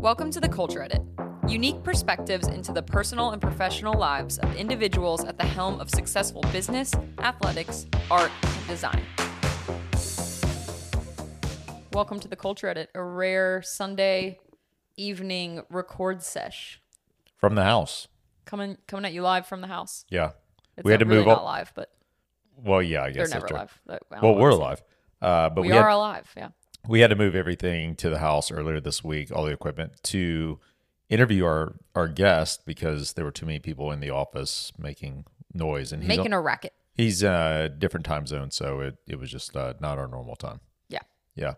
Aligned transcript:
Welcome 0.00 0.30
to 0.32 0.40
the 0.40 0.48
Culture 0.48 0.82
Edit. 0.82 1.02
Unique 1.48 1.82
perspectives 1.82 2.46
into 2.48 2.72
the 2.72 2.82
personal 2.82 3.30
and 3.30 3.40
professional 3.40 3.98
lives 3.98 4.38
of 4.38 4.54
individuals 4.56 5.24
at 5.24 5.38
the 5.38 5.44
helm 5.44 5.80
of 5.80 5.90
successful 5.90 6.42
business, 6.52 6.92
athletics, 7.18 7.86
art, 8.10 8.30
and 8.42 8.66
design. 8.66 9.02
Welcome 11.92 12.20
to 12.20 12.28
the 12.28 12.36
Culture 12.36 12.68
Edit, 12.68 12.90
a 12.94 13.02
rare 13.02 13.62
Sunday 13.62 14.38
evening 14.96 15.62
record 15.70 16.22
sesh. 16.22 16.80
from 17.36 17.54
the 17.54 17.64
house. 17.64 18.08
Coming 18.44 18.78
coming 18.86 19.04
at 19.04 19.12
you 19.12 19.22
live 19.22 19.46
from 19.46 19.60
the 19.60 19.68
house. 19.68 20.04
Yeah, 20.10 20.30
It's 20.76 20.84
we 20.84 20.90
had 20.92 21.00
to 21.00 21.06
really 21.06 21.20
move 21.20 21.28
up. 21.28 21.42
live, 21.44 21.72
but 21.74 21.90
Well, 22.56 22.82
yeah, 22.82 23.04
I 23.04 23.12
they're 23.12 23.28
never 23.28 23.46
true. 23.46 23.56
live. 23.58 23.80
Well, 24.22 24.34
we're 24.36 24.50
alive, 24.50 24.82
uh, 25.22 25.50
but 25.50 25.62
We, 25.62 25.68
we, 25.68 25.76
are 25.76 25.88
had 25.88 25.94
alive, 25.94 26.32
yeah. 26.36 26.48
We 26.88 27.00
had 27.00 27.10
to 27.10 27.16
move 27.16 27.36
everything 27.36 27.94
to 27.96 28.10
the 28.10 28.18
house 28.18 28.50
earlier 28.50 28.80
this 28.80 29.04
week, 29.04 29.30
all 29.30 29.44
the 29.44 29.52
equipment 29.52 30.02
to 30.04 30.58
interview 31.08 31.44
our 31.44 31.76
our 31.94 32.08
guest 32.08 32.66
because 32.66 33.12
there 33.12 33.24
were 33.24 33.30
too 33.30 33.46
many 33.46 33.58
people 33.60 33.92
in 33.92 34.00
the 34.00 34.10
office 34.10 34.72
making 34.78 35.24
noise, 35.54 35.92
and 35.92 36.06
Making 36.06 36.32
a 36.32 36.40
racket. 36.40 36.72
he's 36.94 37.22
uh 37.22 37.68
different 37.78 38.04
time 38.06 38.26
zone, 38.26 38.50
so 38.50 38.80
it 38.80 38.96
it 39.06 39.18
was 39.18 39.30
just 39.30 39.56
uh, 39.56 39.74
not 39.80 39.98
our 39.98 40.08
normal 40.08 40.34
time. 40.36 40.60
Yeah. 40.88 41.00
Yeah, 41.36 41.54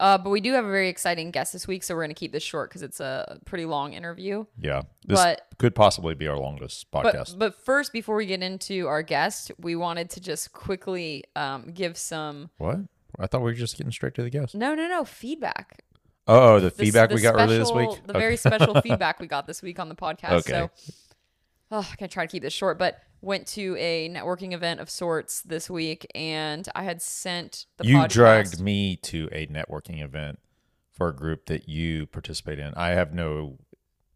Uh, 0.00 0.18
but 0.18 0.30
we 0.30 0.40
do 0.40 0.52
have 0.52 0.64
a 0.64 0.70
very 0.70 0.88
exciting 0.88 1.30
guest 1.30 1.52
this 1.52 1.66
week, 1.68 1.82
so 1.82 1.94
we're 1.94 2.02
going 2.02 2.10
to 2.10 2.14
keep 2.18 2.32
this 2.32 2.42
short 2.42 2.70
because 2.70 2.82
it's 2.82 3.00
a 3.00 3.38
pretty 3.44 3.64
long 3.64 3.92
interview. 3.92 4.44
yeah. 4.58 4.82
This 5.06 5.18
But- 5.20 5.42
could 5.58 5.74
possibly 5.74 6.14
be 6.14 6.26
our 6.28 6.38
longest 6.38 6.86
But 6.90 7.04
podcast. 7.14 7.38
but 7.38 7.54
first, 7.64 7.92
before 7.92 8.16
we 8.16 8.26
get 8.26 8.42
into 8.42 8.86
our 8.88 9.02
guest, 9.02 9.52
we 9.58 9.76
wanted 9.76 10.10
to 10.10 10.20
just 10.20 10.52
quickly 10.52 11.24
um, 11.36 11.70
give 11.72 11.96
some 11.98 12.50
what? 12.58 12.78
I 13.18 13.26
thought 13.26 13.40
we 13.40 13.50
were 13.50 13.54
just 13.54 13.76
getting 13.76 13.92
straight 13.92 14.14
to 14.14 14.22
the 14.22 14.30
guest. 14.30 14.54
no 14.54 14.74
no 14.74 14.86
no 14.88 15.04
feedback. 15.04 15.82
Oh, 16.26 16.58
the 16.58 16.66
The- 16.66 16.70
feedback 16.70 17.10
the 17.10 17.16
we 17.16 17.20
got 17.20 17.34
earlier 17.34 17.58
this 17.58 17.70
week. 17.72 17.90
The 18.06 18.12
very 18.14 18.36
special 18.36 18.80
feedback 18.82 19.20
we 19.20 19.26
got 19.26 19.46
this 19.46 19.60
week 19.62 19.78
on 19.78 19.88
the 19.88 19.94
podcast. 19.94 20.30
Okay. 20.48 20.52
So, 20.52 20.70
oh, 21.70 21.88
I 21.92 21.96
can 21.96 22.08
try 22.08 22.24
to 22.26 22.30
keep 22.30 22.42
this 22.42 22.52
short, 22.52 22.78
but 22.78 22.98
went 23.20 23.46
to 23.48 23.76
a 23.78 24.08
networking 24.08 24.52
event 24.52 24.80
of 24.80 24.88
sorts 24.90 25.40
this 25.42 25.68
week, 25.70 26.06
and 26.14 26.68
I 26.74 26.84
had 26.84 27.00
sent 27.02 27.66
the 27.78 27.84
podcast 27.84 27.88
you 27.88 27.96
podcast- 27.98 28.08
dragged 28.10 28.60
me 28.60 28.96
to 28.96 29.28
a 29.32 29.46
networking 29.48 30.02
event 30.02 30.38
for 30.92 31.08
a 31.08 31.14
group 31.14 31.46
that 31.46 31.68
you 31.68 32.06
participate 32.06 32.58
in. 32.58 32.72
I 32.74 32.90
have 32.90 33.12
no 33.12 33.58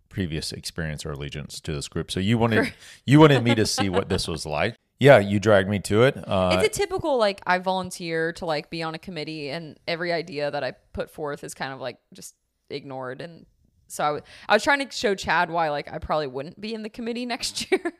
previous 0.08 0.52
experience 0.52 1.04
or 1.04 1.12
allegiance 1.12 1.60
to 1.60 1.72
this 1.72 1.88
group, 1.88 2.10
so 2.10 2.20
you 2.20 2.38
wanted 2.38 2.72
you 3.04 3.20
wanted 3.20 3.44
me 3.44 3.54
to 3.54 3.66
see 3.66 3.88
what 3.90 4.08
this 4.08 4.26
was 4.28 4.46
like. 4.46 4.76
Yeah, 5.00 5.18
you 5.18 5.38
dragged 5.38 5.68
me 5.68 5.78
to 5.80 6.02
it. 6.02 6.16
Uh, 6.26 6.50
it's 6.60 6.76
a 6.76 6.80
typical 6.80 7.18
like 7.18 7.40
I 7.46 7.58
volunteer 7.58 8.32
to 8.34 8.46
like 8.46 8.68
be 8.68 8.82
on 8.82 8.94
a 8.94 8.98
committee, 8.98 9.48
and 9.50 9.78
every 9.86 10.12
idea 10.12 10.50
that 10.50 10.64
I 10.64 10.72
put 10.92 11.10
forth 11.10 11.44
is 11.44 11.54
kind 11.54 11.72
of 11.72 11.80
like 11.80 11.98
just 12.12 12.34
ignored. 12.68 13.20
And 13.20 13.46
so 13.86 14.04
I, 14.04 14.06
w- 14.08 14.24
I 14.48 14.54
was 14.54 14.64
trying 14.64 14.86
to 14.86 14.94
show 14.94 15.14
Chad 15.14 15.50
why 15.50 15.70
like 15.70 15.92
I 15.92 15.98
probably 15.98 16.26
wouldn't 16.26 16.60
be 16.60 16.74
in 16.74 16.82
the 16.82 16.88
committee 16.90 17.26
next 17.34 17.70
year. 17.70 17.92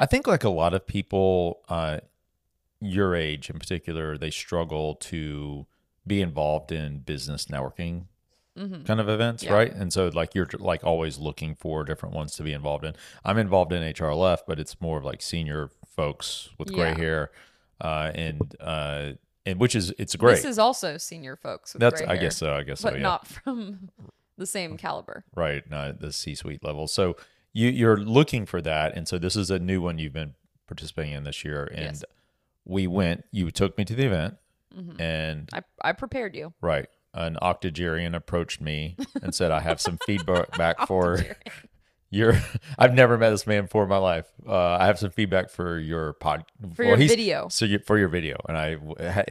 I 0.00 0.06
think 0.06 0.26
like 0.26 0.42
a 0.44 0.48
lot 0.48 0.72
of 0.72 0.86
people 0.86 1.60
uh, 1.68 1.98
your 2.80 3.14
age 3.14 3.50
in 3.50 3.58
particular, 3.58 4.16
they 4.16 4.30
struggle 4.30 4.94
to 4.94 5.66
be 6.06 6.22
involved 6.22 6.72
in 6.72 7.00
business 7.00 7.46
networking 7.46 8.04
kind 8.86 8.98
of 8.98 9.08
events, 9.08 9.44
Yeah. 9.44 9.52
right? 9.52 9.72
And 9.72 9.92
so 9.92 10.08
like 10.12 10.34
you're 10.34 10.48
like 10.58 10.82
always 10.82 11.16
looking 11.18 11.54
for 11.54 11.84
different 11.84 12.12
ones 12.16 12.32
to 12.36 12.42
be 12.42 12.52
involved 12.52 12.84
in. 12.84 12.94
I'm 13.24 13.38
involved 13.38 13.72
in 13.72 13.82
HRLF, 13.94 14.38
but 14.48 14.58
it's 14.58 14.80
more 14.80 14.98
of 14.98 15.04
like 15.04 15.22
senior 15.22 15.70
folks 15.98 16.48
with 16.58 16.72
gray 16.72 16.90
Yeah. 16.90 16.96
hair, 16.98 17.30
uh, 17.80 18.10
and 18.14 18.56
uh, 18.60 19.12
and 19.44 19.58
which 19.60 19.74
is 19.74 19.92
it's 19.98 20.14
great. 20.16 20.36
This 20.36 20.44
is 20.44 20.58
also 20.58 20.96
senior 20.98 21.36
folks. 21.36 21.74
With 21.74 21.80
That's 21.80 22.00
I 22.02 22.14
hair, 22.14 22.16
guess 22.22 22.36
so. 22.36 22.54
I 22.54 22.62
guess 22.62 22.80
but 22.82 22.90
so. 22.92 22.96
Yeah. 22.96 23.02
not 23.02 23.26
from 23.26 23.90
the 24.36 24.46
same 24.46 24.76
caliber. 24.76 25.24
right 25.34 25.68
not 25.68 25.98
the 26.00 26.12
c-suite 26.12 26.62
level 26.62 26.86
so 26.86 27.16
you 27.52 27.68
you're 27.70 27.96
looking 27.96 28.46
for 28.46 28.60
that 28.62 28.94
and 28.96 29.08
so 29.08 29.18
this 29.18 29.34
is 29.34 29.50
a 29.50 29.58
new 29.58 29.80
one 29.82 29.98
you've 29.98 30.12
been 30.12 30.32
participating 30.68 31.12
in 31.12 31.24
this 31.24 31.44
year 31.44 31.64
and 31.74 31.96
Yes. 31.96 32.04
we 32.64 32.86
went 32.86 33.24
you 33.32 33.50
took 33.50 33.76
me 33.76 33.84
to 33.84 33.94
the 33.96 34.06
event 34.06 34.36
Mm-hmm. 34.76 35.00
and 35.00 35.48
I 35.52 35.62
I 35.82 35.90
prepared 35.92 36.36
you. 36.36 36.52
right 36.60 36.86
an 37.14 37.36
octogenarian 37.42 38.14
approached 38.14 38.60
me 38.60 38.94
and 39.22 39.34
said 39.34 39.50
i 39.50 39.58
have 39.58 39.80
some 39.80 39.98
feedback 40.06 40.56
back 40.56 40.86
for 40.86 41.24
your 42.10 42.32
i've 42.78 42.94
never 42.94 43.18
met 43.18 43.30
this 43.30 43.46
man 43.46 43.64
before 43.64 43.82
in 43.82 43.88
my 43.88 43.98
life 43.98 44.26
uh, 44.46 44.54
i 44.80 44.86
have 44.86 44.98
some 44.98 45.10
feedback 45.10 45.50
for 45.50 45.78
your 45.78 46.14
pod 46.14 46.44
For 46.74 46.86
well, 46.86 46.98
your 46.98 47.08
video. 47.08 47.48
so 47.48 47.64
you, 47.64 47.78
for 47.80 47.98
your 47.98 48.08
video 48.08 48.36
and 48.48 48.56
i 48.56 48.76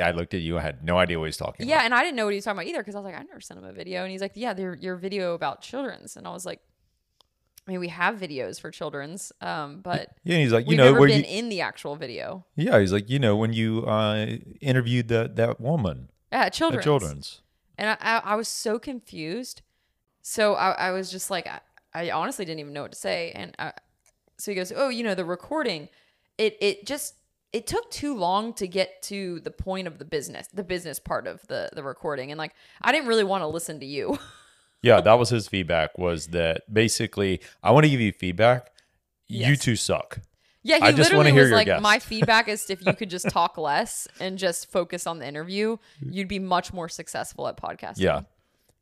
i 0.02 0.12
looked 0.12 0.34
at 0.34 0.42
you 0.42 0.58
i 0.58 0.62
had 0.62 0.84
no 0.84 0.98
idea 0.98 1.18
what 1.20 1.26
he's 1.26 1.38
talking 1.38 1.64
about. 1.66 1.70
Yeah, 1.70 1.76
about 1.78 1.86
and 1.86 1.94
I 1.96 2.04
didn't 2.04 2.16
know 2.18 2.26
what 2.26 2.34
he 2.34 2.38
was 2.38 2.46
talking 2.46 2.60
about 2.60 2.68
either 2.70 2.80
because 2.80 2.96
I 2.96 3.00
was 3.00 3.06
like, 3.06 3.16
I 3.20 3.24
never 3.24 3.42
sent 3.42 3.60
him 3.60 3.66
a 3.66 3.74
video, 3.74 4.04
and 4.04 4.12
he's 4.12 4.22
like, 4.22 4.34
Yeah, 4.36 4.56
your 4.58 4.96
video 4.96 5.34
about 5.34 5.62
children's, 5.62 6.16
and 6.18 6.28
I 6.28 6.32
was 6.32 6.46
like, 6.46 6.60
I 7.68 7.72
mean, 7.72 7.80
we 7.80 7.88
have 7.90 8.16
videos 8.16 8.62
for 8.62 8.70
children's, 8.72 9.32
um, 9.42 9.82
but 9.82 10.10
yeah 10.24 10.38
he's 10.38 10.54
like 10.54 10.70
you 10.70 10.78
know 10.78 10.86
never 10.86 11.00
where 11.00 11.10
been 11.10 11.22
you 11.24 11.30
in 11.30 11.50
the 11.50 11.62
actual 11.62 11.96
video. 11.96 12.46
yeah 12.56 12.80
he's 12.80 12.94
like 12.94 13.10
you 13.10 13.20
know 13.20 13.36
when 13.36 13.54
you 13.54 13.84
uh 13.86 14.38
interviewed 14.62 15.08
that 15.10 15.36
that 15.36 15.60
woman 15.60 16.10
Yeah, 16.32 16.48
children's. 16.50 16.82
at 16.82 16.84
children's 16.84 17.42
And 17.78 17.90
I, 17.90 17.98
I, 18.00 18.18
I 18.20 18.36
was 18.36 18.48
so 18.48 18.80
confused. 18.80 19.62
So 20.22 20.56
I, 20.56 20.72
I 20.72 20.92
was 20.92 21.10
just 21.12 21.30
like, 21.32 21.48
I, 21.48 21.60
I 21.98 22.12
honestly 22.12 22.46
didn't 22.46 22.60
even 22.60 22.74
know 22.74 22.84
what 22.84 22.92
to 22.92 22.98
say. 22.98 23.32
And 23.34 23.56
I, 23.58 23.74
so 24.38 24.52
he 24.52 24.56
goes, 24.56 24.72
Oh, 24.76 24.90
you 24.90 25.04
know, 25.04 25.16
the 25.16 25.26
recording, 25.26 25.90
it, 26.38 26.58
it 26.62 26.86
just, 26.86 27.16
it 27.54 27.66
took 27.66 27.90
too 27.90 28.16
long 28.16 28.54
to 28.56 28.68
get 28.68 29.02
to 29.04 29.40
the 29.40 29.52
point 29.52 29.88
of 29.88 29.98
the 29.98 30.06
business, 30.06 30.48
the 30.54 30.64
business 30.64 31.00
part 31.00 31.28
of 31.28 31.46
the, 31.48 31.70
the 31.74 31.82
recording. 31.84 32.32
And 32.32 32.38
like, 32.38 32.54
I 32.82 32.92
didn't 32.92 33.08
really 33.08 33.24
want 33.24 33.42
to 33.42 33.48
listen 33.48 33.80
to 33.80 33.86
you. 33.86 34.18
Yeah, 34.84 35.02
that 35.02 35.14
was 35.18 35.30
his 35.30 35.48
feedback. 35.48 35.98
Was 35.98 36.28
that 36.28 36.72
basically? 36.72 37.42
I 37.64 37.72
want 37.72 37.86
to 37.86 37.90
give 37.90 38.00
you 38.00 38.12
feedback. 38.12 38.72
You 39.28 39.56
two 39.56 39.76
suck. 39.76 40.20
yeah, 40.62 40.78
he 40.78 40.84
I 40.84 40.92
literally 40.92 41.32
hear 41.32 41.42
was 41.42 41.50
your 41.50 41.58
like, 41.58 41.66
guess. 41.66 41.82
My 41.82 41.98
feedback 42.12 42.48
is 42.48 42.70
if 42.70 42.86
you 42.86 42.94
could 42.94 43.10
just 43.10 43.28
talk 43.30 43.58
less 43.58 44.08
and 44.20 44.38
just 44.38 44.72
focus 44.72 45.08
on 45.08 45.18
the 45.18 45.28
interview, 45.28 45.78
you'd 46.00 46.28
be 46.28 46.38
much 46.38 46.74
more 46.74 46.90
successful 46.90 47.48
at 47.48 47.58
podcasting. 47.58 48.02
Yeah, 48.02 48.18
And 48.18 48.22
I 48.22 48.22
was 48.22 48.37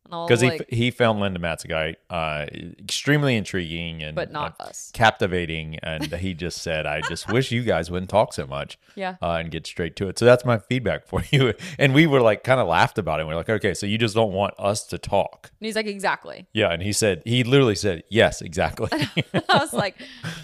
because 0.09 0.41
he 0.41 0.49
like, 0.49 0.69
he 0.69 0.91
found 0.91 1.19
Linda 1.19 1.39
Matzegite 1.39 1.95
uh, 2.09 2.45
extremely 2.79 3.35
intriguing 3.35 4.03
and 4.03 4.15
but 4.15 4.31
not 4.31 4.55
uh, 4.59 4.65
us. 4.65 4.91
captivating, 4.93 5.79
and 5.81 6.13
he 6.13 6.33
just 6.33 6.61
said, 6.61 6.85
"I 6.85 7.01
just 7.01 7.27
wish 7.31 7.51
you 7.51 7.63
guys 7.63 7.89
wouldn't 7.89 8.09
talk 8.09 8.33
so 8.33 8.45
much." 8.45 8.77
Yeah. 8.95 9.15
uh, 9.21 9.31
and 9.33 9.51
get 9.51 9.67
straight 9.67 9.95
to 9.97 10.07
it. 10.07 10.17
So 10.17 10.23
that's 10.23 10.45
my 10.45 10.57
feedback 10.57 11.05
for 11.07 11.21
you. 11.31 11.53
And 11.77 11.93
we 11.93 12.07
were 12.07 12.21
like, 12.21 12.45
kind 12.45 12.61
of 12.61 12.67
laughed 12.67 12.97
about 12.97 13.19
it. 13.19 13.27
We're 13.27 13.35
like, 13.35 13.49
okay, 13.49 13.73
so 13.73 13.85
you 13.85 13.97
just 13.97 14.15
don't 14.15 14.31
want 14.31 14.53
us 14.57 14.85
to 14.87 14.97
talk. 14.97 15.51
And 15.59 15.65
he's 15.65 15.75
like, 15.75 15.85
Exactly. 15.87 16.47
Yeah, 16.53 16.71
and 16.71 16.81
he 16.81 16.93
said, 16.93 17.21
he 17.25 17.43
literally 17.43 17.75
said, 17.75 18.03
yes, 18.09 18.41
exactly. 18.41 18.87
I 19.49 19.57
was 19.57 19.73
like, 19.73 19.95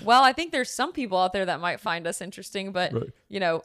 well, 0.03 0.21
I 0.23 0.33
think 0.33 0.51
there's 0.51 0.69
some 0.69 0.91
people 0.91 1.17
out 1.17 1.31
there 1.31 1.45
that 1.45 1.61
might 1.61 1.79
find 1.79 2.05
us 2.07 2.19
interesting, 2.21 2.73
but 2.73 2.91
Right. 2.93 3.09
you 3.29 3.39
know, 3.39 3.63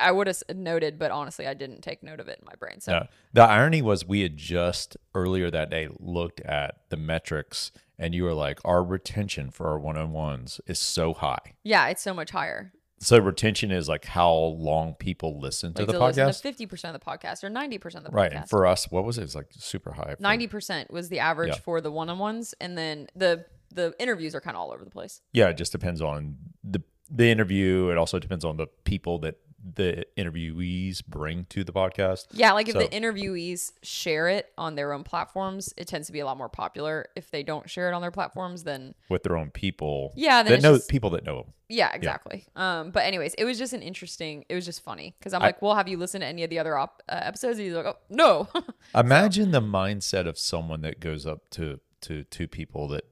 I 0.00 0.12
would 0.12 0.26
have 0.26 0.42
noted, 0.54 0.98
but 0.98 1.10
honestly, 1.10 1.46
I 1.46 1.54
didn't 1.54 1.80
take 1.82 2.02
note 2.02 2.20
of 2.20 2.28
it 2.28 2.38
in 2.40 2.46
my 2.46 2.54
brain. 2.54 2.80
So 2.80 2.92
Yeah. 2.92 3.06
The 3.32 3.42
irony 3.42 3.82
was 3.82 4.06
we 4.06 4.20
had 4.22 4.36
just 4.36 4.96
earlier 5.14 5.50
that 5.50 5.70
day 5.70 5.88
looked 5.98 6.40
at 6.42 6.80
the 6.90 6.96
metrics 6.96 7.72
and 7.98 8.14
you 8.14 8.24
were 8.24 8.34
like, 8.34 8.60
our 8.64 8.82
retention 8.84 9.50
for 9.50 9.68
our 9.68 9.78
one 9.78 9.96
on 9.96 10.12
ones 10.12 10.60
is 10.66 10.78
so 10.78 11.14
high. 11.14 11.54
yeah, 11.62 11.88
it's 11.88 12.02
so 12.02 12.14
much 12.14 12.30
higher. 12.30 12.72
So 13.00 13.18
retention 13.18 13.70
is 13.70 13.88
like 13.88 14.04
how 14.06 14.32
long 14.32 14.94
people 14.94 15.38
listen 15.40 15.74
to 15.74 15.82
Like 15.82 15.86
the 15.88 15.92
to 15.94 15.98
podcast. 15.98 16.40
fifty 16.40 16.64
percent 16.64 16.94
of 16.94 17.00
the 17.02 17.04
podcast 17.04 17.44
or 17.44 17.50
ninety 17.50 17.76
percent 17.76 18.06
of 18.06 18.12
the 18.12 18.16
right. 18.16 18.32
podcast. 18.32 18.36
And 18.36 18.48
for 18.48 18.66
us, 18.66 18.90
what 18.90 19.04
was 19.04 19.18
it? 19.18 19.24
It's 19.24 19.34
like 19.34 19.48
super 19.50 19.92
high. 19.92 20.14
Ninety 20.20 20.46
percent 20.46 20.90
was 20.90 21.08
the 21.10 21.18
average 21.18 21.50
Yeah. 21.54 21.58
for 21.58 21.80
the 21.82 21.90
one-on-ones, 21.90 22.54
and 22.60 22.78
then 22.78 23.08
the 23.14 23.44
the 23.74 23.92
interviews 23.98 24.34
are 24.34 24.40
kind 24.40 24.56
of 24.56 24.60
all 24.62 24.72
over 24.72 24.84
the 24.84 24.90
place. 24.90 25.20
Yeah, 25.32 25.48
it 25.48 25.56
just 25.58 25.72
depends 25.72 26.00
on 26.00 26.36
the 26.62 26.82
the 27.10 27.28
interview. 27.28 27.88
It 27.90 27.98
also 27.98 28.18
depends 28.18 28.44
on 28.44 28.56
the 28.56 28.68
people 28.84 29.18
that 29.18 29.34
the 29.74 30.04
interviewees 30.18 31.04
bring 31.06 31.46
to 31.46 31.64
the 31.64 31.72
podcast. 31.72 32.26
Yeah, 32.32 32.52
like 32.52 32.68
if 32.68 32.74
So- 32.74 32.80
the 32.80 32.88
interviewees 32.88 33.72
share 33.82 34.28
it 34.28 34.52
on 34.58 34.74
their 34.74 34.92
own 34.92 35.04
platforms, 35.04 35.72
it 35.78 35.88
tends 35.88 36.06
to 36.08 36.12
be 36.12 36.20
a 36.20 36.26
lot 36.26 36.36
more 36.36 36.50
popular. 36.50 37.06
If 37.16 37.30
they 37.30 37.42
don't 37.42 37.68
share 37.70 37.88
it 37.90 37.94
on 37.94 38.02
their 38.02 38.10
platforms, 38.10 38.64
then 38.64 38.94
With 39.08 39.22
their 39.22 39.36
own 39.36 39.50
people, 39.50 40.12
Yeah, 40.16 40.42
then 40.42 40.52
that 40.52 40.62
know 40.62 40.76
just- 40.76 40.88
people 40.90 41.10
that 41.10 41.24
know 41.24 41.36
them. 41.42 41.52
Yeah, 41.70 41.94
exactly. 41.94 42.44
Um, 42.54 42.90
but 42.90 43.04
anyways, 43.04 43.32
it 43.34 43.44
was 43.44 43.56
just 43.58 43.72
an 43.72 43.80
interesting. 43.80 44.44
It 44.50 44.54
was 44.54 44.66
just 44.66 44.82
funny 44.82 45.14
because 45.18 45.32
I'm 45.32 45.40
I- 45.42 45.46
like, 45.46 45.62
well, 45.62 45.74
have 45.74 45.88
you 45.88 45.96
listened 45.96 46.20
to 46.22 46.26
any 46.26 46.44
of 46.44 46.50
the 46.50 46.58
other 46.58 46.76
op- 46.76 47.02
uh, 47.08 47.20
episodes? 47.22 47.58
And 47.58 47.66
he's 47.66 47.74
like, 47.74 47.86
oh 47.86 47.96
no. 48.10 48.48
Imagine 48.94 49.50
the 49.50 49.62
mindset 49.62 50.26
of 50.28 50.38
someone 50.38 50.82
that 50.82 51.00
goes 51.00 51.26
up 51.26 51.48
to 51.50 51.80
to 52.02 52.24
two 52.24 52.46
people 52.48 52.86
that 52.88 53.04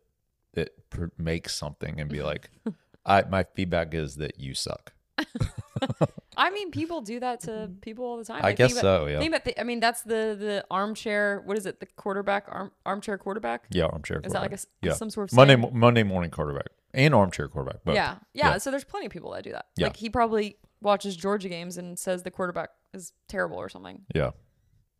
that 0.52 0.90
pr- 0.90 1.06
makes 1.16 1.54
something 1.54 1.98
and 1.98 2.10
be 2.10 2.22
like, 2.22 2.50
"I 3.06 3.22
my 3.22 3.44
feedback 3.44 3.94
is 3.94 4.16
that 4.16 4.38
you 4.38 4.52
suck." 4.52 4.92
I 6.36 6.50
mean, 6.50 6.70
people 6.70 7.00
do 7.00 7.20
that 7.20 7.40
to 7.40 7.70
people 7.80 8.04
all 8.04 8.16
the 8.16 8.24
time. 8.24 8.40
I 8.42 8.48
Like, 8.48 8.56
guess 8.56 8.72
about- 8.72 8.80
so, 8.82 9.06
yeah. 9.06 9.18
Think 9.18 9.30
about 9.30 9.44
the, 9.44 9.60
I 9.60 9.64
mean, 9.64 9.80
that's 9.80 10.02
the 10.02 10.36
the 10.38 10.64
armchair. 10.70 11.42
What 11.44 11.58
is 11.58 11.66
it? 11.66 11.80
The 11.80 11.86
quarterback 11.96 12.44
arm 12.48 12.72
armchair 12.86 13.18
quarterback. 13.18 13.66
Yeah, 13.70 13.84
armchair. 13.84 14.20
Is 14.24 14.32
that 14.32 14.42
like 14.42 14.52
a 14.52 14.58
yeah. 14.80 14.92
some 14.94 15.10
sort 15.10 15.30
of 15.30 15.36
Monday 15.36 15.56
saying? 15.60 15.70
Monday 15.78 16.02
morning 16.02 16.30
quarterback 16.30 16.68
and 16.94 17.14
armchair 17.14 17.48
quarterback? 17.48 17.84
Both. 17.84 17.94
Yeah, 17.94 18.16
yeah, 18.34 18.52
Yeah. 18.52 18.58
So 18.58 18.70
there's 18.70 18.84
plenty 18.84 19.06
of 19.06 19.12
people 19.12 19.30
that 19.32 19.44
do 19.44 19.52
that. 19.52 19.66
Yeah. 19.76 19.86
Like 19.88 19.96
he 19.96 20.08
probably 20.10 20.56
watches 20.80 21.16
Georgia 21.16 21.48
games 21.48 21.76
and 21.78 21.98
says 21.98 22.22
the 22.22 22.30
quarterback 22.30 22.70
is 22.92 23.12
terrible 23.28 23.56
or 23.56 23.68
something, 23.68 24.02
yeah, 24.14 24.30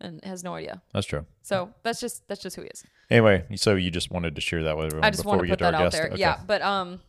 and 0.00 0.24
has 0.24 0.42
no 0.44 0.54
idea. 0.54 0.80
that's 0.92 1.06
true. 1.06 1.26
So 1.42 1.72
that's 1.82 2.00
just 2.00 2.26
that's 2.28 2.40
just 2.42 2.56
who 2.56 2.62
he 2.62 2.68
is. 2.68 2.84
Anyway, 3.10 3.44
so 3.56 3.74
you 3.74 3.90
just 3.90 4.10
wanted 4.10 4.34
to 4.36 4.40
share 4.40 4.62
that 4.64 4.76
with 4.76 4.86
everyone 4.86 5.04
I 5.04 5.10
just 5.10 5.20
before 5.22 5.30
want 5.32 5.42
we 5.42 5.48
to 5.48 5.52
get 5.52 5.58
put 5.58 5.62
to 5.62 5.66
our 5.66 5.72
that 5.72 5.78
out 5.78 5.84
guest. 5.92 5.96
there. 6.02 6.12
Okay. 6.12 6.20
Yeah, 6.20 6.40
but 6.46 6.62
um, 6.62 7.00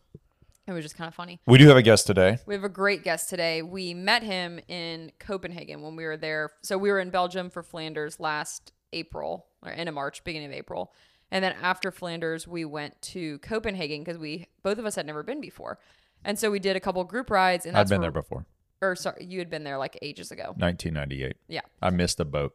it 0.66 0.72
was 0.72 0.84
just 0.84 0.96
kind 0.96 1.08
of 1.08 1.14
funny. 1.14 1.40
We 1.46 1.58
do 1.58 1.68
have 1.68 1.76
a 1.76 1.82
guest 1.82 2.06
today. 2.06 2.38
We 2.46 2.54
have 2.54 2.64
a 2.64 2.68
great 2.68 3.04
guest 3.04 3.28
today. 3.28 3.62
We 3.62 3.94
met 3.94 4.22
him 4.22 4.60
in 4.68 5.12
Copenhagen 5.18 5.82
when 5.82 5.96
we 5.96 6.04
were 6.04 6.16
there. 6.16 6.50
So 6.62 6.78
we 6.78 6.90
were 6.90 7.00
in 7.00 7.10
Belgium 7.10 7.50
for 7.50 7.62
Flanders 7.62 8.18
last 8.18 8.72
April 8.92 9.46
or 9.62 9.70
end 9.70 9.88
of 9.88 9.94
March, 9.94 10.24
beginning 10.24 10.48
of 10.48 10.54
April. 10.54 10.92
And 11.30 11.44
then 11.44 11.54
after 11.60 11.90
Flanders, 11.90 12.46
we 12.46 12.64
went 12.64 13.00
to 13.02 13.38
Copenhagen 13.40 14.02
because 14.04 14.18
we 14.18 14.46
both 14.62 14.78
of 14.78 14.86
us 14.86 14.94
had 14.94 15.06
never 15.06 15.22
been 15.22 15.40
before. 15.40 15.78
And 16.24 16.38
so 16.38 16.50
we 16.50 16.58
did 16.58 16.76
a 16.76 16.80
couple 16.80 17.02
group 17.04 17.28
rides. 17.30 17.66
And 17.66 17.76
I've 17.76 17.88
been 17.88 18.00
where, 18.00 18.10
there 18.10 18.22
before. 18.22 18.46
Or 18.80 18.96
sorry, 18.96 19.24
you 19.24 19.38
had 19.40 19.50
been 19.50 19.64
there 19.64 19.76
like 19.78 19.98
ages 20.00 20.30
ago. 20.30 20.54
1998. 20.56 21.36
Yeah, 21.48 21.60
I 21.82 21.90
missed 21.90 22.20
a 22.20 22.24
boat. 22.24 22.54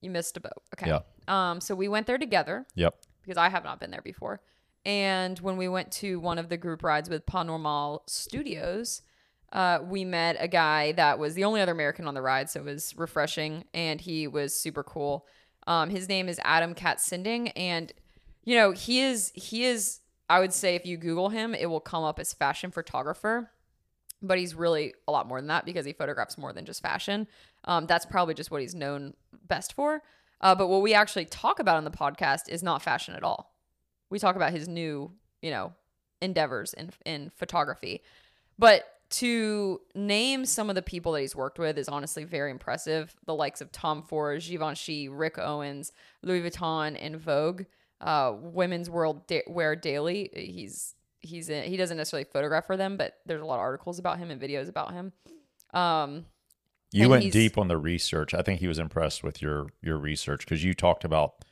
you 0.00 0.10
missed 0.10 0.36
a 0.36 0.40
boat. 0.40 0.62
Okay. 0.74 0.88
Yeah. 0.88 1.00
Um. 1.28 1.60
So 1.60 1.74
we 1.74 1.88
went 1.88 2.06
there 2.06 2.18
together. 2.18 2.66
Yep. 2.74 2.94
because 3.22 3.36
I 3.36 3.48
have 3.48 3.64
not 3.64 3.80
been 3.80 3.90
there 3.90 4.02
before. 4.02 4.40
And 4.86 5.40
when 5.40 5.56
we 5.56 5.66
went 5.66 5.90
to 5.94 6.20
one 6.20 6.38
of 6.38 6.48
the 6.48 6.56
group 6.56 6.84
rides 6.84 7.10
with 7.10 7.26
Pas 7.26 7.44
Normal 7.44 8.04
Studios, 8.06 9.02
uh, 9.52 9.80
we 9.82 10.04
met 10.04 10.36
a 10.38 10.46
guy 10.46 10.92
that 10.92 11.18
was 11.18 11.34
the 11.34 11.42
only 11.42 11.60
other 11.60 11.72
American 11.72 12.06
on 12.06 12.14
the 12.14 12.22
ride, 12.22 12.48
so 12.48 12.60
it 12.60 12.66
was 12.66 12.94
refreshing, 12.96 13.64
and 13.74 14.00
he 14.00 14.28
was 14.28 14.54
super 14.54 14.84
cool. 14.84 15.26
Um, 15.66 15.90
his 15.90 16.08
name 16.08 16.28
is 16.28 16.40
Adam 16.44 16.72
Katz 16.72 17.04
Sinding, 17.04 17.48
and 17.50 17.92
you 18.44 18.54
know 18.54 18.70
he 18.70 19.00
is 19.00 19.32
he 19.34 19.64
is 19.64 20.02
I 20.30 20.38
would 20.38 20.52
say 20.52 20.76
if 20.76 20.86
you 20.86 20.96
Google 20.96 21.30
him, 21.30 21.52
it 21.52 21.66
will 21.66 21.80
come 21.80 22.04
up 22.04 22.20
as 22.20 22.32
fashion 22.32 22.70
photographer, 22.70 23.50
but 24.22 24.38
he's 24.38 24.54
really 24.54 24.94
a 25.08 25.10
lot 25.10 25.26
more 25.26 25.40
than 25.40 25.48
that 25.48 25.64
because 25.64 25.84
he 25.84 25.94
photographs 25.94 26.38
more 26.38 26.52
than 26.52 26.64
just 26.64 26.80
fashion. 26.80 27.26
Um, 27.64 27.86
that's 27.86 28.06
probably 28.06 28.34
just 28.34 28.52
what 28.52 28.60
he's 28.60 28.74
known 28.74 29.14
best 29.48 29.72
for. 29.72 30.04
Uh, 30.40 30.54
but 30.54 30.68
what 30.68 30.82
we 30.82 30.94
actually 30.94 31.24
talk 31.24 31.58
about 31.58 31.76
on 31.76 31.82
the 31.82 31.90
podcast 31.90 32.48
is 32.48 32.62
not 32.62 32.82
fashion 32.82 33.16
at 33.16 33.24
all. 33.24 33.55
We 34.10 34.18
talk 34.18 34.36
about 34.36 34.52
his 34.52 34.68
new, 34.68 35.12
you 35.42 35.50
know, 35.50 35.72
endeavors 36.20 36.74
in 36.74 36.90
in 37.04 37.30
photography. 37.34 38.02
But 38.58 38.84
to 39.08 39.80
name 39.94 40.44
some 40.44 40.68
of 40.68 40.74
the 40.74 40.82
people 40.82 41.12
that 41.12 41.20
he's 41.20 41.36
worked 41.36 41.58
with 41.58 41.78
is 41.78 41.88
honestly 41.88 42.24
very 42.24 42.50
impressive. 42.50 43.14
The 43.26 43.34
likes 43.34 43.60
of 43.60 43.70
Tom 43.70 44.02
Ford, 44.02 44.42
Givenchy, 44.42 45.08
Rick 45.08 45.38
Owens, 45.38 45.92
Louis 46.22 46.42
Vuitton, 46.42 46.96
and 47.00 47.16
Vogue, 47.16 47.62
uh, 48.00 48.34
Women's 48.36 48.90
World 48.90 49.26
da- 49.26 49.44
Wear 49.46 49.76
Daily. 49.76 50.30
He's 50.34 50.94
he's 51.20 51.48
in, 51.48 51.64
he 51.64 51.76
doesn't 51.76 51.96
necessarily 51.96 52.24
photograph 52.24 52.66
for 52.66 52.76
them, 52.76 52.96
but 52.96 53.18
there's 53.26 53.42
a 53.42 53.44
lot 53.44 53.56
of 53.56 53.60
articles 53.60 53.98
about 53.98 54.18
him 54.18 54.30
and 54.30 54.40
videos 54.40 54.68
about 54.68 54.92
him. 54.92 55.12
Um, 55.72 56.26
You 56.92 57.08
went 57.08 57.32
deep 57.32 57.58
on 57.58 57.68
the 57.68 57.76
research. 57.76 58.32
I 58.34 58.42
think 58.42 58.60
he 58.60 58.68
was 58.68 58.78
impressed 58.78 59.22
with 59.22 59.42
your 59.42 59.68
your 59.82 59.98
research 59.98 60.40
because 60.40 60.64
you 60.64 60.74
talked 60.74 61.04
about 61.04 61.44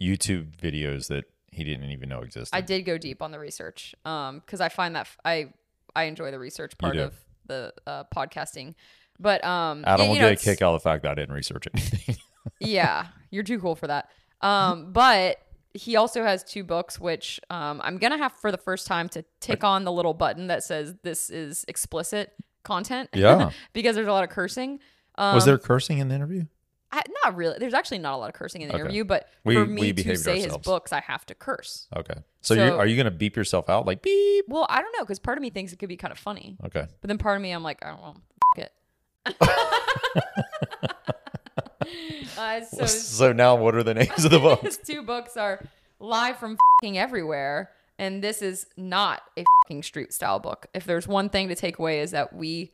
YouTube 0.00 0.56
videos 0.56 1.08
that 1.08 1.24
he 1.50 1.64
didn't 1.64 1.90
even 1.90 2.08
know 2.08 2.20
existed. 2.20 2.54
I 2.56 2.60
did 2.60 2.82
go 2.82 2.98
deep 2.98 3.22
on 3.22 3.30
the 3.30 3.38
research 3.38 3.94
um 4.04 4.40
because 4.40 4.60
I 4.60 4.68
find 4.68 4.94
that 4.96 5.00
f- 5.02 5.18
I 5.24 5.48
I 5.96 6.04
enjoy 6.04 6.30
the 6.30 6.38
research 6.38 6.76
part 6.78 6.94
do. 6.94 7.02
of 7.04 7.14
the 7.46 7.72
uh, 7.86 8.04
podcasting. 8.14 8.74
But 9.18 9.44
um 9.44 9.84
Adam 9.86 10.08
will 10.08 10.14
you 10.14 10.20
know, 10.22 10.30
get 10.30 10.40
a 10.40 10.44
kick 10.44 10.62
out 10.62 10.74
of 10.74 10.80
the 10.82 10.84
fact 10.88 11.02
that 11.02 11.12
I 11.12 11.14
didn't 11.14 11.34
research 11.34 11.66
anything. 11.74 12.16
yeah, 12.60 13.06
you're 13.30 13.42
too 13.42 13.58
cool 13.58 13.74
for 13.74 13.86
that. 13.88 14.10
Um 14.40 14.92
but 14.92 15.38
he 15.74 15.96
also 15.96 16.22
has 16.24 16.42
two 16.44 16.64
books 16.64 16.98
which 17.00 17.40
um 17.50 17.80
I'm 17.84 17.98
going 17.98 18.12
to 18.12 18.18
have 18.18 18.32
for 18.32 18.50
the 18.50 18.58
first 18.58 18.86
time 18.86 19.08
to 19.10 19.24
tick 19.40 19.64
on 19.64 19.84
the 19.84 19.92
little 19.92 20.14
button 20.14 20.46
that 20.48 20.62
says 20.64 20.94
this 21.02 21.30
is 21.30 21.64
explicit 21.68 22.32
content 22.64 23.10
Yeah. 23.14 23.50
because 23.72 23.94
there's 23.96 24.08
a 24.08 24.12
lot 24.12 24.24
of 24.24 24.30
cursing. 24.30 24.80
Um, 25.16 25.34
was 25.34 25.44
there 25.44 25.58
cursing 25.58 25.98
in 25.98 26.08
the 26.08 26.14
interview? 26.14 26.44
I, 26.90 27.02
not 27.24 27.36
really. 27.36 27.58
There's 27.58 27.74
actually 27.74 27.98
not 27.98 28.14
a 28.14 28.16
lot 28.16 28.28
of 28.28 28.34
cursing 28.34 28.62
in 28.62 28.68
the 28.68 28.74
Okay. 28.74 28.80
interview, 28.82 29.04
but 29.04 29.28
We- 29.44 29.54
for 29.56 29.66
me 29.66 29.92
to 29.92 30.16
say 30.16 30.40
his 30.40 30.56
books, 30.58 30.90
I 30.92 31.00
have 31.00 31.26
to 31.26 31.34
curse. 31.34 31.86
Okay. 31.94 32.14
So, 32.40 32.54
So- 32.54 32.78
are 32.78 32.86
you 32.86 32.96
going 32.96 33.04
to 33.04 33.10
beep 33.10 33.36
yourself 33.36 33.68
out 33.68 33.84
like 33.86 34.00
beep? 34.02 34.46
Well, 34.48 34.66
I 34.70 34.80
don't 34.80 34.92
know 34.96 35.04
because 35.04 35.18
part 35.18 35.36
of 35.36 35.42
me 35.42 35.50
thinks 35.50 35.72
it 35.72 35.76
could 35.78 35.90
be 35.90 35.96
kind 35.98 36.12
of 36.12 36.18
funny. 36.18 36.56
Okay. 36.64 36.86
But 37.00 37.08
then 37.08 37.18
part 37.18 37.36
of 37.36 37.42
me, 37.42 37.50
I'm 37.52 37.62
like, 37.62 37.84
I 37.84 37.90
don't 37.90 38.00
know, 38.00 38.16
it. 38.56 38.72
uh, 42.38 42.60
so 42.64 42.86
So 42.86 43.32
now 43.32 43.56
what 43.56 43.74
are 43.74 43.82
the 43.82 43.94
names 43.94 44.24
of 44.24 44.30
the 44.30 44.38
books? 44.42 44.62
his 44.62 44.78
two 44.78 45.02
books 45.02 45.36
are 45.36 45.64
live 46.00 46.38
from 46.38 46.56
fing 46.80 46.98
everywhere, 46.98 47.70
and 47.98 48.22
this 48.22 48.42
is 48.42 48.66
not 48.76 49.22
a 49.36 49.44
fing 49.66 49.82
street 49.82 50.12
style 50.12 50.38
book. 50.38 50.66
If 50.74 50.84
there's 50.84 51.08
one 51.08 51.28
thing 51.28 51.48
to 51.48 51.54
take 51.54 51.78
away 51.78 52.00
is 52.00 52.10
that 52.12 52.32
we 52.32 52.72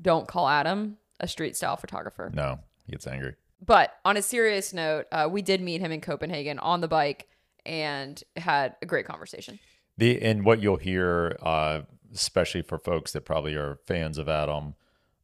don't 0.00 0.26
call 0.28 0.48
Adam 0.48 0.98
a 1.20 1.28
street 1.28 1.56
style 1.56 1.76
photographer. 1.76 2.30
No, 2.34 2.60
he 2.86 2.92
gets 2.92 3.06
angry. 3.06 3.34
But 3.60 3.94
on 4.04 4.16
a 4.16 4.22
serious 4.22 4.72
note, 4.72 5.06
uh, 5.12 5.28
we 5.30 5.42
did 5.42 5.60
meet 5.60 5.80
him 5.80 5.92
in 5.92 6.00
Copenhagen 6.00 6.58
on 6.58 6.80
the 6.80 6.88
bike 6.88 7.28
and 7.64 8.22
had 8.36 8.76
a 8.82 8.86
great 8.86 9.06
conversation. 9.06 9.58
The 9.96 10.20
and 10.22 10.44
what 10.44 10.60
you'll 10.60 10.76
hear, 10.76 11.36
uh, 11.42 11.82
especially 12.12 12.62
for 12.62 12.78
folks 12.78 13.12
that 13.12 13.22
probably 13.22 13.54
are 13.54 13.78
fans 13.86 14.18
of 14.18 14.28
Adam, 14.28 14.74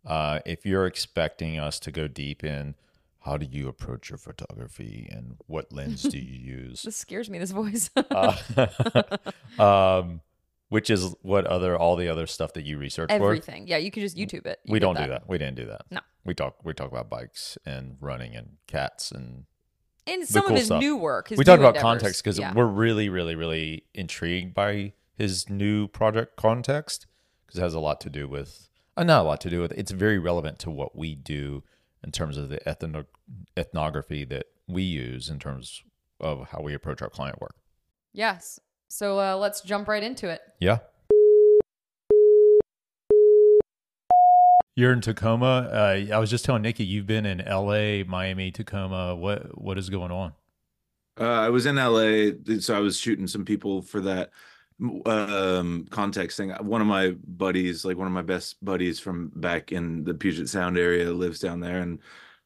uh, 0.06 0.40
if 0.46 0.64
you're 0.64 0.86
expecting 0.86 1.58
us 1.58 1.78
to 1.80 1.90
go 1.90 2.08
deep 2.08 2.44
in 2.44 2.74
how 3.24 3.36
do 3.36 3.46
you 3.50 3.68
approach 3.68 4.08
your 4.08 4.16
photography 4.16 5.08
and 5.10 5.36
what 5.46 5.72
lens 5.72 6.02
do 6.02 6.18
you 6.18 6.38
use, 6.56 6.82
This 6.82 6.96
scares 6.96 7.28
me. 7.28 7.38
This 7.38 7.50
voice. 7.50 7.90
uh, 7.96 8.36
um, 9.62 10.20
which 10.68 10.88
is 10.88 11.14
what 11.22 11.46
other 11.46 11.76
all 11.76 11.96
the 11.96 12.08
other 12.08 12.26
stuff 12.26 12.52
that 12.54 12.64
you 12.64 12.78
research 12.78 13.10
for. 13.10 13.14
Everything. 13.14 13.66
Yeah, 13.66 13.76
you 13.76 13.90
can 13.90 14.02
just 14.02 14.16
YouTube 14.16 14.46
it. 14.46 14.60
You 14.64 14.72
We 14.72 14.78
don't 14.78 14.96
do 14.96 15.06
that. 15.08 15.28
We 15.28 15.36
didn't 15.36 15.56
do 15.56 15.66
that. 15.66 15.82
No. 15.90 16.00
We 16.24 16.34
talk. 16.34 16.64
We 16.64 16.74
talk 16.74 16.90
about 16.90 17.08
bikes 17.10 17.56
and 17.64 17.96
running 18.00 18.34
and 18.36 18.56
cats 18.66 19.10
and 19.10 19.44
And 20.06 20.26
some 20.26 20.42
cool 20.42 20.52
of 20.52 20.56
his 20.58 20.66
stuff. 20.66 20.80
new 20.80 20.96
work. 20.96 21.28
His 21.28 21.38
we 21.38 21.44
talk 21.44 21.58
about 21.58 21.76
endeavors. 21.76 21.82
context 21.82 22.24
because 22.24 22.38
Yeah. 22.38 22.52
we're 22.54 22.66
really, 22.66 23.08
really, 23.08 23.34
really 23.34 23.84
intrigued 23.94 24.54
by 24.54 24.92
his 25.16 25.48
new 25.48 25.86
project 25.88 26.36
context 26.36 27.06
because 27.46 27.58
it 27.58 27.62
has 27.62 27.74
a 27.74 27.80
lot 27.80 28.00
to 28.02 28.10
do 28.10 28.26
with, 28.28 28.68
uh, 28.96 29.04
not 29.04 29.20
a 29.22 29.24
lot 29.24 29.40
to 29.42 29.50
do 29.50 29.60
with, 29.60 29.72
it's 29.72 29.90
very 29.92 30.18
relevant 30.18 30.58
to 30.60 30.70
what 30.70 30.96
we 30.96 31.14
do 31.14 31.62
in 32.02 32.10
terms 32.12 32.36
of 32.36 32.48
the 32.48 32.58
ethno- 32.66 33.06
ethnography 33.56 34.24
that 34.24 34.46
we 34.66 34.82
use 34.82 35.28
in 35.28 35.38
terms 35.38 35.82
of 36.20 36.48
how 36.50 36.60
we 36.62 36.74
approach 36.74 37.02
our 37.02 37.10
client 37.10 37.40
work. 37.40 37.54
Yes. 38.12 38.58
So 38.88 39.18
uh, 39.20 39.36
let's 39.36 39.60
jump 39.60 39.88
right 39.88 40.02
into 40.02 40.28
it. 40.28 40.40
Yeah. 40.58 40.78
You're 44.80 44.94
in 44.94 45.02
Tacoma. 45.02 45.68
Uh, 45.70 46.14
I 46.14 46.18
was 46.18 46.30
just 46.30 46.46
telling 46.46 46.62
Nikki 46.62 46.84
you've 46.84 47.06
been 47.06 47.26
in 47.26 47.42
L.A., 47.42 48.02
Miami, 48.04 48.50
Tacoma. 48.50 49.14
What 49.14 49.60
what 49.60 49.76
is 49.76 49.90
going 49.90 50.10
on? 50.10 50.32
Uh, 51.20 51.24
I 51.24 51.50
was 51.50 51.66
in 51.66 51.76
LA, 51.76 52.30
so 52.60 52.74
I 52.74 52.80
was 52.80 52.96
shooting 52.98 53.26
some 53.26 53.44
people 53.44 53.82
for 53.82 54.00
that 54.00 54.30
um 55.04 55.86
context 55.90 56.38
thing. 56.38 56.48
One 56.62 56.80
of 56.80 56.86
my 56.86 57.10
buddies, 57.26 57.84
like 57.84 57.98
one 57.98 58.06
of 58.06 58.14
my 58.14 58.22
best 58.22 58.64
buddies 58.64 58.98
from 58.98 59.30
back 59.36 59.70
in 59.70 60.02
the 60.04 60.14
Puget 60.14 60.48
Sound 60.48 60.78
area, 60.78 61.12
lives 61.12 61.40
down 61.40 61.60
there, 61.60 61.82
and 61.82 61.98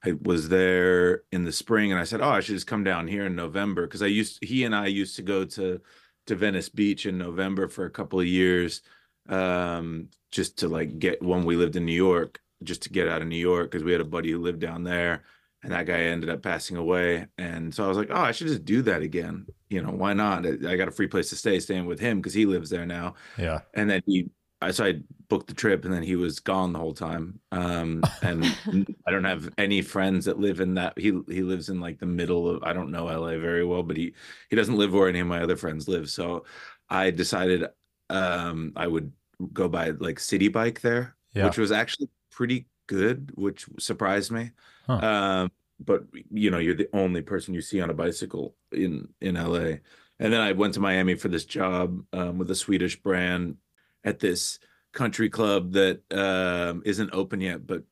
I 0.05 0.14
was 0.23 0.49
there 0.49 1.23
in 1.31 1.45
the 1.45 1.53
spring, 1.53 1.93
and 1.93 2.00
I 2.00 2.05
said, 2.05 2.21
"Oh, 2.21 2.31
I 2.31 2.41
should 2.41 2.57
just 2.57 2.67
come 2.67 2.83
down 2.83 3.07
here 3.07 3.26
in 3.26 3.37
November," 3.37 3.87
because 3.87 4.03
I 4.03 4.07
used 4.07 4.43
he 4.43 4.64
and 4.64 4.75
I 4.75 4.87
used 4.87 5.14
to 5.14 5.23
go 5.23 5.45
to 5.45 5.81
to 6.26 6.35
Venice 6.35 6.69
Beach 6.69 7.07
in 7.07 7.17
November 7.17 7.69
for 7.69 7.85
a 7.85 7.91
couple 7.91 8.19
of 8.19 8.26
years, 8.26 8.83
um, 9.28 10.09
just 10.31 10.59
to 10.59 10.69
like 10.69 10.99
get 10.99 11.23
when 11.23 11.45
we 11.45 11.57
lived 11.57 11.76
in 11.76 11.85
New 11.85 11.93
York, 11.93 12.40
just 12.62 12.83
to 12.83 12.90
get 12.90 13.09
out 13.09 13.23
of 13.23 13.28
New 13.28 13.37
York 13.37 13.71
because 13.71 13.85
we 13.85 13.93
had 13.93 14.00
a 14.00 14.04
buddy 14.04 14.31
who 14.31 14.38
lived 14.38 14.61
down 14.61 14.85
there 14.85 15.25
and 15.64 15.73
that 15.73 15.87
guy 15.87 15.99
ended 16.00 16.28
up 16.28 16.43
passing 16.43 16.76
away. 16.76 17.26
And 17.38 17.75
so 17.75 17.85
i 17.85 17.88
was 17.88 17.97
like 17.97 18.11
oh 18.11 18.21
i 18.21 18.33
should 18.33 18.49
just 18.49 18.64
do 18.64 18.83
that 18.83 19.02
again. 19.02 19.47
You 19.69 19.83
know 19.83 19.90
why 19.90 20.12
not? 20.12 20.47
I 20.47 20.76
got 20.76 20.88
a 20.88 20.93
free 20.93 21.09
place 21.09 21.31
to 21.31 21.37
stay 21.37 21.59
staying 21.59 21.87
with 21.87 21.99
him 21.99 22.19
because 22.19 22.35
he 22.35 22.47
lives 22.47 22.71
there 22.71 22.87
now. 22.87 23.14
Yeah. 23.38 23.61
and 23.73 23.90
then 23.90 24.02
he 24.07 24.31
I 24.61 24.71
so 24.71 24.85
I 24.85 25.00
booked 25.28 25.49
the 25.49 25.54
trip 25.54 25.85
and 25.85 25.93
then 25.93 26.02
he 26.02 26.16
was 26.16 26.38
gone 26.38 26.73
the 26.73 26.78
whole 26.78 26.95
time. 26.95 27.40
Um 27.50 28.02
and 28.23 28.45
i 29.07 29.11
don't 29.11 29.25
have 29.25 29.50
any 29.59 29.83
friends 29.83 30.26
that 30.26 30.38
live 30.38 30.61
in 30.61 30.75
that 30.75 30.99
he 30.99 31.19
he 31.28 31.43
lives 31.43 31.71
in 31.71 31.81
like 31.81 31.99
the 31.99 32.07
middle 32.07 32.49
of 32.49 32.62
i 32.62 32.73
don't 32.73 32.90
know 32.90 33.07
la 33.07 33.28
very 33.31 33.64
well 33.64 33.83
but 33.83 33.97
he 33.97 34.14
he 34.50 34.57
doesn't 34.57 34.76
live 34.76 34.93
where 34.93 35.09
any 35.09 35.21
of 35.21 35.26
my 35.26 35.43
other 35.43 35.57
friends 35.57 35.88
live. 35.88 36.11
So 36.11 36.45
i 36.90 37.11
decided 37.11 37.66
um 38.11 38.73
i 38.76 38.87
would 38.87 39.12
go 39.52 39.68
by 39.68 39.90
like 39.90 40.18
city 40.20 40.49
bike 40.49 40.80
there 40.80 41.16
Yeah. 41.32 41.46
which 41.46 41.58
was 41.58 41.73
actually 41.73 42.08
pretty 42.30 42.66
good 42.87 43.30
which 43.34 43.66
surprised 43.78 44.30
me 44.30 44.50
Huh. 44.87 44.94
um 44.94 45.52
but 45.80 46.04
you 46.30 46.50
know 46.50 46.58
you're 46.58 46.75
the 46.76 46.88
only 46.92 47.23
person 47.23 47.54
you 47.54 47.61
see 47.61 47.80
on 47.80 47.90
a 47.90 47.94
bicycle 47.94 48.54
in 48.73 49.08
in 49.20 49.34
LA 49.34 49.78
and 50.20 50.32
then 50.32 50.40
I 50.40 50.52
went 50.52 50.75
to 50.75 50.80
Miami 50.80 51.14
for 51.16 51.26
this 51.28 51.44
job 51.44 52.04
um, 52.12 52.38
with 52.38 52.49
a 52.50 52.54
Swedish 52.54 53.02
brand 53.02 53.56
at 54.04 54.20
this 54.20 54.61
country 54.92 55.28
club 55.28 55.73
that 55.73 56.00
um, 56.12 56.82
isn't 56.84 57.11
open 57.12 57.40
yet 57.40 57.66
but 57.66 57.82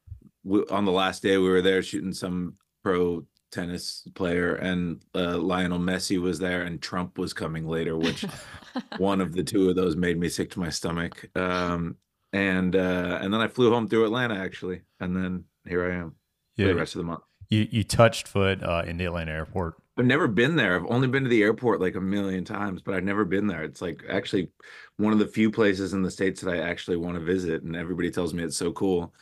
we, 0.44 0.62
on 0.70 0.84
the 0.84 0.92
last 0.92 1.22
day 1.22 1.38
we 1.38 1.48
were 1.48 1.62
there 1.62 1.82
shooting 1.82 2.12
some 2.12 2.54
pro 2.84 3.24
tennis 3.52 4.08
player 4.14 4.54
and 4.54 5.04
uh, 5.14 5.36
Lionel 5.36 5.78
Messi 5.78 6.20
was 6.20 6.38
there 6.38 6.62
and 6.62 6.82
Trump 6.82 7.18
was 7.18 7.32
coming 7.32 7.68
later 7.68 7.96
which 7.96 8.24
one 8.98 9.20
of 9.20 9.32
the 9.34 9.44
two 9.44 9.68
of 9.68 9.76
those 9.76 9.94
made 9.94 10.18
me 10.18 10.28
sick 10.28 10.50
to 10.50 10.60
my 10.60 10.70
stomach 10.70 11.28
um 11.36 11.96
and 12.32 12.74
uh 12.74 13.18
and 13.20 13.32
then 13.32 13.40
I 13.40 13.46
flew 13.48 13.70
home 13.70 13.86
through 13.86 14.06
Atlanta 14.06 14.34
actually 14.34 14.80
and 14.98 15.14
then 15.14 15.44
here 15.68 15.84
I 15.88 15.94
am 15.96 16.14
for 16.56 16.64
the 16.64 16.74
rest 16.74 16.94
of 16.94 17.00
the 17.00 17.04
month 17.04 17.22
You 17.50 17.68
you 17.70 17.84
touched 17.84 18.26
foot 18.26 18.62
uh, 18.62 18.82
in 18.86 18.96
the 18.96 19.04
Atlanta 19.04 19.32
airport. 19.32 19.74
I've 19.98 20.06
never 20.06 20.26
been 20.26 20.56
there. 20.56 20.74
I've 20.74 20.90
only 20.90 21.06
been 21.06 21.24
to 21.24 21.28
the 21.28 21.42
airport 21.42 21.80
like 21.82 21.96
a 21.96 22.00
million 22.00 22.44
times, 22.44 22.80
but 22.80 22.94
I've 22.94 23.04
never 23.04 23.26
been 23.26 23.46
there. 23.46 23.62
It's 23.62 23.82
like 23.82 24.02
actually 24.08 24.48
one 24.96 25.12
of 25.12 25.18
the 25.18 25.26
few 25.26 25.50
places 25.50 25.92
in 25.92 26.00
the 26.00 26.10
states 26.10 26.40
that 26.40 26.50
I 26.50 26.60
actually 26.60 26.96
want 26.96 27.16
to 27.16 27.20
visit, 27.20 27.62
and 27.62 27.76
everybody 27.76 28.10
tells 28.10 28.32
me 28.32 28.42
it's 28.42 28.56
so 28.56 28.72
cool, 28.72 29.12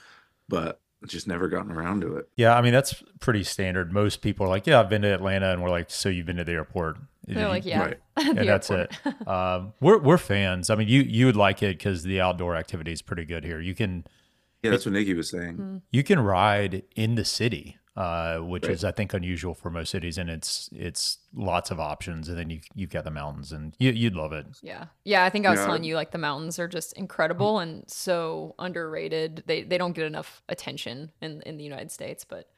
but 0.48 0.80
just 1.06 1.26
never 1.26 1.48
gotten 1.48 1.72
around 1.72 2.02
to 2.02 2.16
it. 2.16 2.28
Yeah, 2.36 2.56
I 2.56 2.60
mean 2.62 2.72
that's 2.72 3.02
pretty 3.20 3.42
standard. 3.44 3.92
Most 3.92 4.20
people 4.22 4.46
are 4.46 4.48
like, 4.48 4.66
"Yeah, 4.66 4.80
I've 4.80 4.88
been 4.88 5.02
to 5.02 5.08
Atlanta," 5.12 5.50
and 5.52 5.62
we're 5.62 5.70
like, 5.70 5.90
"So 5.90 6.08
you've 6.08 6.26
been 6.26 6.36
to 6.36 6.44
the 6.44 6.52
airport?" 6.52 6.98
They're 7.26 7.48
like, 7.48 7.64
yeah, 7.64 7.80
Right. 7.80 7.98
the 8.16 8.40
and 8.40 8.48
that's 8.48 8.70
it. 8.70 8.92
um, 9.26 9.72
we're 9.80 9.98
we're 9.98 10.18
fans. 10.18 10.68
I 10.70 10.74
mean, 10.74 10.88
you 10.88 11.02
you 11.02 11.26
would 11.26 11.36
like 11.36 11.62
it 11.62 11.78
because 11.78 12.02
the 12.02 12.20
outdoor 12.20 12.56
activity 12.56 12.92
is 12.92 13.02
pretty 13.02 13.24
good 13.24 13.44
here. 13.44 13.60
You 13.60 13.74
can 13.74 14.04
Yeah, 14.62 14.70
that's 14.70 14.84
what 14.84 14.92
Nikki 14.92 15.14
was 15.14 15.30
saying. 15.30 15.82
You 15.90 16.02
can 16.02 16.18
ride 16.20 16.82
in 16.96 17.14
the 17.14 17.24
city, 17.24 17.78
uh, 17.96 18.38
which 18.38 18.64
Right. 18.64 18.72
is 18.72 18.84
I 18.84 18.92
think 18.92 19.12
unusual 19.14 19.54
for 19.54 19.70
most 19.70 19.90
cities, 19.90 20.16
and 20.18 20.30
it's 20.30 20.68
it's 20.72 21.18
lots 21.34 21.70
of 21.70 21.80
options. 21.80 22.28
And 22.28 22.38
then 22.38 22.48
you 22.50 22.60
you've 22.74 22.90
got 22.90 23.04
the 23.04 23.10
mountains, 23.10 23.52
and 23.52 23.74
you 23.78 23.90
you'd 23.90 24.14
love 24.14 24.32
it. 24.32 24.46
Yeah. 24.62 24.86
Yeah, 25.04 25.24
I 25.24 25.30
think 25.30 25.46
I 25.46 25.50
was 25.50 25.58
Yeah. 25.58 25.66
telling 25.66 25.84
you 25.84 25.96
like 25.96 26.10
the 26.12 26.18
mountains 26.18 26.58
are 26.58 26.68
just 26.68 26.92
incredible 26.94 27.58
and 27.58 27.84
so 27.90 28.54
underrated. 28.58 29.42
They 29.46 29.62
they 29.62 29.76
don't 29.78 29.92
get 29.92 30.06
enough 30.06 30.42
attention 30.48 31.10
in 31.20 31.42
in 31.42 31.56
the 31.56 31.64
United 31.64 31.90
States, 31.90 32.24
but 32.24 32.48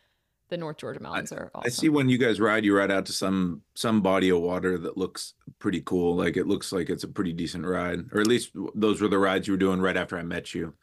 the 0.51 0.59
North 0.59 0.77
Georgia 0.77 1.01
mountains 1.01 1.33
are 1.33 1.51
awesome. 1.55 1.67
I 1.67 1.71
see 1.71 1.89
when 1.89 2.11
you 2.11 2.19
guys 2.19 2.39
ride, 2.39 2.63
you 2.63 2.77
ride 2.77 2.91
out 2.91 3.07
to 3.07 3.13
some 3.13 3.63
some 3.75 4.03
body 4.03 4.29
of 4.29 4.41
water 4.43 4.77
that 4.77 4.99
looks 4.99 5.33
pretty 5.59 5.81
cool. 5.81 6.15
Like 6.15 6.37
it 6.37 6.47
looks 6.47 6.73
like 6.73 6.91
it's 6.91 7.05
a 7.05 7.09
pretty 7.09 7.33
decent 7.33 7.65
ride, 7.65 8.01
or 8.13 8.21
at 8.21 8.27
least 8.27 8.51
those 8.75 9.01
were 9.01 9.09
the 9.09 9.19
rides 9.19 9.47
you 9.49 9.55
were 9.55 9.59
doing 9.59 9.81
right 9.81 9.97
after 9.97 10.19
I 10.19 10.23
met 10.23 10.55
you. 10.55 10.75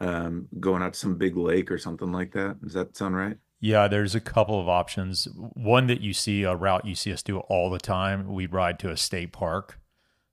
Um, 0.00 0.48
going 0.60 0.82
out 0.82 0.92
to 0.92 0.98
some 0.98 1.16
big 1.16 1.36
lake 1.36 1.70
or 1.70 1.78
something 1.78 2.12
like 2.12 2.32
that. 2.32 2.60
Does 2.62 2.74
that 2.74 2.96
sound 2.96 3.16
right? 3.16 3.38
Yeah, 3.64 3.88
there's 3.88 4.14
a 4.14 4.20
couple 4.20 4.60
of 4.60 4.68
options. 4.68 5.26
One 5.54 5.86
that 5.86 6.02
you 6.02 6.12
see 6.12 6.42
a 6.42 6.54
route 6.54 6.84
you 6.84 6.94
see 6.94 7.10
us 7.14 7.22
do 7.22 7.38
all 7.38 7.70
the 7.70 7.78
time. 7.78 8.30
We 8.30 8.44
ride 8.46 8.78
to 8.80 8.90
a 8.90 8.96
state 8.96 9.32
park 9.32 9.78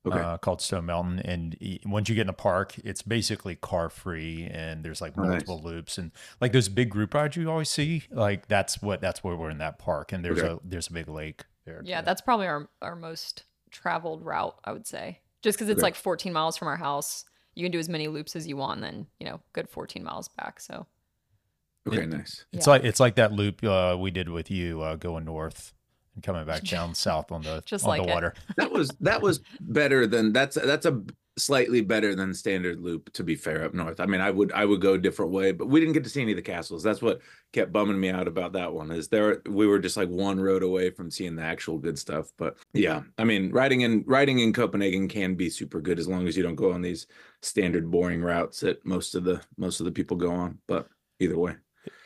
Okay. 0.04 0.18
uh, 0.18 0.36
called 0.36 0.60
Stone 0.60 0.84
Mountain, 0.86 1.20
and 1.20 1.56
once 1.86 2.08
you 2.10 2.14
get 2.14 2.22
in 2.22 2.26
the 2.26 2.32
park, 2.34 2.74
it's 2.84 3.00
basically 3.02 3.54
car 3.54 3.88
free, 3.88 4.48
and 4.50 4.84
there's 4.84 5.00
like 5.00 5.16
Oh, 5.16 5.22
nice. 5.22 5.30
multiple 5.30 5.62
loops, 5.62 5.96
and 5.96 6.10
like 6.42 6.52
those 6.52 6.68
big 6.68 6.90
group 6.90 7.14
rides 7.14 7.36
you 7.36 7.48
always 7.50 7.70
see. 7.70 8.02
Like 8.10 8.48
that's 8.48 8.82
what 8.82 9.00
that's 9.00 9.24
where 9.24 9.34
we're 9.36 9.48
in 9.50 9.58
that 9.58 9.78
park, 9.78 10.12
and 10.12 10.22
there's 10.22 10.42
Okay. 10.42 10.48
a 10.48 10.58
there's 10.62 10.88
a 10.88 10.92
big 10.92 11.08
lake 11.08 11.44
there. 11.64 11.80
yeah, 11.84 12.00
too. 12.00 12.04
that's 12.04 12.20
probably 12.20 12.48
our 12.48 12.68
our 12.82 12.96
most 12.96 13.44
traveled 13.70 14.22
route, 14.26 14.58
I 14.64 14.72
would 14.72 14.86
say. 14.86 15.20
Just 15.40 15.58
cuz 15.58 15.68
it's 15.70 15.78
Okay. 15.78 15.86
like 15.86 15.94
14 15.94 16.32
miles 16.34 16.58
from 16.58 16.68
our 16.68 16.76
house. 16.76 17.24
You 17.54 17.64
can 17.64 17.72
do 17.72 17.78
as 17.78 17.88
many 17.88 18.08
loops 18.08 18.36
as 18.36 18.46
you 18.46 18.58
want 18.58 18.82
and 18.82 18.84
then, 18.84 19.06
you 19.20 19.26
know, 19.26 19.40
good 19.54 19.68
14 19.70 20.02
miles 20.04 20.28
back. 20.28 20.60
So, 20.60 20.86
Okay, 21.88 22.06
nice. 22.06 22.44
It's 22.52 22.66
Yeah. 22.66 22.72
like 22.74 22.84
it's 22.84 23.00
like 23.00 23.16
that 23.16 23.32
loop 23.32 23.62
uh, 23.64 23.96
we 23.98 24.10
did 24.10 24.28
with 24.28 24.50
you 24.50 24.80
uh, 24.82 24.96
going 24.96 25.24
north 25.24 25.72
and 26.14 26.22
coming 26.22 26.44
back 26.46 26.62
down 26.64 26.94
south 26.94 27.32
on 27.32 27.42
the 27.42 27.62
Just 27.66 27.84
on 27.84 27.88
like 27.90 28.02
the 28.02 28.08
it. 28.08 28.14
water. 28.14 28.34
That 28.56 28.70
was 28.70 28.90
that 29.00 29.20
was 29.22 29.40
better 29.60 30.06
than 30.06 30.32
that's 30.32 30.56
that's 30.56 30.86
a 30.86 31.02
slightly 31.38 31.80
better 31.80 32.14
than 32.14 32.34
standard 32.34 32.78
loop 32.78 33.10
to 33.14 33.24
be 33.24 33.34
fair 33.34 33.64
up 33.64 33.72
north. 33.72 33.98
I 34.00 34.06
mean, 34.06 34.20
I 34.20 34.30
would 34.30 34.52
I 34.52 34.64
would 34.66 34.80
go 34.82 34.92
a 34.94 34.98
different 34.98 35.32
way, 35.32 35.50
but 35.50 35.66
we 35.68 35.80
didn't 35.80 35.94
get 35.94 36.04
to 36.04 36.10
see 36.10 36.20
any 36.22 36.32
of 36.32 36.36
the 36.36 36.42
castles. 36.42 36.82
That's 36.82 37.00
what 37.02 37.20
kept 37.52 37.72
bumming 37.72 37.98
me 37.98 38.10
out 38.10 38.28
about 38.28 38.52
that 38.52 38.72
one. 38.72 38.90
Is 38.92 39.08
there 39.08 39.40
we 39.48 39.66
were 39.66 39.78
just 39.78 39.96
like 39.96 40.10
one 40.10 40.38
road 40.38 40.62
away 40.62 40.90
from 40.90 41.10
seeing 41.10 41.34
the 41.34 41.42
actual 41.42 41.78
good 41.78 41.98
stuff. 41.98 42.32
But 42.36 42.58
yeah, 42.74 43.02
I 43.18 43.24
mean, 43.24 43.50
riding 43.50 43.80
in 43.80 44.04
riding 44.06 44.38
in 44.40 44.52
Copenhagen 44.52 45.08
can 45.08 45.34
be 45.34 45.48
super 45.50 45.80
good 45.80 45.98
as 45.98 46.06
long 46.06 46.28
as 46.28 46.36
you 46.36 46.42
don't 46.44 46.54
go 46.54 46.70
on 46.72 46.82
these 46.82 47.06
standard 47.40 47.90
boring 47.90 48.20
routes 48.22 48.60
that 48.60 48.84
most 48.86 49.14
of 49.16 49.24
the 49.24 49.40
most 49.56 49.80
of 49.80 49.86
the 49.86 49.92
people 49.92 50.16
go 50.18 50.30
on. 50.30 50.58
But 50.68 50.86
either 51.18 51.38
way. 51.38 51.54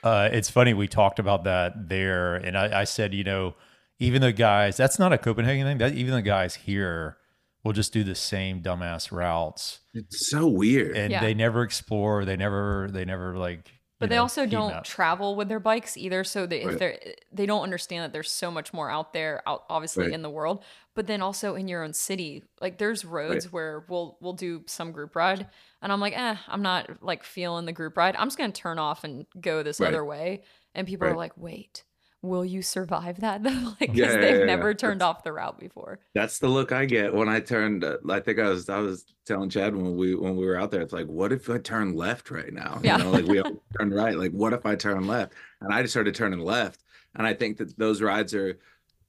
Uh, 0.02 0.28
it's 0.32 0.48
funny 0.50 0.72
we 0.74 0.88
talked 0.88 1.18
about 1.18 1.44
that 1.44 1.88
there, 1.88 2.36
and 2.36 2.56
I, 2.56 2.80
I 2.80 2.84
said, 2.84 3.12
you 3.14 3.24
know, 3.24 3.54
even 3.98 4.22
the 4.22 4.32
guys 4.32 4.76
that's 4.76 4.98
not 4.98 5.12
a 5.12 5.18
Copenhagen 5.18 5.66
thing. 5.66 5.78
That 5.78 5.94
even 5.94 6.14
the 6.14 6.22
guys 6.22 6.54
here 6.54 7.16
will 7.64 7.72
just 7.72 7.92
do 7.92 8.04
the 8.04 8.14
same 8.14 8.62
dumbass 8.62 9.10
routes, 9.10 9.80
It's 9.94 10.30
so 10.30 10.46
weird. 10.46 10.96
and 10.96 11.10
Yeah. 11.10 11.20
they 11.20 11.34
never 11.34 11.62
explore. 11.62 12.24
They 12.24 12.36
never 12.36 12.88
they 12.92 13.04
never 13.04 13.36
like. 13.36 13.72
but 13.98 14.08
they 14.10 14.16
know, 14.16 14.22
also 14.22 14.46
don't 14.46 14.70
map. 14.72 14.84
travel 14.84 15.34
with 15.34 15.48
their 15.48 15.58
bikes 15.58 15.96
either 15.96 16.22
so 16.22 16.46
they 16.46 16.60
if 16.60 16.66
Right. 16.66 16.78
they're 16.78 16.98
they 17.32 17.46
don't 17.46 17.62
understand 17.62 18.04
that 18.04 18.12
there's 18.12 18.30
so 18.30 18.50
much 18.50 18.72
more 18.74 18.90
out 18.90 19.12
there 19.14 19.42
out 19.48 19.64
obviously 19.70 20.04
Right. 20.04 20.12
in 20.12 20.20
the 20.22 20.28
world 20.30 20.62
but 20.94 21.06
then 21.06 21.22
also 21.22 21.54
in 21.56 21.66
your 21.66 21.82
own 21.82 21.94
city 21.94 22.44
like 22.60 22.76
there's 22.78 23.04
roads 23.06 23.50
where 23.50 23.84
we'll 23.88 24.18
we'll 24.20 24.34
do 24.34 24.62
some 24.66 24.92
group 24.92 25.16
ride 25.16 25.48
and 25.86 25.92
i'm 25.92 26.00
like 26.00 26.18
eh 26.18 26.34
i'm 26.48 26.62
not 26.62 27.00
like 27.00 27.22
feeling 27.22 27.64
the 27.64 27.72
group 27.72 27.96
ride 27.96 28.16
i'm 28.16 28.26
just 28.26 28.36
gonna 28.36 28.52
turn 28.52 28.76
off 28.78 29.04
and 29.04 29.24
go 29.40 29.62
this 29.62 29.78
Right. 29.80 29.88
other 29.88 30.04
way 30.04 30.42
and 30.74 30.84
people 30.86 31.06
are 31.06 31.14
like 31.16 31.32
wait 31.36 31.84
will 32.22 32.44
you 32.44 32.60
survive 32.60 33.20
that 33.20 33.42
though 33.44 33.74
like 33.80 33.90
'cause 33.90 33.96
Yeah, 33.96 34.06
yeah, 34.14 34.20
they've 34.20 34.40
yeah, 34.40 34.46
never 34.46 34.74
turned 34.74 35.00
off 35.00 35.22
the 35.22 35.32
route 35.32 35.60
before 35.60 36.00
That's 36.12 36.40
the 36.40 36.48
look 36.48 36.72
I 36.72 36.86
get 36.86 37.14
when 37.14 37.28
I 37.28 37.38
turned. 37.38 37.84
uh, 37.84 37.98
I 38.10 38.18
think 38.18 38.40
I 38.40 38.48
was 38.48 38.68
I 38.68 38.78
was 38.80 39.04
telling 39.26 39.48
Chad 39.48 39.76
when 39.76 39.96
we 39.96 40.14
when 40.16 40.34
we 40.36 40.44
were 40.44 40.58
out 40.58 40.70
there. 40.72 40.80
It's 40.80 40.92
like, 40.92 41.06
what 41.06 41.30
if 41.32 41.48
I 41.48 41.58
turn 41.58 41.94
left 41.94 42.30
right 42.32 42.52
now? 42.52 42.80
Yeah. 42.82 42.96
You 42.96 43.04
know, 43.04 43.10
like 43.12 43.26
we 43.26 43.38
all 43.40 43.62
turn 43.78 43.92
right. 43.94 44.16
Like, 44.18 44.32
what 44.32 44.52
if 44.54 44.66
I 44.66 44.74
turn 44.76 45.06
left? 45.06 45.34
And 45.60 45.72
I 45.72 45.82
just 45.82 45.92
started 45.92 46.14
turning 46.16 46.40
left. 46.40 46.82
And 47.14 47.26
I 47.26 47.34
think 47.34 47.58
that 47.58 47.78
those 47.78 48.00
rides 48.02 48.34
are, 48.34 48.58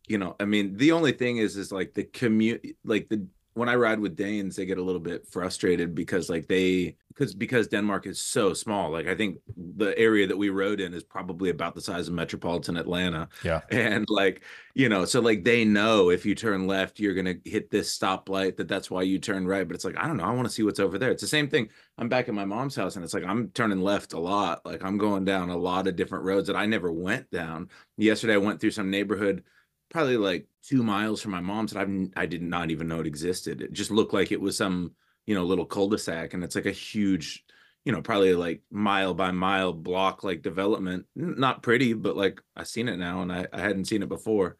you 0.08 0.18
know, 0.18 0.36
I 0.40 0.46
mean, 0.46 0.78
the 0.78 0.92
only 0.92 1.14
thing 1.14 1.38
is, 1.38 1.58
is 1.58 1.72
like 1.72 1.94
the 1.94 2.04
commute, 2.04 2.64
like 2.84 3.10
the 3.10 3.26
when 3.58 3.70
I 3.70 3.76
ride 3.76 4.00
with 4.00 4.16
Danes, 4.16 4.56
they 4.56 4.66
get 4.66 4.78
a 4.78 4.84
little 4.84 5.02
bit 5.02 5.28
frustrated 5.28 5.96
because 5.96 6.30
like 6.30 6.48
they 6.48 6.96
because 7.10 7.34
because 7.34 7.68
Denmark 7.68 8.06
is 8.06 8.20
so 8.20 8.54
small. 8.54 8.92
Like 8.92 9.08
I 9.08 9.16
think 9.16 9.40
the 9.58 9.98
area 9.98 10.28
that 10.28 10.38
we 10.38 10.50
rode 10.50 10.80
in 10.80 10.94
is 10.94 11.04
probably 11.04 11.50
about 11.50 11.74
the 11.74 11.82
size 11.82 12.08
of 12.08 12.14
metropolitan 12.14 12.78
Atlanta. 12.78 13.28
Yeah, 13.44 13.62
and 13.72 14.06
like 14.10 14.44
you 14.76 14.90
know 14.90 15.06
so 15.06 15.20
like 15.22 15.44
they 15.44 15.66
know 15.66 16.12
if 16.12 16.24
you 16.24 16.36
turn 16.36 16.68
left 16.68 17.00
you're 17.00 17.16
gonna 17.16 17.36
hit 17.46 17.72
this 17.72 17.98
stoplight 17.98 18.58
that 18.58 18.68
that's 18.68 18.92
why 18.92 19.02
you 19.02 19.18
turn 19.18 19.48
right. 19.48 19.68
But 19.68 19.76
it's 19.76 19.86
like 19.86 19.98
i 19.98 20.08
don't 20.08 20.18
know. 20.18 20.26
I 20.26 20.32
want 20.32 20.48
to 20.48 20.54
see 20.54 20.64
what's 20.64 20.80
over 20.80 21.00
there. 21.00 21.10
It's 21.10 21.24
the 21.24 21.28
same 21.28 21.50
thing. 21.50 21.70
I'm 21.98 22.10
back 22.10 22.30
at 22.30 22.36
my 22.36 22.46
mom's 22.46 22.76
house 22.76 22.96
and 22.96 23.04
it's 23.04 23.16
like 23.16 23.26
i'm 23.26 23.50
turning 23.50 23.82
left 23.82 24.14
a 24.14 24.20
lot. 24.20 24.64
Like 24.66 24.84
i'm 24.84 25.00
going 25.00 25.26
down 25.26 25.50
a 25.50 25.58
lot 25.58 25.88
of 25.88 25.96
different 25.96 26.26
roads 26.26 26.46
that 26.48 26.56
i 26.56 26.68
never 26.68 26.92
went 26.92 27.32
down. 27.32 27.70
Yesterday 27.98 28.36
i 28.36 28.38
went 28.38 28.62
through 28.62 28.72
some 28.72 28.92
neighborhood 28.92 29.44
probably 29.90 30.18
like 30.18 30.48
two 30.64 30.84
miles 30.84 31.22
from 31.22 31.32
my 31.32 31.42
mom's 31.42 31.72
that 31.72 31.82
i've 31.82 32.10
i 32.16 32.26
did 32.26 32.42
not 32.42 32.72
even 32.72 32.88
know 32.88 33.00
it 33.00 33.08
existed 33.08 33.62
it 33.62 33.72
just 33.74 33.92
looked 33.92 34.14
like 34.14 34.32
it 34.32 34.42
was 34.42 34.58
some 34.58 34.92
you 35.26 35.36
know 35.36 35.44
little 35.44 35.66
cul-de-sac 35.66 36.34
and 36.34 36.44
it's 36.44 36.56
like 36.56 36.66
a 36.66 36.72
huge 36.72 37.46
you 37.88 37.94
know, 37.94 38.02
probably 38.02 38.36
like 38.36 38.60
mile 38.70 39.14
by 39.14 39.32
mile 39.32 39.72
block 39.72 40.22
like 40.22 40.42
development. 40.42 41.06
Not 41.16 41.64
pretty, 41.64 41.94
but 41.94 42.18
like 42.18 42.42
I've 42.54 42.68
seen 42.68 42.90
it 42.90 42.98
now 42.98 43.22
and 43.22 43.32
I, 43.32 43.48
I 43.54 43.62
hadn't 43.62 43.86
seen 43.86 44.04
it 44.04 44.10
before. 44.10 44.58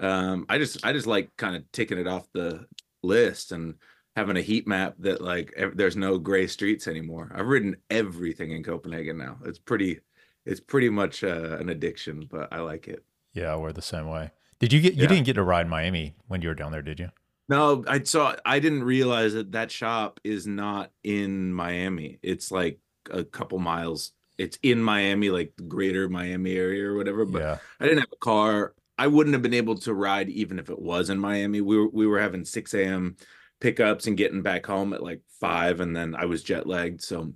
Um, 0.00 0.46
I 0.48 0.56
just 0.56 0.82
I 0.82 0.94
just 0.94 1.06
like 1.06 1.28
kind 1.36 1.54
of 1.56 1.70
ticking 1.72 1.98
it 1.98 2.06
off 2.06 2.26
the 2.32 2.64
list 3.02 3.52
and 3.52 3.74
having 4.16 4.38
a 4.38 4.40
heat 4.40 4.66
map 4.66 4.94
that 5.00 5.20
like 5.20 5.52
ev- 5.58 5.76
there's 5.76 5.94
no 5.94 6.16
gray 6.16 6.46
streets 6.46 6.88
anymore. 6.88 7.30
I've 7.34 7.48
ridden 7.48 7.76
everything 7.90 8.52
in 8.52 8.64
Copenhagen 8.64 9.18
now. 9.18 9.36
It's 9.44 9.58
pretty 9.58 10.00
it's 10.46 10.60
pretty 10.60 10.88
much 10.88 11.22
uh, 11.22 11.58
an 11.60 11.68
addiction, 11.68 12.26
but 12.30 12.50
I 12.50 12.60
like 12.60 12.88
it. 12.88 13.04
yeah, 13.34 13.56
we're 13.56 13.74
the 13.74 13.82
same 13.82 14.08
way. 14.08 14.30
Did 14.60 14.72
you 14.72 14.80
get? 14.80 14.94
You 14.94 15.02
Yeah. 15.02 15.08
didn't 15.08 15.24
get 15.24 15.32
to 15.34 15.42
ride 15.42 15.68
Miami 15.68 16.14
when 16.28 16.42
you 16.42 16.48
were 16.48 16.54
down 16.54 16.70
there, 16.70 16.82
did 16.82 17.00
you? 17.00 17.08
No, 17.48 17.82
I 17.88 18.02
saw. 18.02 18.36
I 18.44 18.60
didn't 18.60 18.84
realize 18.84 19.32
that 19.32 19.52
that 19.52 19.72
shop 19.72 20.20
is 20.22 20.46
not 20.46 20.92
in 21.02 21.52
Miami. 21.52 22.18
It's 22.22 22.52
like 22.52 22.78
a 23.10 23.24
couple 23.24 23.58
miles. 23.58 24.12
It's 24.38 24.58
in 24.62 24.80
Miami, 24.82 25.30
like 25.30 25.54
the 25.56 25.64
greater 25.64 26.08
Miami 26.08 26.56
area 26.56 26.84
or 26.88 26.96
whatever. 26.96 27.24
But 27.24 27.42
yeah, 27.42 27.58
I 27.80 27.84
didn't 27.84 28.00
have 28.00 28.12
a 28.12 28.16
car. 28.24 28.74
I 28.98 29.06
wouldn't 29.06 29.32
have 29.34 29.42
been 29.42 29.54
able 29.54 29.76
to 29.78 29.94
ride 29.94 30.28
even 30.28 30.58
if 30.58 30.68
it 30.70 30.78
was 30.78 31.10
in 31.10 31.18
Miami. 31.18 31.60
We 31.62 31.78
were 31.78 31.88
we 31.88 32.06
were 32.06 32.20
having 32.20 32.44
six 32.44 32.74
a.m. 32.74 33.16
pickups 33.60 34.06
and 34.06 34.16
getting 34.16 34.42
back 34.42 34.66
home 34.66 34.92
at 34.92 35.02
like 35.02 35.22
five, 35.40 35.80
and 35.80 35.96
then 35.96 36.14
I 36.14 36.26
was 36.26 36.42
jet 36.42 36.66
lagged, 36.66 37.02
so 37.02 37.32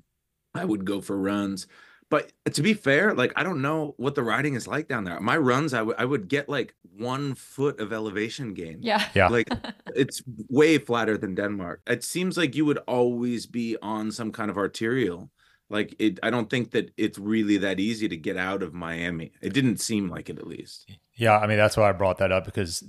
I 0.54 0.64
would 0.64 0.84
go 0.84 1.00
for 1.00 1.16
runs. 1.18 1.66
But 2.14 2.30
to 2.54 2.62
be 2.62 2.74
fair, 2.74 3.12
like 3.12 3.32
I 3.34 3.42
don't 3.42 3.60
know 3.60 3.94
what 3.96 4.14
the 4.14 4.22
riding 4.22 4.54
is 4.54 4.68
like 4.68 4.86
down 4.86 5.02
there. 5.02 5.18
My 5.20 5.36
runs, 5.36 5.74
I 5.74 5.82
would 5.82 5.96
I 5.98 6.04
would 6.04 6.28
get 6.28 6.48
like 6.48 6.74
one 6.96 7.34
foot 7.34 7.80
of 7.80 7.92
elevation 7.92 8.54
gain. 8.54 8.78
yeah 8.82 9.02
Yeah. 9.14 9.28
Like 9.36 9.48
it's 10.02 10.22
way 10.48 10.78
flatter 10.78 11.18
than 11.18 11.34
Denmark. 11.34 11.80
It 11.88 12.04
seems 12.04 12.36
like 12.36 12.54
you 12.54 12.64
would 12.66 12.78
always 12.86 13.46
be 13.46 13.76
on 13.82 14.12
some 14.12 14.30
kind 14.30 14.48
of 14.50 14.56
arterial. 14.56 15.30
Like 15.70 15.96
it 15.98 16.20
I 16.22 16.30
don't 16.30 16.48
think 16.48 16.70
that 16.70 16.92
it's 16.96 17.18
really 17.18 17.56
that 17.58 17.80
easy 17.80 18.08
to 18.08 18.16
get 18.16 18.36
out 18.36 18.62
of 18.62 18.72
Miami. 18.74 19.32
It 19.42 19.52
didn't 19.52 19.80
seem 19.80 20.08
like 20.08 20.30
it 20.30 20.38
at 20.38 20.46
least. 20.46 20.86
yeah. 21.16 21.36
I 21.42 21.48
mean, 21.48 21.58
that's 21.58 21.76
why 21.76 21.88
I 21.88 21.92
brought 21.92 22.18
that 22.18 22.30
up 22.30 22.44
because 22.44 22.84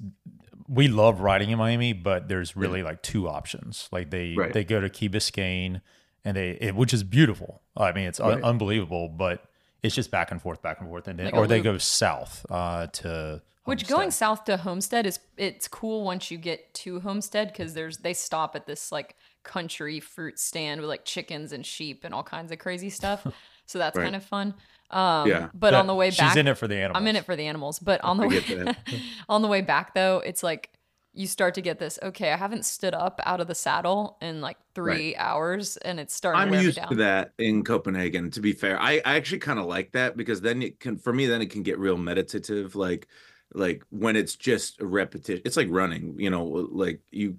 we 0.68 0.88
love 0.88 1.22
riding 1.22 1.50
in 1.50 1.58
Miami, 1.58 1.94
but 1.94 2.28
there's 2.28 2.56
really 2.56 2.84
like 2.84 3.02
two 3.02 3.28
options. 3.28 3.90
Like 3.92 4.12
they 4.12 4.36
Right. 4.38 4.54
they 4.54 4.64
go 4.64 4.80
to 4.82 4.90
Key 4.90 5.10
Biscayne, 5.10 5.82
and 6.26 6.36
they 6.36 6.52
it, 6.60 6.76
which 6.76 6.94
is 6.94 7.04
beautiful. 7.04 7.62
I 7.78 7.92
mean, 7.94 8.08
it's 8.08 8.20
un- 8.20 8.44
unbelievable, 8.44 9.08
but 9.10 9.44
it's 9.84 9.96
just 9.96 10.12
back 10.12 10.32
and 10.32 10.42
forth, 10.42 10.62
back 10.62 10.80
and 10.82 10.90
forth, 10.90 11.08
and 11.08 11.18
then 11.20 11.26
Like 11.28 11.36
or 11.36 11.48
they 11.48 11.62
go 11.62 11.78
south 11.78 12.46
uh, 12.50 12.88
to 12.88 13.42
Which 13.66 13.82
Homestead. 13.84 13.96
going 13.98 14.12
south 14.12 14.44
to 14.46 14.58
Homestead 14.58 15.06
is 15.06 15.20
it's 15.38 15.68
cool 15.68 16.04
once 16.04 16.32
you 16.32 16.38
get 16.38 16.74
to 16.76 17.00
Homestead 17.02 17.50
because 17.50 17.74
there's 17.76 18.00
they 18.00 18.14
stop 18.14 18.56
at 18.56 18.66
this 18.66 18.92
like 18.92 19.16
country 19.44 20.00
fruit 20.00 20.40
stand 20.40 20.82
with 20.82 20.90
like 20.90 21.06
chickens 21.06 21.52
and 21.52 21.64
sheep 21.66 22.04
and 22.04 22.14
all 22.14 22.24
kinds 22.24 22.52
of 22.52 22.60
crazy 22.60 22.90
stuff. 22.90 23.26
So 23.68 23.80
that's 23.80 23.98
Right. 23.98 24.04
kind 24.04 24.16
of 24.16 24.24
fun. 24.24 24.54
Um, 24.92 25.28
Yeah. 25.28 25.50
But 25.56 25.74
on 25.74 25.88
the 25.88 25.96
way 25.96 26.12
back, 26.12 26.30
she's 26.34 26.36
in 26.38 26.48
it 26.48 26.56
for 26.56 26.68
the 26.68 26.76
animals. 26.76 27.02
I'm 27.02 27.08
in 27.08 27.16
it 27.16 27.26
for 27.26 27.36
the 27.36 27.48
animals. 27.48 27.80
But 27.80 28.00
on 28.04 28.18
the 28.18 28.28
way 28.28 28.76
on 29.28 29.42
the 29.42 29.48
way 29.48 29.62
back 29.62 29.96
though, 29.96 30.20
it's 30.20 30.44
like 30.44 30.70
you 31.16 31.28
start 31.28 31.54
to 31.56 31.62
get 31.62 31.80
this. 31.80 31.98
Okay, 32.04 32.32
I 32.32 32.36
haven't 32.36 32.66
stood 32.66 32.94
up 32.94 33.22
out 33.26 33.40
of 33.40 33.48
the 33.48 33.56
saddle 33.56 34.18
in 34.22 34.42
like 34.42 34.58
three 34.74 35.16
hours, 35.16 35.78
and 35.78 36.00
it's 36.00 36.14
starting. 36.14 36.42
I'm 36.42 36.52
to 36.52 36.62
used 36.62 36.76
down. 36.76 36.90
to 36.90 36.96
that 36.96 37.32
in 37.38 37.64
Copenhagen. 37.64 38.30
To 38.32 38.42
be 38.42 38.52
fair, 38.52 38.80
I, 38.80 39.02
I 39.06 39.16
actually 39.16 39.40
kind 39.40 39.58
of 39.58 39.66
like 39.66 39.94
that 39.94 40.18
because 40.18 40.42
then 40.42 40.62
it 40.62 40.80
can, 40.80 40.98
for 40.98 41.14
me, 41.14 41.26
then 41.26 41.42
it 41.42 41.50
can 41.50 41.64
get 41.64 41.80
real 41.80 41.98
meditative. 41.98 42.76
Like, 42.76 43.08
like 43.54 43.84
when 43.90 44.16
it's 44.16 44.36
just 44.36 44.82
a 44.82 44.86
repetition. 44.86 45.42
It's 45.46 45.58
like 45.58 45.70
running. 45.72 46.20
You 46.20 46.30
know, 46.30 46.44
like 46.44 47.00
you 47.12 47.38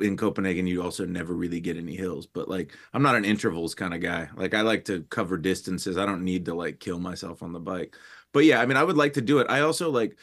in 0.00 0.16
Copenhagen, 0.16 0.66
you 0.66 0.82
also 0.82 1.04
never 1.04 1.34
really 1.34 1.60
get 1.60 1.76
any 1.76 1.96
hills. 1.96 2.26
But 2.26 2.48
like, 2.48 2.76
I'm 2.92 3.02
not 3.02 3.16
an 3.16 3.24
intervals 3.24 3.74
kind 3.74 3.92
of 3.92 4.00
guy. 4.00 4.28
Like, 4.36 4.54
I 4.54 4.60
like 4.60 4.84
to 4.84 5.02
cover 5.10 5.36
distances. 5.36 5.96
I 5.98 6.06
don't 6.06 6.24
need 6.24 6.44
to 6.44 6.54
like 6.54 6.78
kill 6.78 7.00
myself 7.00 7.42
on 7.42 7.52
the 7.52 7.60
bike. 7.60 7.96
But 8.32 8.44
yeah, 8.44 8.60
I 8.60 8.66
mean, 8.66 8.76
I 8.76 8.84
would 8.84 8.96
like 8.96 9.14
to 9.14 9.20
do 9.20 9.38
it. 9.40 9.46
I 9.50 9.60
also 9.60 9.90
like 9.90 10.16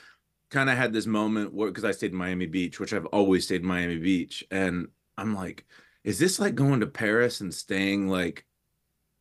kind 0.49 0.69
of 0.69 0.77
had 0.77 0.93
this 0.93 1.05
moment 1.05 1.53
where 1.53 1.69
because 1.69 1.85
I 1.85 1.91
stayed 1.91 2.11
in 2.11 2.17
Miami 2.17 2.45
Beach, 2.45 2.79
which 2.79 2.93
I've 2.93 3.05
always 3.07 3.45
stayed 3.45 3.61
in 3.61 3.67
Miami 3.67 3.97
Beach, 3.97 4.43
and 4.51 4.87
I'm 5.17 5.35
like, 5.35 5.65
is 6.03 6.19
this 6.19 6.39
like 6.39 6.55
going 6.55 6.79
to 6.79 6.87
Paris 6.87 7.41
and 7.41 7.53
staying 7.53 8.07
like 8.07 8.45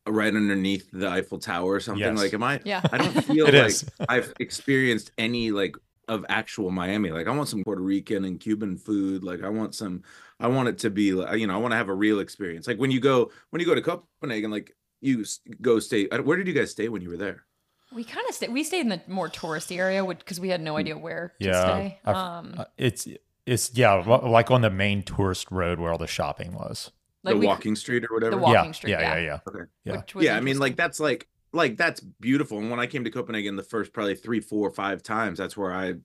right 0.07 0.33
underneath 0.35 0.89
the 0.91 1.07
Eiffel 1.07 1.39
Tower 1.39 1.73
or 1.73 1.79
something? 1.79 2.01
Yes. 2.01 2.17
Like, 2.17 2.33
am 2.33 2.43
I? 2.43 2.59
Yeah. 2.65 2.81
I 2.91 2.97
don't 2.97 3.21
feel 3.25 3.45
like 3.45 3.53
is. 3.53 3.85
I've 4.07 4.33
experienced 4.39 5.11
any 5.17 5.51
like 5.51 5.75
of 6.07 6.25
actual 6.29 6.71
Miami. 6.71 7.11
Like, 7.11 7.27
I 7.27 7.31
want 7.35 7.49
some 7.49 7.63
Puerto 7.63 7.81
Rican 7.81 8.25
and 8.25 8.39
Cuban 8.39 8.77
food. 8.77 9.23
Like, 9.23 9.43
I 9.43 9.49
want 9.49 9.75
some. 9.75 10.03
I 10.39 10.47
want 10.47 10.69
it 10.69 10.77
to 10.79 10.89
be 10.89 11.11
like 11.13 11.37
you 11.39 11.47
know, 11.47 11.53
I 11.53 11.57
want 11.57 11.73
to 11.73 11.77
have 11.77 11.89
a 11.89 11.93
real 11.93 12.19
experience. 12.21 12.65
Like 12.65 12.79
when 12.79 12.91
you 12.91 12.99
go 12.99 13.31
when 13.51 13.59
you 13.59 13.65
go 13.65 13.75
to 13.75 13.81
Copenhagen, 13.81 14.49
like 14.51 14.75
you 15.01 15.25
go 15.61 15.79
stay. 15.79 16.07
uh, 16.09 16.21
Where 16.21 16.37
did 16.37 16.47
you 16.47 16.53
guys 16.53 16.71
stay 16.71 16.89
when 16.89 17.01
you 17.01 17.09
were 17.09 17.17
there? 17.17 17.45
We 17.93 18.03
kind 18.03 18.25
of 18.29 18.35
stayed. 18.35 18.51
We 18.53 18.63
stayed 18.63 18.81
in 18.81 18.89
the 18.89 19.01
more 19.07 19.29
touristy 19.29 19.77
area 19.77 20.05
because 20.05 20.39
we 20.39 20.49
had 20.49 20.61
no 20.61 20.77
idea 20.77 20.97
where 20.97 21.33
to 21.39 21.45
Yeah, 21.47 21.61
stay. 21.63 21.99
I've- 22.05 22.17
Um, 22.17 22.53
Uh, 22.57 22.65
it's 22.77 23.07
it's 23.45 23.71
yeah, 23.75 23.93
like 23.93 24.51
on 24.51 24.61
the 24.61 24.69
main 24.69 25.01
tourist 25.01 25.47
road 25.49 25.79
where 25.79 25.91
all 25.91 25.97
the 25.97 26.05
shopping 26.07 26.53
was. 26.53 26.91
like 27.23 27.33
the 27.35 27.39
we- 27.39 27.47
walking 27.47 27.75
street 27.75 28.05
or 28.09 28.13
whatever. 28.13 28.31
The 28.35 28.41
walking 28.41 28.65
yeah, 28.65 28.71
street, 28.71 28.91
yeah, 28.91 29.01
yeah. 29.01 29.15
yeah, 29.15 29.21
yeah. 29.23 29.39
Okay. 29.47 29.59
yeah. 29.85 29.97
which 29.97 30.15
was 30.15 30.25
yeah 30.25 30.37
i 30.37 30.39
mean 30.39 30.57
like 30.57 30.77
that's 30.77 30.99
like 31.01 31.27
like 31.51 31.75
that's 31.75 31.99
beautiful 31.99 32.59
and 32.59 32.69
when 32.71 32.79
i 32.79 32.85
came 32.87 33.03
to 33.03 33.09
copenhagen 33.11 33.57
the 33.57 33.63
first 33.63 33.91
probably 33.91 34.15
three 34.15 34.39
four 34.39 34.69
five 34.71 35.03
times 35.03 35.37
that's 35.37 35.57
where 35.57 35.73
i 35.73 35.95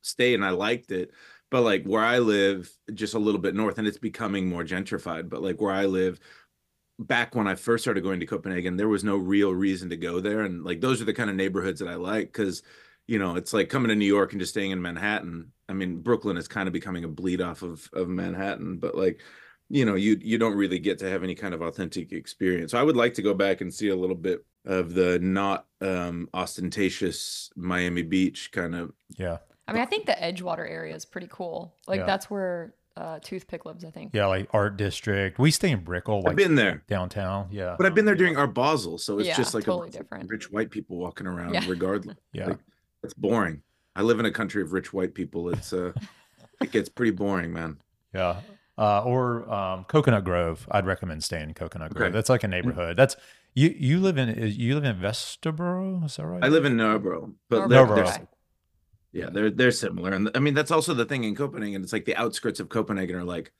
stayed 0.00 0.32
and 0.34 0.44
i 0.44 0.48
liked 0.50 0.90
it 0.90 1.10
but 1.50 1.60
like 1.60 1.84
where 1.84 2.00
i 2.02 2.18
live 2.20 2.70
just 2.94 3.12
a 3.12 3.18
little 3.18 3.40
bit 3.40 3.54
north 3.54 3.76
and 3.78 3.86
it's 3.86 3.98
becoming 3.98 4.48
more 4.48 4.64
gentrified 4.64 5.28
but 5.28 5.42
like 5.42 5.60
where 5.60 5.72
i 5.72 5.84
live 5.84 6.18
back 7.02 7.34
when 7.34 7.46
i 7.46 7.54
first 7.54 7.84
started 7.84 8.02
going 8.02 8.20
to 8.20 8.26
copenhagen 8.26 8.76
there 8.76 8.88
was 8.88 9.04
no 9.04 9.16
real 9.16 9.52
reason 9.54 9.90
to 9.90 9.96
go 9.96 10.20
there 10.20 10.40
and 10.42 10.64
like 10.64 10.80
those 10.80 11.00
are 11.00 11.04
the 11.06 11.12
kind 11.12 11.30
of 11.30 11.36
neighborhoods 11.36 11.80
that 11.80 11.88
i 11.88 11.94
like 11.94 12.32
because 12.32 12.62
you 13.06 13.18
know 13.18 13.36
it's 13.36 13.52
like 13.52 13.68
coming 13.68 13.88
to 13.88 13.94
new 13.94 14.04
york 14.06 14.32
and 14.32 14.40
just 14.40 14.52
staying 14.52 14.70
in 14.70 14.80
manhattan 14.80 15.50
i 15.68 15.72
mean 15.72 15.98
brooklyn 15.98 16.36
is 16.36 16.48
kind 16.48 16.66
of 16.66 16.72
becoming 16.72 17.04
a 17.04 17.08
bleed 17.08 17.40
off 17.40 17.62
of 17.62 17.88
of 17.92 18.08
manhattan 18.08 18.78
but 18.78 18.96
like 18.96 19.20
you 19.68 19.84
know 19.84 19.94
you 19.94 20.18
you 20.22 20.38
don't 20.38 20.56
really 20.56 20.78
get 20.78 20.98
to 20.98 21.08
have 21.08 21.22
any 21.22 21.34
kind 21.34 21.54
of 21.54 21.62
authentic 21.62 22.12
experience 22.12 22.72
so 22.72 22.78
i 22.78 22.82
would 22.82 22.96
like 22.96 23.14
to 23.14 23.22
go 23.22 23.34
back 23.34 23.60
and 23.60 23.72
see 23.72 23.88
a 23.88 23.96
little 23.96 24.16
bit 24.16 24.44
of 24.64 24.94
the 24.94 25.18
not 25.20 25.66
um 25.80 26.28
ostentatious 26.34 27.50
miami 27.56 28.02
beach 28.02 28.50
kind 28.52 28.74
of 28.74 28.92
Yeah. 29.16 29.38
I 29.68 29.72
mean, 29.72 29.82
I 29.82 29.86
think 29.86 30.06
the 30.06 30.12
Edgewater 30.12 30.68
area 30.68 30.94
is 30.94 31.04
pretty 31.04 31.28
cool. 31.30 31.74
Like 31.86 32.00
Yeah. 32.00 32.06
that's 32.06 32.28
where 32.28 32.74
uh, 32.96 33.18
Toothpick 33.22 33.64
lives. 33.64 33.84
I 33.84 33.90
think. 33.90 34.10
Yeah, 34.14 34.26
like 34.26 34.48
art 34.52 34.76
district. 34.76 35.38
We 35.38 35.50
stay 35.50 35.70
in 35.70 35.80
Brickell, 35.80 36.22
i've 36.26 36.36
been 36.36 36.54
there 36.54 36.82
downtown. 36.88 37.48
Yeah. 37.50 37.74
but 37.76 37.86
i've 37.86 37.94
been 37.94 38.04
there 38.04 38.14
during 38.14 38.36
Art 38.36 38.54
Basel 38.54 38.98
so 38.98 39.18
it's 39.18 39.28
Yeah, 39.28 39.36
just 39.36 39.54
like 39.54 39.64
totally 39.64 39.88
a 39.88 39.92
different. 39.92 40.28
rich 40.30 40.50
white 40.50 40.70
people 40.70 40.98
walking 40.98 41.26
around 41.26 41.54
Yeah. 41.54 41.64
regardless 41.68 42.16
Yeah. 42.32 42.48
like, 42.48 42.58
it's 43.02 43.14
boring 43.14 43.62
i 43.96 44.02
live 44.02 44.20
in 44.20 44.26
a 44.26 44.30
country 44.30 44.62
of 44.62 44.72
rich 44.72 44.92
white 44.92 45.14
people 45.14 45.48
it's 45.50 45.72
uh 45.72 45.92
it 46.60 46.70
gets 46.72 46.88
pretty 46.88 47.12
boring 47.12 47.52
man 47.52 47.78
Yeah. 48.14 48.40
Uh, 48.78 49.02
or 49.04 49.48
um, 49.52 49.84
Coconut 49.84 50.24
Grove. 50.24 50.66
I'd 50.70 50.86
recommend 50.86 51.22
staying 51.22 51.48
in 51.50 51.54
Coconut 51.54 51.92
Grove. 51.92 52.06
Okay. 52.06 52.12
That's 52.14 52.30
like 52.30 52.42
a 52.42 52.48
neighborhood. 52.48 52.96
That's 52.96 53.16
you. 53.54 53.68
You 53.78 54.00
live 54.00 54.16
in 54.16 54.30
you 54.50 54.74
live 54.74 54.84
in 54.84 54.96
Vesterbro. 54.96 56.02
Is 56.06 56.16
that 56.16 56.26
right? 56.26 56.42
i 56.42 56.48
live 56.48 56.64
in 56.64 56.76
Nørrebro, 56.78 57.34
but 57.50 57.68
Nørrebro, 57.68 57.68
they're, 57.68 57.86
Nørrebro. 57.86 57.94
they're 57.96 58.04
okay. 58.06 58.26
Yeah, 59.12 59.28
they're 59.30 59.50
they're 59.50 59.70
similar, 59.72 60.12
and 60.12 60.30
I 60.34 60.38
mean 60.38 60.54
that's 60.54 60.70
also 60.70 60.94
the 60.94 61.04
thing 61.04 61.24
in 61.24 61.34
Copenhagen. 61.36 61.82
It's 61.82 61.92
like 61.92 62.06
the 62.06 62.16
outskirts 62.16 62.60
of 62.60 62.68
Copenhagen 62.70 63.16
are 63.16 63.24
like 63.24 63.52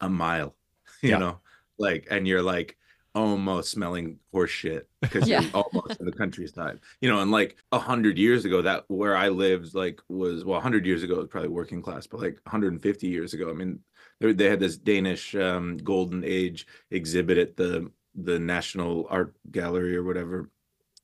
a 0.00 0.08
mile, 0.08 0.54
you 1.02 1.10
Yeah. 1.10 1.18
know, 1.18 1.40
like, 1.78 2.06
and 2.10 2.26
you're 2.28 2.42
like 2.42 2.76
almost 3.12 3.72
smelling 3.72 4.18
horse 4.32 4.50
shit 4.50 4.88
because 5.02 5.28
Yeah. 5.28 5.40
you're 5.40 5.50
almost 5.52 5.98
in 5.98 6.06
the 6.06 6.12
countryside, 6.12 6.78
you 7.00 7.10
know. 7.10 7.20
And 7.20 7.30
like 7.32 7.56
a 7.72 7.78
hundred 7.80 8.18
years 8.18 8.44
ago, 8.44 8.62
that 8.62 8.84
where 8.88 9.16
I 9.16 9.28
lived, 9.30 9.74
like, 9.74 10.00
was 10.08 10.44
well, 10.44 10.58
a 10.58 10.62
hundred 10.62 10.86
years 10.86 11.02
ago 11.02 11.14
it 11.14 11.18
was 11.18 11.28
probably 11.28 11.48
working 11.50 11.82
class, 11.82 12.06
but 12.06 12.20
like 12.20 12.38
150 12.44 13.08
years 13.08 13.34
ago, 13.34 13.50
I 13.50 13.54
mean, 13.54 13.80
they 14.20 14.32
they 14.32 14.48
had 14.48 14.60
this 14.60 14.76
Danish 14.76 15.34
um, 15.34 15.76
golden 15.78 16.22
age 16.24 16.66
exhibit 16.92 17.36
at 17.38 17.56
the 17.56 17.90
the 18.14 18.38
National 18.38 19.06
Art 19.10 19.34
Gallery 19.50 19.96
or 19.96 20.04
whatever. 20.04 20.50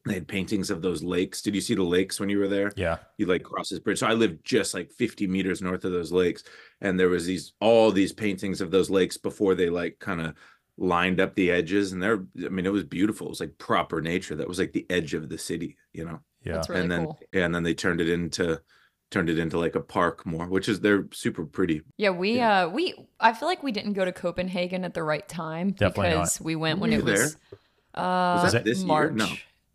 They 0.06 0.14
had 0.14 0.28
paintings 0.28 0.70
of 0.70 0.82
those 0.82 1.02
lakes. 1.02 1.42
Did 1.42 1.54
you 1.54 1.60
see 1.60 1.74
the 1.74 1.82
lakes 1.82 2.18
when 2.20 2.28
you 2.28 2.38
were 2.38 2.48
there? 2.48 2.72
yeah. 2.76 2.98
you 3.18 3.26
like 3.26 3.42
cross 3.42 3.68
this 3.70 3.78
bridge. 3.78 3.98
So 3.98 4.06
I 4.06 4.12
lived 4.12 4.44
just 4.44 4.72
like 4.74 4.90
50 4.92 5.26
meters 5.26 5.60
north 5.60 5.84
of 5.84 5.92
those 5.92 6.12
lakes, 6.12 6.44
and 6.80 6.98
there 6.98 7.08
was 7.08 7.26
these 7.26 7.52
all 7.60 7.90
these 7.92 8.12
paintings 8.12 8.60
of 8.60 8.70
those 8.70 8.90
lakes 8.90 9.16
before 9.16 9.54
they 9.54 9.68
like 9.68 9.98
kind 9.98 10.20
of 10.20 10.34
lined 10.78 11.20
up 11.20 11.34
the 11.34 11.50
edges, 11.50 11.92
and 11.92 12.02
they're 12.02 12.24
I 12.44 12.48
mean 12.48 12.66
it 12.66 12.72
was 12.72 12.84
beautiful. 12.84 13.26
It 13.26 13.30
was 13.30 13.40
like 13.40 13.58
proper 13.58 14.00
nature. 14.00 14.34
That 14.36 14.48
was 14.48 14.58
like 14.58 14.72
the 14.72 14.86
edge 14.90 15.14
of 15.14 15.28
the 15.28 15.38
city, 15.38 15.76
you 15.92 16.04
know. 16.04 16.20
Yeah. 16.44 16.62
Really 16.68 16.80
and 16.82 16.90
then 16.90 17.04
cool. 17.06 17.18
and 17.32 17.54
then 17.54 17.62
they 17.64 17.74
turned 17.74 18.00
it 18.00 18.08
into 18.08 18.60
turned 19.10 19.30
it 19.30 19.38
into 19.38 19.58
like 19.58 19.74
a 19.74 19.80
park 19.80 20.26
more, 20.26 20.46
which 20.46 20.68
is 20.68 20.80
they're 20.80 21.06
super 21.12 21.44
pretty. 21.44 21.82
Yeah, 21.96 22.10
we 22.10 22.40
uh 22.40 22.68
we 22.68 22.94
I 23.18 23.32
feel 23.32 23.48
like 23.48 23.62
we 23.62 23.72
didn't 23.72 23.94
go 23.94 24.04
to 24.04 24.12
Copenhagen 24.12 24.84
at 24.84 24.94
the 24.94 25.02
right 25.02 25.26
time 25.28 25.70
Definitely 25.72 26.10
not. 26.10 26.16
because 26.16 26.40
we 26.40 26.56
went 26.56 26.78
when 26.78 26.92
you 26.92 26.98
it 26.98 27.04
was 27.04 27.36
uh 27.94 28.40
Was 28.44 28.52
that 28.52 28.64
this 28.64 28.78
year? 28.78 28.86
March. 28.86 29.14
No. 29.14 29.28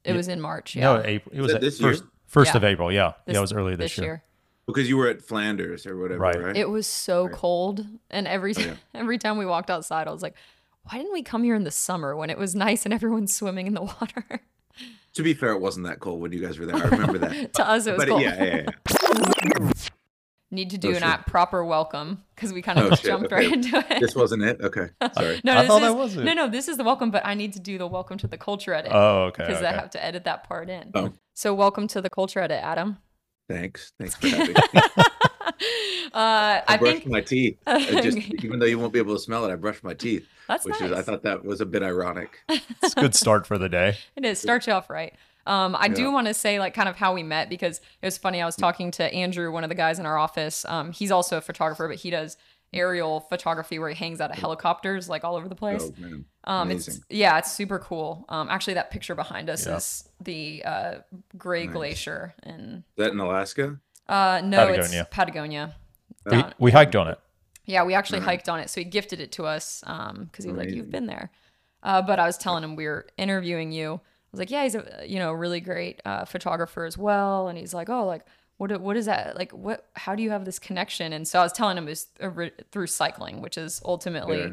It 0.03 0.11
Yeah. 0.11 0.17
was 0.17 0.27
in 0.27 0.41
March. 0.41 0.75
Yeah. 0.75 0.81
No, 0.83 1.03
April. 1.03 1.35
It 1.35 1.41
was 1.41 1.51
that 1.51 1.55
at 1.57 1.61
this 1.61 1.79
year? 1.79 1.91
first 1.91 2.03
first 2.27 2.51
Yeah. 2.53 2.57
of 2.57 2.63
April. 2.63 2.91
Yeah. 2.91 3.13
This- 3.25 3.33
yeah. 3.33 3.39
It 3.39 3.41
was 3.41 3.53
earlier 3.53 3.75
this, 3.77 3.91
this 3.91 3.97
year. 3.99 4.05
year. 4.07 4.23
Because 4.67 4.87
you 4.87 4.95
were 4.97 5.07
at 5.09 5.21
Flanders 5.21 5.85
or 5.85 5.97
whatever, 5.97 6.19
Right. 6.21 6.41
right? 6.41 6.55
It 6.55 6.69
was 6.69 6.87
so 6.87 7.25
Right. 7.25 7.33
cold, 7.33 7.85
and 8.09 8.27
every 8.27 8.53
Oh, 8.57 8.75
every 8.95 9.17
time 9.17 9.37
we 9.37 9.45
walked 9.45 9.69
outside, 9.69 10.07
I 10.07 10.11
was 10.11 10.21
like, 10.21 10.35
"Why 10.83 10.97
didn't 10.97 11.13
we 11.13 11.23
come 11.23 11.43
here 11.43 11.55
in 11.55 11.63
the 11.63 11.71
summer 11.71 12.15
when 12.15 12.29
it 12.29 12.37
was 12.37 12.55
nice 12.55 12.85
and 12.85 12.93
everyone's 12.93 13.33
swimming 13.33 13.67
in 13.67 13.73
the 13.73 13.81
water?" 13.81 14.41
to 15.13 15.23
be 15.23 15.33
fair, 15.33 15.51
it 15.51 15.59
wasn't 15.59 15.85
that 15.87 15.99
cold 15.99 16.21
when 16.21 16.31
you 16.31 16.39
guys 16.39 16.57
were 16.57 16.65
there. 16.65 16.77
I 16.77 16.87
remember 16.87 17.17
that. 17.17 17.53
to 17.55 17.67
us, 17.67 17.85
it 17.85 17.91
was 17.97 18.05
but 18.05 18.07
cold. 18.07 18.21
yeah, 18.21 18.43
yeah, 18.43 18.69
yeah. 18.89 19.69
Need 20.53 20.71
to 20.71 20.77
do 20.77 20.89
Oh, 20.89 20.91
an 20.91 20.95
shit. 20.97 21.03
app 21.03 21.27
proper 21.27 21.63
welcome 21.63 22.23
because 22.35 22.51
we 22.51 22.61
kind 22.61 22.77
of 22.77 22.91
Oh, 22.91 22.95
shit, 22.95 23.05
jumped 23.05 23.27
okay. 23.27 23.35
right 23.35 23.53
into 23.53 23.77
it. 23.89 24.01
This 24.01 24.13
wasn't 24.15 24.43
it. 24.43 24.59
Okay, 24.61 24.89
sorry. 25.13 25.39
no, 25.45 25.57
I 25.57 25.65
thought 25.65 25.81
is, 25.81 25.87
that 25.87 25.95
was 25.95 26.17
it. 26.17 26.23
No, 26.25 26.33
no, 26.33 26.49
this 26.49 26.67
is 26.67 26.75
the 26.75 26.83
welcome, 26.83 27.09
but 27.09 27.25
I 27.25 27.35
need 27.35 27.53
to 27.53 27.59
do 27.61 27.77
the 27.77 27.87
welcome 27.87 28.17
to 28.17 28.27
the 28.27 28.37
culture 28.37 28.73
edit 28.73 28.91
Oh, 28.93 29.23
okay. 29.27 29.43
because 29.45 29.59
okay. 29.59 29.67
I 29.67 29.71
have 29.71 29.89
to 29.91 30.03
edit 30.03 30.25
that 30.25 30.43
part 30.43 30.69
in. 30.69 30.91
Oh. 30.93 31.13
So, 31.35 31.53
welcome 31.53 31.87
to 31.87 32.01
the 32.01 32.09
culture 32.09 32.41
edit, 32.41 32.59
Adam. 32.61 32.97
Thanks, 33.47 33.93
thanks 33.97 34.15
for 34.15 34.27
having 34.27 34.53
me. 34.73 34.81
uh, 34.93 34.99
I, 36.13 36.63
I 36.67 36.77
brushed 36.77 36.97
think 36.99 37.07
my 37.07 37.21
teeth. 37.21 37.57
I 37.65 38.01
just, 38.01 38.17
even 38.17 38.59
though 38.59 38.65
you 38.65 38.77
won't 38.79 38.91
be 38.93 38.99
able 38.99 39.15
to 39.15 39.21
smell 39.21 39.45
it, 39.45 39.51
I 39.51 39.55
brushed 39.55 39.83
my 39.85 39.93
teeth, 39.93 40.27
that's 40.47 40.65
which 40.65 40.79
nice. 40.81 40.91
is 40.91 40.97
I 40.97 41.01
thought 41.01 41.23
that 41.23 41.45
was 41.45 41.61
a 41.61 41.65
bit 41.65 41.81
ironic. 41.83 42.39
it's 42.49 42.93
a 42.95 42.99
good 42.99 43.15
start 43.15 43.47
for 43.47 43.57
the 43.57 43.69
day. 43.69 43.97
It 44.17 44.25
is. 44.25 44.39
Start 44.39 44.67
you 44.67 44.73
off 44.73 44.89
right. 44.89 45.13
Um, 45.47 45.75
I 45.79 45.87
do 45.87 46.11
want 46.11 46.27
to 46.27 46.33
say 46.33 46.59
like 46.59 46.73
kind 46.73 46.87
of 46.89 46.95
how 46.95 47.13
we 47.13 47.23
met 47.23 47.49
because 47.49 47.77
it 48.01 48.05
was 48.05 48.17
funny. 48.17 48.41
I 48.41 48.45
was 48.45 48.55
talking 48.55 48.91
to 48.91 49.03
Andrew, 49.13 49.51
one 49.51 49.63
of 49.63 49.69
the 49.69 49.75
guys 49.75 49.97
in 49.99 50.05
our 50.05 50.17
office. 50.17 50.65
Um, 50.65 50.91
he's 50.91 51.11
also 51.11 51.37
a 51.37 51.41
photographer, 51.41 51.87
but 51.87 51.97
he 51.97 52.09
does 52.09 52.37
aerial 52.73 53.19
photography 53.21 53.79
where 53.79 53.89
he 53.89 53.95
hangs 53.95 54.21
out 54.21 54.31
of 54.31 54.37
helicopters 54.37 55.09
like 55.09 55.23
all 55.23 55.35
over 55.35 55.49
the 55.49 55.55
place. 55.55 55.81
Oh 55.83 55.93
man, 56.01 56.25
Um, 56.45 56.71
it's 56.71 57.01
yeah, 57.09 57.37
it's 57.37 57.51
super 57.51 57.79
cool. 57.79 58.25
Um, 58.29 58.47
actually, 58.49 58.75
that 58.75 58.91
picture 58.91 59.15
behind 59.15 59.49
us 59.49 59.65
Yeah. 59.65 59.75
is 59.77 60.07
the 60.21 60.63
uh, 60.63 60.95
Grey 61.37 61.65
Nice. 61.65 61.73
Glacier, 61.73 62.33
and 62.43 62.77
Is 62.77 62.83
that 63.03 63.11
in 63.11 63.19
Alaska? 63.19 63.77
uh, 64.07 64.41
no, 64.43 64.57
Patagonia. 64.67 65.01
it's 65.01 65.09
Patagonia. 65.11 65.75
We, 66.25 66.43
we 66.59 66.71
hiked 66.71 66.95
on 66.95 67.07
it. 67.07 67.19
yeah, 67.65 67.83
we 67.83 67.93
actually 67.95 68.19
Nice. 68.19 68.27
hiked 68.27 68.49
on 68.49 68.59
it, 68.59 68.69
so 68.69 68.79
he 68.79 68.85
gifted 68.85 69.19
it 69.19 69.31
to 69.33 69.45
us 69.45 69.81
because 69.81 70.45
he 70.45 70.51
was 70.51 70.57
like, 70.57 70.69
"You've 70.69 70.91
been 70.91 71.07
there." 71.07 71.31
Uh, 71.83 72.01
but 72.01 72.19
I 72.19 72.25
was 72.27 72.37
telling 72.37 72.63
him 72.63 72.75
we 72.75 72.85
were 72.85 73.07
interviewing 73.17 73.71
you. 73.71 73.99
I 74.33 74.37
was 74.37 74.39
like, 74.39 74.51
"Yeah, 74.51 74.63
he's 74.63 74.75
a 74.75 75.03
you 75.05 75.19
know 75.19 75.33
really 75.33 75.59
great 75.59 76.01
uh, 76.05 76.25
photographer 76.25 76.85
as 76.85 76.97
well," 76.97 77.47
and 77.47 77.57
he's 77.57 77.73
like, 77.73 77.89
"Oh, 77.89 78.05
like." 78.05 78.25
What, 78.57 78.79
what 78.79 78.95
is 78.95 79.07
that 79.07 79.35
like 79.35 79.51
what 79.53 79.87
how 79.95 80.13
do 80.13 80.21
you 80.21 80.29
have 80.29 80.45
this 80.45 80.59
connection 80.59 81.13
and 81.13 81.27
so 81.27 81.39
i 81.39 81.41
was 81.41 81.51
telling 81.51 81.79
him 81.79 81.87
it 81.87 81.89
was 82.21 82.51
through 82.71 82.85
cycling 82.85 83.41
which 83.41 83.57
is 83.57 83.81
ultimately 83.83 84.37
Yeah. 84.37 84.49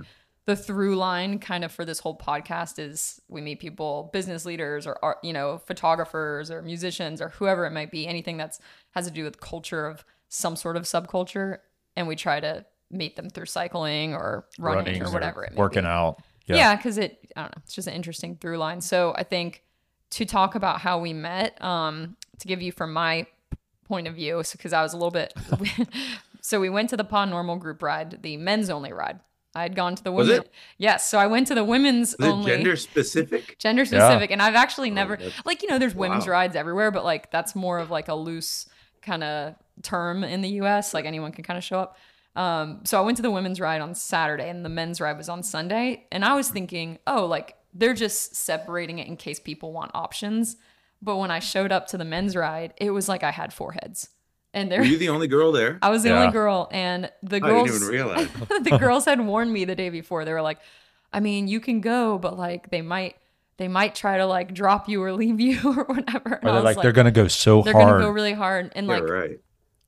the 0.46 0.56
through 0.56 0.96
line 0.96 1.38
kind 1.40 1.62
of 1.62 1.70
for 1.70 1.84
this 1.84 1.98
whole 1.98 2.16
podcast 2.16 2.78
is 2.78 3.20
we 3.28 3.42
meet 3.42 3.60
people 3.60 4.08
business 4.10 4.46
leaders 4.46 4.86
or 4.86 4.98
art, 5.04 5.18
you 5.22 5.34
know 5.34 5.58
photographers 5.58 6.50
or 6.50 6.62
musicians 6.62 7.20
or 7.20 7.28
whoever 7.28 7.66
it 7.66 7.70
might 7.72 7.90
be 7.90 8.06
anything 8.06 8.38
that's 8.38 8.58
has 8.92 9.06
to 9.06 9.10
do 9.12 9.24
with 9.24 9.40
culture 9.40 9.86
of 9.86 10.06
some 10.30 10.56
sort 10.56 10.78
of 10.78 10.84
subculture 10.84 11.58
and 11.94 12.08
we 12.08 12.16
try 12.16 12.40
to 12.40 12.64
meet 12.90 13.14
them 13.16 13.28
through 13.28 13.44
cycling 13.44 14.14
or 14.14 14.46
running 14.58 14.86
Running 14.86 15.02
or 15.02 15.10
whatever 15.12 15.44
it 15.44 15.52
may 15.52 15.58
working 15.58 15.82
be. 15.82 15.86
out. 15.88 16.22
yeah 16.46 16.76
because 16.76 16.96
it 16.96 17.30
i 17.36 17.42
don't 17.42 17.50
know 17.54 17.60
it's 17.62 17.74
just 17.74 17.88
an 17.88 17.92
interesting 17.92 18.36
through 18.36 18.56
line 18.56 18.80
so 18.80 19.12
i 19.18 19.22
think 19.22 19.64
to 20.10 20.24
talk 20.24 20.54
about 20.54 20.80
how 20.80 20.98
we 20.98 21.12
met. 21.12 21.60
Um, 21.62 22.16
to 22.38 22.46
give 22.48 22.62
you 22.62 22.72
from 22.72 22.92
my 22.92 23.26
point 23.84 24.06
of 24.06 24.14
view, 24.14 24.42
because 24.52 24.72
I 24.72 24.82
was 24.82 24.92
a 24.92 24.96
little 24.96 25.10
bit. 25.10 25.34
so 26.40 26.60
we 26.60 26.70
went 26.70 26.90
to 26.90 26.96
the 26.96 27.04
Pas 27.04 27.28
Normal 27.28 27.56
group 27.56 27.82
ride, 27.82 28.22
the 28.22 28.36
men's 28.36 28.70
only 28.70 28.92
ride. 28.92 29.20
I 29.54 29.62
had 29.62 29.74
gone 29.74 29.96
to 29.96 30.04
the 30.04 30.12
Was 30.12 30.28
women. 30.28 30.44
Yes, 30.76 31.10
so 31.10 31.18
I 31.18 31.26
went 31.26 31.48
to 31.48 31.54
the 31.54 31.64
women's 31.64 32.14
Is 32.14 32.20
only 32.20 32.52
gender 32.52 32.76
specific? 32.76 33.58
gender 33.58 33.84
specific 33.84 34.30
and 34.30 34.40
i've 34.40 34.54
actually 34.54 34.90
never 34.90 35.16
that's- 35.16 35.32
like 35.44 35.62
you 35.62 35.68
know 35.68 35.78
there's 35.78 35.94
women's 35.94 36.28
rides 36.28 36.54
everywhere 36.54 36.90
but 36.92 37.02
like 37.02 37.30
that's 37.32 37.56
more 37.56 37.78
of 37.78 37.90
like 37.90 38.06
a 38.08 38.14
loose 38.14 38.68
kind 39.02 39.24
of 39.24 39.54
term 39.82 40.22
in 40.22 40.42
the 40.42 40.50
us 40.50 40.94
like 40.94 41.06
anyone 41.06 41.32
can 41.32 41.42
kind 41.42 41.56
of 41.58 41.64
show 41.64 41.80
up 41.80 41.96
um, 42.36 42.80
so 42.84 42.98
i 42.98 43.00
went 43.00 43.16
to 43.16 43.22
the 43.22 43.30
women's 43.30 43.58
ride 43.58 43.80
on 43.80 43.94
saturday 43.94 44.48
and 44.48 44.64
the 44.64 44.68
men's 44.68 45.00
ride 45.00 45.16
was 45.16 45.28
on 45.28 45.42
sunday 45.42 46.06
and 46.12 46.24
i 46.24 46.34
was 46.36 46.50
thinking 46.50 46.98
oh 47.06 47.24
like 47.26 47.56
they're 47.74 47.94
just 47.94 48.34
separating 48.36 48.98
it 48.98 49.06
in 49.06 49.16
case 49.16 49.38
people 49.38 49.72
want 49.72 49.90
options 49.94 50.56
but 51.02 51.16
when 51.16 51.30
i 51.30 51.38
showed 51.38 51.70
up 51.72 51.86
to 51.86 51.96
the 51.98 52.04
men's 52.04 52.34
ride 52.36 52.72
it 52.78 52.90
was 52.90 53.08
like 53.08 53.22
i 53.22 53.30
had 53.30 53.52
four 53.52 53.72
heads 53.72 54.08
and 54.54 54.72
there 54.72 54.80
Were 54.80 54.86
you 54.86 54.96
the 54.98 55.10
only 55.10 55.28
girl 55.28 55.52
there? 55.52 55.78
i 55.82 55.90
was 55.90 56.02
the 56.02 56.08
Yeah. 56.08 56.20
only 56.22 56.32
girl 56.32 56.68
and 56.72 57.12
the 57.22 57.36
I 57.36 57.40
girls 57.40 57.70
didn't 57.70 57.82
even 57.82 57.94
realize. 57.94 58.28
the 58.62 58.78
girls 58.78 59.04
had 59.04 59.20
warned 59.20 59.52
me 59.52 59.66
the 59.66 59.74
day 59.74 59.90
before. 59.90 60.24
They 60.24 60.32
were 60.32 60.40
like, 60.42 60.58
I 61.12 61.20
mean, 61.20 61.48
you 61.48 61.60
can 61.60 61.82
go, 61.82 62.16
but 62.18 62.38
like 62.38 62.70
they 62.70 62.80
might 62.80 63.16
they 63.58 63.68
might 63.68 63.94
try 63.94 64.16
to 64.16 64.24
like 64.26 64.54
drop 64.54 64.88
you 64.88 65.02
or 65.02 65.12
leave 65.12 65.38
you 65.38 65.58
or 65.76 65.84
whatever. 65.84 66.34
And 66.36 66.44
Or 66.48 66.52
they're 66.52 66.54
was 66.54 66.64
like, 66.64 66.82
they're 66.82 66.92
gonna 66.92 67.10
go 67.10 67.28
so 67.28 67.60
they're 67.60 67.74
hard. 67.74 67.86
gonna 67.88 68.04
go 68.04 68.10
really 68.10 68.32
hard. 68.32 68.72
And 68.74 68.86
Yeah, 68.86 68.94
like 68.94 69.08
right. 69.08 69.40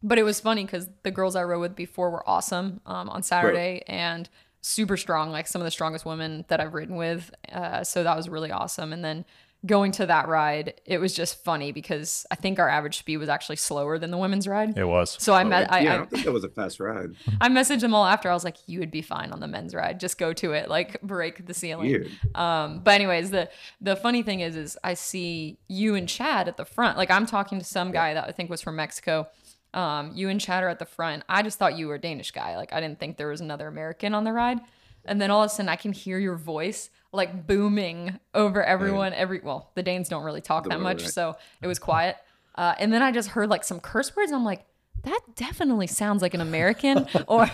but 0.02 0.18
it 0.18 0.24
was 0.24 0.40
funny 0.40 0.64
because 0.66 0.90
the 1.04 1.10
girls 1.10 1.36
I 1.36 1.42
rode 1.44 1.60
with 1.60 1.74
before 1.74 2.10
were 2.10 2.28
awesome 2.28 2.82
um, 2.84 3.08
on 3.08 3.22
Saturday 3.22 3.82
and 3.86 4.28
super 4.60 4.96
strong, 4.96 5.30
like 5.30 5.46
some 5.46 5.60
of 5.60 5.64
the 5.64 5.70
strongest 5.70 6.04
women 6.04 6.44
that 6.48 6.60
I've 6.60 6.74
ridden 6.74 6.96
with. 6.96 7.30
Uh, 7.52 7.82
so 7.84 8.02
that 8.02 8.16
was 8.16 8.28
really 8.28 8.50
awesome. 8.50 8.92
And 8.92 9.04
then 9.04 9.24
going 9.66 9.92
to 9.92 10.06
that 10.06 10.26
ride, 10.26 10.72
it 10.86 10.96
was 10.98 11.12
just 11.12 11.44
funny 11.44 11.70
because 11.70 12.24
I 12.30 12.34
think 12.34 12.58
our 12.58 12.68
average 12.68 12.96
speed 12.98 13.18
was 13.18 13.28
actually 13.28 13.56
slower 13.56 13.98
than 13.98 14.10
the 14.10 14.16
women's 14.16 14.48
ride. 14.48 14.78
it 14.78 14.84
was. 14.86 15.16
So 15.22 15.34
I 15.34 15.42
Oh, 15.44 15.48
met, 15.48 15.70
I, 15.70 15.80
yeah, 15.80 15.90
I 15.90 15.94
I, 15.94 15.96
don't 15.98 16.10
think 16.10 16.24
that 16.24 16.32
was 16.32 16.44
a 16.44 16.48
fast 16.48 16.80
ride. 16.80 17.10
I 17.42 17.50
messaged 17.50 17.80
them 17.80 17.92
all 17.92 18.06
after. 18.06 18.30
I 18.30 18.32
was 18.32 18.42
like, 18.42 18.56
"You 18.66 18.78
would 18.80 18.90
be 18.90 19.02
fine 19.02 19.32
on 19.32 19.40
the 19.40 19.46
men's 19.46 19.74
ride. 19.74 20.00
Just 20.00 20.16
go 20.16 20.32
to 20.32 20.52
it. 20.52 20.70
Like 20.70 20.98
break 21.02 21.44
the 21.46 21.52
ceiling." 21.52 21.88
Weird. 21.88 22.10
Um, 22.34 22.80
but 22.82 22.92
anyways, 22.92 23.32
the 23.32 23.50
the 23.82 23.96
funny 23.96 24.22
thing 24.22 24.40
is, 24.40 24.56
is 24.56 24.78
I 24.82 24.94
see 24.94 25.58
you 25.68 25.94
and 25.94 26.08
Chad 26.08 26.48
at 26.48 26.56
the 26.56 26.64
front. 26.64 26.96
Like 26.96 27.10
I'm 27.10 27.26
talking 27.26 27.58
to 27.58 27.64
some 27.64 27.92
guy 27.92 28.14
that 28.14 28.26
I 28.26 28.32
think 28.32 28.48
was 28.48 28.62
from 28.62 28.76
Mexico. 28.76 29.28
Um, 29.72 30.12
you 30.14 30.28
and 30.28 30.40
Chad 30.40 30.64
are 30.64 30.68
at 30.68 30.78
the 30.78 30.86
front. 30.86 31.22
I 31.28 31.42
just 31.42 31.58
thought 31.58 31.76
you 31.78 31.88
were 31.88 31.94
a 31.94 32.00
Danish 32.00 32.30
guy. 32.32 32.56
Like 32.56 32.72
I 32.72 32.80
didn't 32.80 32.98
think 32.98 33.16
there 33.16 33.28
was 33.28 33.40
another 33.40 33.68
American 33.68 34.14
on 34.14 34.24
the 34.24 34.32
ride. 34.32 34.60
And 35.04 35.20
then 35.20 35.30
all 35.30 35.42
of 35.42 35.46
a 35.46 35.48
sudden, 35.48 35.68
I 35.68 35.76
can 35.76 35.92
hear 35.92 36.18
your 36.18 36.36
voice 36.36 36.90
like 37.12 37.46
booming 37.46 38.18
over 38.34 38.62
everyone. 38.62 39.12
Every 39.14 39.40
well, 39.40 39.70
the 39.74 39.82
Danes 39.82 40.08
don't 40.08 40.24
really 40.24 40.40
talk 40.42 40.68
that 40.68 40.80
much, 40.80 41.02
right. 41.02 41.10
so 41.10 41.36
it 41.62 41.66
was 41.66 41.78
quiet. 41.78 42.16
Uh, 42.54 42.74
and 42.78 42.92
then 42.92 43.00
I 43.02 43.10
just 43.12 43.30
heard 43.30 43.48
like 43.48 43.64
some 43.64 43.80
curse 43.80 44.14
words. 44.14 44.30
And 44.30 44.38
I'm 44.38 44.44
like, 44.44 44.66
that 45.04 45.20
definitely 45.34 45.86
sounds 45.86 46.20
like 46.20 46.34
an 46.34 46.40
American 46.42 47.06
or 47.26 47.50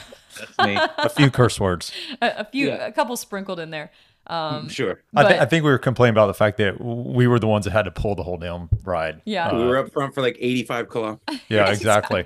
a 0.58 1.08
few 1.08 1.30
curse 1.30 1.60
words. 1.60 1.92
a, 2.22 2.32
a 2.38 2.44
few, 2.44 2.68
Yeah. 2.68 2.86
a 2.86 2.92
couple 2.92 3.16
sprinkled 3.16 3.60
in 3.60 3.70
there. 3.70 3.90
Um, 4.28 4.68
Sure. 4.68 5.00
I, 5.14 5.22
th- 5.28 5.40
I 5.40 5.44
think 5.44 5.64
we 5.64 5.70
were 5.70 5.78
complaining 5.78 6.14
about 6.14 6.26
the 6.26 6.34
fact 6.34 6.56
that 6.58 6.80
we 6.80 7.26
were 7.26 7.38
the 7.38 7.46
ones 7.46 7.64
that 7.64 7.70
had 7.70 7.84
to 7.84 7.90
pull 7.90 8.14
the 8.16 8.22
whole 8.24 8.36
damn 8.38 8.68
ride. 8.84 9.22
Yeah. 9.24 9.54
we 9.54 9.64
were 9.64 9.76
up 9.78 9.92
front 9.92 10.14
for 10.14 10.20
like 10.22 10.36
85 10.40 10.88
kilometers. 10.88 11.20
Yeah, 11.48 11.70
exactly. 11.70 12.24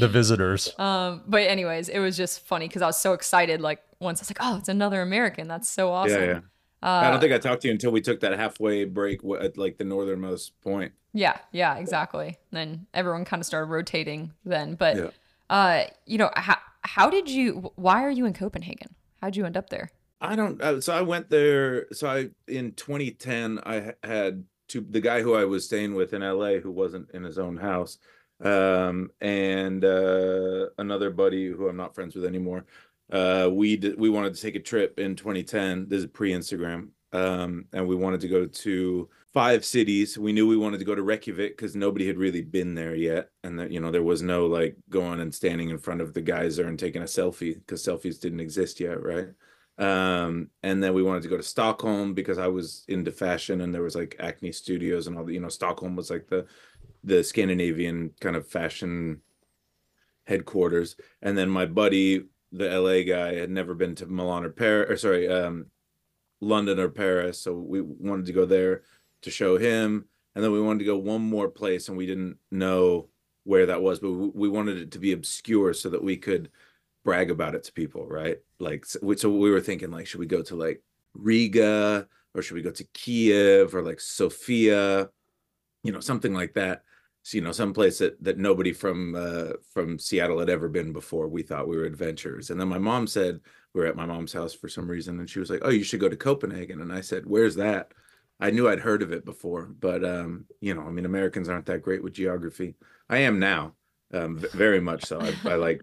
The 0.00 0.08
visitors. 0.08 0.76
Um, 0.78 1.22
but 1.28 1.42
anyways, 1.42 1.88
it 1.88 2.00
was 2.00 2.16
just 2.16 2.44
funny 2.46 2.66
because 2.66 2.82
I 2.82 2.86
was 2.86 2.96
so 2.98 3.12
excited. 3.12 3.60
Like 3.60 3.80
once 4.00 4.20
I 4.20 4.22
was 4.22 4.30
like, 4.30 4.38
oh, 4.40 4.56
it's 4.58 4.68
another 4.68 5.02
American. 5.02 5.46
That's 5.46 5.68
so 5.68 5.92
awesome. 5.92 6.20
Yeah, 6.20 6.26
yeah. 6.26 6.40
I 6.82 7.10
don't 7.10 7.20
think 7.20 7.32
I 7.32 7.38
talked 7.38 7.62
to 7.62 7.68
you 7.68 7.72
until 7.72 7.90
we 7.92 8.00
took 8.00 8.20
that 8.20 8.36
halfway 8.38 8.84
break 8.84 9.20
at 9.40 9.56
like 9.56 9.78
the 9.78 9.84
northernmost 9.84 10.60
point. 10.62 10.92
Yeah, 11.12 11.38
yeah, 11.52 11.76
exactly. 11.76 12.36
Then 12.50 12.86
everyone 12.92 13.24
kind 13.24 13.40
of 13.40 13.46
started 13.46 13.66
rotating 13.70 14.32
then. 14.44 14.74
But 14.74 14.96
Yeah. 14.96 15.10
uh, 15.48 15.84
you 16.06 16.18
know, 16.18 16.30
how 16.36 16.58
how 16.82 17.08
did 17.10 17.28
you? 17.30 17.72
Why 17.76 18.04
are 18.04 18.10
you 18.10 18.26
in 18.26 18.32
Copenhagen? 18.34 18.94
How'd 19.22 19.34
you 19.36 19.44
end 19.46 19.56
up 19.56 19.70
there? 19.70 19.90
I 20.20 20.36
don't. 20.36 20.60
Uh, 20.62 20.80
so 20.80 20.94
I 20.94 21.02
went 21.02 21.30
there. 21.30 21.86
So 21.92 22.08
I 22.08 22.28
in 22.48 22.72
2010, 22.72 23.60
I 23.64 23.92
had 24.02 24.44
to 24.68 24.80
The 24.80 25.00
guy 25.00 25.22
who 25.22 25.34
I 25.34 25.44
was 25.44 25.64
staying 25.64 25.94
with 25.94 26.12
in 26.14 26.22
LA, 26.22 26.54
who 26.54 26.70
wasn't 26.70 27.10
in 27.12 27.22
his 27.22 27.38
own 27.38 27.56
house, 27.56 27.98
um, 28.42 29.10
and 29.20 29.84
uh, 29.84 30.66
another 30.78 31.10
buddy 31.10 31.48
who 31.48 31.68
I'm 31.68 31.76
not 31.76 31.94
friends 31.94 32.14
with 32.14 32.24
anymore. 32.24 32.64
Uh, 33.12 33.48
we 33.52 33.76
we 33.96 34.08
wanted 34.10 34.34
to 34.34 34.40
take 34.40 34.56
a 34.56 34.60
trip 34.60 34.98
in 34.98 35.14
2010. 35.16 35.88
This 35.88 36.00
is 36.00 36.06
pre-Instagram, 36.06 36.88
um, 37.12 37.66
and 37.72 37.86
we 37.86 37.94
wanted 37.94 38.20
to 38.22 38.28
go 38.28 38.46
to 38.46 39.08
five 39.32 39.64
cities. 39.64 40.18
We 40.18 40.32
knew 40.32 40.48
we 40.48 40.56
wanted 40.56 40.78
to 40.78 40.84
go 40.86 40.94
to 40.94 41.02
Reykjavik 41.02 41.56
because 41.56 41.76
nobody 41.76 42.06
had 42.06 42.16
really 42.16 42.42
been 42.42 42.74
there 42.74 42.96
yet, 42.96 43.30
and 43.44 43.58
that 43.60 43.70
you 43.70 43.80
know 43.80 43.90
there 43.92 44.02
was 44.02 44.22
no 44.22 44.46
like 44.46 44.76
going 44.88 45.20
and 45.20 45.32
standing 45.34 45.68
in 45.68 45.78
front 45.78 46.00
of 46.00 46.14
the 46.14 46.22
geyser 46.22 46.66
and 46.66 46.78
taking 46.78 47.02
a 47.02 47.04
selfie 47.04 47.54
because 47.54 47.84
selfies 47.84 48.18
didn't 48.18 48.40
exist 48.40 48.80
yet, 48.80 49.02
right? 49.02 49.28
Um 49.78 50.48
and 50.62 50.82
then 50.82 50.94
we 50.94 51.02
wanted 51.02 51.22
to 51.22 51.28
go 51.28 51.36
to 51.36 51.42
stockholm 51.42 52.14
because 52.14 52.38
i 52.38 52.46
was 52.46 52.84
into 52.88 53.12
fashion 53.12 53.60
and 53.60 53.74
there 53.74 53.82
was 53.82 53.94
like 53.94 54.16
acne 54.20 54.50
studios 54.50 55.06
and 55.06 55.18
all 55.18 55.24
the 55.24 55.34
you 55.34 55.40
know 55.40 55.50
stockholm 55.50 55.94
was 55.94 56.10
like 56.10 56.26
the 56.28 56.46
the 57.04 57.22
scandinavian 57.22 58.10
kind 58.20 58.36
of 58.36 58.48
fashion 58.48 59.20
headquarters. 60.26 60.96
And 61.22 61.36
then 61.38 61.48
my 61.48 61.66
buddy 61.66 62.24
the 62.52 62.80
la 62.80 63.02
guy 63.02 63.34
had 63.34 63.50
never 63.50 63.74
been 63.74 63.94
to 63.96 64.06
milan 64.06 64.44
or 64.44 64.50
paris 64.50 64.88
or 64.88 64.96
sorry 64.96 65.28
um 65.28 65.66
london 66.40 66.78
or 66.78 66.88
paris 66.88 67.40
so 67.40 67.52
we 67.52 67.80
wanted 67.80 68.24
to 68.24 68.32
go 68.32 68.44
there 68.44 68.82
to 69.22 69.30
show 69.30 69.56
him. 69.56 70.04
And 70.34 70.44
then 70.44 70.52
we 70.52 70.60
wanted 70.60 70.80
to 70.80 70.84
go 70.84 70.98
one 70.98 71.22
more 71.22 71.48
place 71.48 71.88
and 71.88 71.96
we 71.96 72.06
didn't 72.06 72.36
know 72.50 73.08
where 73.44 73.66
that 73.66 73.80
was 73.80 74.00
but 74.00 74.10
we 74.10 74.28
we 74.34 74.48
wanted 74.48 74.78
it 74.78 74.90
to 74.92 74.98
be 74.98 75.12
obscure 75.12 75.72
so 75.72 75.88
that 75.88 76.02
we 76.02 76.16
could 76.16 76.50
brag 77.06 77.30
about 77.30 77.54
it 77.54 77.64
to 77.64 77.72
people, 77.72 78.06
right? 78.06 78.38
Like, 78.58 78.84
so 78.84 78.98
we, 79.02 79.16
so 79.16 79.30
we 79.30 79.50
were 79.50 79.62
thinking, 79.62 79.90
like, 79.90 80.06
should 80.06 80.20
we 80.20 80.26
go 80.26 80.42
to 80.42 80.56
like 80.56 80.82
Riga 81.14 82.06
or 82.34 82.42
should 82.42 82.56
we 82.56 82.62
go 82.62 82.72
to 82.72 82.84
Kiev 82.92 83.74
or 83.74 83.82
like 83.82 84.00
Sofia, 84.00 85.08
you 85.82 85.92
know, 85.92 86.00
something 86.00 86.34
like 86.34 86.52
that. 86.54 86.82
So, 87.22 87.36
you 87.36 87.42
know, 87.42 87.52
some 87.52 87.72
place 87.72 87.98
that 87.98 88.22
that 88.22 88.38
nobody 88.38 88.72
from 88.72 89.14
uh, 89.16 89.54
from 89.72 89.98
Seattle 89.98 90.38
had 90.38 90.50
ever 90.50 90.68
been 90.68 90.92
before. 90.92 91.26
We 91.26 91.42
thought 91.42 91.66
we 91.66 91.76
were 91.76 91.84
adventurers, 91.84 92.50
and 92.50 92.60
then 92.60 92.68
my 92.68 92.78
mom 92.78 93.08
said 93.08 93.40
we 93.72 93.80
were 93.80 93.88
at 93.88 93.96
my 93.96 94.06
mom's 94.06 94.32
house 94.32 94.54
for 94.54 94.68
some 94.68 94.88
reason, 94.88 95.18
and 95.18 95.28
she 95.28 95.40
was 95.40 95.50
like, 95.50 95.62
"Oh, 95.64 95.70
you 95.70 95.82
should 95.82 95.98
go 95.98 96.08
to 96.08 96.16
Copenhagen." 96.16 96.82
And 96.82 96.92
I 96.92 97.00
said, 97.00 97.26
"Where's 97.26 97.56
that?" 97.56 97.92
I 98.38 98.50
knew 98.50 98.68
I'd 98.68 98.78
heard 98.78 99.02
of 99.02 99.10
it 99.10 99.24
before, 99.24 99.66
but 99.66 100.04
um, 100.04 100.44
you 100.60 100.74
know, 100.74 100.82
I 100.82 100.90
mean, 100.90 101.04
Americans 101.04 101.48
aren't 101.48 101.66
that 101.66 101.82
great 101.82 102.04
with 102.04 102.12
geography. 102.12 102.76
I 103.08 103.18
am 103.18 103.40
now, 103.40 103.74
um, 104.12 104.38
very 104.52 104.80
much 104.80 105.04
so. 105.06 105.20
I, 105.20 105.34
I 105.46 105.54
like 105.56 105.82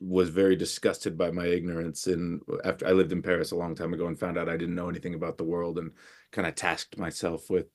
was 0.00 0.28
very 0.28 0.56
disgusted 0.56 1.16
by 1.18 1.30
my 1.30 1.46
ignorance 1.46 2.06
and 2.06 2.40
after 2.64 2.86
I 2.86 2.92
lived 2.92 3.12
in 3.12 3.22
Paris 3.22 3.50
a 3.50 3.56
long 3.56 3.74
time 3.74 3.92
ago 3.92 4.06
and 4.06 4.18
found 4.18 4.38
out 4.38 4.48
I 4.48 4.56
didn't 4.56 4.74
know 4.74 4.88
anything 4.88 5.14
about 5.14 5.38
the 5.38 5.44
world 5.44 5.78
and 5.78 5.92
kind 6.32 6.46
of 6.46 6.54
tasked 6.54 6.98
myself 6.98 7.50
with 7.50 7.66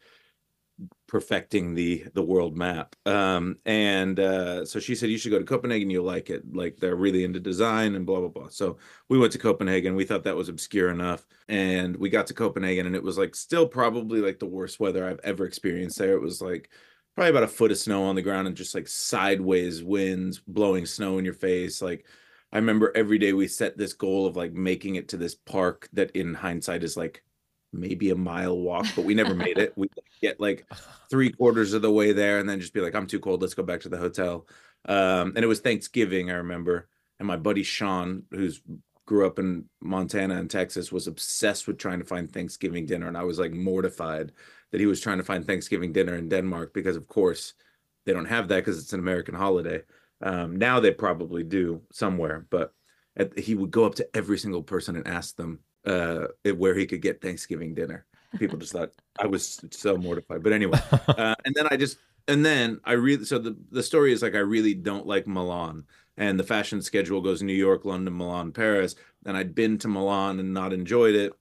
perfecting 1.07 1.75
the 1.75 2.05
the 2.13 2.23
world 2.23 2.57
map. 2.57 2.95
Um 3.05 3.57
and 3.65 4.19
uh 4.19 4.65
so 4.65 4.79
she 4.79 4.95
said 4.95 5.09
you 5.09 5.17
should 5.17 5.31
go 5.31 5.39
to 5.39 5.45
Copenhagen. 5.45 5.89
You'll 5.89 6.05
like 6.05 6.29
it. 6.29 6.43
Like 6.53 6.77
they're 6.77 6.95
really 6.95 7.23
into 7.23 7.39
design 7.39 7.95
and 7.95 8.05
blah 8.05 8.19
blah 8.19 8.29
blah. 8.29 8.49
So 8.49 8.77
we 9.09 9.19
went 9.19 9.31
to 9.33 9.37
Copenhagen. 9.39 9.95
We 9.95 10.05
thought 10.05 10.23
that 10.23 10.35
was 10.35 10.49
obscure 10.49 10.89
enough. 10.89 11.25
And 11.47 11.95
we 11.95 12.09
got 12.09 12.27
to 12.27 12.33
Copenhagen 12.33 12.87
and 12.87 12.95
it 12.95 13.03
was 13.03 13.17
like 13.17 13.35
still 13.35 13.67
probably 13.67 14.19
like 14.21 14.39
the 14.39 14.47
worst 14.47 14.79
weather 14.79 15.07
I've 15.07 15.21
ever 15.23 15.45
experienced 15.45 15.99
there. 15.99 16.13
It 16.13 16.21
was 16.21 16.41
like 16.41 16.69
probably 17.15 17.29
about 17.29 17.43
a 17.43 17.47
foot 17.47 17.71
of 17.71 17.77
snow 17.77 18.03
on 18.03 18.15
the 18.15 18.21
ground 18.21 18.47
and 18.47 18.57
just 18.57 18.75
like 18.75 18.87
sideways 18.87 19.83
winds 19.83 20.39
blowing 20.47 20.85
snow 20.85 21.17
in 21.17 21.25
your 21.25 21.33
face 21.33 21.81
like 21.81 22.05
i 22.51 22.57
remember 22.57 22.91
every 22.95 23.17
day 23.17 23.33
we 23.33 23.47
set 23.47 23.77
this 23.77 23.93
goal 23.93 24.25
of 24.25 24.35
like 24.35 24.53
making 24.53 24.95
it 24.95 25.09
to 25.09 25.17
this 25.17 25.35
park 25.35 25.89
that 25.93 26.11
in 26.11 26.33
hindsight 26.33 26.83
is 26.83 26.97
like 26.97 27.23
maybe 27.71 28.11
a 28.11 28.15
mile 28.15 28.57
walk 28.57 28.85
but 28.95 29.03
we 29.05 29.15
never 29.15 29.33
made 29.33 29.57
it. 29.57 29.73
We 29.77 29.89
get 30.21 30.39
like 30.39 30.65
three 31.09 31.31
quarters 31.31 31.73
of 31.73 31.81
the 31.81 31.91
way 31.91 32.13
there 32.13 32.39
and 32.39 32.47
then 32.47 32.59
just 32.59 32.73
be 32.73 32.81
like 32.81 32.95
i'm 32.95 33.07
too 33.07 33.19
cold 33.19 33.41
let's 33.41 33.55
go 33.55 33.63
back 33.63 33.81
to 33.81 33.89
the 33.89 33.97
hotel. 33.97 34.47
Um 34.85 35.33
and 35.35 35.39
it 35.39 35.47
was 35.47 35.59
thanksgiving 35.59 36.29
i 36.29 36.35
remember 36.35 36.87
and 37.19 37.27
my 37.27 37.37
buddy 37.37 37.63
sean 37.63 38.23
who's 38.31 38.61
grew 39.05 39.25
up 39.25 39.39
in 39.39 39.65
montana 39.81 40.35
and 40.35 40.49
texas 40.49 40.91
was 40.91 41.07
obsessed 41.07 41.67
with 41.67 41.77
trying 41.77 41.99
to 41.99 42.05
find 42.05 42.31
thanksgiving 42.31 42.85
dinner 42.85 43.07
and 43.07 43.17
i 43.17 43.23
was 43.23 43.39
like 43.39 43.51
mortified 43.51 44.31
that 44.73 44.79
he 44.79 44.87
was 44.87 44.99
trying 44.99 45.19
to 45.19 45.23
find 45.23 45.45
Thanksgiving 45.45 45.93
dinner 45.93 46.15
in 46.15 46.27
Denmark 46.27 46.73
because, 46.73 46.95
of 46.95 47.07
course, 47.07 47.53
they 48.05 48.11
don't 48.11 48.25
have 48.25 48.47
that 48.47 48.57
because 48.57 48.79
it's 48.79 48.91
an 48.91 48.99
American 48.99 49.35
holiday. 49.35 49.83
Um, 50.19 50.55
now 50.55 50.79
they 50.79 50.89
probably 50.89 51.43
do 51.43 51.79
somewhere, 51.91 52.47
but 52.49 52.73
at, 53.15 53.37
he 53.37 53.53
would 53.53 53.69
go 53.69 53.85
up 53.85 53.93
to 53.95 54.17
every 54.17 54.39
single 54.39 54.63
person 54.63 54.95
and 54.95 55.07
ask 55.07 55.35
them 55.35 55.59
uh, 55.85 56.25
where 56.57 56.73
he 56.73 56.87
could 56.87 57.03
get 57.03 57.21
Thanksgiving 57.21 57.75
dinner. 57.75 58.07
People 58.39 58.57
just 58.57 58.73
thought 58.73 58.93
I 59.19 59.27
was 59.27 59.63
so 59.69 59.95
mortified. 59.95 60.41
But 60.41 60.53
anyway, 60.53 60.79
uh, 61.07 61.35
and 61.45 61.53
then 61.53 61.67
I 61.69 61.77
just 61.77 61.99
and 62.27 62.43
then 62.43 62.79
I 62.83 62.93
really 62.93 63.25
so 63.25 63.37
the 63.37 63.55
the 63.69 63.83
story 63.83 64.11
is 64.11 64.23
like 64.23 64.33
I 64.33 64.39
really 64.39 64.73
don't 64.73 65.05
like 65.05 65.27
Milan, 65.27 65.83
and 66.17 66.39
the 66.39 66.43
fashion 66.43 66.81
schedule 66.81 67.21
goes 67.21 67.41
New 67.43 67.53
York, 67.53 67.85
London, 67.85 68.17
Milan, 68.17 68.51
Paris, 68.51 68.95
and 69.25 69.37
I'd 69.37 69.55
been 69.55 69.77
to 69.79 69.87
Milan 69.87 70.39
and 70.39 70.53
not 70.53 70.73
enjoyed 70.73 71.15
it, 71.15 71.33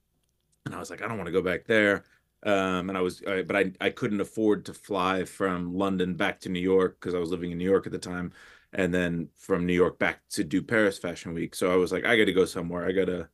and 0.65 0.75
I 0.75 0.79
was 0.79 0.89
like 0.89 1.01
I 1.01 1.07
don't 1.07 1.17
want 1.17 1.27
to 1.27 1.33
go 1.33 1.41
back 1.41 1.65
there. 1.65 2.03
um, 2.43 2.89
and 2.89 2.97
I 2.97 3.01
was, 3.01 3.23
I, 3.27 3.43
but 3.43 3.55
I 3.55 3.71
I 3.81 3.89
couldn't 3.89 4.21
afford 4.21 4.65
to 4.65 4.73
fly 4.73 5.25
from 5.25 5.73
London 5.75 6.15
back 6.15 6.39
to 6.41 6.49
New 6.49 6.59
York 6.59 6.97
because 6.99 7.13
I 7.15 7.19
was 7.19 7.31
living 7.31 7.51
in 7.51 7.57
New 7.57 7.69
York 7.69 7.85
at 7.85 7.91
the 7.93 7.99
time, 7.99 8.33
and 8.73 8.93
then 8.93 9.29
from 9.37 9.65
New 9.65 9.73
York 9.73 9.99
back 9.99 10.21
to 10.31 10.43
do 10.43 10.61
Paris 10.61 10.97
Fashion 10.99 11.33
Week. 11.33 11.55
So 11.55 11.71
I 11.71 11.77
was 11.77 11.91
like, 11.91 12.05
I 12.05 12.17
got 12.17 12.25
to 12.25 12.33
go 12.33 12.45
somewhere. 12.45 12.85
I 12.87 12.91
got 12.91 13.05
to 13.05 13.29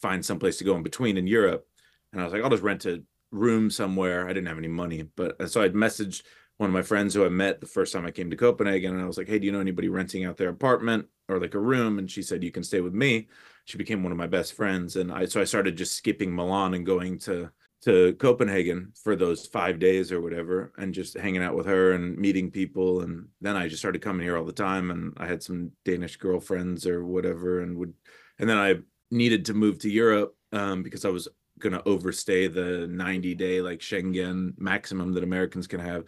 find 0.00 0.24
someplace 0.24 0.58
to 0.58 0.64
go 0.64 0.76
in 0.76 0.82
between 0.82 1.16
in 1.16 1.26
Europe, 1.26 1.66
and 2.12 2.20
I 2.20 2.24
was 2.24 2.32
like, 2.32 2.42
I'll 2.42 2.50
just 2.50 2.62
rent 2.62 2.86
a 2.86 3.02
room 3.30 3.70
somewhere. 3.70 4.26
I 4.26 4.32
didn't 4.32 4.48
have 4.48 4.58
any 4.58 4.68
money, 4.68 5.02
but 5.16 5.50
so 5.50 5.62
I'd 5.62 5.74
messaged 5.74 6.22
one 6.58 6.70
of 6.70 6.74
my 6.74 6.82
friends 6.82 7.14
who 7.14 7.24
I 7.24 7.28
met 7.28 7.60
the 7.60 7.66
first 7.66 7.92
time 7.92 8.06
I 8.06 8.10
came 8.10 8.30
to 8.30 8.36
Copenhagen, 8.36 8.94
and 8.94 9.02
I 9.02 9.06
was 9.06 9.18
like, 9.18 9.28
Hey, 9.28 9.38
do 9.38 9.46
you 9.46 9.52
know 9.52 9.60
anybody 9.60 9.88
renting 9.88 10.24
out 10.24 10.36
their 10.36 10.50
apartment 10.50 11.06
or 11.28 11.40
like 11.40 11.54
a 11.54 11.60
room? 11.60 11.98
And 11.98 12.10
she 12.10 12.22
said, 12.22 12.42
You 12.42 12.52
can 12.52 12.62
stay 12.62 12.80
with 12.80 12.94
me. 12.94 13.28
She 13.64 13.78
became 13.78 14.02
one 14.02 14.12
of 14.12 14.18
my 14.18 14.26
best 14.26 14.54
friends, 14.54 14.96
and 14.96 15.12
I 15.12 15.24
so 15.26 15.40
I 15.40 15.44
started 15.44 15.76
just 15.76 15.96
skipping 15.96 16.34
Milan 16.34 16.74
and 16.74 16.86
going 16.86 17.18
to 17.20 17.50
to 17.82 18.14
Copenhagen 18.14 18.92
for 19.02 19.16
those 19.16 19.46
five 19.46 19.80
days 19.80 20.12
or 20.12 20.20
whatever, 20.20 20.72
and 20.78 20.94
just 20.94 21.18
hanging 21.18 21.42
out 21.42 21.56
with 21.56 21.66
her 21.66 21.92
and 21.92 22.16
meeting 22.16 22.50
people. 22.50 23.00
And 23.00 23.26
then 23.40 23.56
I 23.56 23.66
just 23.66 23.80
started 23.80 24.02
coming 24.02 24.24
here 24.24 24.36
all 24.36 24.44
the 24.44 24.52
time, 24.52 24.90
and 24.90 25.12
I 25.16 25.26
had 25.26 25.42
some 25.42 25.72
Danish 25.84 26.16
girlfriends 26.16 26.86
or 26.86 27.04
whatever, 27.04 27.60
and 27.60 27.76
would, 27.78 27.92
and 28.38 28.48
then 28.48 28.58
I 28.58 28.76
needed 29.10 29.44
to 29.46 29.54
move 29.54 29.78
to 29.80 29.90
Europe 29.90 30.36
um, 30.52 30.82
because 30.82 31.04
I 31.04 31.08
was 31.10 31.28
going 31.58 31.72
to 31.72 31.86
overstay 31.88 32.48
the 32.48 32.86
90 32.88 33.34
day 33.34 33.60
like 33.60 33.80
Schengen 33.80 34.52
maximum 34.58 35.12
that 35.12 35.24
Americans 35.24 35.66
can 35.66 35.80
have. 35.80 36.04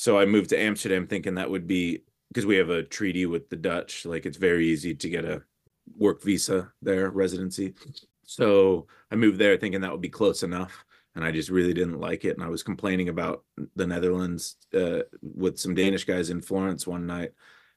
So 0.00 0.18
I 0.18 0.24
moved 0.24 0.48
to 0.48 0.58
Amsterdam 0.58 1.06
thinking 1.06 1.34
that 1.34 1.50
would 1.50 1.66
be 1.66 2.04
because 2.28 2.46
we 2.46 2.56
have 2.56 2.70
a 2.70 2.82
treaty 2.82 3.26
with 3.26 3.50
the 3.50 3.56
Dutch. 3.56 4.06
Like 4.06 4.24
it's 4.24 4.38
very 4.38 4.66
easy 4.66 4.94
to 4.94 5.10
get 5.10 5.26
a 5.26 5.42
work 5.94 6.22
visa 6.22 6.72
there, 6.80 7.10
residency. 7.10 7.74
So 8.24 8.86
I 9.10 9.16
moved 9.16 9.38
there 9.38 9.58
thinking 9.58 9.82
that 9.82 9.92
would 9.92 10.00
be 10.00 10.08
close 10.08 10.42
enough. 10.42 10.86
And 11.14 11.22
I 11.22 11.30
just 11.30 11.50
really 11.50 11.74
didn't 11.74 12.00
like 12.00 12.24
it. 12.24 12.34
And 12.34 12.42
I 12.42 12.48
was 12.48 12.62
complaining 12.62 13.10
about 13.10 13.44
the 13.76 13.86
Netherlands 13.86 14.56
uh, 14.72 15.00
with 15.20 15.60
some 15.60 15.74
Danish 15.74 16.06
guys 16.06 16.30
in 16.30 16.40
Florence 16.40 16.86
one 16.86 17.06
night. 17.06 17.32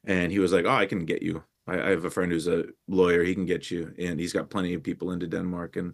And 0.06 0.32
he 0.32 0.40
was 0.40 0.54
like, 0.54 0.64
Oh, 0.64 0.70
I 0.70 0.86
can 0.86 1.04
get 1.04 1.24
you. 1.24 1.44
I, 1.68 1.74
I 1.74 1.90
have 1.90 2.06
a 2.06 2.10
friend 2.10 2.32
who's 2.32 2.48
a 2.48 2.68
lawyer. 2.88 3.26
He 3.26 3.36
can 3.36 3.46
get 3.46 3.70
you. 3.70 3.94
And 4.00 4.18
he's 4.18 4.32
got 4.32 4.50
plenty 4.50 4.74
of 4.76 4.82
people 4.82 5.12
into 5.12 5.28
Denmark. 5.28 5.76
And 5.76 5.94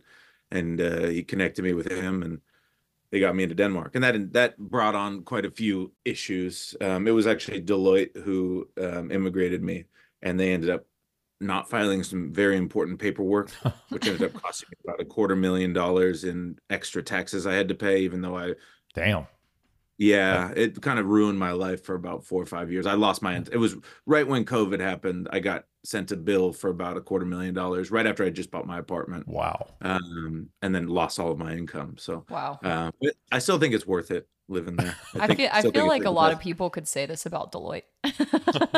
and 0.52 0.80
uh, 0.80 1.08
he 1.08 1.24
connected 1.24 1.64
me 1.64 1.74
with 1.74 1.92
him. 1.92 2.22
And 2.22 2.40
they 3.12 3.20
got 3.20 3.36
me 3.36 3.44
into 3.44 3.56
Denmark, 3.56 3.96
and 3.96 4.04
that 4.04 4.34
that 4.34 4.58
brought 4.58 4.96
on 4.96 5.24
quite 5.24 5.46
a 5.46 5.52
few 5.52 5.92
issues. 6.06 6.76
Um, 6.82 7.08
it 7.08 7.12
was 7.12 7.28
actually 7.28 7.62
Deloitte 7.62 8.16
who 8.18 8.68
um, 8.82 9.12
immigrated 9.12 9.64
me, 9.64 9.86
and 10.22 10.40
they 10.40 10.54
ended 10.54 10.70
up 10.70 10.86
not 11.42 11.70
filing 11.70 12.04
some 12.04 12.34
very 12.34 12.58
important 12.58 13.00
paperwork, 13.00 13.52
which 13.90 14.08
ended 14.08 14.24
up 14.24 14.42
costing 14.42 14.70
me 14.72 14.78
about 14.84 15.02
a 15.02 15.06
quarter 15.06 15.36
million 15.36 15.74
dollars 15.74 16.24
in 16.24 16.58
extra 16.70 17.02
taxes 17.02 17.48
I 17.48 17.54
had 17.54 17.70
to 17.70 17.76
pay, 17.76 18.02
even 18.02 18.22
though 18.22 18.38
I 18.38 18.54
Damn. 18.94 19.28
Yeah, 20.00 20.52
it 20.56 20.82
kind 20.82 20.98
of 20.98 21.06
ruined 21.06 21.38
my 21.38 21.52
life 21.52 21.84
for 21.84 21.94
about 21.94 22.24
four 22.26 22.42
or 22.42 22.46
five 22.48 22.72
years. 22.72 22.88
I 22.88 22.94
lost 22.94 23.22
my. 23.22 23.36
It 23.52 23.58
was 23.58 23.76
right 24.08 24.26
when 24.28 24.46
COVID 24.46 24.80
happened. 24.80 25.28
I 25.32 25.40
got 25.40 25.66
sent 25.84 26.12
a 26.12 26.18
bill 26.18 26.52
for 26.54 26.70
about 26.70 26.98
a 26.98 27.02
quarter 27.02 27.26
million 27.26 27.54
dollars 27.54 27.92
right 27.92 28.08
after 28.08 28.24
I 28.24 28.30
just 28.32 28.50
bought 28.50 28.66
my 28.66 28.80
apartment, 28.80 29.28
Wow. 29.28 29.68
um, 29.82 30.48
and 30.62 30.74
then 30.74 30.88
lost 30.88 31.20
all 31.20 31.32
of 31.32 31.38
my 31.38 31.54
income. 31.54 31.96
So 32.00 32.26
Wow. 32.30 32.60
um, 32.64 32.92
but 33.02 33.14
I 33.32 33.40
still 33.40 33.60
think 33.60 33.74
it's 33.76 33.86
worth 33.86 34.10
it 34.10 34.28
living 34.48 34.76
there. 34.78 34.96
I 35.20 35.28
think- 35.28 35.40
feel 35.40 35.50
I 35.54 35.62
feel 35.62 35.88
like 35.88 36.02
a 36.02 36.06
the 36.06 36.12
lot 36.12 36.32
of 36.34 36.40
people 36.40 36.70
could 36.70 36.88
say 36.88 37.06
this 37.06 37.26
about 37.26 37.52
Deloitte. 37.52 37.84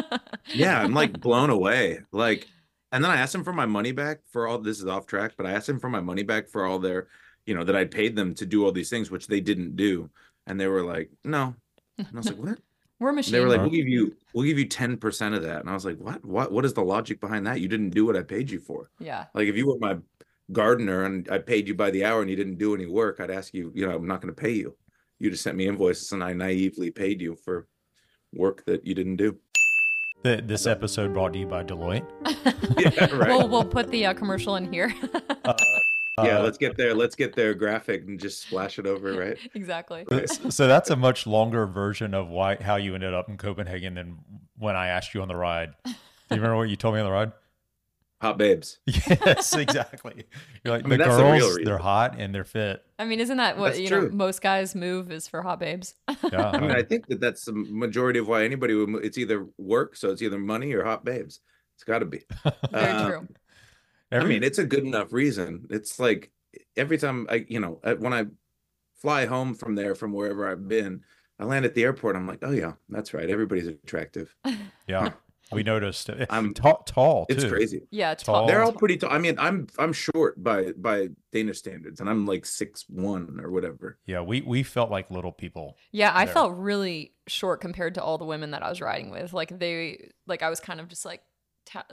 Yeah, 0.53 0.81
I'm 0.81 0.93
like 0.93 1.19
blown 1.19 1.49
away. 1.49 1.99
Like, 2.11 2.47
and 2.91 3.03
then 3.03 3.11
I 3.11 3.17
asked 3.17 3.33
him 3.35 3.43
for 3.43 3.53
my 3.53 3.65
money 3.65 3.91
back 3.91 4.19
for 4.31 4.47
all 4.47 4.57
this 4.57 4.79
is 4.79 4.87
off 4.87 5.05
track, 5.05 5.33
but 5.37 5.45
I 5.45 5.51
asked 5.51 5.69
him 5.69 5.79
for 5.79 5.89
my 5.89 6.01
money 6.01 6.23
back 6.23 6.49
for 6.49 6.65
all 6.65 6.79
their, 6.79 7.07
you 7.45 7.55
know, 7.55 7.63
that 7.63 7.75
I'd 7.75 7.91
paid 7.91 8.15
them 8.15 8.33
to 8.35 8.45
do 8.45 8.65
all 8.65 8.71
these 8.71 8.89
things, 8.89 9.09
which 9.09 9.27
they 9.27 9.39
didn't 9.39 9.75
do, 9.75 10.09
and 10.51 10.59
they 10.59 10.67
were 10.67 10.83
like, 10.83 11.09
no. 11.23 11.55
And 11.97 12.07
I 12.13 12.17
was 12.17 12.27
like, 12.27 12.37
what? 12.37 12.59
We're 12.99 13.09
a 13.09 13.13
machine. 13.13 13.31
they 13.31 13.39
were 13.39 13.47
like, 13.49 13.61
we'll 13.61 13.71
give 13.71 13.87
you, 13.87 14.15
we'll 14.33 14.45
give 14.45 14.59
you 14.59 14.65
ten 14.67 14.95
percent 14.97 15.33
of 15.33 15.41
that, 15.41 15.61
and 15.61 15.69
I 15.69 15.73
was 15.73 15.85
like, 15.85 15.97
what? 15.97 16.23
What? 16.23 16.51
What 16.51 16.65
is 16.65 16.73
the 16.73 16.83
logic 16.83 17.19
behind 17.19 17.47
that? 17.47 17.59
You 17.59 17.67
didn't 17.67 17.89
do 17.91 18.05
what 18.05 18.15
I 18.15 18.21
paid 18.21 18.51
you 18.51 18.59
for. 18.59 18.91
yeah. 18.99 19.25
Like, 19.33 19.47
if 19.47 19.55
you 19.57 19.65
were 19.67 19.79
my 19.79 19.97
gardener 20.51 21.05
and 21.05 21.27
I 21.31 21.39
paid 21.39 21.67
you 21.67 21.73
by 21.73 21.89
the 21.89 22.05
hour 22.05 22.21
and 22.21 22.29
you 22.29 22.35
didn't 22.35 22.57
do 22.59 22.75
any 22.75 22.85
work, 22.85 23.19
I'd 23.19 23.31
ask 23.31 23.53
you, 23.55 23.71
you 23.73 23.87
know, 23.87 23.95
I'm 23.95 24.05
not 24.05 24.21
going 24.21 24.35
to 24.35 24.39
pay 24.39 24.51
you. 24.51 24.75
You 25.17 25.31
just 25.31 25.41
sent 25.43 25.55
me 25.57 25.65
invoices 25.67 26.11
and 26.11 26.23
I 26.23 26.33
naively 26.33 26.91
paid 26.91 27.21
you 27.21 27.35
for 27.35 27.67
work 28.33 28.65
that 28.65 28.85
you 28.85 28.93
didn't 28.93 29.15
do. 29.15 29.37
Th- 30.23 30.43
This 30.45 30.67
episode 30.67 31.13
brought 31.13 31.33
to 31.33 31.39
you 31.39 31.47
by 31.47 31.63
Deloitte. 31.63 32.05
Yeah, 32.79 33.05
right. 33.15 33.29
We'll 33.29 33.47
we'll 33.49 33.65
put 33.65 33.89
the 33.91 34.05
uh, 34.07 34.13
commercial 34.13 34.55
in 34.57 34.71
here. 34.71 34.93
Yeah, 36.23 36.39
Uh, 36.39 36.43
let's 36.43 36.57
get 36.57 36.77
there. 36.77 36.93
Let's 36.93 37.15
get 37.15 37.35
their 37.35 37.53
graphic 37.53 38.03
and 38.07 38.19
just 38.19 38.41
splash 38.41 38.79
it 38.79 38.85
over, 38.87 39.13
right? 39.13 39.37
exactly. 39.53 40.05
So 40.49 40.67
that's 40.67 40.89
a 40.89 40.95
much 40.95 41.25
longer 41.27 41.65
version 41.65 42.13
of 42.13 42.29
why 42.29 42.55
how 42.61 42.75
you 42.75 42.95
ended 42.95 43.13
up 43.13 43.29
in 43.29 43.37
Copenhagen 43.37 43.93
than 43.95 44.17
when 44.57 44.75
I 44.75 44.87
asked 44.87 45.13
you 45.13 45.21
on 45.21 45.27
the 45.27 45.35
ride. 45.35 45.73
Do 45.85 45.91
you 46.31 46.37
remember 46.37 46.57
what 46.57 46.69
you 46.69 46.75
told 46.75 46.95
me 46.95 47.01
on 47.01 47.05
the 47.05 47.11
ride? 47.11 47.31
Hot 48.21 48.37
babes. 48.37 48.77
Yes, 48.85 49.55
exactly. 49.55 50.25
You're 50.63 50.75
like 50.75 50.85
I 50.85 50.87
mean, 50.87 50.99
the 50.99 51.05
that's 51.05 51.17
the 51.17 51.23
girls—they're 51.23 51.79
hot 51.79 52.19
and 52.19 52.35
they're 52.35 52.43
fit. 52.43 52.83
I 52.99 53.05
mean, 53.05 53.19
isn't 53.19 53.37
that 53.37 53.57
what 53.57 53.69
That's 53.69 53.79
you 53.79 53.89
know? 53.89 54.09
Most 54.09 54.43
guys 54.43 54.75
move 54.75 55.11
is 55.11 55.27
for 55.27 55.41
hot 55.41 55.59
babes. 55.59 55.95
Yeah, 56.31 56.51
I 56.53 56.59
mean, 56.59 56.69
I 56.69 56.83
think 56.83 57.07
that 57.07 57.19
that's 57.19 57.45
the 57.45 57.53
majority 57.53 58.19
of 58.19 58.27
why 58.27 58.43
anybody 58.43 58.75
would. 58.75 58.89
Move. 58.89 59.03
It's 59.03 59.17
either 59.17 59.47
work, 59.57 59.95
so 59.95 60.11
it's 60.11 60.21
either 60.21 60.37
money 60.37 60.71
or 60.73 60.83
hot 60.85 61.03
babes. 61.03 61.39
It's 61.75 61.83
got 61.83 61.99
to 61.99 62.05
be. 62.05 62.21
Very 62.71 62.91
Uh, 62.91 63.09
true. 63.09 63.27
I 64.11 64.23
mean, 64.25 64.43
it's 64.43 64.57
a 64.59 64.65
good 64.65 64.83
enough 64.83 65.13
reason. 65.13 65.67
It's 65.69 65.99
like 65.99 66.31
every 66.75 66.97
time 66.97 67.27
I, 67.29 67.45
you 67.47 67.59
know, 67.59 67.79
when 67.99 68.13
I 68.13 68.25
fly 68.95 69.25
home 69.25 69.53
from 69.55 69.75
there, 69.75 69.95
from 69.95 70.13
wherever 70.13 70.49
I've 70.49 70.67
been, 70.67 71.01
I 71.39 71.45
land 71.45 71.65
at 71.65 71.73
the 71.73 71.83
airport. 71.83 72.15
I'm 72.15 72.27
like, 72.27 72.39
oh 72.41 72.51
yeah, 72.51 72.73
that's 72.89 73.13
right. 73.13 73.29
Everybody's 73.29 73.67
attractive. 73.67 74.35
yeah, 74.87 75.11
we 75.51 75.63
noticed. 75.73 76.09
I'm- 76.29 76.53
tall, 76.53 76.83
tall 76.83 77.25
too. 77.25 77.35
It's 77.35 77.45
crazy. 77.45 77.87
Yeah, 77.89 78.13
tall. 78.13 78.41
tall. 78.41 78.47
They're 78.47 78.63
all 78.63 78.73
pretty 78.73 78.97
tall. 78.97 79.11
I 79.11 79.17
mean, 79.17 79.39
I'm 79.39 79.67
I'm 79.79 79.93
short 79.93 80.41
by 80.43 80.73
by 80.73 81.09
Danish 81.31 81.57
standards, 81.59 81.99
and 81.99 82.09
I'm 82.09 82.25
like 82.25 82.45
six 82.45 82.85
one 82.89 83.39
or 83.41 83.49
whatever. 83.49 83.97
Yeah, 84.05 84.21
we 84.21 84.41
we 84.41 84.61
felt 84.63 84.91
like 84.91 85.09
little 85.09 85.31
people. 85.31 85.77
Yeah, 85.91 86.11
I 86.13 86.25
there. 86.25 86.33
felt 86.33 86.55
really 86.57 87.13
short 87.27 87.61
compared 87.61 87.95
to 87.95 88.03
all 88.03 88.17
the 88.17 88.25
women 88.25 88.51
that 88.51 88.61
I 88.61 88.69
was 88.69 88.81
riding 88.81 89.09
with. 89.09 89.33
Like 89.33 89.57
they, 89.57 90.09
like 90.27 90.43
I 90.43 90.49
was 90.49 90.59
kind 90.59 90.79
of 90.79 90.89
just 90.89 91.05
like, 91.05 91.21
ta- 91.21 91.25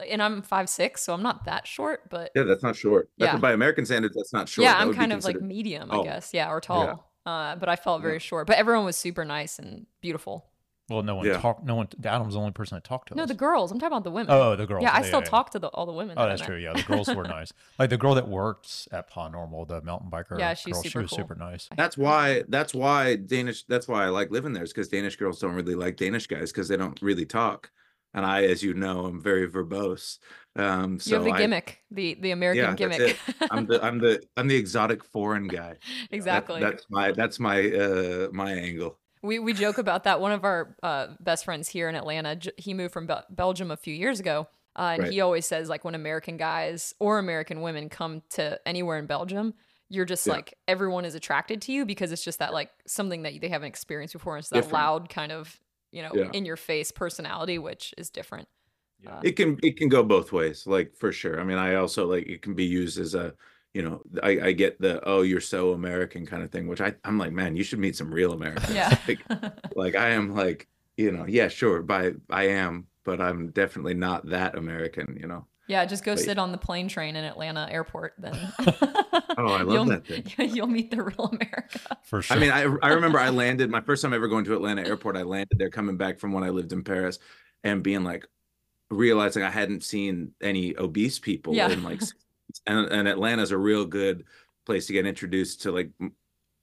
and 0.08 0.22
I'm 0.22 0.42
five 0.42 0.68
six, 0.68 1.02
so 1.02 1.12
I'm 1.14 1.22
not 1.22 1.44
that 1.44 1.66
short, 1.66 2.08
but 2.10 2.30
Yeah, 2.34 2.42
that's 2.44 2.62
not 2.62 2.76
short. 2.76 3.10
That's 3.18 3.34
Yeah. 3.34 3.38
by 3.38 3.52
American 3.52 3.84
standards, 3.86 4.16
that's 4.16 4.32
not 4.32 4.48
short. 4.48 4.64
yeah, 4.64 4.74
That 4.74 4.80
I'm 4.82 4.94
kind 4.94 5.12
of 5.12 5.24
like 5.24 5.34
considered- 5.36 5.46
medium, 5.48 5.90
I 5.90 5.96
Oh. 5.96 6.04
guess. 6.04 6.32
Yeah, 6.34 6.50
or 6.50 6.60
tall. 6.60 7.10
Uh, 7.26 7.56
but 7.56 7.68
I 7.68 7.76
felt 7.76 8.00
very 8.02 8.18
short. 8.18 8.46
But 8.46 8.56
everyone 8.56 8.84
was 8.86 8.96
super 8.96 9.24
nice 9.24 9.58
and 9.58 9.86
beautiful. 10.00 10.46
Well, 10.88 11.02
no 11.02 11.16
one 11.16 11.26
Yeah. 11.26 11.38
talked. 11.38 11.62
No 11.64 11.74
one. 11.74 11.88
Adam's 12.02 12.32
the 12.32 12.40
only 12.40 12.52
person 12.52 12.76
that 12.76 12.84
talked 12.84 13.08
to 13.08 13.14
No, 13.14 13.24
us. 13.24 13.28
the 13.28 13.34
girls. 13.34 13.70
I'm 13.70 13.78
talking 13.78 13.92
about 13.92 14.04
the 14.04 14.10
women. 14.10 14.30
oh, 14.30 14.56
the 14.56 14.64
girls. 14.64 14.82
yeah, 14.82 14.94
I 14.94 15.02
still 15.02 15.20
yeah. 15.20 15.26
talk 15.26 15.50
to 15.50 15.58
the, 15.58 15.68
all 15.68 15.84
the 15.84 15.92
women. 15.92 16.16
Oh, 16.16 16.22
that 16.22 16.28
that's 16.38 16.40
true. 16.46 16.56
Yeah, 16.56 16.72
the 16.72 16.82
girls 16.84 17.08
were 17.14 17.24
nice. 17.24 17.52
Like 17.78 17.90
the 17.90 17.98
girl 17.98 18.14
that 18.14 18.26
works 18.26 18.88
at 18.90 19.10
Pas 19.10 19.30
Normal, 19.30 19.66
the 19.66 19.82
mountain 19.82 20.10
biker. 20.10 20.38
Yeah, 20.38 20.54
she's 20.54 20.72
girl, 20.72 20.82
super 20.82 20.90
She 20.90 20.98
was 21.02 21.10
cool. 21.10 21.18
super 21.18 21.34
nice. 21.34 21.68
That's 21.76 21.98
why. 21.98 22.44
That's 22.48 22.72
why 22.72 23.16
Danish. 23.16 23.64
That's 23.64 23.86
why 23.86 24.06
I 24.06 24.08
like 24.08 24.30
living 24.30 24.54
there. 24.54 24.62
Is 24.62 24.72
because 24.72 24.88
Danish 24.88 25.16
girls 25.16 25.38
don't 25.40 25.52
really 25.54 25.74
like 25.74 25.98
Danish 25.98 26.26
guys 26.26 26.50
because 26.52 26.68
they 26.68 26.78
don't 26.78 26.98
really 27.02 27.26
talk. 27.26 27.70
And 28.18 28.26
I, 28.26 28.44
as 28.44 28.62
you 28.62 28.74
know, 28.74 29.06
I'm 29.06 29.20
very 29.22 29.48
verbose. 29.50 30.18
Um, 30.56 30.98
so 30.98 31.10
You 31.10 31.14
have 31.16 31.24
the 31.24 31.32
I- 31.32 31.38
gimmick, 31.38 31.82
the 31.90 32.14
the 32.20 32.32
American 32.32 32.64
Yeah, 32.64 32.74
gimmick. 32.74 33.18
I'm 33.50 33.66
the 33.66 33.82
I'm 33.84 33.98
the 33.98 34.22
I'm 34.36 34.48
the 34.48 34.56
exotic 34.56 35.04
foreign 35.04 35.46
guy. 35.46 35.74
That- 35.74 35.78
exactly. 36.10 36.60
that's 36.60 36.84
my 36.90 37.12
that's 37.12 37.38
my 37.38 37.70
uh 37.70 38.28
my 38.32 38.52
angle. 38.52 38.98
We 39.22 39.38
we 39.38 39.52
joke 39.52 39.78
about 39.78 40.04
that. 40.04 40.20
One 40.20 40.32
of 40.32 40.44
our 40.44 40.76
uh, 40.82 41.08
best 41.20 41.44
friends 41.44 41.68
here 41.68 41.88
in 41.88 41.94
Atlanta, 41.96 42.38
he 42.56 42.74
moved 42.74 42.92
from 42.92 43.06
Bel- 43.06 43.24
Belgium 43.30 43.70
a 43.70 43.76
few 43.76 43.94
years 43.94 44.20
ago, 44.20 44.48
uh, 44.76 44.90
and 44.94 45.02
Right. 45.04 45.12
he 45.12 45.20
always 45.20 45.44
says 45.46 45.68
like 45.68 45.84
when 45.84 45.94
American 45.96 46.36
guys 46.36 46.94
or 47.00 47.18
American 47.18 47.60
women 47.60 47.88
come 47.88 48.22
to 48.30 48.60
anywhere 48.66 48.96
in 48.98 49.06
Belgium, 49.06 49.54
you're 49.88 50.04
just 50.04 50.26
Yeah. 50.26 50.34
like 50.34 50.54
everyone 50.68 51.04
is 51.04 51.14
attracted 51.16 51.62
to 51.62 51.72
you 51.72 51.84
because 51.84 52.12
it's 52.12 52.22
just 52.24 52.38
that 52.40 52.52
like 52.52 52.70
something 52.86 53.22
that 53.22 53.40
they 53.40 53.48
haven't 53.48 53.68
experienced 53.68 54.12
before. 54.14 54.38
It's 54.38 54.48
that 54.50 54.54
Different. 54.56 54.72
loud 54.74 55.08
kind 55.08 55.32
of 55.32 55.60
you 55.92 56.02
know 56.02 56.12
Yeah. 56.14 56.30
in 56.32 56.44
your 56.44 56.56
face 56.56 56.90
personality, 56.92 57.58
which 57.58 57.94
is 57.98 58.10
different. 58.10 58.48
Uh, 59.06 59.20
It 59.22 59.32
can 59.36 59.58
it 59.62 59.76
can 59.76 59.88
go 59.88 60.02
both 60.02 60.32
ways, 60.32 60.66
like 60.66 60.96
for 60.96 61.12
sure. 61.12 61.40
I 61.40 61.44
mean, 61.44 61.58
I 61.58 61.74
also 61.76 62.06
like 62.06 62.26
it 62.26 62.42
can 62.42 62.54
be 62.54 62.64
used 62.64 62.98
as 62.98 63.14
a 63.14 63.34
you 63.74 63.82
know, 63.82 64.02
I, 64.22 64.30
I 64.48 64.52
get 64.52 64.80
the 64.80 65.00
oh 65.04 65.22
you're 65.22 65.40
so 65.40 65.72
American 65.72 66.26
kind 66.26 66.42
of 66.42 66.50
thing, 66.50 66.66
which 66.66 66.80
I 66.80 66.94
I'm 67.04 67.18
like, 67.18 67.32
man, 67.32 67.54
you 67.56 67.62
should 67.62 67.78
meet 67.78 67.96
some 67.96 68.12
real 68.12 68.32
Americans. 68.32 68.74
yeah. 68.74 68.98
like, 69.08 69.20
like 69.74 69.94
I 69.94 70.10
am 70.10 70.34
like, 70.34 70.68
you 70.96 71.12
know, 71.12 71.26
yeah, 71.28 71.48
sure, 71.48 71.82
by 71.82 72.12
I 72.30 72.44
am, 72.48 72.86
but 73.04 73.20
I'm 73.20 73.50
definitely 73.50 73.94
not 73.94 74.26
that 74.30 74.56
American, 74.56 75.16
you 75.20 75.26
know. 75.28 75.46
Yeah, 75.68 75.84
just 75.84 76.02
go 76.04 76.14
But- 76.14 76.24
sit 76.24 76.38
on 76.38 76.50
the 76.52 76.58
plane 76.58 76.88
train 76.88 77.14
in 77.14 77.24
Atlanta 77.24 77.68
airport. 77.70 78.14
Then 78.18 78.34
Oh, 79.40 79.46
I 79.46 79.62
love 79.62 79.72
you'll, 79.72 79.84
that 79.86 80.06
thing. 80.06 80.24
You'll 80.56 80.66
meet 80.66 80.90
the 80.90 81.00
real 81.02 81.26
America. 81.26 81.78
For 82.02 82.22
sure. 82.22 82.36
I 82.36 82.40
mean, 82.40 82.50
I 82.50 82.62
I 82.82 82.88
remember 82.94 83.20
I 83.20 83.28
landed 83.28 83.70
my 83.70 83.80
first 83.80 84.02
time 84.02 84.12
ever 84.12 84.26
going 84.26 84.44
to 84.46 84.54
Atlanta 84.54 84.82
airport. 84.84 85.16
I 85.16 85.22
landed 85.22 85.58
there 85.58 85.70
coming 85.70 85.96
back 85.96 86.18
from 86.18 86.32
when 86.32 86.42
I 86.42 86.48
lived 86.48 86.72
in 86.72 86.82
Paris, 86.82 87.18
and 87.62 87.82
being 87.82 88.02
like, 88.02 88.26
realizing 88.90 89.42
I 89.44 89.50
hadn't 89.50 89.84
seen 89.84 90.32
any 90.42 90.76
obese 90.76 91.18
people 91.20 91.54
Yeah. 91.54 91.68
in 91.70 91.84
like, 91.84 92.00
six 92.00 92.14
and 92.66 92.86
and 92.90 93.06
Atlanta's 93.06 93.50
a 93.52 93.58
real 93.58 93.84
good 93.84 94.24
place 94.66 94.86
to 94.86 94.92
get 94.92 95.06
introduced 95.06 95.62
to 95.62 95.70
like 95.72 95.90
m- 96.00 96.12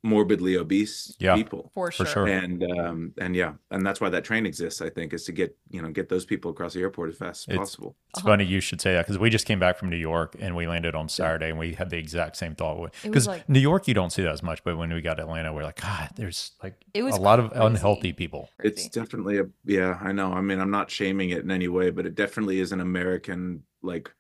morbidly 0.06 0.56
obese 0.56 1.16
Yeah. 1.20 1.36
people. 1.36 1.72
for 1.74 1.88
For 1.92 2.06
sure. 2.06 2.06
sure. 2.06 2.28
And 2.28 2.64
um 2.80 3.14
and 3.18 3.36
yeah, 3.36 3.54
and 3.72 3.86
that's 3.86 4.00
why 4.00 4.10
that 4.10 4.24
train 4.24 4.46
exists, 4.46 4.80
I 4.82 4.90
think, 4.90 5.14
is 5.14 5.24
to 5.26 5.32
get, 5.32 5.58
you 5.70 5.82
know, 5.82 5.90
get 5.90 6.10
those 6.10 6.26
people 6.26 6.52
across 6.52 6.74
the 6.74 6.82
airport 6.82 7.10
as 7.10 7.18
fast 7.18 7.50
as 7.50 7.54
It's- 7.54 7.58
possible. 7.60 7.96
It's 8.12 8.20
Uh-huh. 8.20 8.30
funny 8.30 8.46
you 8.46 8.60
should 8.62 8.80
say 8.82 8.94
that 8.94 9.06
because 9.06 9.18
we 9.18 9.30
just 9.30 9.46
came 9.46 9.60
back 9.60 9.78
from 9.78 9.90
New 9.90 9.98
York 9.98 10.36
and 10.40 10.56
we 10.56 10.68
landed 10.68 10.94
on 10.96 11.10
Saturday 11.10 11.50
and 11.50 11.58
we 11.58 11.74
had 11.74 11.90
the 11.90 11.98
exact 11.98 12.38
same 12.38 12.54
thought. 12.56 12.94
Because 13.04 13.28
like- 13.28 13.50
New 13.50 13.60
York, 13.60 13.88
you 13.88 13.94
don't 13.94 14.12
see 14.12 14.22
that 14.22 14.32
as 14.32 14.44
much, 14.44 14.64
but 14.64 14.78
when 14.78 14.94
we 14.94 15.02
got 15.02 15.16
to 15.16 15.24
Atlanta, 15.24 15.52
we're 15.54 15.64
like, 15.64 15.82
God, 15.82 16.10
there's 16.16 16.52
like 16.64 16.76
It 16.94 17.04
was 17.04 17.16
a 17.18 17.22
lot 17.22 17.40
of 17.40 17.50
crazy. 17.52 17.66
unhealthy 17.66 18.14
people. 18.14 18.50
It's 18.64 18.84
Crazy. 18.84 18.90
definitely 19.00 19.40
a 19.40 19.46
yeah, 19.66 19.98
I 20.02 20.12
know. 20.12 20.32
I 20.34 20.42
mean, 20.42 20.60
I'm 20.60 20.72
not 20.72 20.92
shaming 20.92 21.32
it 21.32 21.44
in 21.44 21.50
any 21.52 21.68
way, 21.68 21.90
but 21.90 22.06
it 22.06 22.16
definitely 22.16 22.60
is 22.60 22.72
an 22.72 22.80
American 22.80 23.64
like 23.82 24.12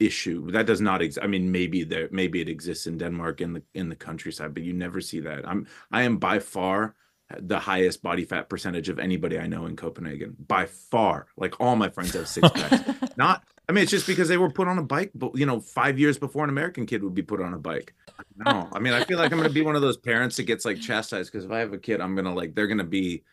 issue. 0.00 0.50
That 0.50 0.66
does 0.66 0.80
not 0.80 1.02
exist. 1.02 1.24
I 1.24 1.28
mean, 1.28 1.50
maybe 1.50 1.84
there 1.84 2.08
maybe 2.10 2.40
it 2.40 2.48
exists 2.48 2.86
in 2.86 2.98
Denmark 2.98 3.40
in 3.40 3.52
the 3.54 3.62
in 3.74 3.88
the 3.88 3.96
countryside, 3.96 4.54
but 4.54 4.62
you 4.62 4.72
never 4.72 5.00
see 5.00 5.20
that. 5.20 5.46
I'm 5.48 5.66
I 5.90 6.02
am 6.02 6.18
by 6.18 6.38
far 6.38 6.94
the 7.38 7.58
highest 7.58 8.02
body 8.02 8.24
fat 8.24 8.48
percentage 8.48 8.88
of 8.88 8.98
anybody 8.98 9.38
I 9.38 9.46
know 9.46 9.66
in 9.66 9.76
Copenhagen. 9.76 10.36
By 10.46 10.66
far. 10.66 11.26
Like 11.36 11.60
all 11.60 11.76
my 11.76 11.88
friends 11.88 12.12
have 12.12 12.28
six 12.28 12.48
packs. 12.50 13.16
not 13.16 13.44
I 13.68 13.72
mean, 13.72 13.82
it's 13.82 13.90
just 13.90 14.06
because 14.06 14.28
they 14.28 14.36
were 14.36 14.50
put 14.50 14.68
on 14.68 14.78
a 14.78 14.82
bike, 14.82 15.10
but 15.14 15.36
you 15.36 15.46
know, 15.46 15.58
five 15.58 15.98
years 15.98 16.18
before 16.18 16.44
an 16.44 16.50
American 16.50 16.84
kid 16.84 17.02
would 17.02 17.14
be 17.14 17.22
put 17.22 17.40
on 17.40 17.54
a 17.54 17.58
bike. 17.58 17.94
No, 18.36 18.68
I 18.72 18.78
mean, 18.78 18.92
I 18.92 19.04
feel 19.04 19.18
like 19.18 19.32
I'm 19.32 19.38
gonna 19.38 19.48
be 19.48 19.62
one 19.62 19.74
of 19.74 19.82
those 19.82 19.96
parents 19.96 20.36
that 20.36 20.42
gets 20.42 20.64
like 20.64 20.80
chastised 20.80 21.32
because 21.32 21.46
if 21.46 21.50
I 21.50 21.60
have 21.60 21.72
a 21.72 21.78
kid, 21.78 22.00
I'm 22.00 22.14
gonna 22.14 22.34
like 22.34 22.54
they're 22.54 22.66
gonna 22.66 22.84
be 22.84 23.24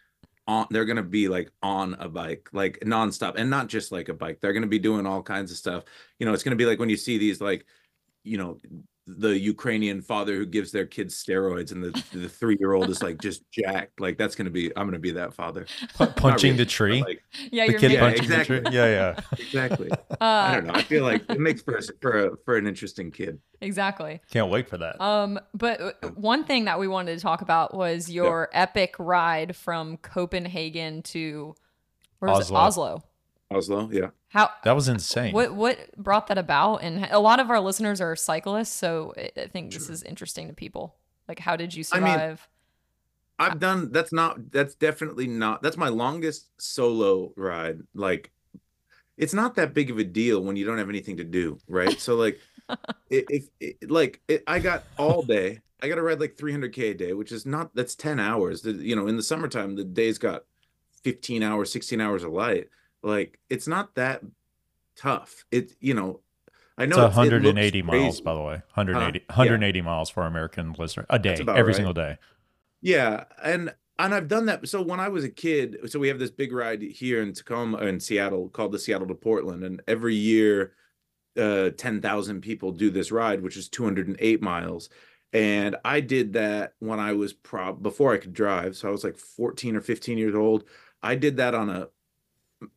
on 0.47 0.67
they're 0.71 0.86
gonna 0.86 1.04
be 1.04 1.27
like 1.27 1.51
on 1.62 1.95
a 1.99 2.10
bike 2.10 2.49
like 2.51 2.80
nonstop 2.82 3.36
and 3.36 3.49
not 3.49 3.67
just 3.67 3.91
like 3.91 4.10
a 4.10 4.13
bike 4.13 4.39
they're 4.41 4.54
gonna 4.54 4.67
be 4.67 4.80
doing 4.80 5.06
all 5.06 5.21
kinds 5.21 5.51
of 5.51 5.58
stuff. 5.58 5.84
You 6.19 6.25
know 6.25 6.34
it's 6.34 6.43
gonna 6.43 6.56
be 6.56 6.65
like 6.65 6.80
when 6.80 6.89
you 6.89 6.97
see 6.97 7.17
these 7.17 7.41
like 7.41 7.65
you 8.23 8.38
know 8.38 8.58
the 9.08 9.38
ukrainian 9.38 10.00
father 10.02 10.36
who 10.36 10.46
gives 10.46 10.72
their 10.72 10.86
kids 10.86 11.22
steroids 11.22 11.72
and 11.72 11.84
the 11.84 11.90
the 12.14 12.30
three-year-old 12.30 12.90
is 12.90 13.02
like 13.02 13.20
just 13.20 13.42
jacked 13.52 14.00
like 14.00 14.16
that's 14.18 14.36
gonna 14.36 14.50
be 14.50 14.68
i'm 14.78 14.86
gonna 14.86 15.00
be 15.00 15.12
that 15.12 15.34
father 15.34 15.66
Pu- 15.96 16.06
punching 16.08 16.52
really, 16.52 16.58
the 16.64 16.66
tree. 16.66 17.02
Like 17.02 17.22
yeah, 17.52 17.66
the 17.66 17.72
you're 17.72 17.80
kid 17.80 17.88
making, 17.90 17.92
Yeah, 17.92 18.00
punching 18.00 18.24
exactly. 18.24 18.60
the 18.60 18.70
tree. 18.70 18.76
Yeah, 18.78 18.86
yeah. 18.86 19.20
exactly 19.40 19.92
uh, 19.92 20.16
i 20.22 20.54
don't 20.54 20.68
know 20.68 20.74
i 20.74 20.84
feel 20.84 21.04
like 21.04 21.24
it 21.30 21.40
makes 21.40 21.62
for 21.64 21.78
a, 21.78 21.82
for 22.00 22.28
a 22.28 22.38
for 22.46 22.58
an 22.58 22.68
interesting 22.68 23.10
kid 23.12 23.40
exactly. 23.62 24.20
Can't 24.32 24.50
wait 24.50 24.68
for 24.68 24.78
that. 24.80 25.00
Um, 25.00 25.40
but 25.54 25.80
uh, 25.80 25.92
one 26.16 26.44
thing 26.46 26.66
that 26.66 26.80
we 26.80 26.88
wanted 26.88 27.16
to 27.16 27.22
talk 27.22 27.42
about 27.42 27.76
was 27.76 28.10
your 28.10 28.50
epic 28.54 28.96
ride 28.98 29.56
from 29.56 29.98
Copenhagen 29.98 31.04
to 31.04 31.54
where 32.18 32.32
was 32.32 32.52
Oslo. 32.52 32.58
it? 32.58 32.62
Oslo. 32.64 33.04
Oslo 33.52 33.90
yeah 33.92 34.10
How 34.30 34.50
that 34.64 34.72
was 34.74 34.88
insane. 34.88 35.34
what 35.34 35.54
what 35.54 35.78
brought 35.98 36.28
that 36.28 36.38
about? 36.38 36.78
And 36.78 37.06
a 37.12 37.20
lot 37.20 37.40
of 37.40 37.50
our 37.50 37.60
listeners 37.60 38.00
are 38.02 38.16
cyclists, 38.16 38.74
so 38.74 39.14
I- 39.18 39.32
I 39.42 39.48
think 39.48 39.72
this 39.74 39.90
is 39.90 40.04
interesting 40.04 40.48
to 40.48 40.54
people. 40.54 40.96
Like, 41.28 41.40
how 41.40 41.56
did 41.56 41.74
you 41.76 41.84
I 41.92 42.00
mean, 42.00 42.14
survive? 42.14 42.48
I've 43.40 43.60
done 43.60 43.92
that's 43.92 44.14
not 44.14 44.52
that's 44.52 44.76
definitely 44.76 45.28
not 45.28 45.62
that's 45.64 45.78
my 45.78 45.90
longest 45.90 46.50
solo 46.60 47.34
ride. 47.36 47.80
Like 47.94 48.32
it's 49.18 49.34
not 49.34 49.56
that 49.56 49.74
big 49.74 49.90
of 49.92 49.98
a 49.98 50.04
deal 50.04 50.42
when 50.44 50.56
you 50.56 50.66
don't 50.66 50.78
have 50.78 50.90
anything 50.90 51.18
to 51.18 51.24
do, 51.24 51.58
right? 51.68 52.00
So 52.00 52.16
like 52.16 52.40
i- 52.70 52.78
if, 53.10 53.46
if 53.60 53.76
like 53.90 54.22
it, 54.28 54.44
I 54.48 54.60
got 54.60 54.84
all 54.98 55.24
day, 55.24 55.60
I 55.82 55.88
got 55.90 55.96
to 55.96 56.04
ride 56.04 56.20
like 56.20 56.38
300k 56.38 56.92
a 56.92 56.94
day, 56.94 57.14
which 57.14 57.32
is 57.32 57.46
not 57.46 57.74
that's 57.76 57.96
10 57.96 58.20
hours. 58.20 58.62
The, 58.62 58.74
you 58.74 58.96
know, 58.96 59.08
in 59.08 59.18
the 59.18 59.24
summertime 59.24 59.76
the 59.76 59.84
days 59.84 60.18
got 60.20 60.44
15 61.04 61.42
hours, 61.44 61.72
16 61.72 62.00
hours 62.00 62.24
of 62.24 62.32
light. 62.32 62.68
Like 63.04 63.40
it's 63.50 63.68
not 63.68 63.96
that 63.96 64.22
tough. 64.96 65.46
It 65.52 65.74
you 65.80 65.94
know, 65.94 66.20
I 66.78 66.86
know 66.86 67.06
it's 67.08 67.18
it's- 67.18 67.28
it 67.28 67.34
180 67.34 67.82
miles, 67.82 68.02
crazy. 68.02 68.24
by 68.24 68.34
the 68.34 68.42
way. 68.42 68.62
180, 68.74 69.20
Huh? 69.30 69.36
180 69.38 69.82
miles 69.82 70.10
for 70.10 70.24
American 70.26 70.74
listener 70.78 71.06
a 71.10 71.20
day, 71.20 71.34
every 71.48 71.64
right. 71.64 71.76
single 71.76 71.94
day. 71.94 72.18
Yeah, 72.82 73.26
and 73.44 73.74
and 74.00 74.16
I've 74.16 74.28
done 74.28 74.48
that. 74.48 74.68
So 74.68 74.82
when 74.82 75.00
I 75.00 75.10
was 75.10 75.24
a 75.24 75.30
kid, 75.30 75.78
so 75.86 76.00
we 76.00 76.08
have 76.08 76.18
this 76.20 76.32
big 76.32 76.52
ride 76.52 76.82
here 76.82 77.22
in 77.22 77.34
Tacoma 77.34 77.78
in 77.80 78.00
Seattle 78.00 78.50
called 78.50 78.72
the 78.72 78.80
Seattle 78.80 79.08
to 79.08 79.14
Portland, 79.16 79.64
and 79.64 79.82
every 79.88 80.16
year, 80.16 80.74
uh, 81.38 81.70
ten 81.72 82.02
thousand 82.02 82.42
people 82.42 82.72
do 82.72 82.90
this 82.90 83.12
ride, 83.12 83.42
which 83.42 83.58
is 83.58 83.70
two 83.70 83.84
hundred 83.84 84.08
and 84.08 84.18
eight 84.20 84.42
miles. 84.42 84.90
And 85.34 85.76
I 85.86 86.02
did 86.02 86.34
that 86.34 86.74
when 86.80 87.00
I 87.00 87.14
was 87.14 87.32
prob 87.32 87.82
before 87.82 88.14
I 88.14 88.18
could 88.18 88.34
drive, 88.34 88.76
so 88.76 88.88
I 88.90 88.92
was 88.92 89.04
like 89.04 89.18
fourteen 89.18 89.76
or 89.76 89.82
fifteen 89.82 90.18
years 90.18 90.36
old. 90.36 90.64
I 91.04 91.16
did 91.16 91.38
that 91.38 91.54
on 91.56 91.70
a 91.70 91.88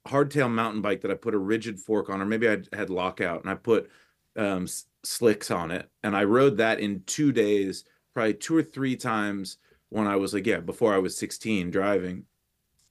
hardtail 0.07 0.51
mountain 0.51 0.83
bike 0.83 1.01
that 1.03 1.11
I 1.11 1.15
put 1.15 1.35
a 1.35 1.39
rigid 1.39 1.79
fork 1.79 2.09
on, 2.11 2.21
or 2.21 2.27
maybe 2.27 2.49
I 2.49 2.59
had 2.73 2.91
lockout, 2.91 3.43
and 3.43 3.51
I 3.51 3.55
put 3.55 3.91
um, 4.37 4.67
slicks 5.03 5.51
on 5.51 5.71
it, 5.71 5.89
and 6.03 6.17
I 6.17 6.25
rode 6.25 6.57
that 6.59 6.81
in 6.81 7.03
two 7.07 7.33
days, 7.33 7.85
probably 8.15 8.35
two 8.35 8.57
or 8.57 8.63
three 8.63 8.97
times 8.97 9.59
when 9.95 10.07
I 10.07 10.17
was 10.17 10.35
like, 10.35 10.47
yeah, 10.47 10.59
before 10.59 10.93
I 10.93 10.99
was 10.99 11.17
16 11.17 11.71
driving. 11.71 12.25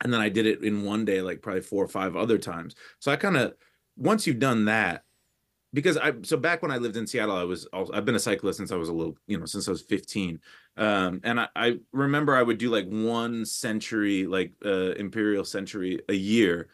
And 0.02 0.14
then 0.14 0.22
I 0.22 0.30
did 0.30 0.46
it 0.46 0.64
in 0.64 0.84
one 0.86 1.04
day, 1.04 1.22
like 1.22 1.42
probably 1.42 1.62
four 1.62 1.84
or 1.84 1.88
five 1.90 2.16
other 2.16 2.38
times. 2.38 2.76
So 3.00 3.12
I 3.12 3.18
kind 3.18 3.36
of, 3.36 3.54
once 3.98 4.26
you've 4.26 4.40
done 4.40 4.66
that, 4.66 5.04
because 5.74 5.98
I, 5.98 6.14
so 6.22 6.38
back 6.38 6.62
when 6.62 6.72
I 6.72 6.78
lived 6.78 6.96
in 6.96 7.06
Seattle, 7.06 7.36
I 7.36 7.44
was, 7.44 7.66
also, 7.68 7.92
I've 7.94 8.06
been 8.06 8.16
a 8.16 8.20
cyclist 8.20 8.58
since 8.58 8.72
I 8.72 8.76
was 8.76 8.88
a 8.88 8.94
little, 8.94 9.18
you 9.28 9.38
know, 9.38 9.46
since 9.46 9.68
I 9.68 9.72
was 9.72 9.82
15. 9.82 10.40
Um, 10.78 11.20
and 11.26 11.40
I, 11.42 11.48
I 11.56 11.78
remember 11.92 12.36
I 12.36 12.44
would 12.44 12.58
do 12.58 12.70
like 12.70 12.88
one 12.88 13.46
century, 13.46 14.26
like 14.26 14.54
uh, 14.66 14.92
Imperial 14.94 15.44
century 15.44 16.00
a 16.08 16.14
year. 16.14 16.70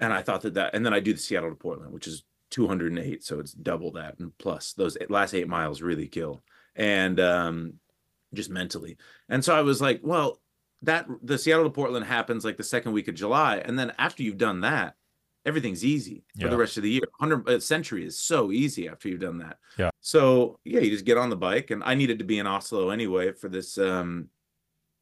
And 0.00 0.12
I 0.12 0.22
thought 0.22 0.42
that 0.42 0.54
that, 0.54 0.74
and 0.74 0.84
then 0.84 0.92
I 0.94 1.00
do 1.00 1.12
the 1.12 1.18
Seattle 1.18 1.50
to 1.50 1.56
Portland, 1.56 1.92
which 1.92 2.06
is 2.06 2.24
208. 2.50 3.24
So 3.24 3.40
it's 3.40 3.52
double 3.52 3.92
that. 3.92 4.18
And 4.18 4.36
plus 4.38 4.72
those 4.74 4.96
last 5.08 5.34
eight 5.34 5.48
miles 5.48 5.80
really 5.82 6.06
kill. 6.08 6.42
And, 6.74 7.18
um, 7.20 7.74
just 8.34 8.50
mentally. 8.50 8.96
And 9.28 9.42
so 9.44 9.54
I 9.54 9.62
was 9.62 9.80
like, 9.80 10.00
well, 10.02 10.40
that 10.82 11.06
the 11.22 11.38
Seattle 11.38 11.64
to 11.64 11.70
Portland 11.70 12.04
happens 12.04 12.44
like 12.44 12.56
the 12.58 12.62
second 12.62 12.92
week 12.92 13.08
of 13.08 13.14
July, 13.14 13.56
and 13.64 13.78
then 13.78 13.92
after 13.98 14.22
you've 14.22 14.36
done 14.36 14.60
that, 14.60 14.94
everything's 15.46 15.84
easy 15.84 16.24
for 16.38 16.44
Yeah. 16.46 16.50
the 16.50 16.56
rest 16.58 16.76
of 16.76 16.82
the 16.82 16.90
year. 16.90 17.02
Hundred 17.18 17.62
century 17.62 18.04
is 18.04 18.18
so 18.18 18.50
easy 18.52 18.88
after 18.88 19.08
you've 19.08 19.20
done 19.20 19.38
that. 19.38 19.58
Yeah. 19.78 19.90
So 20.00 20.58
yeah, 20.64 20.80
you 20.80 20.90
just 20.90 21.06
get 21.06 21.16
on 21.16 21.30
the 21.30 21.36
bike, 21.36 21.70
and 21.70 21.82
I 21.84 21.94
needed 21.94 22.18
to 22.18 22.24
be 22.24 22.38
in 22.38 22.46
Oslo 22.46 22.90
anyway 22.90 23.32
for 23.32 23.48
this 23.48 23.78
um 23.78 24.28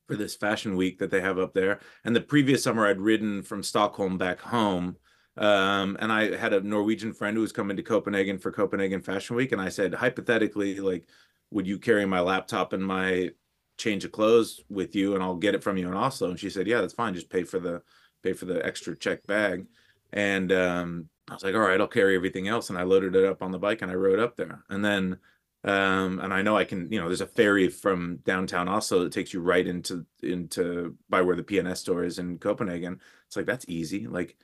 for 0.06 0.16
this 0.16 0.36
fashion 0.36 0.76
week 0.76 0.98
that 0.98 1.10
they 1.10 1.20
have 1.20 1.38
up 1.38 1.54
there. 1.54 1.80
And 2.04 2.14
the 2.14 2.20
previous 2.20 2.62
summer, 2.62 2.86
I'd 2.86 3.00
ridden 3.00 3.42
from 3.42 3.62
Stockholm 3.62 4.18
back 4.18 4.40
home. 4.40 4.96
Um, 5.36 5.96
and 6.00 6.12
I 6.12 6.36
had 6.36 6.52
a 6.52 6.60
Norwegian 6.60 7.12
friend 7.12 7.36
who 7.36 7.40
was 7.40 7.52
coming 7.52 7.76
to 7.76 7.82
Copenhagen 7.82 8.38
for 8.38 8.52
Copenhagen 8.52 9.00
Fashion 9.00 9.34
Week, 9.34 9.50
and 9.50 9.60
I 9.60 9.68
said 9.68 9.92
hypothetically, 9.92 10.78
like 10.78 11.08
would 11.54 11.66
you 11.66 11.78
carry 11.78 12.04
my 12.04 12.20
laptop 12.20 12.72
and 12.72 12.84
my 12.84 13.30
change 13.78 14.04
of 14.04 14.12
clothes 14.12 14.60
with 14.68 14.94
you 14.94 15.14
and 15.14 15.22
I'll 15.22 15.36
get 15.36 15.54
it 15.54 15.62
from 15.62 15.76
you 15.76 15.86
in 15.86 15.94
Oslo? 15.94 16.30
And 16.30 16.38
she 16.38 16.50
said, 16.50 16.66
Yeah, 16.66 16.80
that's 16.80 16.92
fine. 16.92 17.14
Just 17.14 17.30
pay 17.30 17.44
for 17.44 17.60
the 17.60 17.80
pay 18.22 18.32
for 18.32 18.44
the 18.44 18.64
extra 18.66 18.96
check 18.96 19.24
bag. 19.26 19.66
And 20.12 20.52
um, 20.52 21.08
I 21.30 21.34
was 21.34 21.44
like, 21.44 21.54
All 21.54 21.60
right, 21.60 21.80
I'll 21.80 21.86
carry 21.86 22.16
everything 22.16 22.48
else. 22.48 22.70
And 22.70 22.78
I 22.78 22.82
loaded 22.82 23.14
it 23.14 23.24
up 23.24 23.42
on 23.42 23.52
the 23.52 23.58
bike 23.58 23.82
and 23.82 23.90
I 23.90 23.94
rode 23.94 24.18
up 24.18 24.36
there. 24.36 24.64
And 24.68 24.84
then 24.84 25.18
um, 25.64 26.20
and 26.20 26.32
I 26.32 26.42
know 26.42 26.56
I 26.56 26.64
can, 26.64 26.92
you 26.92 27.00
know, 27.00 27.08
there's 27.08 27.22
a 27.22 27.26
ferry 27.26 27.68
from 27.68 28.16
downtown 28.24 28.68
Oslo 28.68 29.02
that 29.04 29.12
takes 29.12 29.32
you 29.32 29.40
right 29.40 29.66
into 29.66 30.04
into 30.22 30.94
by 31.08 31.22
where 31.22 31.36
the 31.36 31.42
PNS 31.42 31.78
store 31.78 32.04
is 32.04 32.18
in 32.18 32.38
Copenhagen. 32.38 33.00
It's 33.26 33.36
like 33.36 33.46
that's 33.46 33.64
easy. 33.66 34.06
Like 34.06 34.36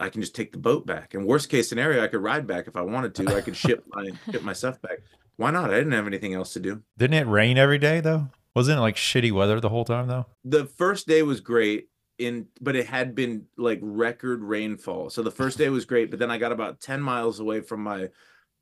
I 0.00 0.08
can 0.08 0.22
just 0.22 0.34
take 0.34 0.52
the 0.52 0.58
boat 0.58 0.86
back. 0.86 1.12
And 1.12 1.26
worst 1.26 1.50
case 1.50 1.68
scenario, 1.68 2.02
I 2.02 2.08
could 2.08 2.22
ride 2.22 2.46
back 2.46 2.66
if 2.66 2.76
I 2.76 2.80
wanted 2.80 3.14
to. 3.16 3.36
I 3.36 3.42
could 3.42 3.56
ship 3.56 3.84
my 3.88 4.10
ship 4.30 4.42
my 4.42 4.54
stuff 4.54 4.80
back. 4.80 5.00
Why 5.36 5.50
not? 5.50 5.70
I 5.70 5.74
didn't 5.74 5.92
have 5.92 6.06
anything 6.06 6.32
else 6.32 6.54
to 6.54 6.60
do. 6.60 6.82
Didn't 6.96 7.18
it 7.18 7.26
rain 7.26 7.58
every 7.58 7.78
day 7.78 8.00
though? 8.00 8.28
Wasn't 8.56 8.78
it 8.78 8.80
like 8.80 8.96
shitty 8.96 9.32
weather 9.32 9.60
the 9.60 9.68
whole 9.68 9.84
time 9.84 10.08
though? 10.08 10.24
The 10.44 10.64
first 10.64 11.06
day 11.06 11.22
was 11.22 11.40
great 11.40 11.88
in 12.16 12.46
but 12.60 12.76
it 12.76 12.86
had 12.86 13.14
been 13.14 13.44
like 13.58 13.80
record 13.82 14.42
rainfall. 14.42 15.10
So 15.10 15.22
the 15.22 15.30
first 15.30 15.58
day 15.58 15.68
was 15.68 15.84
great, 15.84 16.10
but 16.10 16.18
then 16.18 16.30
I 16.30 16.38
got 16.38 16.52
about 16.52 16.80
10 16.80 17.02
miles 17.02 17.38
away 17.38 17.60
from 17.60 17.82
my 17.82 18.08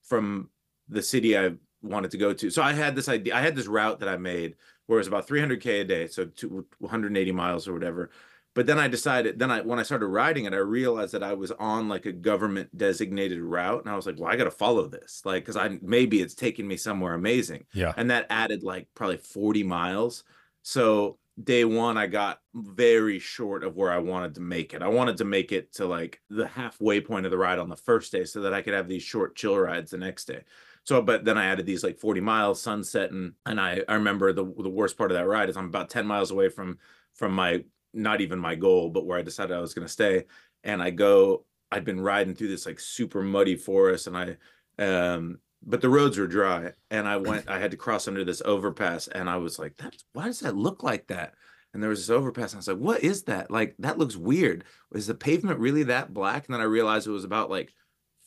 from 0.03 0.51
the 0.89 1.03
city 1.03 1.39
I 1.39 1.53
wanted 1.83 2.11
to 2.13 2.19
go 2.19 2.33
to. 2.33 2.51
So 2.51 2.63
I 2.63 2.73
had 2.73 2.95
this 2.97 3.09
idea 3.09 3.35
I 3.37 3.41
had 3.41 3.57
this 3.57 3.67
route 3.67 4.01
that 4.01 4.09
I 4.09 4.17
made 4.17 4.57
where 4.87 4.99
it 4.99 5.01
was 5.01 5.09
about 5.09 5.27
300k 5.29 5.83
a 5.83 5.85
day, 5.85 6.07
so 6.09 6.25
two, 6.27 6.67
180 6.79 7.33
miles 7.33 7.69
or 7.69 7.73
whatever. 7.73 8.11
But 8.55 8.67
then 8.67 8.79
I 8.79 8.87
decided, 8.87 9.39
then 9.39 9.51
I 9.51 9.63
when 9.63 9.79
I 9.79 9.83
started 9.83 10.07
riding 10.09 10.45
it, 10.45 10.53
I 10.53 10.59
realized 10.59 11.13
that 11.15 11.23
I 11.23 11.33
was 11.33 11.53
on 11.53 11.89
like 11.89 12.05
a 12.05 12.13
government 12.13 12.77
designated 12.77 13.41
route, 13.41 13.81
and 13.83 13.91
I 13.91 13.97
was 13.97 14.05
like, 14.07 14.19
well, 14.19 14.31
I 14.31 14.37
got 14.37 14.45
to 14.45 14.51
follow 14.51 14.87
this, 14.89 15.23
like, 15.25 15.43
because 15.45 15.57
I 15.57 15.79
maybe 15.81 16.21
it's 16.21 16.35
taking 16.35 16.69
me 16.69 16.77
somewhere 16.77 17.15
amazing, 17.15 17.65
Yeah. 17.73 17.95
and 17.97 18.11
that 18.11 18.27
added 18.29 18.63
like 18.63 18.89
probably 18.95 19.17
40 19.17 19.63
miles. 19.65 20.25
So 20.63 21.19
day 21.43 21.65
one, 21.65 21.97
I 21.97 22.07
got 22.09 22.41
very 22.55 23.19
short 23.19 23.65
of 23.65 23.75
where 23.75 23.91
I 23.91 23.99
wanted 23.99 24.35
to 24.35 24.43
make 24.43 24.75
it. 24.75 24.83
I 24.83 24.89
wanted 24.89 25.17
to 25.17 25.25
make 25.25 25.51
it 25.51 25.73
to 25.75 25.87
like 25.87 26.21
the 26.29 26.47
halfway 26.47 27.01
point 27.01 27.25
of 27.25 27.33
the 27.33 27.39
ride 27.39 27.59
on 27.59 27.71
the 27.71 27.77
first 27.77 28.13
day, 28.13 28.25
so 28.27 28.43
that 28.43 28.53
I 28.53 28.61
could 28.61 28.75
have 28.75 28.87
these 28.87 29.03
short 29.03 29.35
chill 29.35 29.57
rides 29.59 29.93
the 29.93 29.99
next 29.99 30.27
day. 30.27 30.43
So, 30.85 31.01
but 31.01 31.25
then 31.25 31.39
I 31.39 31.47
added 31.47 31.65
these 31.65 31.85
like 31.85 31.99
40 31.99 32.21
miles 32.21 32.61
sunset, 32.61 33.11
and 33.11 33.35
and 33.47 33.61
I 33.61 33.83
I 33.89 33.95
remember 33.95 34.33
the 34.33 34.45
the 34.45 34.69
worst 34.69 34.99
part 34.99 35.11
of 35.11 35.17
that 35.17 35.27
ride 35.27 35.49
is 35.49 35.57
I'm 35.57 35.67
about 35.67 35.91
10 35.91 36.07
miles 36.07 36.31
away 36.31 36.49
from 36.49 36.79
from 37.15 37.33
my 37.33 37.65
not 37.95 38.21
even 38.21 38.39
my 38.39 38.55
goal, 38.55 38.91
but 38.91 39.07
where 39.07 39.19
I 39.19 39.23
decided 39.23 39.57
I 39.57 39.61
was 39.61 39.75
going 39.75 39.87
to 39.87 39.93
stay. 39.93 40.25
And 40.65 40.83
I 40.83 40.91
go, 40.91 41.45
I'd 41.71 41.85
been 41.85 42.01
riding 42.01 42.35
through 42.35 42.49
this 42.49 42.67
like 42.67 42.81
super 42.81 43.23
muddy 43.23 43.57
forest, 43.57 44.07
and 44.07 44.17
I, 44.17 44.37
um, 44.79 45.39
but 45.65 45.81
the 45.81 45.89
roads 45.89 46.19
were 46.19 46.27
dry, 46.27 46.73
and 46.91 47.07
I 47.07 47.17
went. 47.17 47.49
I 47.49 47.59
had 47.59 47.71
to 47.71 47.77
cross 47.77 48.09
under 48.09 48.25
this 48.25 48.43
overpass, 48.45 49.09
and 49.09 49.29
I 49.29 49.37
was 49.37 49.59
like, 49.59 49.77
"That's 49.77 50.05
why 50.13 50.25
does 50.27 50.41
that 50.41 50.57
look 50.57 50.83
like 50.83 51.07
that?" 51.09 51.35
And 51.73 51.83
there 51.83 51.91
was 51.91 52.01
this 52.01 52.15
overpass, 52.15 52.53
and 52.53 52.59
I 52.59 52.61
was 52.61 52.69
like, 52.69 52.79
"What 52.79 53.03
is 53.03 53.25
that? 53.25 53.51
Like 53.51 53.75
that 53.79 53.99
looks 53.99 54.17
weird. 54.17 54.65
Is 54.95 55.07
the 55.07 55.15
pavement 55.15 55.61
really 55.61 55.85
that 55.85 56.13
black?" 56.13 56.47
And 56.47 56.55
then 56.55 56.61
I 56.61 56.65
realized 56.65 57.07
it 57.07 57.13
was 57.13 57.25
about 57.25 57.51
like 57.51 57.73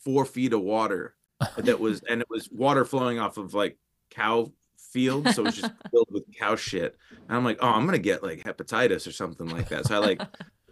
four 0.04 0.26
feet 0.26 0.54
of 0.54 0.62
water 0.62 1.16
that 1.58 1.80
was, 1.80 2.02
and 2.04 2.22
it 2.22 2.30
was 2.30 2.50
water 2.52 2.86
flowing 2.86 3.20
off 3.20 3.38
of 3.38 3.54
like 3.54 3.78
cow 4.12 4.52
fields, 4.96 5.36
so 5.36 5.42
it 5.42 5.46
was 5.46 5.56
just 5.58 5.74
filled 5.92 6.08
with 6.12 6.24
cow 6.38 6.56
shit. 6.56 6.96
And 7.28 7.38
I'm 7.38 7.44
like, 7.44 7.58
"Oh, 7.62 7.70
I'm 7.70 7.86
gonna 7.86 7.98
get 8.00 8.24
like 8.24 8.44
hepatitis 8.44 9.08
or 9.08 9.12
something 9.12 9.48
like 9.48 9.70
that." 9.70 9.86
So 9.86 9.96
I 9.96 10.00
like. 10.00 10.22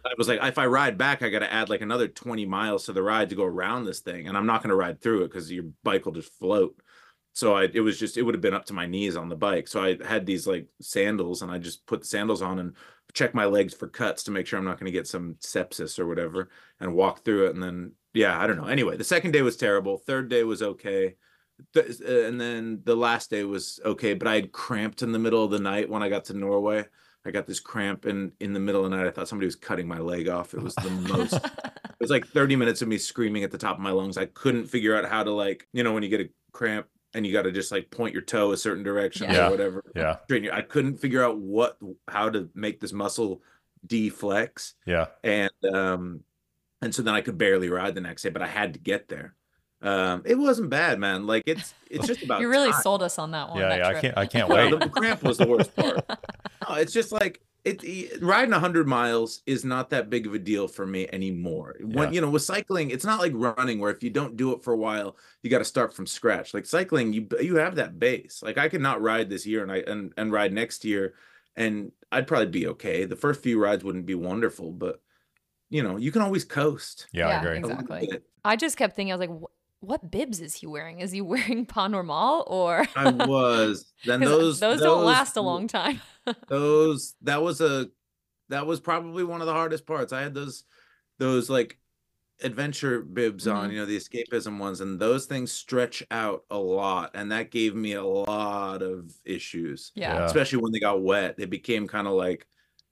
I 0.06 0.12
was 0.18 0.28
like, 0.28 0.40
if 0.42 0.58
I 0.58 0.66
ride 0.66 0.98
back, 0.98 1.22
I 1.22 1.30
got 1.30 1.38
to 1.38 1.50
add 1.50 1.70
like 1.70 1.80
another 1.80 2.08
20 2.08 2.44
miles 2.44 2.84
to 2.84 2.92
the 2.92 3.02
ride 3.02 3.30
to 3.30 3.34
go 3.34 3.44
around 3.44 3.86
this 3.86 4.00
thing. 4.00 4.28
And 4.28 4.36
I'm 4.36 4.44
not 4.44 4.62
going 4.62 4.68
to 4.68 4.76
ride 4.76 5.00
through 5.00 5.22
it 5.22 5.28
because 5.28 5.50
your 5.50 5.64
bike 5.82 6.04
will 6.04 6.12
just 6.12 6.30
float. 6.34 6.76
So 7.32 7.54
I, 7.54 7.68
it 7.72 7.80
was 7.80 7.98
just, 7.98 8.18
it 8.18 8.22
would 8.22 8.34
have 8.34 8.42
been 8.42 8.52
up 8.52 8.66
to 8.66 8.74
my 8.74 8.84
knees 8.84 9.16
on 9.16 9.30
the 9.30 9.34
bike. 9.34 9.66
So 9.66 9.82
I 9.82 9.96
had 10.06 10.26
these 10.26 10.46
like 10.46 10.66
sandals 10.80 11.40
and 11.40 11.50
I 11.50 11.56
just 11.56 11.86
put 11.86 12.02
the 12.02 12.06
sandals 12.06 12.42
on 12.42 12.58
and 12.58 12.76
check 13.14 13.34
my 13.34 13.46
legs 13.46 13.72
for 13.72 13.88
cuts 13.88 14.24
to 14.24 14.30
make 14.30 14.46
sure 14.46 14.58
I'm 14.58 14.64
not 14.66 14.78
going 14.78 14.92
to 14.92 14.96
get 14.96 15.06
some 15.06 15.36
sepsis 15.40 15.98
or 15.98 16.06
whatever 16.06 16.50
and 16.80 16.94
walk 16.94 17.24
through 17.24 17.46
it. 17.46 17.54
And 17.54 17.62
then, 17.62 17.92
yeah, 18.14 18.40
I 18.40 18.46
don't 18.46 18.56
know. 18.56 18.66
Anyway, 18.66 18.96
the 18.96 19.04
second 19.04 19.32
day 19.32 19.42
was 19.42 19.56
terrible. 19.56 19.98
Third 19.98 20.28
day 20.28 20.42
was 20.44 20.62
okay. 20.62 21.16
Th- 21.72 22.00
and 22.00 22.40
then 22.40 22.80
the 22.84 22.96
last 22.96 23.30
day 23.30 23.44
was 23.44 23.78
okay, 23.84 24.14
but 24.14 24.26
I 24.28 24.34
had 24.36 24.52
cramped 24.52 25.02
in 25.02 25.12
the 25.12 25.18
middle 25.18 25.44
of 25.44 25.50
the 25.50 25.58
night 25.60 25.88
when 25.90 26.02
I 26.02 26.08
got 26.08 26.24
to 26.26 26.34
Norway. 26.34 26.84
I 27.26 27.30
got 27.30 27.46
this 27.46 27.60
cramp 27.60 28.06
in 28.06 28.32
in 28.40 28.52
the 28.52 28.60
middle 28.60 28.84
of 28.84 28.90
the 28.90 28.96
night. 28.96 29.06
I 29.06 29.10
thought 29.10 29.28
somebody 29.28 29.46
was 29.46 29.56
cutting 29.56 29.88
my 29.88 29.98
leg 29.98 30.28
off. 30.28 30.52
It 30.54 30.62
was 30.62 30.74
the 30.74 30.90
most. 30.90 31.34
it 31.34 32.00
was 32.00 32.10
like 32.10 32.26
30 32.26 32.56
minutes 32.56 32.82
of 32.82 32.88
me 32.88 32.98
screaming 32.98 33.44
at 33.44 33.50
the 33.50 33.58
top 33.58 33.76
of 33.76 33.82
my 33.82 33.90
lungs. 33.92 34.18
I 34.18 34.26
couldn't 34.26 34.66
figure 34.66 34.94
out 34.96 35.06
how 35.08 35.22
to 35.22 35.30
like, 35.30 35.66
you 35.72 35.82
know, 35.84 35.92
when 35.92 36.02
you 36.02 36.08
get 36.10 36.20
a 36.20 36.28
cramp 36.52 36.86
and 37.14 37.24
you 37.26 37.32
got 37.32 37.42
to 37.42 37.52
just 37.52 37.72
like 37.72 37.90
point 37.90 38.12
your 38.12 38.22
toe 38.22 38.52
a 38.52 38.56
certain 38.56 38.82
direction 38.82 39.30
Yeah. 39.30 39.46
or 39.46 39.50
whatever. 39.52 39.84
Yeah. 39.96 40.16
I 40.52 40.60
couldn't 40.60 40.96
figure 40.98 41.24
out 41.24 41.38
what 41.38 41.78
how 42.08 42.28
to 42.30 42.50
make 42.54 42.80
this 42.80 42.92
muscle 42.92 43.40
deflex 43.86 44.72
Yeah. 44.86 45.06
and 45.22 45.50
um 45.72 46.20
and 46.84 46.94
so 46.94 47.02
then 47.02 47.14
I 47.14 47.20
could 47.22 47.38
barely 47.38 47.68
ride 47.68 47.94
the 47.94 48.00
next 48.00 48.22
day, 48.22 48.30
but 48.30 48.42
I 48.42 48.46
had 48.46 48.74
to 48.74 48.78
get 48.78 49.08
there. 49.08 49.34
Um, 49.82 50.22
it 50.24 50.36
wasn't 50.36 50.70
bad, 50.70 50.98
man. 50.98 51.26
Like 51.26 51.42
it's 51.46 51.74
it's 51.90 52.06
just 52.06 52.22
about 52.24 52.40
you 52.40 52.48
really 52.48 52.70
time. 52.72 52.80
sold 52.82 53.02
us 53.02 53.18
on 53.18 53.32
that 53.32 53.48
one. 53.50 53.58
Yeah. 53.58 53.68
that 53.70 53.78
Yeah. 53.78 53.88
I 53.88 54.00
can't. 54.00 54.18
I 54.18 54.26
can't 54.26 54.48
No, 54.48 54.54
wait. 54.54 54.78
the 54.80 54.88
cramp 54.88 55.22
was 55.22 55.38
the 55.38 55.46
worst 55.48 55.74
part. 55.74 56.00
No, 56.66 56.76
it's 56.76 56.94
just 56.94 57.12
like 57.12 57.42
it, 57.64 57.84
it- 57.84 58.22
riding 58.22 58.50
100 58.52 58.86
miles 58.88 59.42
is 59.44 59.66
not 59.66 59.90
that 59.90 60.08
big 60.08 60.26
of 60.26 60.32
a 60.32 60.38
deal 60.38 60.66
for 60.68 60.86
me 60.86 61.06
anymore. 61.12 61.76
When 61.80 62.08
Yeah. 62.08 62.14
you 62.14 62.20
know, 62.22 62.30
with 62.30 62.40
cycling, 62.42 62.90
it's 62.90 63.04
not 63.04 63.20
like 63.20 63.32
running 63.34 63.78
where 63.80 63.90
if 63.90 64.02
you 64.02 64.08
don't 64.08 64.34
do 64.38 64.52
it 64.52 64.62
for 64.64 64.72
a 64.72 64.76
while, 64.76 65.16
you 65.42 65.50
got 65.50 65.58
to 65.58 65.64
start 65.66 65.92
from 65.92 66.06
scratch. 66.06 66.54
Like 66.54 66.64
cycling, 66.64 67.12
you 67.12 67.26
you 67.42 67.56
have 67.56 67.74
that 67.76 67.98
base. 67.98 68.40
Like 68.42 68.56
I 68.56 68.70
could 68.70 68.80
not 68.80 69.02
ride 69.02 69.28
this 69.28 69.44
year 69.46 69.62
and 69.62 69.70
I 69.70 69.78
and, 69.78 70.14
and 70.16 70.32
ride 70.32 70.54
next 70.54 70.84
year 70.86 71.12
and 71.56 71.92
I'd 72.10 72.26
probably 72.26 72.46
be 72.46 72.66
okay. 72.68 73.04
The 73.04 73.16
first 73.16 73.42
few 73.42 73.60
rides 73.60 73.84
wouldn't 73.84 74.06
be 74.06 74.14
wonderful, 74.14 74.70
but 74.72 75.02
you 75.74 75.82
know, 75.82 75.96
you 75.96 76.12
can 76.12 76.22
always 76.22 76.44
coast. 76.44 77.08
Yeah. 77.12 77.26
I 77.28 77.40
agree. 77.42 77.58
Exactly. 77.58 78.08
I 78.44 78.54
just 78.54 78.76
kept 78.76 78.94
thinking, 78.94 79.12
I 79.12 79.16
was 79.16 79.28
like, 79.28 79.38
what 79.80 80.08
bibs 80.10 80.40
is 80.40 80.54
he 80.54 80.66
wearing? 80.68 81.00
Is 81.00 81.10
he 81.10 81.20
wearing 81.32 81.66
Pas 81.66 81.90
Normal 81.90 82.44
or? 82.46 82.86
I 82.94 83.10
was. 83.10 83.92
Then 84.04 84.20
those 84.32 84.60
those 84.60 84.80
don't 84.80 85.04
last 85.04 85.36
a 85.36 85.40
long 85.40 85.66
time. 85.66 86.00
those 86.48 87.14
that 87.22 87.42
was 87.42 87.60
a 87.60 87.88
that 88.50 88.66
was 88.66 88.78
probably 88.78 89.24
one 89.24 89.40
of 89.40 89.46
the 89.48 89.52
hardest 89.52 89.84
parts 89.86 90.12
i 90.12 90.20
had 90.22 90.34
those 90.34 90.64
those 91.18 91.48
like 91.50 91.78
adventure 92.42 93.00
bibs 93.02 93.46
on 93.48 93.68
Mhm. 93.68 93.72
you 93.72 93.78
know 93.80 93.86
the 93.86 93.96
escapism 93.96 94.58
ones 94.58 94.80
and 94.80 95.00
those 95.00 95.26
things 95.26 95.50
stretch 95.52 96.02
out 96.10 96.44
a 96.50 96.58
lot 96.58 97.10
and 97.14 97.30
that 97.32 97.50
gave 97.50 97.74
me 97.74 97.92
a 97.94 98.02
lot 98.04 98.82
of 98.82 99.12
issues 99.24 99.92
Yeah. 99.94 100.14
Yeah. 100.14 100.24
especially 100.26 100.58
when 100.62 100.72
they 100.72 100.80
got 100.80 101.02
wet 101.02 101.36
they 101.36 101.46
became 101.46 101.86
kind 101.88 102.06
of 102.06 102.14
like 102.14 102.46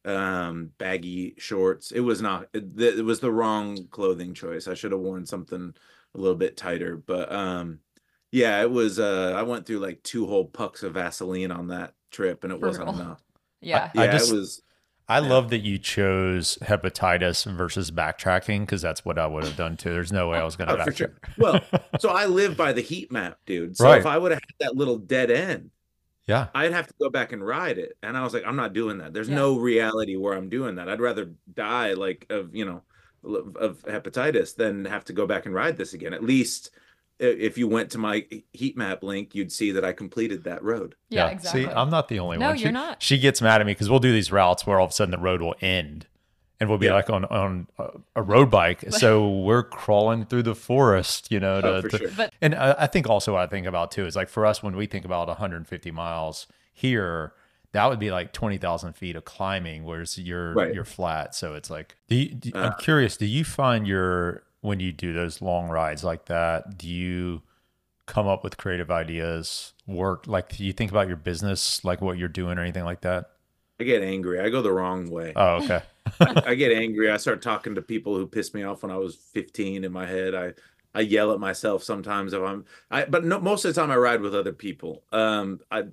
um 0.04 0.70
baggy 0.78 1.34
shorts 1.38 1.92
it 1.92 2.00
was 2.00 2.20
not 2.20 2.48
it, 2.52 2.64
it 2.80 3.04
was 3.04 3.20
the 3.20 3.30
wrong 3.30 3.86
clothing 3.92 4.34
choice 4.34 4.66
i 4.66 4.74
should 4.74 4.90
have 4.92 5.00
worn 5.00 5.24
something 5.24 5.72
a 6.14 6.18
little 6.18 6.34
bit 6.36 6.56
tighter 6.56 6.96
but 6.96 7.30
um 7.32 7.78
yeah 8.32 8.60
it 8.62 8.70
was 8.70 8.98
uh 8.98 9.32
i 9.36 9.42
went 9.42 9.64
through 9.64 9.78
like 9.78 10.02
two 10.02 10.26
whole 10.26 10.44
pucks 10.46 10.82
of 10.82 10.94
vaseline 10.94 11.52
on 11.52 11.68
that 11.68 11.94
trip 12.10 12.42
and 12.42 12.52
it 12.52 12.60
wasn't 12.60 12.84
Brutal. 12.86 13.00
enough 13.02 13.22
Yeah. 13.60 13.90
I 13.96 14.04
yeah 14.06 14.12
just- 14.12 14.32
it 14.32 14.34
was 14.36 14.62
I 15.08 15.18
Yeah. 15.20 15.28
love 15.30 15.50
that 15.50 15.58
you 15.60 15.78
chose 15.78 16.58
hepatitis 16.62 17.44
versus 17.56 17.90
backtracking 17.90 18.60
because 18.60 18.80
that's 18.82 19.04
what 19.04 19.18
I 19.18 19.26
would 19.26 19.44
have 19.44 19.56
done 19.56 19.76
too. 19.76 19.90
There's 19.90 20.12
no 20.12 20.28
way 20.28 20.38
I 20.38 20.44
was 20.44 20.54
going 20.56 20.68
to 20.68 20.74
Oh, 20.74 20.78
backtrack. 20.78 20.96
sure. 20.96 21.14
Well, 21.36 21.60
so 21.98 22.10
I 22.10 22.26
live 22.26 22.56
by 22.56 22.72
the 22.72 22.80
heat 22.82 23.10
map, 23.10 23.38
dude. 23.44 23.76
So 23.76 23.84
Right. 23.84 23.98
if 23.98 24.06
I 24.06 24.16
would 24.16 24.30
have 24.30 24.40
had 24.40 24.68
that 24.68 24.76
little 24.76 24.96
dead 24.98 25.30
end, 25.30 25.70
Yeah. 26.26 26.48
I'd 26.54 26.72
have 26.72 26.86
to 26.86 26.94
go 27.00 27.10
back 27.10 27.32
and 27.32 27.44
ride 27.44 27.78
it. 27.78 27.96
And 28.02 28.16
I 28.16 28.22
was 28.22 28.32
like, 28.32 28.44
I'm 28.46 28.56
not 28.56 28.72
doing 28.72 28.98
that. 28.98 29.12
There's 29.12 29.28
Yeah. 29.28 29.34
no 29.36 29.58
reality 29.58 30.16
where 30.16 30.34
I'm 30.34 30.48
doing 30.48 30.76
that. 30.76 30.88
I'd 30.88 31.00
rather 31.00 31.32
die 31.54 31.92
like 31.94 32.26
of, 32.30 32.54
you 32.54 32.64
know, 32.64 32.82
of 33.24 33.56
of 33.56 33.82
hepatitis 33.82 34.54
than 34.56 34.84
have 34.84 35.04
to 35.06 35.12
go 35.12 35.26
back 35.26 35.46
and 35.46 35.54
ride 35.54 35.76
this 35.76 35.94
again. 35.94 36.12
At 36.14 36.22
least 36.24 36.70
if 37.18 37.56
you 37.56 37.68
went 37.68 37.90
to 37.92 37.98
my 37.98 38.26
heat 38.52 38.76
map 38.76 39.02
link, 39.04 39.34
you'd 39.34 39.52
see 39.52 39.70
that 39.72 39.84
I 39.84 39.92
completed 39.92 40.42
that 40.44 40.62
road. 40.62 40.94
Yeah. 41.08 41.28
Exactly. 41.28 41.64
See, 41.66 41.70
I'm 41.70 41.90
not 41.90 42.08
the 42.08 42.18
only 42.18 42.36
No, 42.38 42.48
one. 42.48 42.58
you're 42.58 42.68
she, 42.68 42.72
not. 42.72 43.02
She 43.02 43.18
gets 43.18 43.40
mad 43.42 43.60
at 43.60 43.66
me 43.66 43.72
because 43.74 43.88
we'll 43.90 44.00
do 44.00 44.12
these 44.12 44.32
routes 44.32 44.66
where 44.66 44.78
all 44.78 44.86
of 44.86 44.90
a 44.90 44.94
sudden 44.94 45.12
the 45.12 45.18
road 45.18 45.40
will 45.40 45.54
end, 45.60 46.06
and 46.62 46.68
we'll 46.68 46.78
be 46.78 46.86
Yeah. 46.86 46.94
like 46.94 47.10
on 47.10 47.24
on 47.24 47.66
a, 47.76 47.88
a 48.16 48.22
road 48.22 48.48
bike. 48.50 48.84
so 48.92 49.28
we're 49.40 49.64
crawling 49.64 50.24
through 50.26 50.44
the 50.44 50.54
forest, 50.54 51.30
you 51.32 51.40
know. 51.40 51.60
To, 51.60 51.66
Oh, 51.68 51.82
for 51.82 51.88
to- 51.88 51.98
sure. 51.98 52.10
but 52.16 52.32
And 52.40 52.54
I, 52.54 52.74
I 52.78 52.86
think 52.86 53.08
also 53.08 53.32
what 53.32 53.42
I 53.42 53.46
think 53.48 53.66
about 53.66 53.90
too 53.90 54.06
is 54.06 54.14
like 54.14 54.28
for 54.28 54.46
us 54.46 54.62
when 54.62 54.76
we 54.76 54.86
think 54.86 55.04
about 55.04 55.26
150 55.26 55.90
miles 55.90 56.46
here, 56.72 57.32
that 57.72 57.86
would 57.90 57.98
be 57.98 58.10
like 58.12 58.32
20,000 58.32 58.92
feet 58.92 59.16
of 59.16 59.24
climbing, 59.24 59.82
whereas 59.84 60.16
you're 60.18 60.54
Right. 60.54 60.72
you're 60.72 60.84
flat. 60.84 61.34
So 61.34 61.54
it's 61.54 61.68
like, 61.68 61.96
do 62.08 62.14
you, 62.14 62.28
do, 62.34 62.50
I'm 62.54 62.72
Uh. 62.72 62.76
curious, 62.76 63.16
do 63.16 63.26
you 63.26 63.44
find 63.44 63.86
your 63.88 64.44
when 64.60 64.78
you 64.78 64.92
do 64.92 65.12
those 65.12 65.42
long 65.42 65.68
rides 65.68 66.04
like 66.04 66.26
that, 66.26 66.78
do 66.78 66.88
you 66.88 67.42
come 68.06 68.28
up 68.28 68.44
with 68.44 68.56
creative 68.56 68.90
ideas? 68.90 69.72
Work 69.88 70.26
like 70.28 70.56
do 70.56 70.64
you 70.64 70.72
think 70.72 70.92
about 70.92 71.08
your 71.08 71.16
business, 71.16 71.84
like 71.84 72.00
what 72.00 72.18
you're 72.18 72.28
doing 72.28 72.56
or 72.58 72.60
anything 72.60 72.84
like 72.84 73.00
that? 73.00 73.30
I 73.80 73.84
get 73.84 74.02
angry. 74.02 74.38
I 74.38 74.48
go 74.48 74.62
the 74.62 74.70
wrong 74.70 75.10
way. 75.10 75.32
Oh, 75.34 75.56
okay. 75.64 75.82
I 76.20 76.54
get 76.54 76.72
angry. 76.72 77.10
I 77.10 77.16
start 77.16 77.42
talking 77.42 77.74
to 77.74 77.82
people 77.82 78.16
who 78.16 78.26
pissed 78.26 78.54
me 78.54 78.62
off 78.62 78.82
when 78.82 78.92
I 78.92 78.96
was 78.96 79.16
15 79.16 79.84
in 79.84 79.92
my 79.92 80.06
head. 80.06 80.34
I 80.34 80.52
I 80.94 81.00
yell 81.00 81.32
at 81.32 81.40
myself 81.40 81.82
sometimes 81.82 82.32
if 82.32 82.42
I'm 82.42 82.64
I 82.90 83.04
but 83.04 83.24
no, 83.24 83.40
most 83.40 83.64
of 83.64 83.74
the 83.74 83.80
time 83.80 83.90
I 83.90 83.96
ride 83.96 84.20
with 84.20 84.34
other 84.34 84.52
people. 84.52 85.04
Um 85.12 85.60
I 85.70 85.84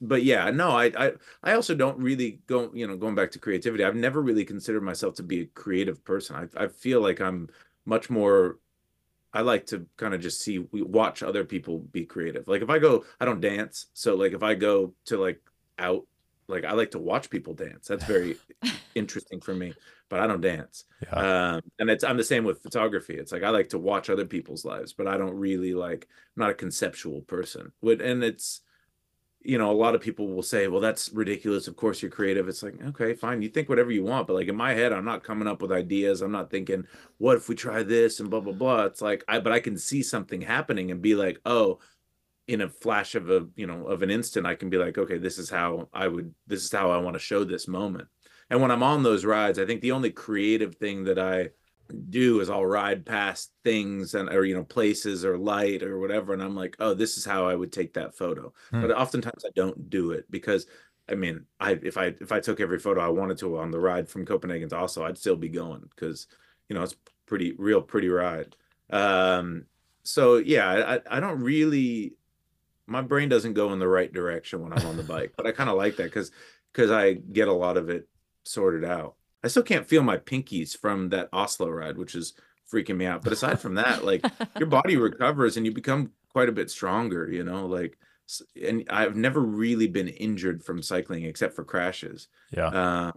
but 0.00 0.22
yeah, 0.22 0.50
no, 0.50 0.70
I 0.70 0.86
I 0.96 1.12
I 1.42 1.52
also 1.54 1.74
don't 1.74 1.98
really 1.98 2.40
go, 2.46 2.70
you 2.74 2.86
know, 2.86 2.96
going 2.96 3.14
back 3.14 3.30
to 3.32 3.38
creativity. 3.38 3.84
I've 3.84 3.96
never 3.96 4.20
really 4.22 4.44
considered 4.44 4.82
myself 4.82 5.14
to 5.16 5.22
be 5.22 5.42
a 5.42 5.46
creative 5.46 6.04
person. 6.04 6.36
I 6.56 6.64
I 6.64 6.68
feel 6.68 7.00
like 7.00 7.20
I'm 7.20 7.48
much 7.86 8.10
more 8.10 8.58
I 9.32 9.42
like 9.42 9.66
to 9.66 9.86
kind 9.96 10.14
of 10.14 10.20
just 10.20 10.40
see 10.42 10.60
watch 10.72 11.22
other 11.22 11.44
people 11.44 11.80
be 11.80 12.06
creative. 12.06 12.48
Like 12.48 12.62
if 12.62 12.70
I 12.70 12.78
go, 12.78 13.04
I 13.20 13.24
don't 13.24 13.40
dance. 13.40 13.86
So 13.94 14.14
like 14.16 14.32
if 14.32 14.42
I 14.42 14.54
go 14.54 14.94
to 15.06 15.18
like 15.18 15.42
out, 15.78 16.06
like 16.48 16.64
I 16.64 16.72
like 16.72 16.90
to 16.92 16.98
watch 16.98 17.30
people 17.30 17.54
dance. 17.54 17.88
That's 17.88 18.04
very 18.04 18.36
interesting 18.94 19.40
for 19.40 19.54
me, 19.54 19.74
but 20.08 20.20
I 20.20 20.26
don't 20.26 20.40
dance. 20.40 20.84
Yeah. 21.02 21.54
Um, 21.54 21.62
and 21.78 21.90
it's 21.90 22.04
I'm 22.04 22.16
the 22.16 22.24
same 22.24 22.44
with 22.44 22.62
photography. 22.62 23.14
It's 23.14 23.32
like 23.32 23.42
I 23.42 23.50
like 23.50 23.68
to 23.70 23.78
watch 23.78 24.10
other 24.10 24.26
people's 24.26 24.64
lives, 24.64 24.92
but 24.92 25.06
I 25.06 25.16
don't 25.16 25.34
really 25.34 25.74
like 25.74 26.08
I'm 26.36 26.42
not 26.42 26.50
a 26.50 26.54
conceptual 26.54 27.22
person. 27.22 27.72
Would 27.82 28.00
and 28.00 28.22
it's 28.22 28.60
you 29.44 29.58
know, 29.58 29.70
a 29.70 29.72
lot 29.72 29.94
of 29.94 30.00
people 30.00 30.26
will 30.26 30.42
say, 30.42 30.68
well, 30.68 30.80
that's 30.80 31.12
ridiculous. 31.12 31.68
Of 31.68 31.76
course 31.76 32.00
you're 32.00 32.10
creative. 32.10 32.48
It's 32.48 32.62
like, 32.62 32.82
okay, 32.82 33.12
fine. 33.12 33.42
You 33.42 33.50
think 33.50 33.68
whatever 33.68 33.92
you 33.92 34.02
want. 34.02 34.26
But 34.26 34.36
like 34.36 34.48
in 34.48 34.56
my 34.56 34.72
head, 34.72 34.90
I'm 34.90 35.04
not 35.04 35.22
coming 35.22 35.46
up 35.46 35.60
with 35.60 35.70
ideas. 35.70 36.22
I'm 36.22 36.32
not 36.32 36.50
thinking, 36.50 36.86
what 37.18 37.36
if 37.36 37.46
we 37.46 37.54
try 37.54 37.82
this 37.82 38.20
and 38.20 38.30
blah, 38.30 38.40
blah, 38.40 38.54
blah. 38.54 38.84
It's 38.84 39.02
like, 39.02 39.22
I, 39.28 39.40
but 39.40 39.52
I 39.52 39.60
can 39.60 39.76
see 39.76 40.02
something 40.02 40.40
happening 40.40 40.90
and 40.90 41.02
be 41.02 41.14
like, 41.14 41.40
oh, 41.44 41.78
in 42.46 42.60
a 42.60 42.68
flash 42.68 43.14
of 43.14 43.30
a, 43.30 43.46
you 43.56 43.66
know, 43.66 43.86
of 43.86 44.02
an 44.02 44.10
instant, 44.10 44.46
I 44.46 44.54
can 44.54 44.70
be 44.70 44.76
like, 44.76 44.98
okay, 44.98 45.18
this 45.18 45.38
is 45.38 45.48
how 45.50 45.88
I 45.92 46.08
would, 46.08 46.34
this 46.46 46.64
is 46.64 46.72
how 46.72 46.90
I 46.90 46.98
want 46.98 47.14
to 47.14 47.20
show 47.20 47.44
this 47.44 47.66
moment. 47.68 48.08
And 48.50 48.60
when 48.60 48.70
I'm 48.70 48.82
on 48.82 49.02
those 49.02 49.24
rides, 49.24 49.58
I 49.58 49.66
think 49.66 49.80
the 49.80 49.92
only 49.92 50.10
creative 50.10 50.74
thing 50.76 51.04
that 51.04 51.18
I 51.18 51.50
do 52.08 52.40
is 52.40 52.48
I'll 52.48 52.64
ride 52.64 53.04
past 53.04 53.52
things 53.62 54.14
and 54.14 54.28
or 54.30 54.44
you 54.44 54.54
know 54.54 54.64
places 54.64 55.24
or 55.24 55.36
light 55.36 55.82
or 55.82 55.98
whatever 55.98 56.32
and 56.32 56.42
I'm 56.42 56.56
like 56.56 56.76
oh 56.80 56.94
this 56.94 57.18
is 57.18 57.26
how 57.26 57.46
I 57.46 57.54
would 57.54 57.72
take 57.72 57.92
that 57.94 58.16
photo 58.16 58.52
Hmm. 58.70 58.80
but 58.80 58.90
oftentimes 58.90 59.44
I 59.44 59.50
don't 59.54 59.90
do 59.90 60.12
it 60.12 60.24
because 60.30 60.66
I 61.08 61.14
mean 61.14 61.44
I 61.60 61.72
if 61.82 61.98
I 61.98 62.14
if 62.20 62.32
I 62.32 62.40
took 62.40 62.60
every 62.60 62.78
photo 62.78 63.02
I 63.02 63.08
wanted 63.08 63.36
to 63.38 63.58
on 63.58 63.70
the 63.70 63.78
ride 63.78 64.08
from 64.08 64.24
Copenhagen 64.24 64.68
to 64.70 64.76
Oslo 64.76 65.04
I'd 65.04 65.18
still 65.18 65.36
be 65.36 65.50
going 65.50 65.82
because 65.94 66.26
you 66.70 66.74
know 66.74 66.82
it's 66.82 66.96
pretty 67.26 67.52
real 67.58 67.82
pretty 67.82 68.08
ride 68.08 68.56
um 68.88 69.66
so 70.04 70.36
yeah 70.38 71.00
I 71.10 71.16
I 71.18 71.20
don't 71.20 71.40
really 71.40 72.14
my 72.86 73.00
brain 73.00 73.28
doesn't 73.28 73.54
go 73.54 73.72
in 73.72 73.78
the 73.78 73.88
right 73.88 74.12
direction 74.12 74.62
when 74.62 74.72
I'm 74.72 74.86
on 74.86 74.96
the 74.96 75.02
bike 75.02 75.32
but 75.36 75.46
I 75.46 75.52
kind 75.52 75.70
of 75.70 75.76
like 75.76 75.96
that 75.96 76.04
because 76.04 76.30
because 76.72 76.90
I 76.90 77.12
get 77.14 77.48
a 77.48 77.52
lot 77.52 77.76
of 77.76 77.88
it 77.88 78.08
sorted 78.44 78.84
out 78.84 79.14
I 79.42 79.48
still 79.48 79.62
can't 79.62 79.86
feel 79.86 80.02
my 80.02 80.16
pinkies 80.16 80.74
from 80.74 81.10
that 81.10 81.28
Oslo 81.30 81.68
ride, 81.68 81.98
which 81.98 82.14
is 82.14 82.32
freaking 82.72 82.96
me 82.96 83.04
out. 83.04 83.22
But 83.22 83.34
aside 83.34 83.60
from 83.60 83.74
that, 83.74 84.02
like 84.02 84.24
your 84.58 84.68
body 84.68 84.96
recovers 84.96 85.58
and 85.58 85.66
you 85.66 85.72
become 85.72 86.12
quite 86.32 86.48
a 86.48 86.52
bit 86.52 86.70
stronger, 86.70 87.30
you 87.30 87.44
know, 87.44 87.66
like 87.66 87.98
and 88.62 88.84
I've 88.88 89.16
never 89.16 89.40
really 89.40 89.86
been 89.86 90.08
injured 90.08 90.64
from 90.64 90.80
cycling 90.80 91.24
except 91.24 91.54
for 91.54 91.62
crashes. 91.62 92.28
Yeah. 92.56 92.68
Uh, 92.68 93.12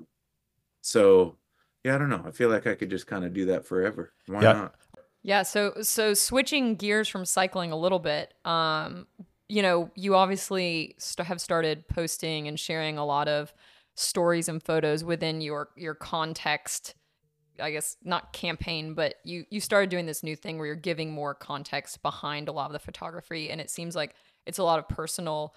so 0.82 1.38
yeah, 1.86 1.96
I 1.96 1.98
don't 1.98 2.10
know. 2.10 2.24
I 2.26 2.32
feel 2.32 2.50
like 2.50 2.68
I 2.68 2.76
could 2.76 2.90
just 2.90 3.08
kind 3.08 3.24
of 3.24 3.34
do 3.34 3.46
that 3.46 3.66
forever. 3.66 4.12
Why 4.26 4.42
Yeah. 4.42 4.52
not? 4.54 4.76
Yeah, 5.24 5.44
so 5.44 5.76
so 5.82 6.14
switching 6.14 6.76
gears 6.76 7.08
from 7.08 7.24
cycling 7.24 7.72
a 7.72 7.78
little 7.78 8.00
bit, 8.00 8.34
um, 8.44 9.08
you 9.50 9.62
know, 9.62 9.90
you 9.96 10.16
obviously 10.16 10.96
st- 10.98 11.28
have 11.28 11.40
started 11.40 11.88
posting 11.88 12.48
and 12.48 12.60
sharing 12.60 12.98
a 12.98 13.06
lot 13.06 13.28
of 13.28 13.54
stories 13.96 14.48
and 14.50 14.62
photos 14.62 15.04
within 15.04 15.42
your 15.42 15.70
your 15.76 15.96
context. 15.96 16.96
I 17.60 17.72
guess 17.72 17.98
not 18.04 18.34
campaign, 18.34 18.94
but 18.94 19.16
you 19.24 19.46
you 19.50 19.60
started 19.60 19.90
doing 19.90 20.06
this 20.06 20.22
new 20.22 20.36
thing 20.36 20.58
where 20.58 20.68
you're 20.68 20.76
giving 20.76 21.12
more 21.12 21.34
context 21.34 22.04
behind 22.04 22.48
a 22.50 22.52
lot 22.52 22.68
of 22.68 22.74
the 22.74 22.80
photography, 22.80 23.50
and 23.50 23.60
it 23.60 23.70
seems 23.72 23.96
like 23.96 24.14
it's 24.46 24.60
a 24.60 24.64
lot 24.64 24.78
of 24.78 24.88
personal 24.88 25.56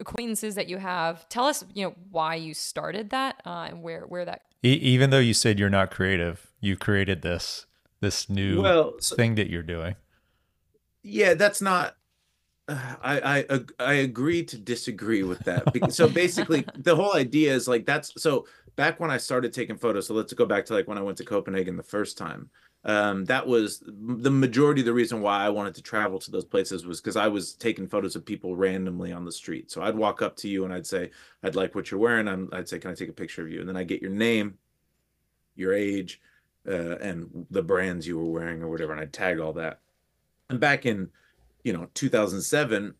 acquaintances 0.00 0.54
that 0.54 0.68
you 0.68 0.78
have. 0.78 1.28
Tell 1.28 1.44
us, 1.44 1.64
you 1.74 1.84
know, 1.84 1.94
why 2.10 2.36
you 2.36 2.54
started 2.54 3.10
that 3.10 3.42
uh, 3.44 3.66
and 3.68 3.82
where 3.82 4.02
where 4.06 4.24
that. 4.24 4.42
E- 4.64 4.72
even 4.72 5.10
though 5.10 5.18
you 5.18 5.34
said 5.34 5.58
you're 5.58 5.68
not 5.68 5.90
creative, 5.90 6.50
you 6.60 6.76
created 6.76 7.20
this 7.22 7.66
this 8.00 8.30
new 8.30 8.62
Well, 8.62 8.94
so- 9.00 9.14
thing 9.16 9.34
that 9.34 9.50
you're 9.50 9.62
doing. 9.62 9.96
Yeah, 11.02 11.34
that's 11.34 11.60
not. 11.60 11.96
I 12.68 13.44
I 13.50 13.60
I 13.80 13.92
agree 13.94 14.44
to 14.44 14.58
disagree 14.58 15.22
with 15.22 15.38
that. 15.40 15.64
So 15.92 16.08
basically, 16.08 16.64
the 16.76 16.94
whole 16.94 17.14
idea 17.14 17.54
is 17.54 17.66
like 17.66 17.86
that's 17.86 18.12
so 18.20 18.46
back 18.76 19.00
when 19.00 19.10
I 19.10 19.16
started 19.16 19.52
taking 19.52 19.76
photos. 19.76 20.06
So 20.06 20.14
let's 20.14 20.32
go 20.32 20.44
back 20.44 20.66
to 20.66 20.74
like 20.74 20.86
when 20.86 20.98
I 20.98 21.02
went 21.02 21.16
to 21.18 21.24
Copenhagen 21.24 21.76
the 21.76 21.82
first 21.82 22.18
time. 22.18 22.50
Um, 22.84 23.24
that 23.24 23.46
was 23.46 23.82
the 23.86 24.30
majority 24.30 24.82
of 24.82 24.86
the 24.86 24.92
reason 24.92 25.20
why 25.20 25.44
I 25.44 25.48
wanted 25.48 25.74
to 25.74 25.82
travel 25.82 26.18
to 26.20 26.30
those 26.30 26.44
places 26.44 26.86
was 26.86 27.00
because 27.00 27.16
I 27.16 27.26
was 27.26 27.54
taking 27.54 27.88
photos 27.88 28.14
of 28.16 28.24
people 28.24 28.54
randomly 28.54 29.12
on 29.12 29.24
the 29.24 29.32
street. 29.32 29.70
So 29.70 29.82
I'd 29.82 29.96
walk 29.96 30.22
up 30.22 30.36
to 30.36 30.48
you 30.48 30.64
and 30.64 30.72
I'd 30.72 30.86
say, 30.86 31.10
"I'd 31.42 31.56
like 31.56 31.74
what 31.74 31.90
you're 31.90 32.00
wearing." 32.00 32.28
I'm, 32.28 32.48
I'd 32.52 32.68
say, 32.68 32.78
"Can 32.78 32.90
I 32.90 32.94
take 32.94 33.08
a 33.08 33.12
picture 33.12 33.42
of 33.42 33.50
you?" 33.50 33.60
And 33.60 33.68
then 33.68 33.76
I 33.76 33.84
get 33.84 34.02
your 34.02 34.12
name, 34.12 34.58
your 35.56 35.72
age, 35.72 36.20
uh, 36.66 36.98
and 36.98 37.46
the 37.50 37.62
brands 37.62 38.06
you 38.06 38.18
were 38.18 38.30
wearing 38.30 38.62
or 38.62 38.68
whatever, 38.68 38.92
and 38.92 39.00
I'd 39.00 39.12
tag 39.12 39.38
all 39.38 39.54
that. 39.54 39.80
And 40.50 40.60
back 40.60 40.86
in 40.86 41.10
you 41.68 41.74
know 41.74 41.86
2007 41.92 42.94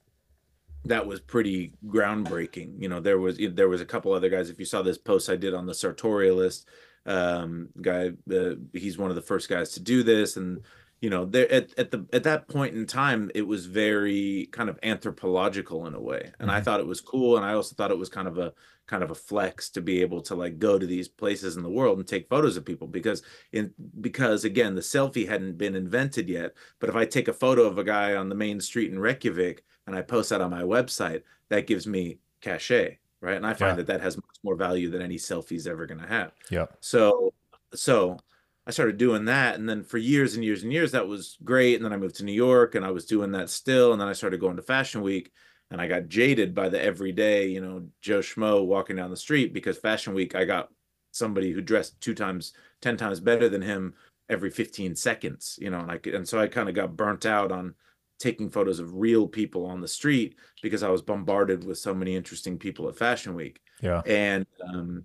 that 0.85 1.07
was 1.07 1.21
pretty 1.21 1.73
groundbreaking. 1.87 2.71
You 2.83 2.89
know 2.91 3.01
there 3.01 3.19
was 3.19 3.39
there 3.61 3.69
was 3.71 3.81
a 3.81 3.87
couple 3.87 4.13
other 4.13 4.29
guys. 4.29 4.51
If 4.51 4.59
you 4.59 4.67
saw 4.67 4.83
this 4.83 4.99
post 4.99 5.31
i 5.31 5.37
did 5.37 5.55
on 5.55 5.65
the 5.67 5.73
sartorialist 5.73 6.67
um 7.07 7.71
guy 7.81 8.11
uh, 8.39 8.55
he's 8.75 8.99
one 8.99 9.09
of 9.09 9.17
the 9.17 9.23
first 9.33 9.49
guys 9.49 9.71
to 9.73 9.81
do 9.81 10.03
this. 10.03 10.37
And 10.37 10.61
you 11.01 11.09
know 11.09 11.25
there 11.25 11.51
at, 11.51 11.67
at 11.79 11.91
the 11.93 12.01
at 12.13 12.25
that 12.25 12.47
point 12.49 12.75
in 12.77 12.85
time 12.87 13.31
it 13.35 13.47
was 13.47 13.65
very 13.65 14.49
kind 14.53 14.69
of 14.69 14.79
anthropological 14.83 15.87
in 15.87 15.95
a 15.95 16.01
way. 16.11 16.33
And 16.39 16.51
i 16.51 16.61
Mhm. 16.61 16.65
thought 16.65 16.81
it 16.81 16.87
was 16.95 17.01
cool. 17.01 17.37
And 17.39 17.45
i 17.47 17.55
also 17.55 17.75
thought 17.75 17.91
it 17.91 17.99
was 18.05 18.11
kind 18.11 18.29
of 18.29 18.37
a 18.37 18.53
kind 18.89 19.03
of 19.05 19.11
a 19.13 19.15
flex 19.15 19.71
to 19.71 19.81
be 19.81 20.01
able 20.01 20.21
to 20.23 20.35
like 20.35 20.59
go 20.59 20.79
to 20.79 20.87
these 20.87 21.07
places 21.09 21.57
in 21.57 21.63
the 21.63 21.71
world 21.71 21.99
and 21.99 22.09
take 22.09 22.29
photos 22.29 22.57
of 22.57 22.65
people 22.65 22.89
because 22.89 23.23
in 23.53 23.73
because 24.01 24.45
again 24.45 24.75
the 24.75 24.81
selfie 24.81 25.29
hadn't 25.29 25.57
been 25.59 25.77
invented 25.77 26.29
yet 26.29 26.55
but 26.81 26.89
if 26.91 26.97
I 26.97 27.05
take 27.05 27.29
a 27.29 27.33
photo 27.33 27.63
of 27.63 27.79
a 27.79 27.85
guy 27.85 28.17
on 28.17 28.29
the 28.29 28.35
main 28.35 28.61
street 28.61 28.91
in 28.91 28.99
Reykjavik 28.99 29.63
and 29.87 29.95
I 29.95 30.03
post 30.03 30.31
that 30.31 30.41
on 30.41 30.51
my 30.51 30.63
website, 30.63 31.23
that 31.49 31.67
gives 31.67 31.87
me 31.87 32.19
cachet, 32.43 32.99
right? 33.21 33.37
And 33.37 33.47
I 33.47 33.55
find 33.55 33.71
Yeah. 33.73 33.77
that 33.77 33.87
that 33.87 34.01
has 34.03 34.17
much 34.17 34.37
more 34.43 34.55
value 34.57 34.91
than 34.91 35.01
any 35.03 35.17
selfie's 35.17 35.67
ever 35.67 35.87
going 35.87 36.01
to 36.01 36.07
have. 36.07 36.33
Yeah. 36.51 36.67
So, 36.81 37.33
so 37.75 38.19
I 38.67 38.71
started 38.71 38.99
doing 38.99 39.25
that, 39.27 39.55
and 39.59 39.67
then 39.67 39.83
for 39.83 39.97
years 39.97 40.35
and 40.35 40.45
years 40.45 40.63
and 40.63 40.71
years, 40.73 40.93
that 40.93 41.09
was 41.09 41.39
great. 41.43 41.77
And 41.77 41.85
then 41.85 41.93
I 41.95 41.97
moved 41.97 42.17
to 42.17 42.25
New 42.25 42.33
York, 42.35 42.75
and 42.75 42.85
I 42.85 42.91
was 42.91 43.07
doing 43.07 43.33
that 43.33 43.49
still. 43.49 43.93
And 43.93 44.01
then 44.01 44.09
I 44.09 44.13
started 44.13 44.41
going 44.41 44.57
to 44.57 44.63
Fashion 44.63 45.01
Week, 45.01 45.33
and 45.71 45.81
I 45.81 45.87
got 45.87 46.09
jaded 46.09 46.55
by 46.55 46.69
the 46.69 46.83
everyday, 46.83 47.47
you 47.49 47.61
know, 47.61 47.87
Joe 48.01 48.21
Schmo 48.21 48.65
walking 48.65 48.97
down 48.97 49.11
the 49.11 49.17
street 49.17 49.53
because 49.53 49.77
Fashion 49.77 50.15
Week, 50.15 50.35
I 50.35 50.45
got 50.45 50.69
somebody 51.13 51.53
who 51.53 51.61
dressed 51.61 52.01
two 52.01 52.15
times, 52.15 52.53
ten 52.81 52.97
times 52.97 53.21
better 53.21 53.49
than 53.49 53.63
him 53.63 53.95
every 54.31 54.51
15 54.51 54.95
seconds, 54.95 55.59
you 55.61 55.71
know, 55.71 55.81
and 55.81 55.91
I 55.91 55.99
could, 55.99 56.15
and 56.15 56.27
so 56.29 56.39
I 56.39 56.47
kind 56.49 56.69
of 56.69 56.75
got 56.75 56.97
burnt 56.97 57.27
out 57.27 57.51
on 57.53 57.75
taking 58.19 58.51
photos 58.51 58.79
of 58.81 58.95
real 58.95 59.27
people 59.27 59.65
on 59.67 59.81
the 59.81 59.89
street 59.89 60.37
because 60.63 60.83
I 60.83 60.89
was 60.89 61.03
bombarded 61.03 61.65
with 61.65 61.79
so 61.79 61.95
many 61.95 62.17
interesting 62.17 62.59
people 62.59 62.89
at 62.89 62.97
Fashion 62.97 63.35
Week 63.35 63.61
Yeah. 63.81 64.03
and 64.07 64.47
um, 64.67 65.05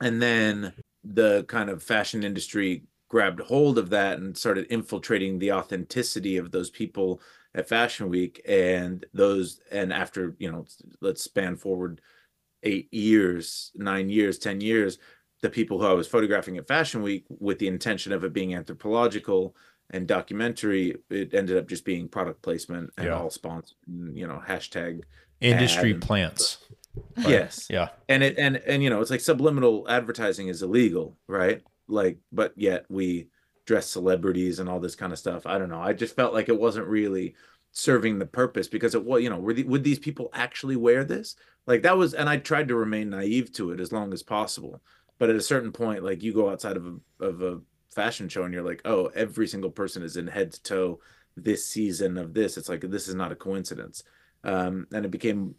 and 0.00 0.20
then 0.20 0.72
the 1.04 1.44
kind 1.44 1.70
of 1.70 1.82
fashion 1.82 2.22
industry 2.24 2.84
grabbed 3.08 3.40
hold 3.40 3.78
of 3.78 3.90
that 3.90 4.18
and 4.18 4.36
started 4.36 4.66
infiltrating 4.70 5.38
the 5.38 5.52
authenticity 5.52 6.36
of 6.36 6.50
those 6.50 6.70
people 6.70 7.20
at 7.54 7.68
fashion 7.68 8.08
week 8.08 8.40
and 8.48 9.06
those 9.14 9.60
and 9.70 9.92
after 9.92 10.34
you 10.38 10.50
know 10.50 10.64
let's 11.00 11.22
span 11.22 11.56
forward 11.56 12.00
eight 12.62 12.92
years 12.92 13.70
nine 13.74 14.08
years 14.08 14.38
ten 14.38 14.60
years 14.60 14.98
the 15.42 15.50
people 15.50 15.78
who 15.80 15.86
i 15.86 15.92
was 15.92 16.08
photographing 16.08 16.56
at 16.56 16.66
fashion 16.66 17.02
week 17.02 17.24
with 17.28 17.58
the 17.58 17.68
intention 17.68 18.12
of 18.12 18.24
it 18.24 18.32
being 18.32 18.54
anthropological 18.54 19.54
and 19.90 20.06
documentary 20.08 20.96
it 21.10 21.34
ended 21.34 21.56
up 21.56 21.68
just 21.68 21.84
being 21.84 22.08
product 22.08 22.42
placement 22.42 22.90
and 22.96 23.06
Yeah. 23.06 23.18
all 23.18 23.30
sponsored 23.30 23.76
you 23.86 24.26
know 24.26 24.42
hashtag 24.46 25.02
Industry 25.40 25.90
and- 25.90 26.00
plants. 26.02 26.58
Right. 27.16 27.28
yes 27.28 27.66
Yeah. 27.68 27.88
and 28.08 28.22
it 28.22 28.38
and 28.38 28.56
and 28.56 28.82
you 28.82 28.88
know 28.90 29.00
it's 29.00 29.10
like 29.10 29.20
subliminal 29.20 29.84
advertising 29.88 30.48
is 30.48 30.62
illegal 30.62 31.16
right 31.28 31.62
like 31.88 32.18
but 32.32 32.52
yet 32.56 32.86
we 32.88 33.28
dress 33.66 33.86
celebrities 33.86 34.58
and 34.58 34.68
all 34.68 34.80
this 34.80 34.96
kind 34.96 35.12
of 35.12 35.18
stuff. 35.18 35.46
I 35.46 35.58
don't 35.58 35.68
know. 35.70 35.80
I 35.80 35.92
just 35.92 36.16
felt 36.16 36.34
like 36.34 36.48
it 36.48 36.58
wasn't 36.58 36.86
really 36.86 37.34
serving 37.72 38.18
the 38.18 38.26
purpose 38.26 38.68
because 38.68 38.94
it 38.94 39.04
was 39.04 39.20
you 39.20 39.28
know 39.28 39.38
were 39.38 39.52
the, 39.52 39.64
would 39.64 39.82
these 39.82 39.98
people 39.98 40.30
actually 40.32 40.76
wear 40.76 41.04
this? 41.04 41.36
Like 41.66 41.82
that 41.82 41.96
was 41.96 42.14
and 42.14 42.28
i 42.28 42.36
tried 42.36 42.68
to 42.68 42.76
remain 42.76 43.10
naive 43.10 43.52
to 43.54 43.72
it 43.72 43.80
as 43.80 43.92
long 43.92 44.12
as 44.12 44.22
possible. 44.22 44.80
But 45.18 45.30
at 45.30 45.36
a 45.36 45.42
certain 45.42 45.72
point 45.72 46.04
like 46.04 46.22
you 46.22 46.32
go 46.32 46.50
outside 46.50 46.76
of 46.76 46.86
a, 46.86 47.24
of 47.24 47.42
a 47.42 47.60
fashion 47.92 48.28
show 48.28 48.44
and 48.44 48.54
you're 48.54 48.62
like 48.62 48.82
oh 48.84 49.06
every 49.14 49.48
single 49.48 49.70
person 49.70 50.02
is 50.02 50.16
in 50.16 50.26
head 50.26 50.52
to 50.52 50.62
toe 50.62 51.00
this 51.36 51.66
season 51.66 52.16
of 52.16 52.32
this. 52.32 52.56
It's 52.56 52.68
like 52.68 52.82
this 52.82 53.08
is 53.08 53.14
not 53.14 53.32
a 53.32 53.36
coincidence. 53.36 54.04
Um 54.44 54.86
and 54.92 55.04
it 55.04 55.10
became 55.10 55.54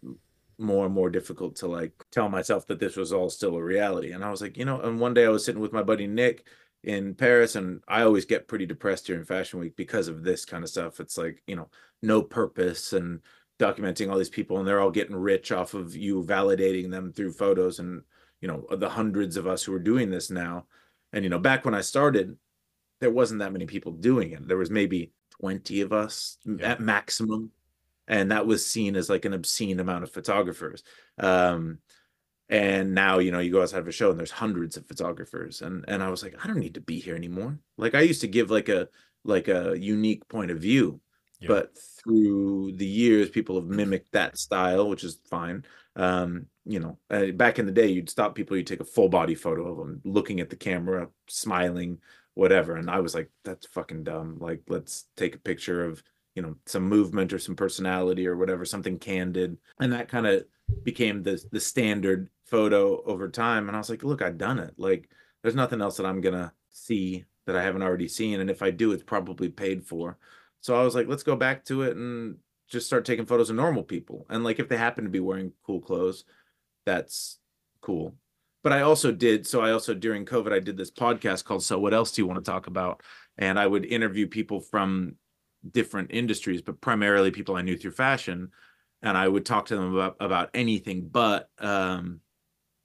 more 0.57 0.85
and 0.85 0.95
more 0.95 1.09
difficult 1.09 1.57
to 1.57 1.67
like 1.67 1.91
tell 2.11 2.29
myself 2.29 2.65
that 2.67 2.79
this 2.79 2.95
was 2.95 3.11
all 3.11 3.29
still 3.29 3.55
a 3.57 3.63
reality. 3.63 4.11
And 4.11 4.23
I 4.23 4.31
was 4.31 4.41
like, 4.41 4.55
you 4.55 4.63
know, 4.63 4.79
and 4.79 5.01
one 5.01 5.13
day 5.13 5.25
I 5.25 5.29
was 5.29 5.43
sitting 5.43 5.61
with 5.61 5.73
my 5.73 5.83
buddy 5.83 6.07
Nick 6.07 6.45
in 6.85 7.15
Paris, 7.15 7.55
and 7.55 7.81
I 7.87 8.03
always 8.03 8.25
get 8.25 8.47
pretty 8.47 8.65
depressed 8.65 9.07
during 9.07 9.25
Fashion 9.25 9.59
Week 9.59 9.75
because 9.75 10.07
of 10.07 10.23
this 10.23 10.45
kind 10.45 10.63
of 10.63 10.69
stuff. 10.69 10.99
It's 10.99 11.17
like, 11.17 11.41
you 11.47 11.55
know, 11.55 11.67
no 12.01 12.21
purpose 12.21 12.93
and 12.93 13.19
documenting 13.59 14.09
all 14.11 14.17
these 14.17 14.29
people, 14.29 14.59
and 14.59 14.67
they're 14.67 14.79
all 14.79 14.91
getting 14.91 15.15
rich 15.15 15.51
off 15.51 15.73
of 15.73 15.95
you 15.95 16.23
validating 16.23 16.89
them 16.91 17.11
through 17.11 17.33
photos. 17.33 17.79
And, 17.79 18.03
you 18.39 18.47
know, 18.47 18.65
the 18.71 18.89
hundreds 18.89 19.35
of 19.35 19.47
us 19.47 19.63
who 19.63 19.73
are 19.73 19.79
doing 19.79 20.09
this 20.11 20.29
now. 20.29 20.65
And, 21.11 21.23
you 21.23 21.29
know, 21.29 21.39
back 21.39 21.65
when 21.65 21.73
I 21.73 21.81
started, 21.81 22.37
there 23.01 23.11
wasn't 23.11 23.39
that 23.39 23.51
many 23.53 23.65
people 23.65 23.91
doing 23.91 24.31
it. 24.31 24.47
There 24.47 24.57
was 24.57 24.69
maybe 24.69 25.11
20 25.41 25.81
of 25.81 25.91
us 25.91 26.37
Yeah. 26.45 26.71
at 26.73 26.79
maximum 26.79 27.51
and 28.07 28.31
that 28.31 28.45
was 28.45 28.65
seen 28.65 28.95
as 28.95 29.09
like 29.09 29.25
an 29.25 29.33
obscene 29.33 29.79
amount 29.79 30.03
of 30.03 30.11
photographers 30.11 30.83
um 31.17 31.79
and 32.49 32.93
now 32.93 33.17
you 33.19 33.31
know 33.31 33.39
you 33.39 33.51
go 33.51 33.61
outside 33.61 33.79
of 33.79 33.87
a 33.87 33.91
show 33.91 34.11
and 34.11 34.19
there's 34.19 34.31
hundreds 34.31 34.77
of 34.77 34.85
photographers 34.85 35.61
and 35.61 35.83
and 35.87 36.03
i 36.03 36.09
was 36.09 36.21
like 36.21 36.35
i 36.43 36.47
don't 36.47 36.59
need 36.59 36.75
to 36.75 36.81
be 36.81 36.99
here 36.99 37.15
anymore. 37.15 37.57
Like 37.77 37.95
i 37.95 38.01
used 38.01 38.21
to 38.21 38.27
give 38.27 38.51
like 38.51 38.69
a 38.69 38.87
like 39.23 39.47
a 39.47 39.75
unique 39.79 40.27
point 40.27 40.51
of 40.51 40.59
view 40.59 40.99
Yeah. 41.39 41.47
but 41.47 41.77
through 42.03 42.73
the 42.75 42.85
years 42.85 43.29
people 43.29 43.55
have 43.55 43.67
mimicked 43.69 44.11
that 44.11 44.37
style 44.37 44.87
which 44.89 45.03
is 45.03 45.19
fine. 45.29 45.65
Um 45.95 46.45
you 46.65 46.79
know 46.79 46.97
uh, 47.09 47.31
back 47.31 47.57
in 47.59 47.65
the 47.65 47.71
day 47.71 47.87
you'd 47.87 48.09
stop 48.09 48.35
people 48.35 48.55
you'd 48.57 48.67
take 48.67 48.79
a 48.81 48.85
full 48.95 49.09
body 49.09 49.35
photo 49.35 49.71
of 49.71 49.77
them 49.77 50.01
looking 50.03 50.39
at 50.39 50.49
the 50.49 50.55
camera 50.55 51.07
smiling 51.27 51.99
whatever 52.33 52.75
and 52.75 52.89
i 52.89 52.99
was 52.99 53.15
like 53.15 53.29
that's 53.43 53.65
fucking 53.67 54.03
dumb. 54.03 54.37
Like 54.39 54.61
let's 54.67 55.05
take 55.17 55.35
a 55.35 55.39
picture 55.39 55.85
of 55.85 56.03
you 56.35 56.41
know 56.43 56.55
some 56.65 56.83
movement 56.89 57.33
or 57.33 57.39
some 57.39 57.55
personality 57.55 58.27
or 58.27 58.35
whatever 58.35 58.65
something 58.65 58.99
candid. 58.99 59.57
And 59.79 59.93
that 59.93 60.09
kind 60.09 60.27
of 60.27 60.43
became 60.83 61.23
the 61.23 61.41
the 61.51 61.59
standard 61.61 62.29
photo 62.45 63.01
over 63.03 63.27
time 63.29 63.67
and 63.67 63.75
i 63.75 63.79
was 63.79 63.89
like 63.89 64.03
look 64.03 64.21
i've 64.21 64.37
done 64.37 64.59
it. 64.59 64.73
Like 64.77 65.09
there's 65.41 65.55
nothing 65.55 65.81
else 65.81 65.97
that 65.97 66.05
i'm 66.05 66.21
gonna 66.21 66.53
see 66.69 67.25
that 67.45 67.55
i 67.55 67.63
haven't 67.63 67.83
already 67.83 68.07
seen 68.07 68.39
and 68.39 68.49
if 68.49 68.61
i 68.61 68.71
do 68.71 68.91
it's 68.91 69.03
probably 69.03 69.49
paid 69.49 69.83
for. 69.83 70.17
So 70.61 70.75
i 70.75 70.83
was 70.83 70.95
like 70.95 71.07
let's 71.07 71.23
go 71.23 71.35
back 71.35 71.65
to 71.65 71.83
it 71.83 71.95
and 71.95 72.37
just 72.67 72.87
start 72.87 73.05
taking 73.05 73.27
photos 73.27 73.51
of 73.51 73.55
normal 73.55 73.83
people. 73.83 74.25
And 74.29 74.43
like 74.43 74.59
if 74.59 74.67
they 74.67 74.77
happen 74.77 75.03
to 75.03 75.09
be 75.09 75.19
wearing 75.19 75.51
cool 75.65 75.81
clothes 75.81 76.25
that's 76.85 77.39
cool. 77.81 78.15
But 78.63 78.73
i 78.73 78.81
also 78.81 79.11
did 79.11 79.45
so 79.45 79.61
i 79.61 79.71
also 79.71 79.93
during 79.93 80.25
covid 80.25 80.53
i 80.53 80.59
did 80.59 80.77
this 80.77 80.91
podcast 80.91 81.45
called 81.45 81.63
so 81.63 81.79
what 81.79 81.93
else 81.93 82.11
do 82.11 82.21
you 82.21 82.27
want 82.27 82.43
to 82.43 82.51
talk 82.51 82.67
about? 82.67 83.01
And 83.37 83.59
i 83.59 83.67
would 83.67 83.85
interview 83.85 84.27
people 84.27 84.59
from 84.59 85.15
different 85.71 86.11
industries, 86.11 86.61
but 86.61 86.81
primarily 86.81 87.31
people 87.31 87.55
I 87.55 87.61
knew 87.61 87.77
through 87.77 87.91
fashion. 87.91 88.51
And 89.01 89.17
I 89.17 89.27
would 89.27 89.45
talk 89.45 89.67
to 89.67 89.75
them 89.75 89.93
about, 89.93 90.15
about 90.19 90.49
anything 90.53 91.07
but 91.07 91.49
um, 91.59 92.21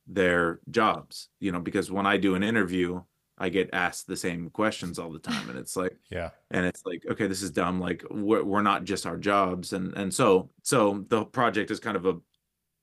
their 0.07 0.61
jobs, 0.71 1.29
you 1.41 1.53
know, 1.53 1.61
because 1.61 1.91
when 1.91 2.07
I 2.07 2.17
do 2.17 2.35
an 2.35 2.43
interview, 2.43 3.03
I 3.39 3.49
get 3.49 3.71
asked 3.73 4.07
the 4.07 4.17
same 4.17 4.51
questions 4.51 4.99
all 4.99 5.11
the 5.13 5.19
time, 5.19 5.49
and 5.49 5.59
it's 5.59 5.77
like, 5.77 5.97
Yeah. 6.11 6.31
and 6.51 6.67
it's 6.67 6.85
like, 6.85 7.05
okay, 7.11 7.27
this 7.27 7.43
is 7.43 7.51
dumb. 7.51 7.81
Like 7.81 8.05
we're 8.11 8.45
we're 8.45 8.63
not 8.63 8.85
just 8.85 9.07
our 9.07 9.17
jobs, 9.17 9.73
and 9.73 9.95
and 9.95 10.13
so 10.13 10.51
so 10.63 11.05
the 11.09 11.25
project 11.25 11.71
is 11.71 11.81
kind 11.81 11.97
of 11.97 12.07
a 12.07 12.19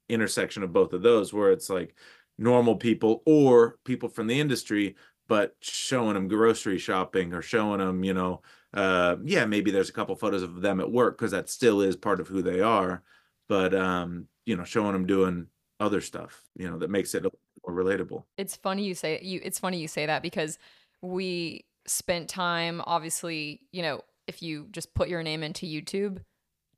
intersection 0.09 0.63
of 0.63 0.73
both 0.73 0.93
of 0.93 1.01
those, 1.01 1.33
where 1.33 1.51
it's 1.51 1.69
like 1.69 1.95
normal 2.37 2.75
people 2.75 3.23
or 3.25 3.77
people 3.83 4.09
from 4.09 4.27
the 4.27 4.39
industry, 4.39 4.95
but 5.27 5.55
showing 5.61 6.13
them 6.13 6.27
grocery 6.27 6.77
shopping 6.77 7.33
or 7.33 7.41
showing 7.41 7.79
them, 7.79 8.03
you 8.03 8.13
know, 8.13 8.41
uh, 8.73 9.15
yeah, 9.23 9.45
maybe 9.45 9.71
there's 9.71 9.89
a 9.89 9.93
couple 9.93 10.15
photos 10.15 10.43
of 10.43 10.61
them 10.61 10.79
at 10.79 10.91
work 10.91 11.17
because 11.17 11.31
that 11.31 11.49
still 11.49 11.81
is 11.81 11.95
part 11.95 12.19
of 12.19 12.27
who 12.27 12.41
they 12.41 12.61
are, 12.61 13.03
but 13.49 13.73
um, 13.75 14.27
you 14.45 14.55
know, 14.55 14.63
showing 14.63 14.93
them 14.93 15.05
doing 15.05 15.47
other 15.79 16.01
stuff, 16.01 16.43
you 16.55 16.69
know, 16.69 16.77
that 16.79 16.89
makes 16.89 17.13
it 17.13 17.23
more 17.23 17.75
relatable. 17.83 18.23
It's 18.37 18.55
funny 18.55 18.83
you 18.83 18.95
say 18.95 19.19
you 19.21 19.39
it's 19.43 19.59
funny 19.59 19.79
you 19.79 19.87
say 19.87 20.05
that 20.07 20.21
because 20.21 20.57
we 21.01 21.65
spent 21.85 22.29
time 22.29 22.81
obviously, 22.85 23.61
you 23.71 23.81
know, 23.81 24.01
if 24.27 24.41
you 24.41 24.67
just 24.71 24.93
put 24.93 25.07
your 25.09 25.23
name 25.23 25.43
into 25.43 25.65
YouTube, 25.65 26.19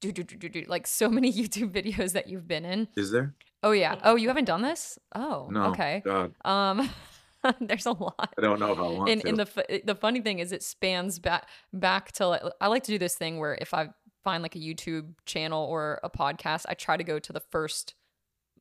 do 0.01 0.11
do 0.11 0.23
do 0.23 0.35
do 0.37 0.49
do 0.49 0.63
like 0.67 0.85
so 0.87 1.09
many 1.17 1.31
YouTube 1.31 1.71
videos 1.71 2.13
that 2.13 2.27
you've 2.27 2.47
been 2.47 2.65
in. 2.65 2.87
Is 2.95 3.11
there? 3.11 3.33
Oh 3.63 3.71
yeah. 3.71 3.95
Oh, 4.03 4.15
you 4.15 4.27
haven't 4.27 4.45
done 4.45 4.61
this? 4.61 4.97
Oh, 5.15 5.47
No. 5.51 5.65
okay. 5.71 6.01
God, 6.05 6.33
Um 6.45 6.89
there's 7.61 7.85
a 7.85 7.91
lot. 7.91 8.33
I 8.37 8.41
don't 8.41 8.59
know 8.59 8.73
if 8.73 8.79
I 8.79 8.81
want 8.81 9.09
and, 9.09 9.21
to. 9.21 9.27
and 9.29 9.37
the 9.37 9.81
the 9.85 9.95
funny 9.95 10.19
thing 10.21 10.39
is 10.39 10.51
it 10.51 10.61
spans 10.63 11.19
back 11.19 11.47
back 11.73 12.11
to 12.13 12.27
like, 12.27 12.41
I 12.59 12.67
like 12.67 12.83
to 12.83 12.91
do 12.91 12.97
this 12.97 13.15
thing 13.15 13.39
where 13.39 13.57
if 13.61 13.73
I 13.73 13.89
find 14.25 14.43
like 14.43 14.55
a 14.57 14.59
YouTube 14.59 15.13
channel 15.25 15.63
or 15.65 16.01
a 16.03 16.09
podcast, 16.09 16.65
I 16.67 16.73
try 16.73 16.97
to 16.97 17.03
go 17.05 17.19
to 17.19 17.31
the 17.31 17.39
first 17.39 17.93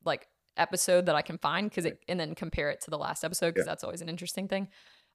like 0.09 0.27
episode 0.57 1.05
that 1.05 1.15
I 1.15 1.21
can 1.21 1.37
find 1.37 1.69
because 1.69 1.85
it 1.85 1.99
and 2.09 2.19
then 2.19 2.35
compare 2.35 2.69
it 2.69 2.81
to 2.81 2.89
the 2.91 2.97
last 2.97 3.23
episode 3.23 3.53
because 3.53 3.65
Yeah. 3.65 3.71
that's 3.71 3.83
always 3.85 4.01
an 4.01 4.09
interesting 4.09 4.47
thing. 4.49 4.67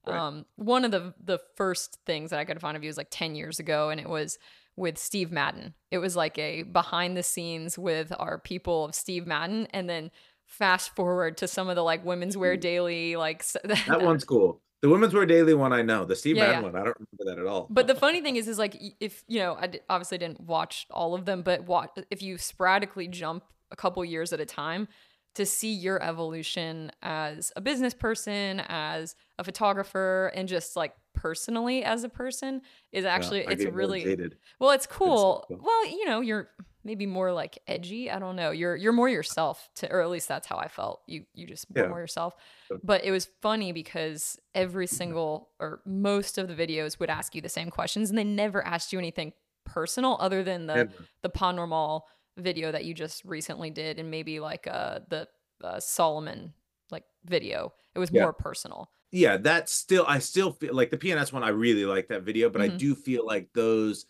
Right. 0.07 0.17
Um, 0.17 0.45
one 0.55 0.85
of 0.85 0.91
the 0.91 1.13
the 1.23 1.39
first 1.55 1.99
things 2.05 2.31
that 2.31 2.39
I 2.39 2.45
could 2.45 2.59
find 2.61 2.75
of 2.77 2.83
you 2.83 2.89
was 2.89 2.97
like 2.97 3.09
ten 3.11 3.35
years 3.35 3.59
ago, 3.59 3.89
and 3.89 3.99
it 4.01 4.09
was 4.09 4.37
with 4.75 4.97
Steve 4.97 5.31
Madden. 5.31 5.73
It 5.91 5.99
was 5.99 6.15
like 6.15 6.37
a 6.39 6.63
behind 6.63 7.15
the 7.15 7.23
scenes 7.23 7.77
with 7.77 8.11
our 8.19 8.37
people 8.39 8.85
of 8.85 8.95
Steve 8.95 9.25
Madden, 9.27 9.67
and 9.71 9.89
then 9.89 10.11
fast 10.45 10.95
forward 10.95 11.37
to 11.37 11.47
some 11.47 11.69
of 11.69 11.75
the 11.75 11.81
like 11.83 12.05
women's 12.05 12.37
wear 12.37 12.55
daily 12.57 13.15
like 13.15 13.43
that 13.63 14.01
one's 14.01 14.23
cool. 14.25 14.61
The 14.81 14.89
Women's 14.89 15.15
Wear 15.15 15.25
Daily 15.25 15.55
one 15.55 15.73
I 15.73 15.81
know. 15.81 16.05
The 16.05 16.15
Steve 16.15 16.35
Yeah, 16.35 16.47
Madden 16.47 16.61
yeah. 16.65 16.69
one, 16.71 16.75
I 16.75 16.83
don't 16.83 16.97
remember 16.99 17.23
that 17.33 17.39
at 17.39 17.47
all. 17.47 17.65
But 17.71 17.87
the 17.87 17.95
funny 17.95 18.21
thing 18.21 18.35
is, 18.35 18.47
is 18.47 18.59
like 18.59 18.75
if 18.99 19.23
you 19.27 19.39
know, 19.39 19.57
I 19.59 19.65
d- 19.67 19.79
obviously 19.89 20.19
didn't 20.19 20.41
watch 20.41 20.85
all 20.91 21.15
of 21.15 21.25
them, 21.25 21.41
but 21.41 21.63
watch 21.65 21.89
if 22.11 22.21
you 22.21 22.37
sporadically 22.37 23.07
jump 23.07 23.43
a 23.77 23.81
couple 23.81 24.03
years 24.05 24.31
at 24.33 24.39
a 24.39 24.45
time 24.45 24.87
to 25.35 25.45
see 25.45 25.73
your 25.73 26.01
evolution 26.01 26.91
as 27.01 27.51
a 27.57 27.61
business 27.61 27.93
person, 27.93 28.61
as 28.69 29.15
a 29.37 29.43
photographer, 29.43 30.31
and 30.33 30.47
just 30.47 30.77
like 30.77 30.93
personally 31.13 31.83
as 31.83 32.03
a 32.05 32.09
person 32.09 32.61
is 32.93 33.05
actually 33.05 33.45
I 33.45 33.51
it's 33.51 33.65
really 33.65 34.17
well. 34.59 34.71
It's 34.71 34.87
cool. 34.87 35.45
cool. 35.47 35.59
Well, 35.61 35.87
you 35.87 36.05
know, 36.05 36.21
you're 36.21 36.49
maybe 36.85 37.05
more 37.05 37.33
like 37.33 37.57
edgy. 37.67 38.09
I 38.09 38.19
don't 38.19 38.37
know. 38.37 38.51
You're 38.51 38.77
you're 38.77 38.93
more 38.93 39.09
yourself 39.09 39.67
to, 39.75 39.91
or 39.91 40.01
at 40.01 40.09
least 40.09 40.29
that's 40.29 40.47
how 40.47 40.57
I 40.57 40.69
felt. 40.69 41.01
You 41.05 41.25
you 41.33 41.47
just 41.47 41.65
Yeah. 41.75 41.87
more 41.87 41.99
yourself. 41.99 42.33
But 42.81 43.03
it 43.03 43.11
was 43.11 43.27
funny 43.41 43.73
because 43.73 44.39
every 44.53 44.87
single 44.87 45.49
or 45.59 45.81
most 45.85 46.37
of 46.37 46.47
the 46.47 46.55
videos 46.55 46.97
would 46.99 47.09
ask 47.09 47.35
you 47.35 47.41
the 47.41 47.49
same 47.49 47.69
questions, 47.69 48.09
and 48.09 48.17
they 48.17 48.23
never 48.23 48.65
asked 48.65 48.93
you 48.93 48.99
anything 48.99 49.33
personal 49.65 50.15
other 50.21 50.43
than 50.43 50.67
the 50.67 50.75
Never. 50.75 50.93
the 51.23 51.29
Pas 51.29 51.53
Normal 51.53 52.05
video 52.37 52.71
that 52.71 52.85
you 52.85 52.93
just 52.93 53.23
recently 53.25 53.69
did, 53.69 53.99
and 53.99 54.09
maybe 54.11 54.39
like 54.39 54.67
uh 54.67 54.99
the 55.09 55.27
uh, 55.63 55.79
Salomon 55.79 56.53
like 56.91 57.03
video. 57.25 57.73
It 57.95 57.99
was 57.99 58.11
Yeah. 58.11 58.23
more 58.23 58.33
personal. 58.33 58.89
yeah 59.11 59.37
that's 59.37 59.71
still 59.71 60.03
i 60.07 60.17
still 60.19 60.51
feel 60.51 60.73
like 60.75 60.89
the 60.89 60.97
pns 60.97 61.31
one 61.31 61.43
i 61.43 61.49
really 61.49 61.85
like 61.85 62.07
that 62.09 62.23
video 62.23 62.49
but 62.49 62.59
i 62.61 62.67
Mhm. 62.69 62.77
do 62.77 62.95
feel 62.95 63.23
like 63.25 63.47
those 63.53 64.07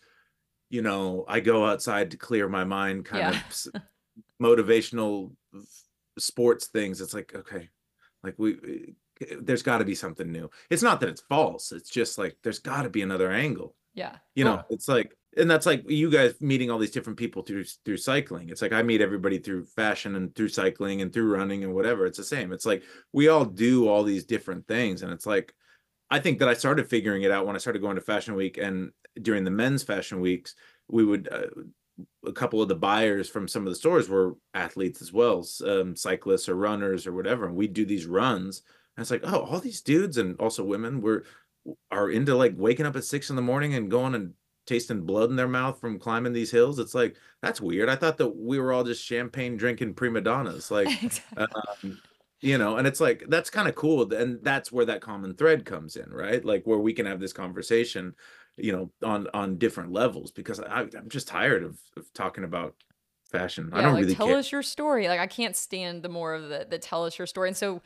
you 0.70 0.80
know 0.82 1.24
i 1.28 1.38
go 1.38 1.66
outside 1.66 2.10
to 2.10 2.16
clear 2.16 2.48
my 2.48 2.64
mind 2.64 3.04
kind 3.04 3.34
Yeah. 3.34 3.40
of 3.74 3.82
motivational 4.42 5.30
sports 6.18 6.66
things 6.68 7.00
it's 7.00 7.14
like 7.14 7.34
okay 7.34 7.68
like 8.22 8.34
we 8.38 8.94
eh, 9.20 9.36
there's 9.40 9.62
got 9.62 9.78
to 9.78 9.84
be 9.84 9.94
something 9.94 10.32
new 10.32 10.50
it's 10.70 10.82
not 10.82 10.98
that 11.00 11.08
it's 11.10 11.20
false 11.28 11.72
it's 11.72 11.90
just 11.90 12.16
like 12.18 12.36
there's 12.42 12.58
got 12.58 12.82
to 12.82 12.90
be 12.90 13.02
another 13.02 13.30
angle 13.30 13.76
Yeah. 13.94 14.16
you 14.34 14.44
know 14.44 14.64
it's 14.70 14.88
like 14.88 15.14
and 15.36 15.50
that's 15.50 15.66
like 15.66 15.88
you 15.88 16.10
guys 16.10 16.34
meeting 16.40 16.70
all 16.70 16.78
these 16.78 16.90
different 16.90 17.18
people 17.18 17.42
through 17.42 17.64
through 17.84 17.96
cycling. 17.98 18.48
It's 18.48 18.62
like 18.62 18.72
i 18.72 18.82
meet 18.82 19.00
everybody 19.00 19.38
through 19.38 19.64
fashion 19.64 20.16
and 20.16 20.34
through 20.34 20.48
cycling 20.48 21.02
and 21.02 21.12
through 21.12 21.32
running 21.32 21.64
and 21.64 21.74
whatever. 21.74 22.06
It's 22.06 22.18
the 22.18 22.24
same. 22.24 22.52
It's 22.52 22.66
like 22.66 22.82
we 23.12 23.28
all 23.28 23.44
do 23.44 23.88
all 23.88 24.02
these 24.02 24.24
different 24.24 24.66
things. 24.66 25.02
And 25.02 25.12
it's 25.12 25.26
like 25.26 25.54
i 26.08 26.20
think 26.20 26.38
that 26.38 26.48
i 26.48 26.54
started 26.54 26.88
figuring 26.88 27.22
it 27.22 27.32
out 27.32 27.46
when 27.46 27.56
i 27.56 27.58
started 27.58 27.82
going 27.82 27.96
to 27.96 28.00
fashion 28.00 28.36
week 28.36 28.58
and 28.58 28.92
during 29.22 29.42
the 29.42 29.50
men's 29.50 29.82
fashion 29.82 30.20
weeks 30.20 30.54
we 30.86 31.04
would 31.04 31.28
uh, 31.32 31.48
a 32.26 32.32
couple 32.32 32.62
of 32.62 32.68
the 32.68 32.74
buyers 32.74 33.28
from 33.28 33.48
some 33.48 33.66
of 33.66 33.70
the 33.70 33.76
stores 33.76 34.08
were 34.08 34.36
athletes 34.54 35.00
as 35.00 35.12
well 35.12 35.46
um, 35.66 35.96
cyclists 35.96 36.48
or 36.48 36.54
runners 36.54 37.06
or 37.06 37.12
whatever. 37.12 37.46
And 37.46 37.56
we'd 37.56 37.72
do 37.72 37.84
these 37.84 38.06
runs. 38.06 38.62
And 38.96 39.02
it's 39.02 39.10
like 39.10 39.22
oh 39.24 39.40
all 39.40 39.60
these 39.60 39.80
dudes 39.80 40.18
and 40.18 40.38
also 40.40 40.64
women 40.64 41.00
were 41.00 41.24
are 41.90 42.10
into 42.10 42.34
like 42.34 42.54
waking 42.56 42.86
up 42.86 42.96
at 42.96 43.04
six 43.04 43.30
in 43.30 43.36
the 43.36 43.42
morning 43.42 43.74
and 43.74 43.90
going 43.90 44.14
and 44.14 44.32
tasting 44.66 45.02
blood 45.02 45.30
in 45.30 45.36
their 45.36 45.48
mouth 45.48 45.80
from 45.80 45.98
climbing 45.98 46.32
these 46.32 46.50
hills. 46.50 46.78
It's 46.78 46.94
like 46.94 47.16
that's 47.42 47.60
weird. 47.60 47.88
I 47.88 47.96
thought 47.96 48.18
that 48.18 48.28
we 48.36 48.58
were 48.58 48.72
all 48.72 48.84
just 48.84 49.04
champagne 49.04 49.56
drinking 49.56 49.94
prima 49.94 50.20
donnas, 50.20 50.70
like 50.70 50.96
exactly. 51.02 51.62
um, 51.82 52.00
you 52.40 52.58
know. 52.58 52.76
And 52.76 52.86
it's 52.86 53.00
like 53.00 53.24
that's 53.28 53.50
kind 53.50 53.68
of 53.68 53.74
cool, 53.74 54.12
and 54.12 54.42
that's 54.44 54.72
where 54.72 54.84
that 54.86 55.00
common 55.02 55.34
thread 55.36 55.64
comes 55.64 55.96
in, 55.96 56.10
right? 56.10 56.44
Like 56.44 56.66
where 56.66 56.78
we 56.78 56.92
can 56.92 57.06
have 57.06 57.20
this 57.20 57.32
conversation, 57.32 58.14
you 58.56 58.72
know, 58.72 58.92
on 59.02 59.28
on 59.34 59.58
different 59.58 59.92
levels. 59.92 60.32
Because 60.32 60.60
I, 60.60 60.82
I'm 60.82 61.08
just 61.08 61.28
tired 61.28 61.62
of, 61.64 61.80
of 61.96 62.12
talking 62.12 62.44
about 62.44 62.76
fashion. 63.30 63.70
I 63.72 63.80
Yeah, 63.80 63.82
don't 63.82 63.94
like 63.94 64.06
really 64.06 64.16
tell 64.16 64.32
care. 64.32 64.34
us 64.34 64.50
your 64.52 64.62
story. 64.62 65.08
Like 65.08 65.20
I 65.20 65.26
can't 65.26 65.56
stand 65.56 66.02
the 66.02 66.08
more 66.08 66.34
of 66.34 66.48
the 66.48 66.66
the 66.68 66.78
tell 66.78 67.04
us 67.04 67.18
your 67.18 67.26
story. 67.26 67.48
And 67.48 67.56
so, 67.56 67.82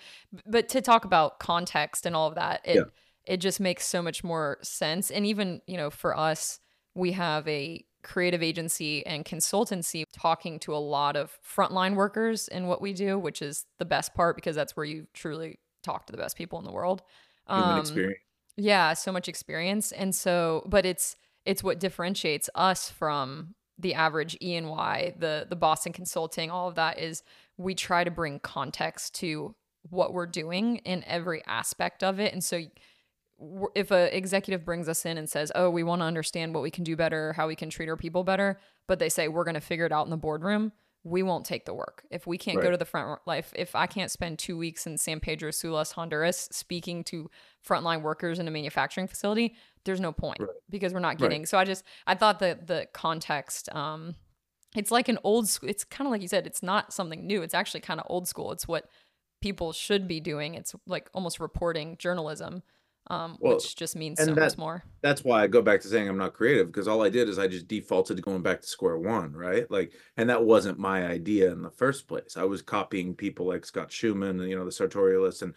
but 0.46 0.68
to 0.70 0.80
talk 0.80 1.04
about 1.04 1.40
context 1.40 2.06
and 2.06 2.14
all 2.14 2.28
of 2.28 2.34
that, 2.36 2.60
it 2.66 2.84
Yeah. 2.84 2.90
it 3.24 3.38
just 3.38 3.60
makes 3.60 3.86
so 3.86 4.02
much 4.02 4.22
more 4.22 4.58
sense. 4.62 5.10
And 5.10 5.26
even 5.26 5.62
you 5.66 5.76
know, 5.76 5.90
for 5.90 6.16
us, 6.16 6.60
we 7.00 7.12
have 7.12 7.46
a 7.48 7.84
creative 8.02 8.42
agency 8.42 9.04
and 9.06 9.24
consultancy 9.24 10.04
talking 10.12 10.58
to 10.60 10.74
a 10.74 10.78
lot 10.96 11.16
of 11.16 11.36
frontline 11.44 11.94
workers 11.94 12.48
in 12.48 12.66
what 12.66 12.80
we 12.80 12.92
do, 12.92 13.18
which 13.18 13.42
is 13.42 13.66
the 13.78 13.84
best 13.84 14.14
part 14.14 14.36
because 14.36 14.56
that's 14.56 14.76
where 14.76 14.86
you 14.86 15.06
truly 15.12 15.58
talk 15.82 16.06
to 16.06 16.12
the 16.12 16.16
best 16.18 16.36
people 16.36 16.58
in 16.58 16.64
the 16.64 16.72
world. 16.72 17.02
Human 17.48 17.70
Um, 17.72 17.78
experience. 17.80 18.18
yeah 18.56 18.92
so 18.94 19.10
much 19.12 19.28
experience 19.28 19.92
and 19.92 20.14
so 20.14 20.62
but 20.66 20.84
it's 20.86 21.16
it's 21.44 21.62
what 21.64 21.80
differentiates 21.80 22.48
us 22.54 22.90
from 22.90 23.54
the 23.78 23.94
average 23.94 24.36
e 24.42 24.54
and 24.56 24.68
y 24.68 25.14
the 25.18 25.46
the 25.48 25.56
boston 25.56 25.92
consulting 25.92 26.50
all 26.50 26.68
of 26.68 26.74
that 26.74 26.98
is 26.98 27.22
we 27.56 27.74
try 27.74 28.04
to 28.04 28.10
bring 28.10 28.38
context 28.40 29.14
to 29.14 29.54
what 29.88 30.12
we're 30.12 30.26
doing 30.42 30.76
in 30.92 31.02
every 31.06 31.42
aspect 31.46 32.04
of 32.04 32.20
it 32.20 32.32
and 32.34 32.44
so 32.44 32.60
if 33.74 33.90
a 33.90 34.14
executive 34.16 34.64
brings 34.64 34.88
us 34.88 35.06
in 35.06 35.16
and 35.18 35.28
says 35.28 35.50
oh 35.54 35.70
we 35.70 35.82
want 35.82 36.00
to 36.00 36.04
understand 36.06 36.52
what 36.54 36.62
we 36.62 36.70
can 36.70 36.84
do 36.84 36.94
better 36.96 37.32
how 37.34 37.46
we 37.48 37.56
can 37.56 37.70
treat 37.70 37.88
our 37.88 37.96
people 37.96 38.22
better 38.24 38.58
but 38.86 38.98
they 38.98 39.08
say 39.08 39.28
we're 39.28 39.44
going 39.44 39.54
to 39.54 39.60
figure 39.60 39.86
it 39.86 39.92
out 39.92 40.06
in 40.06 40.10
the 40.10 40.16
boardroom 40.16 40.72
we 41.04 41.22
won't 41.22 41.46
take 41.46 41.64
the 41.64 41.72
work 41.72 42.04
if 42.10 42.26
we 42.26 42.36
can't 42.36 42.60
go 42.60 42.70
to 42.70 42.76
the 42.76 42.84
front 42.84 43.18
life 43.26 43.52
if 43.56 43.74
i 43.74 43.86
can't 43.86 44.10
spend 44.10 44.38
two 44.38 44.58
weeks 44.58 44.86
in 44.86 44.98
san 44.98 45.20
pedro 45.20 45.50
sulas 45.50 45.92
honduras 45.92 46.48
speaking 46.52 47.02
to 47.02 47.30
frontline 47.66 48.02
workers 48.02 48.38
in 48.38 48.46
a 48.46 48.50
manufacturing 48.50 49.06
facility 49.06 49.54
there's 49.84 50.00
no 50.00 50.12
point 50.12 50.38
Right. 50.40 50.48
because 50.68 50.92
we're 50.92 51.00
not 51.00 51.08
Right. 51.20 51.20
getting 51.20 51.46
so 51.46 51.56
i 51.56 51.64
just 51.64 51.84
i 52.06 52.14
thought 52.14 52.40
that 52.40 52.66
the 52.66 52.86
context 52.92 53.74
um 53.74 54.14
it's 54.76 54.90
like 54.90 55.08
an 55.08 55.18
old 55.24 55.48
school 55.48 55.70
it's 55.70 55.84
kind 55.84 56.06
of 56.06 56.10
like 56.12 56.20
you 56.20 56.28
said 56.28 56.46
it's 56.46 56.62
not 56.62 56.92
something 56.92 57.26
new 57.26 57.40
it's 57.42 57.54
actually 57.54 57.80
kind 57.80 57.98
of 58.00 58.06
old 58.10 58.28
school 58.28 58.52
it's 58.52 58.68
what 58.68 58.90
people 59.40 59.72
should 59.72 60.06
be 60.06 60.20
doing 60.20 60.54
it's 60.54 60.74
like 60.86 61.08
almost 61.14 61.40
reporting 61.40 61.96
journalism 61.96 62.62
um 63.10 63.36
Well, 63.40 63.54
which 63.54 63.76
just 63.76 63.96
means 63.96 64.18
and 64.20 64.28
so 64.28 64.34
that- 64.34 64.40
much 64.40 64.58
more 64.58 64.82
that's 65.02 65.24
why 65.24 65.42
I 65.42 65.46
go 65.46 65.60
back 65.62 65.80
to 65.82 65.88
saying 65.88 66.08
I'm 66.08 66.16
not 66.18 66.34
creative 66.34 66.66
because 66.68 66.86
all 66.88 67.02
I 67.02 67.08
did 67.08 67.28
is 67.28 67.38
I 67.38 67.46
just 67.48 67.66
defaulted 67.68 68.16
to 68.18 68.22
going 68.22 68.42
back 68.42 68.60
to 68.60 68.66
square 68.66 68.98
one, 68.98 69.32
right? 69.32 69.70
Like, 69.70 69.92
and 70.18 70.28
that 70.28 70.44
wasn't 70.44 70.78
my 70.78 71.06
idea 71.06 71.50
in 71.52 71.62
the 71.62 71.70
first 71.70 72.06
place. 72.06 72.36
I 72.36 72.44
was 72.44 72.60
copying 72.62 73.14
people 73.14 73.46
like 73.46 73.64
Scott 73.64 73.88
Schuman 73.90 74.40
and 74.40 74.48
you 74.48 74.56
know 74.56 74.64
the 74.66 74.70
sartorialists 74.70 75.40
and 75.42 75.54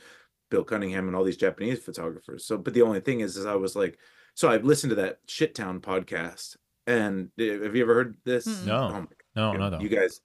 Bill 0.50 0.64
Cunningham 0.64 1.08
and 1.08 1.16
all 1.16 1.24
these 1.26 1.36
Japanese 1.38 1.80
photographers. 1.84 2.46
So, 2.46 2.58
but 2.58 2.74
the 2.74 2.84
only 2.84 3.00
thing 3.02 3.20
is, 3.20 3.36
is 3.38 3.46
I 3.46 3.56
was 3.56 3.76
like, 3.76 3.98
so 4.34 4.50
I've 4.50 4.64
listened 4.64 4.92
to 4.92 4.96
that 4.96 5.18
Shittown 5.28 5.82
podcast, 5.82 6.56
and 6.88 7.30
uh, 7.40 7.64
have 7.64 7.76
you 7.76 7.84
ever 7.84 7.94
heard 7.94 8.18
this? 8.24 8.46
No. 8.66 8.76
Oh 8.76 9.08
No, 9.36 9.54
no, 9.54 9.70
no. 9.70 9.80
You 9.82 9.90
guys, 9.90 10.22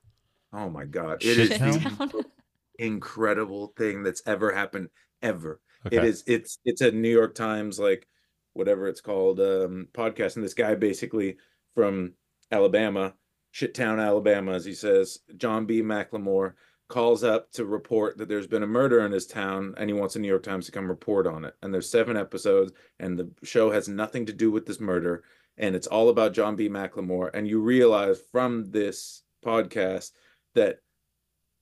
oh 0.52 0.70
my 0.70 0.84
god, 0.84 1.24
it 1.24 1.38
is 1.38 1.50
Shittown? 1.50 1.98
the 2.12 2.24
incredible 2.78 3.72
thing 3.76 4.02
that's 4.02 4.22
ever 4.26 4.52
happened 4.52 4.88
ever. 5.22 5.60
Okay. 5.86 5.96
It 5.96 6.04
is 6.04 6.24
it's 6.26 6.58
it's 6.64 6.80
a 6.80 6.90
New 6.90 7.10
York 7.10 7.34
Times 7.34 7.78
like 7.78 8.06
whatever 8.52 8.88
it's 8.88 9.00
called 9.00 9.40
um 9.40 9.88
podcast 9.92 10.36
and 10.36 10.44
this 10.44 10.54
guy 10.54 10.74
basically 10.74 11.36
from 11.74 12.14
Alabama, 12.50 13.14
Shittown, 13.54 14.04
Alabama, 14.04 14.52
as 14.52 14.64
he 14.64 14.74
says, 14.74 15.20
John 15.36 15.66
B. 15.66 15.82
McLemore 15.82 16.54
calls 16.88 17.22
up 17.22 17.52
to 17.52 17.66
report 17.66 18.16
that 18.16 18.28
there's 18.28 18.46
been 18.46 18.62
a 18.62 18.66
murder 18.66 19.04
in 19.04 19.12
his 19.12 19.26
town 19.26 19.74
and 19.76 19.90
he 19.90 19.94
wants 19.94 20.14
the 20.14 20.20
New 20.20 20.28
York 20.28 20.42
Times 20.42 20.66
to 20.66 20.72
come 20.72 20.88
report 20.88 21.26
on 21.26 21.44
it. 21.44 21.54
And 21.62 21.72
there's 21.72 21.90
seven 21.90 22.16
episodes 22.16 22.72
and 22.98 23.18
the 23.18 23.30
show 23.42 23.70
has 23.70 23.88
nothing 23.88 24.24
to 24.26 24.32
do 24.32 24.50
with 24.50 24.66
this 24.66 24.80
murder 24.80 25.22
and 25.58 25.74
it's 25.74 25.86
all 25.86 26.08
about 26.08 26.32
John 26.32 26.56
B. 26.56 26.68
McLemore. 26.68 27.30
And 27.34 27.46
you 27.46 27.60
realize 27.60 28.18
from 28.32 28.70
this 28.70 29.22
podcast 29.44 30.12
that 30.54 30.78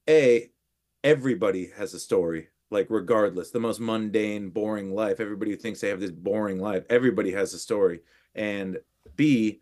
A, 0.08 0.50
everybody 1.02 1.70
has 1.76 1.94
a 1.94 1.98
story, 1.98 2.48
like 2.70 2.86
regardless, 2.90 3.50
the 3.50 3.60
most 3.60 3.80
mundane, 3.80 4.50
boring 4.50 4.92
life. 4.94 5.20
Everybody 5.20 5.54
thinks 5.56 5.80
they 5.80 5.88
have 5.88 6.00
this 6.00 6.10
boring 6.10 6.58
life. 6.58 6.84
Everybody 6.90 7.30
has 7.32 7.54
a 7.54 7.58
story. 7.58 8.00
And 8.34 8.78
B, 9.14 9.60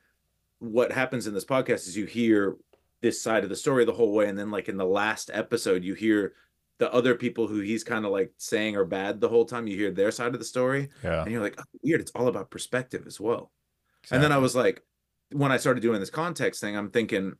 what 0.58 0.92
happens 0.92 1.26
in 1.26 1.34
this 1.34 1.44
podcast 1.44 1.86
is 1.86 1.96
you 1.96 2.06
hear 2.06 2.56
this 3.02 3.20
side 3.20 3.44
of 3.44 3.50
the 3.50 3.56
story 3.56 3.84
the 3.84 3.92
whole 3.92 4.12
way 4.14 4.28
and 4.28 4.38
then 4.38 4.50
like 4.50 4.70
in 4.70 4.78
the 4.78 4.84
last 4.84 5.30
episode 5.34 5.84
you 5.84 5.92
hear 5.92 6.32
the 6.78 6.90
other 6.90 7.14
people 7.14 7.46
who 7.46 7.60
he's 7.60 7.84
kind 7.84 8.06
of 8.06 8.10
like 8.10 8.32
saying 8.38 8.76
are 8.76 8.84
bad 8.86 9.20
the 9.20 9.28
whole 9.28 9.44
time 9.44 9.66
you 9.66 9.76
hear 9.76 9.90
their 9.90 10.10
side 10.10 10.32
of 10.32 10.38
the 10.38 10.44
story 10.44 10.88
Yeah. 11.02 11.20
and 11.22 11.30
you're 11.30 11.42
like 11.42 11.54
oh, 11.58 11.64
weird 11.82 12.00
it's 12.00 12.12
all 12.12 12.28
about 12.28 12.50
perspective 12.50 13.06
as 13.06 13.20
well 13.20 13.52
and 14.10 14.22
then 14.22 14.32
i 14.32 14.38
was 14.38 14.56
like 14.56 14.82
when 15.32 15.52
i 15.52 15.58
started 15.58 15.80
doing 15.82 16.00
this 16.00 16.08
context 16.08 16.62
thing 16.62 16.78
i'm 16.78 16.88
thinking 16.90 17.34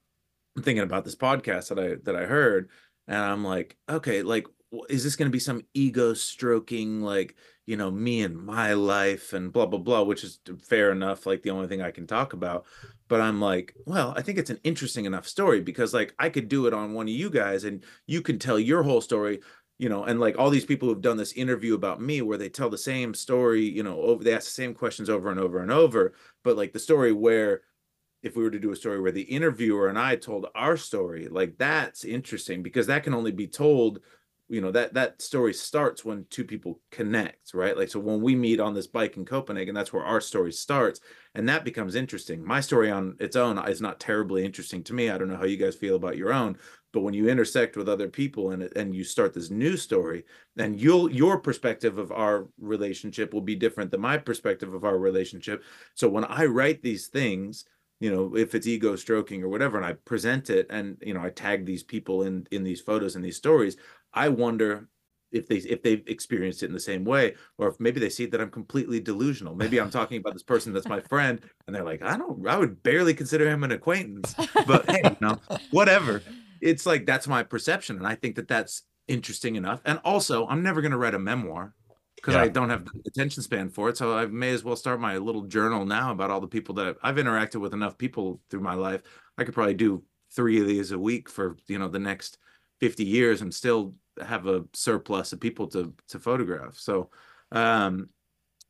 i'm 0.54 0.62
thinking 0.62 0.82
about 0.84 1.06
this 1.06 1.16
podcast 1.16 1.68
that 1.70 1.78
i 1.78 1.94
that 2.02 2.14
i 2.14 2.26
heard 2.26 2.68
and 3.08 3.16
i'm 3.16 3.42
like 3.42 3.78
okay 3.88 4.22
like 4.22 4.46
is 4.89 5.05
this 5.05 5.16
going 5.16 5.29
to 5.29 5.33
be 5.33 5.39
some 5.39 5.62
ego 5.75 6.14
stroking 6.14 7.01
like 7.01 7.37
you 7.66 7.77
know 7.77 7.91
me 7.91 8.22
and 8.22 8.37
my 8.37 8.75
life 8.75 9.33
and 9.33 9.53
blah 9.53 9.66
blah 9.66 9.79
blah 9.79 10.03
which 10.03 10.25
is 10.25 10.41
fair 10.62 10.91
enough 10.93 11.27
like 11.27 11.43
the 11.43 11.51
only 11.51 11.66
thing 11.66 11.83
i 11.83 11.91
can 11.91 12.07
talk 12.07 12.33
about. 12.33 12.64
But 13.09 13.20
i'm 13.20 13.41
like 13.41 13.75
well 13.87 14.14
i 14.16 14.22
think 14.22 14.39
it's 14.39 14.51
an 14.51 14.61
interesting 14.64 15.05
enough 15.05 15.29
story 15.29 15.61
because 15.61 15.93
like 15.95 16.14
i 16.18 16.29
could 16.29 16.49
do 16.49 16.66
it 16.66 16.75
on 16.75 16.95
one 16.95 17.07
of 17.07 17.14
you 17.14 17.31
guys 17.31 17.64
and 17.64 17.85
you 18.07 18.22
can 18.22 18.39
tell 18.39 18.59
your 18.59 18.83
whole 18.83 19.01
story 19.01 19.41
you 19.79 19.89
know 19.89 20.05
and 20.05 20.20
like 20.20 20.39
all 20.39 20.51
these 20.51 20.64
people 20.64 20.89
who've 20.89 21.01
done 21.03 21.16
this 21.16 21.33
interview 21.33 21.75
about 21.75 22.01
me 22.01 22.22
where 22.22 22.39
they 22.39 22.49
tell 22.49 22.70
the 22.70 22.79
same 22.79 23.12
story 23.12 23.62
you 23.62 23.83
know 23.83 24.01
over 24.01 24.25
they 24.25 24.35
ask 24.35 24.47
the 24.47 24.53
same 24.53 24.75
questions 24.75 25.11
over 25.11 25.31
and 25.31 25.41
over 25.41 25.61
and 25.61 25.70
over. 25.70 26.14
But 26.43 26.57
like 26.57 26.72
the 26.72 26.79
story 26.79 27.12
where 27.12 27.62
if 28.25 28.37
we 28.37 28.43
were 28.43 28.51
to 28.51 28.59
do 28.59 28.72
a 28.72 28.77
story 28.77 29.01
where 29.01 29.12
the 29.12 29.20
interviewer 29.20 29.89
and 29.89 29.99
I 29.99 30.16
told 30.16 30.47
our 30.55 30.79
story, 30.79 31.29
like 31.29 31.59
that's 31.59 32.05
interesting 32.05 32.62
because 32.62 32.87
that 32.87 33.05
can 33.05 33.14
only 33.14 33.33
be 33.33 33.47
told, 33.47 34.01
you 34.55 34.61
know, 34.61 34.70
that 34.70 34.94
that 34.94 35.20
story 35.20 35.52
starts 35.52 36.05
when 36.05 36.26
two 36.30 36.44
people 36.44 36.80
connect, 36.92 37.52
right? 37.55 37.76
Like 37.76 37.88
so 37.88 37.98
when 37.98 38.22
we 38.22 38.36
meet 38.36 38.61
on 38.61 38.72
this 38.72 38.86
bike 38.86 39.16
in 39.16 39.24
Copenhagen, 39.24 39.74
that's 39.74 39.92
where 39.92 40.05
our 40.05 40.20
story 40.20 40.52
starts 40.52 41.00
and 41.34 41.48
that 41.48 41.64
becomes 41.64 41.96
interesting. 41.96 42.44
My 42.44 42.61
story 42.61 42.88
on 42.88 43.16
its 43.18 43.34
own 43.34 43.59
is 43.68 43.80
not 43.80 43.98
terribly 43.98 44.44
interesting 44.44 44.84
to 44.84 44.94
me. 44.94 45.11
I 45.11 45.18
don't 45.18 45.28
know 45.28 45.36
how 45.36 45.44
you 45.44 45.57
guys 45.57 45.74
feel 45.74 45.96
about 45.96 46.16
your 46.16 46.32
own, 46.32 46.57
but 46.92 47.00
when 47.00 47.14
you 47.14 47.28
intersect 47.28 47.76
with 47.76 47.88
other 47.88 48.09
people 48.09 48.52
and 48.52 48.70
and 48.76 48.94
you 48.94 49.02
start 49.02 49.34
this 49.34 49.50
new 49.50 49.76
story, 49.76 50.24
then 50.55 50.74
you'll 50.74 51.11
your 51.11 51.40
perspective 51.40 51.98
of 51.98 52.12
our 52.12 52.46
relationship 52.61 53.34
will 53.34 53.40
be 53.40 53.57
different 53.57 53.90
than 53.90 54.00
my 54.00 54.18
perspective 54.18 54.72
of 54.72 54.84
our 54.84 54.98
relationship. 54.98 55.64
So 55.94 56.09
when 56.09 56.24
I 56.24 56.44
write 56.44 56.80
these 56.80 57.09
things, 57.09 57.64
you 58.00 58.11
know 58.11 58.36
if 58.36 58.55
it's 58.55 58.66
ego 58.66 58.96
stroking 58.96 59.42
or 59.42 59.48
whatever 59.48 59.76
and 59.76 59.86
i 59.86 59.92
present 60.05 60.50
it 60.50 60.66
and 60.68 60.96
you 61.00 61.14
know 61.14 61.22
i 61.22 61.30
tag 61.30 61.64
these 61.64 61.82
people 61.82 62.24
in 62.24 62.46
in 62.50 62.64
these 62.64 62.80
photos 62.80 63.16
and 63.16 63.24
these 63.24 63.36
stories 63.36 63.76
i 64.14 64.28
wonder 64.28 64.88
if 65.32 65.48
they 65.48 65.56
if 65.56 65.82
they've 65.82 66.04
experienced 66.06 66.62
it 66.62 66.66
in 66.66 66.72
the 66.72 66.80
same 66.80 67.04
way 67.04 67.34
or 67.58 67.68
if 67.68 67.78
maybe 67.80 67.98
they 68.00 68.08
see 68.08 68.26
that 68.26 68.40
i'm 68.40 68.50
completely 68.50 69.00
delusional 69.00 69.54
maybe 69.54 69.80
i'm 69.80 69.90
talking 69.90 70.18
about 70.18 70.32
this 70.32 70.42
person 70.42 70.72
that's 70.72 70.88
my 70.88 71.00
friend 71.12 71.40
and 71.66 71.74
they're 71.74 71.84
like 71.84 72.02
i 72.02 72.16
don't 72.16 72.46
i 72.46 72.56
would 72.56 72.82
barely 72.82 73.14
consider 73.14 73.48
him 73.48 73.64
an 73.64 73.72
acquaintance 73.72 74.34
but 74.66 74.88
hey 74.90 75.00
you 75.04 75.16
know 75.20 75.38
whatever 75.70 76.22
it's 76.60 76.86
like 76.86 77.04
that's 77.04 77.26
my 77.26 77.42
perception 77.42 77.96
and 77.96 78.06
i 78.06 78.14
think 78.14 78.36
that 78.36 78.48
that's 78.48 78.82
interesting 79.08 79.56
enough 79.56 79.80
and 79.84 80.00
also 80.04 80.46
i'm 80.46 80.62
never 80.62 80.80
going 80.80 80.92
to 80.92 80.98
write 80.98 81.14
a 81.14 81.18
memoir 81.18 81.74
because 82.16 82.34
Yeah. 82.34 82.42
I 82.42 82.48
don't 82.48 82.70
have 82.70 82.86
the 82.86 83.02
attention 83.06 83.42
span 83.42 83.68
for 83.68 83.90
it. 83.90 83.98
So 83.98 84.16
I 84.16 84.24
may 84.24 84.52
as 84.52 84.64
well 84.64 84.76
start 84.76 84.98
my 84.98 85.18
little 85.18 85.42
journal 85.42 85.84
now 85.84 86.10
about 86.10 86.30
all 86.30 86.40
the 86.40 86.46
people 86.46 86.74
that 86.76 86.96
I've 87.02 87.16
interacted 87.16 87.56
with 87.60 87.74
enough 87.74 87.98
people 87.98 88.40
through 88.48 88.60
my 88.60 88.72
life. 88.72 89.02
I 89.36 89.44
could 89.44 89.52
probably 89.52 89.74
do 89.74 90.02
three 90.34 90.58
of 90.58 90.66
these 90.66 90.90
a 90.92 90.98
week 90.98 91.28
for 91.28 91.58
you 91.66 91.78
know 91.78 91.88
the 91.88 91.98
next 91.98 92.38
50 92.80 93.04
years 93.04 93.42
and 93.42 93.52
still 93.52 93.94
have 94.22 94.46
a 94.46 94.64
surplus 94.72 95.32
of 95.32 95.40
people 95.40 95.66
to 95.68 95.92
to 96.08 96.18
photograph. 96.18 96.76
So 96.78 97.10
um 97.52 98.08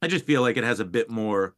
I 0.03 0.07
just 0.09 0.25
feel 0.27 0.43
like 0.43 0.57
it 0.57 0.65
has 0.65 0.81
a 0.81 0.85
bit 0.85 1.09
more 1.11 1.55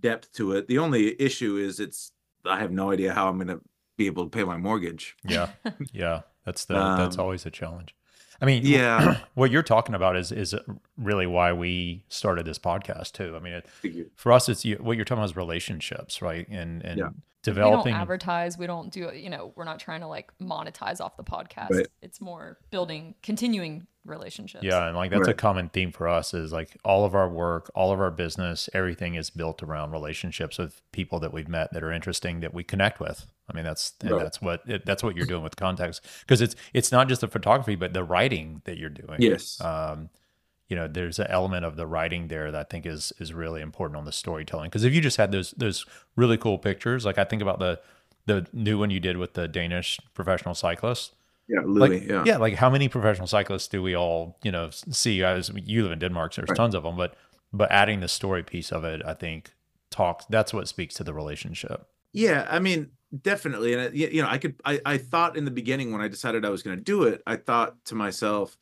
depth 0.00 0.32
to 0.34 0.52
it. 0.52 0.66
The 0.68 0.78
only 0.78 1.20
issue 1.20 1.56
is 1.56 1.80
it's 1.80 2.12
I 2.44 2.58
have 2.58 2.72
no 2.72 2.90
idea 2.90 3.12
how 3.12 3.28
I'm 3.28 3.38
gonna 3.38 3.60
be 3.96 4.06
able 4.06 4.24
to 4.24 4.30
pay 4.30 4.44
my 4.44 4.56
mortgage. 4.56 5.16
Yeah. 5.24 5.50
Yeah. 5.92 6.22
That's 6.44 6.64
the 6.64 6.74
that's 6.74 7.18
Um, 7.18 7.24
always 7.24 7.46
a 7.46 7.50
challenge. 7.50 7.94
I 8.42 8.44
mean, 8.46 8.66
Yeah. 8.66 9.18
what 9.34 9.50
you're 9.50 9.62
talking 9.62 9.94
about 9.94 10.16
is 10.16 10.32
is 10.32 10.54
really 10.98 11.26
why 11.26 11.52
we 11.52 12.04
started 12.08 12.44
this 12.44 12.58
podcast 12.58 13.12
too. 13.12 13.34
I 13.36 13.38
mean, 13.38 13.52
it, 13.54 14.10
for 14.16 14.32
us, 14.32 14.48
it's 14.48 14.64
what 14.80 14.96
you're 14.96 15.04
talking 15.04 15.20
about 15.20 15.30
is 15.30 15.36
relationships, 15.36 16.20
right? 16.20 16.46
And 16.48 16.82
and 16.84 16.98
Yeah. 16.98 17.08
we 17.46 17.52
don't 17.54 17.86
advertise 17.88 18.56
we 18.58 18.66
don't 18.68 18.92
do 18.92 19.10
you 19.14 19.28
know 19.30 19.52
we're 19.56 19.64
not 19.64 19.80
trying 19.80 20.00
to 20.00 20.06
like 20.06 20.30
monetize 20.40 21.00
off 21.00 21.16
the 21.16 21.24
podcast 21.24 21.70
Right. 21.70 21.88
it's 22.00 22.20
more 22.20 22.56
building 22.70 23.16
continuing 23.20 23.88
relationships 24.04 24.62
Yeah, 24.62 24.86
and 24.86 24.96
like 24.96 25.10
that's 25.10 25.26
a 25.26 25.34
common 25.34 25.68
theme 25.68 25.90
for 25.90 26.06
us 26.08 26.34
is 26.34 26.52
like 26.52 26.76
all 26.84 27.04
of 27.04 27.14
our 27.16 27.28
work, 27.28 27.70
all 27.74 27.92
of 27.92 28.00
our 28.00 28.10
business, 28.12 28.68
everything 28.72 29.14
is 29.16 29.30
built 29.30 29.60
around 29.62 29.90
relationships 29.90 30.56
with 30.58 30.82
people 30.92 31.18
that 31.20 31.32
we've 31.32 31.48
met 31.48 31.72
that 31.72 31.82
are 31.82 31.90
interesting 31.92 32.40
that 32.40 32.54
we 32.54 32.62
connect 32.64 33.00
with. 33.00 33.26
I 33.52 33.56
mean, 33.56 33.64
that's 33.64 33.94
Right. 34.02 34.18
that's 34.22 34.40
what 34.40 34.62
it, 34.66 34.86
that's 34.86 35.02
what 35.02 35.16
you're 35.16 35.26
doing 35.26 35.42
with 35.42 35.56
context 35.56 36.04
because 36.20 36.40
it's 36.40 36.56
it's 36.72 36.90
not 36.92 37.08
just 37.08 37.20
the 37.20 37.28
photography, 37.28 37.76
but 37.76 37.92
the 37.92 38.04
writing 38.04 38.62
that 38.64 38.78
you're 38.78 38.90
doing. 38.90 39.20
Yes. 39.20 39.60
Um, 39.60 40.10
you 40.68 40.76
know, 40.76 40.88
there's 40.88 41.18
an 41.18 41.26
element 41.28 41.64
of 41.66 41.76
the 41.76 41.86
writing 41.86 42.28
there 42.28 42.50
that 42.50 42.60
I 42.60 42.64
think 42.64 42.86
is 42.86 43.12
is 43.18 43.32
really 43.34 43.60
important 43.60 43.98
on 43.98 44.04
the 44.04 44.12
storytelling. 44.12 44.70
Because 44.70 44.84
if 44.84 44.94
you 44.94 45.00
just 45.02 45.18
had 45.18 45.30
those 45.32 45.52
those 45.52 45.84
really 46.16 46.38
cool 46.38 46.58
pictures, 46.58 47.04
like 47.04 47.18
I 47.18 47.24
think 47.24 47.42
about 47.42 47.58
the 47.58 47.80
the 48.26 48.46
new 48.52 48.78
one 48.78 48.90
you 48.90 49.00
did 49.00 49.16
with 49.16 49.34
the 49.34 49.48
Danish 49.48 49.98
professional 50.14 50.54
cyclist 50.54 51.14
yeah, 51.48 51.60
Louis. 51.64 51.88
like, 51.90 52.08
yeah. 52.08 52.22
yeah. 52.24 52.36
like 52.38 52.54
how 52.54 52.70
many 52.70 52.88
professional 52.88 53.26
cyclists 53.26 53.68
do 53.68 53.82
we 53.82 53.96
all, 53.96 54.38
you 54.42 54.52
know, 54.52 54.70
see 54.70 55.22
as 55.24 55.50
you 55.66 55.82
live 55.82 55.92
in 55.92 55.98
Denmark, 55.98 56.32
so 56.32 56.40
there's 56.42 56.50
Right. 56.50 56.56
tons 56.56 56.74
of 56.74 56.82
them, 56.84 56.96
but 56.96 57.14
but 57.52 57.70
adding 57.70 58.00
the 58.00 58.08
story 58.08 58.42
piece 58.42 58.72
of 58.72 58.84
it, 58.84 59.02
I 59.04 59.14
think 59.14 59.50
talks 59.90 60.24
that's 60.30 60.54
what 60.54 60.68
speaks 60.68 60.94
to 60.94 61.04
the 61.04 61.12
relationship. 61.12 61.86
Yeah, 62.12 62.46
I 62.50 62.58
mean, 62.60 62.92
definitely. 63.20 63.74
And 63.74 63.82
it, 63.82 63.92
y- 63.92 64.14
you 64.14 64.22
know, 64.22 64.28
I 64.28 64.38
could. 64.38 64.54
I 64.64 64.80
I 64.84 64.98
thought 64.98 65.36
in 65.36 65.44
the 65.44 65.50
beginning 65.50 65.92
when 65.92 66.00
I 66.00 66.08
decided 66.08 66.44
I 66.44 66.50
was 66.50 66.62
going 66.62 66.76
to 66.76 66.82
do 66.82 67.04
it, 67.04 67.22
I 67.26 67.36
thought 67.36 67.76
to 67.86 67.94
myself, 67.94 68.56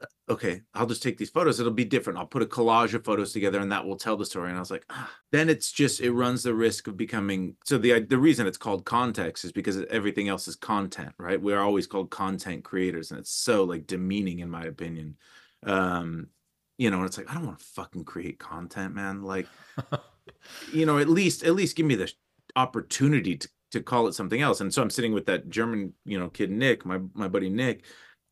"Uh, 0.00 0.06
okay, 0.30 0.62
I'll 0.74 0.86
just 0.86 1.02
take 1.02 1.18
these 1.18 1.30
photos. 1.30 1.60
It'll 1.60 1.72
be 1.72 1.84
different. 1.84 2.18
I'll 2.18 2.26
put 2.26 2.42
a 2.42 2.46
collage 2.46 2.94
of 2.94 3.04
photos 3.04 3.32
together, 3.32 3.60
and 3.60 3.70
that 3.72 3.84
will 3.84 3.96
tell 3.96 4.16
the 4.16 4.24
story. 4.24 4.48
And 4.48 4.56
I 4.56 4.60
was 4.60 4.70
like, 4.70 4.84
ah. 4.90 5.10
then 5.32 5.48
it's 5.48 5.72
just 5.72 6.00
it 6.00 6.12
runs 6.12 6.42
the 6.42 6.54
risk 6.54 6.86
of 6.86 6.96
becoming. 6.96 7.56
So 7.64 7.78
the 7.78 8.00
the 8.00 8.18
reason 8.18 8.46
it's 8.46 8.58
called 8.58 8.84
context 8.84 9.44
is 9.44 9.52
because 9.52 9.84
everything 9.90 10.28
else 10.28 10.48
is 10.48 10.56
content, 10.56 11.12
right? 11.18 11.40
We're 11.40 11.60
always 11.60 11.86
called 11.86 12.10
content 12.10 12.64
creators, 12.64 13.10
and 13.10 13.20
it's 13.20 13.32
so 13.32 13.64
like 13.64 13.86
demeaning 13.86 14.40
in 14.40 14.50
my 14.50 14.64
opinion. 14.64 15.16
Um, 15.64 16.28
you 16.76 16.90
know, 16.90 16.98
and 16.98 17.06
it's 17.06 17.18
like 17.18 17.30
I 17.30 17.34
don't 17.34 17.46
want 17.46 17.58
to 17.58 17.64
fucking 17.64 18.04
create 18.04 18.38
content, 18.38 18.94
man. 18.94 19.22
Like 19.22 19.46
you 20.72 20.86
know, 20.86 20.98
at 20.98 21.08
least 21.08 21.44
at 21.44 21.54
least 21.54 21.76
give 21.76 21.86
me 21.86 21.94
the 21.94 22.12
opportunity 22.56 23.36
to 23.36 23.48
to 23.74 23.82
call 23.82 24.08
it 24.08 24.14
something 24.14 24.40
else. 24.40 24.60
And 24.60 24.72
so 24.72 24.82
I'm 24.82 24.90
sitting 24.90 25.12
with 25.12 25.26
that 25.26 25.50
German, 25.50 25.92
you 26.04 26.18
know, 26.18 26.28
kid 26.30 26.50
Nick, 26.50 26.84
my 26.84 26.98
my 27.12 27.28
buddy 27.28 27.50
Nick, 27.50 27.84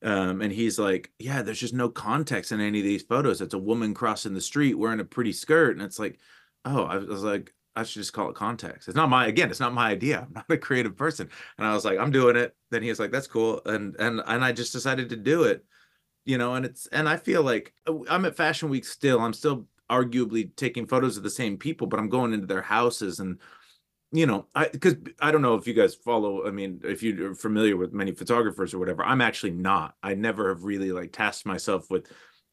um, 0.03 0.40
and 0.40 0.53
he's 0.53 0.78
like, 0.78 1.12
"Yeah, 1.18 1.43
there's 1.43 1.61
just 1.61 1.74
no 1.74 1.88
context 1.88 2.53
in 2.53 2.61
any 2.61 2.78
of 2.80 2.84
these 2.84 3.03
photos. 3.03 3.40
It's 3.40 3.55
a 3.55 3.59
woman 3.59 3.95
crossing 3.95 4.34
the 4.34 4.40
street 4.40 4.74
wearing 4.74 5.01
a 5.01 5.05
pretty 5.05 5.32
skirt, 5.32 5.76
and 5.76 5.84
it's 5.84 5.99
like, 5.99 6.18
oh, 6.64 6.84
I 6.84 6.97
was 6.97 7.22
like." 7.22 7.53
I 7.74 7.84
should 7.84 8.01
just 8.01 8.12
call 8.12 8.28
it 8.28 8.36
context. 8.36 8.86
It's 8.86 8.97
not 8.97 9.09
my 9.09 9.26
again, 9.28 9.49
it's 9.49 9.59
not 9.59 9.72
my 9.72 9.88
idea. 9.90 10.26
I'm 10.26 10.32
not 10.34 10.45
a 10.51 10.59
creative 10.59 10.95
person. 10.95 11.30
And 11.57 11.66
I 11.66 11.72
was 11.72 11.86
like, 11.86 11.99
I'm 11.99 12.11
doing 12.11 12.36
it. 12.36 12.55
Then 12.70 12.82
he 12.82 12.90
was 12.90 13.01
like, 13.01 13.11
that's 13.11 13.26
cool. 13.26 13.62
And 13.64 13.97
and 13.97 14.20
and 14.26 14.45
I 14.45 14.53
just 14.53 14.74
decided 14.74 15.09
to 15.09 15.16
do 15.16 15.45
it. 15.45 15.64
You 16.26 16.36
know, 16.36 16.55
and 16.55 16.66
it's 16.66 16.86
and 16.88 17.09
I 17.09 17.16
feel 17.16 17.43
like 17.43 17.72
uh, 17.86 17.95
I'm 18.11 18.26
at 18.26 18.36
Fashion 18.36 18.68
Week 18.68 18.84
still. 18.84 19.20
I'm 19.20 19.32
still 19.32 19.66
arguably 19.90 20.55
taking 20.57 20.86
photos 20.86 21.16
of 21.16 21.22
the 21.22 21.30
same 21.30 21.57
people, 21.57 21.86
but 21.86 22.01
I'm 22.01 22.09
going 22.09 22.32
into 22.32 22.47
their 22.47 22.62
houses 22.62 23.20
and 23.20 23.38
you 24.12 24.26
know, 24.26 24.46
I 24.54 24.68
because 24.68 24.96
I 25.20 25.30
don't 25.32 25.42
know 25.42 25.54
if 25.54 25.66
you 25.66 25.72
guys 25.72 25.94
follow. 25.94 26.46
I 26.46 26.50
mean, 26.50 26.80
if 26.84 27.02
you're 27.02 27.34
familiar 27.34 27.76
with 27.78 27.94
many 27.94 28.12
photographers 28.12 28.74
or 28.74 28.78
whatever, 28.78 29.02
I'm 29.04 29.22
actually 29.22 29.52
not. 29.52 29.94
I 30.02 30.14
never 30.14 30.50
have 30.50 30.64
really 30.64 30.92
like 30.92 31.12
tasked 31.12 31.46
myself 31.46 31.90
with 31.90 32.08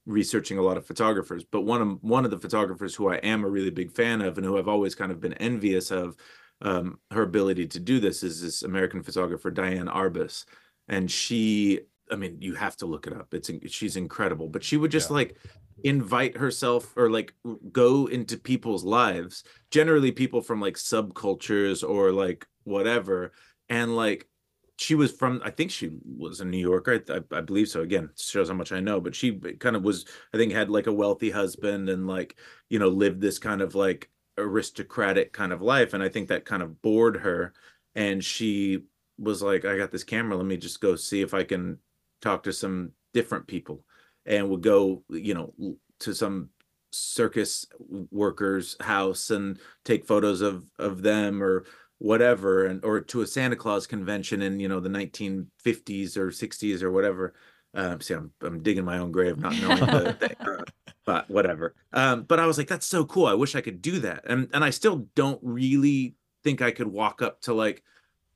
researching 0.06 0.58
a 0.58 0.62
lot 0.62 0.78
of 0.78 0.88
photographers. 0.88 1.44
But 1.44 1.62
one 1.62 1.82
of 1.82 1.98
one 2.02 2.24
of 2.24 2.32
the 2.32 2.40
photographers 2.40 2.96
who 2.96 3.10
I 3.10 3.18
am 3.18 3.44
a 3.44 3.50
really 3.50 3.72
big 3.72 3.92
fan 3.92 4.22
of 4.22 4.38
and 4.38 4.46
who 4.46 4.58
I've 4.58 4.70
always 4.70 4.96
kind 4.96 5.12
of 5.12 5.20
been 5.20 5.34
envious 5.34 5.92
of 5.92 6.16
um, 6.62 7.00
her 7.12 7.24
ability 7.24 7.68
to 7.68 7.80
do 7.80 8.00
this 8.00 8.24
is 8.24 8.42
this 8.42 8.64
American 8.64 9.04
photographer 9.04 9.52
Diane 9.52 9.88
Arbus, 9.88 10.46
and 10.88 11.12
she. 11.12 11.82
I 12.12 12.16
mean, 12.16 12.38
you 12.42 12.56
have 12.56 12.76
to 12.78 12.86
look 12.86 13.08
it 13.08 13.14
up. 13.14 13.34
It's 13.34 13.50
she's 13.68 13.96
incredible, 13.96 14.48
but 14.50 14.64
she 14.64 14.78
would 14.78 14.92
just 14.92 15.10
Yeah. 15.10 15.16
like 15.16 15.38
invite 15.84 16.36
herself 16.38 16.94
or 16.98 17.10
like 17.10 17.34
go 17.72 18.08
into 18.08 18.38
people's 18.38 18.84
lives 18.84 19.46
generally 19.72 20.12
people 20.12 20.42
from 20.42 20.60
like 20.60 20.76
subcultures 20.76 21.88
or 21.88 22.12
like 22.12 22.46
whatever 22.66 23.32
and 23.70 23.96
like 23.96 24.28
she 24.78 24.94
was 24.96 25.12
from 25.12 25.42
I 25.44 25.50
think 25.52 25.72
she 25.72 25.92
was 26.18 26.40
a 26.40 26.46
New 26.46 26.58
Yorker. 26.58 27.02
I, 27.10 27.16
I, 27.16 27.40
I 27.40 27.42
believe 27.42 27.68
so. 27.68 27.82
Again, 27.82 28.10
shows 28.18 28.48
how 28.50 28.56
much 28.56 28.72
I 28.72 28.80
know. 28.80 29.02
But 29.02 29.14
she 29.16 29.34
kind 29.60 29.76
of 29.76 29.84
was. 29.84 30.06
I 30.34 30.38
think 30.38 30.54
had 30.54 30.70
like 30.70 30.88
a 30.88 30.94
wealthy 30.94 31.30
husband 31.32 31.90
and 31.90 32.08
like 32.08 32.38
you 32.70 32.80
know 32.80 32.88
lived 32.88 33.20
this 33.20 33.40
kind 33.40 33.62
of 33.62 33.76
like 33.76 34.10
aristocratic 34.38 35.34
kind 35.34 35.52
of 35.52 35.62
life. 35.62 35.94
And 35.94 36.02
I 36.02 36.10
think 36.10 36.30
that 36.30 36.46
kind 36.46 36.64
of 36.64 36.82
bored 36.82 37.18
her. 37.18 37.54
And 37.96 38.24
she 38.24 38.84
was 39.18 39.42
like, 39.42 39.66
I 39.66 39.78
got 39.78 39.92
this 39.92 40.06
camera. 40.06 40.38
Let 40.38 40.46
me 40.46 40.56
just 40.58 40.80
go 40.80 40.96
see 40.96 41.22
if 41.22 41.34
I 41.34 41.44
can 41.44 41.78
talk 42.22 42.44
to 42.44 42.54
some 42.54 42.92
different 43.14 43.48
people. 43.48 43.84
And 44.26 44.50
would 44.50 44.62
go, 44.62 45.04
you 45.10 45.34
know, 45.34 45.54
to 46.00 46.14
some 46.14 46.50
circus 46.92 47.66
workers 48.12 48.76
house 48.80 49.30
and 49.30 49.60
take 49.86 50.06
photos 50.06 50.42
of 50.42 50.66
of 50.80 51.02
them 51.02 51.42
or 51.42 51.66
whatever 52.00 52.66
and 52.66 52.84
or 52.84 53.02
to 53.02 53.22
a 53.22 53.28
Santa 53.28 53.56
Claus 53.56 53.86
convention 53.86 54.42
in 54.42 54.60
you 54.60 54.68
know 54.68 54.80
the 54.80 54.90
1950s 54.90 56.18
or 56.18 56.30
60s 56.30 56.82
or 56.82 56.92
whatever. 56.92 57.34
Um, 57.74 58.02
see, 58.02 58.16
I'm 58.16 58.32
I'm 58.42 58.64
digging 58.64 58.86
my 58.86 58.98
own 58.98 59.12
grave, 59.12 59.38
not 59.38 59.54
knowing 59.54 59.80
the, 59.80 60.18
the 60.20 60.44
era, 60.44 60.64
but 61.06 61.30
whatever. 61.30 61.76
Um, 61.94 62.24
but 62.24 62.40
I 62.40 62.48
was 62.48 62.58
like, 62.58 62.68
that's 62.68 62.88
so 62.88 63.06
cool. 63.06 63.28
I 63.28 63.36
wish 63.36 63.56
I 63.56 63.62
could 63.62 63.82
do 63.82 64.00
that, 64.00 64.24
and 64.26 64.50
and 64.54 64.64
I 64.64 64.72
still 64.72 65.08
don't 65.16 65.40
really 65.44 66.16
think 66.44 66.62
I 66.62 66.72
could 66.72 66.88
walk 66.88 67.22
up 67.22 67.42
to 67.42 67.54
like, 67.54 67.84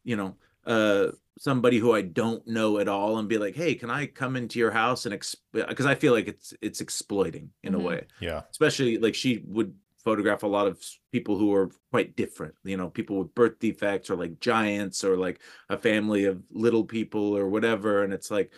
you 0.03 0.17
know, 0.17 0.35
uh, 0.65 1.07
somebody 1.39 1.79
who 1.79 1.93
I 1.93 2.01
don't 2.01 2.45
know 2.47 2.77
at 2.79 2.87
all 2.87 3.17
and 3.17 3.27
be 3.27 3.37
like, 3.37 3.55
hey, 3.55 3.75
can 3.75 3.89
I 3.89 4.05
come 4.05 4.35
into 4.35 4.59
your 4.59 4.71
house 4.71 5.05
and 5.05 5.13
because 5.51 5.85
I 5.85 5.95
feel 5.95 6.13
like 6.13 6.27
it's 6.27 6.53
it's 6.61 6.81
exploiting 6.81 7.51
in 7.63 7.73
Mhm. 7.73 7.79
a 7.79 7.79
way 7.83 8.07
Yeah. 8.19 8.43
especially 8.51 8.97
like 8.99 9.15
she 9.15 9.43
would 9.47 9.73
photograph 10.03 10.43
a 10.43 10.47
lot 10.47 10.67
of 10.67 10.83
people 11.13 11.37
who 11.37 11.53
are 11.55 11.69
quite 11.89 12.15
different 12.17 12.53
you 12.65 12.75
know 12.75 12.89
people 12.89 13.17
with 13.19 13.33
birth 13.33 13.57
defects 13.59 14.09
or 14.09 14.17
like 14.17 14.37
giants 14.41 15.01
or 15.03 15.15
like 15.17 15.41
a 15.69 15.77
family 15.77 16.25
of 16.25 16.43
little 16.51 16.83
people 16.83 17.37
or 17.37 17.47
whatever 17.47 18.03
and 18.03 18.13
it's 18.13 18.29
like 18.29 18.51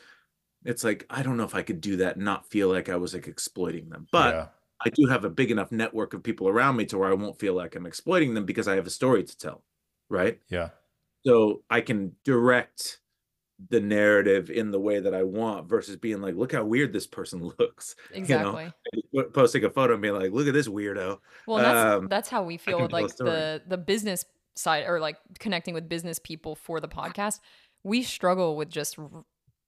it's 0.65 0.83
like 0.83 1.05
i 1.11 1.21
don't 1.21 1.37
know 1.37 1.43
if 1.43 1.53
i 1.53 1.61
could 1.61 1.79
do 1.81 1.97
that 1.97 2.15
and 2.15 2.25
not 2.25 2.49
feel 2.49 2.67
like 2.69 2.89
i 2.89 2.95
was 2.95 3.13
like 3.13 3.27
exploiting 3.27 3.89
them 3.89 4.07
but 4.11 4.33
yeah. 4.33 4.47
i 4.83 4.89
do 4.89 5.05
have 5.07 5.23
a 5.23 5.29
big 5.29 5.51
enough 5.51 5.71
network 5.71 6.15
of 6.15 6.23
people 6.23 6.47
around 6.49 6.75
me 6.77 6.85
to 6.85 6.97
where 6.97 7.09
i 7.11 7.13
won't 7.13 7.37
feel 7.39 7.53
like 7.53 7.75
i'm 7.75 7.85
exploiting 7.85 8.33
them 8.33 8.45
because 8.45 8.67
i 8.67 8.73
have 8.75 8.87
a 8.87 8.89
story 8.89 9.23
to 9.23 9.37
tell 9.37 9.63
right 10.09 10.39
Yeah. 10.49 10.69
So 11.25 11.61
i 11.69 11.81
can 11.81 12.11
direct 12.23 12.99
the 13.69 13.79
narrative 13.79 14.49
in 14.49 14.69
the 14.69 14.79
way 14.79 14.99
that 14.99 15.13
i 15.13 15.23
want 15.23 15.67
versus 15.69 15.95
being 15.95 16.21
like 16.21 16.35
look 16.35 16.51
how 16.51 16.63
weird 16.63 16.91
this 16.91 17.07
person 17.07 17.41
looks 17.59 17.95
Exactly. 18.11 18.71
Po- 19.15 19.29
posting 19.33 19.63
a 19.63 19.69
photo 19.69 19.93
and 19.93 20.01
being 20.01 20.13
like 20.13 20.31
look 20.31 20.47
at 20.47 20.53
this 20.53 20.67
weirdo 20.67 21.19
Well, 21.47 21.57
that's 21.57 21.95
Um, 21.97 22.07
that's 22.09 22.29
how 22.29 22.43
we 22.43 22.57
feel 22.57 22.81
with 22.81 22.91
like 22.91 23.15
the 23.15 23.61
the 23.65 23.77
business 23.77 24.25
side 24.55 24.85
or 24.87 24.99
like 24.99 25.17
connecting 25.39 25.73
with 25.73 25.87
business 25.87 26.19
people 26.19 26.55
for 26.55 26.79
the 26.79 26.87
podcast. 26.87 27.39
We 27.83 28.01
struggle 28.03 28.55
with 28.55 28.69
just 28.69 28.97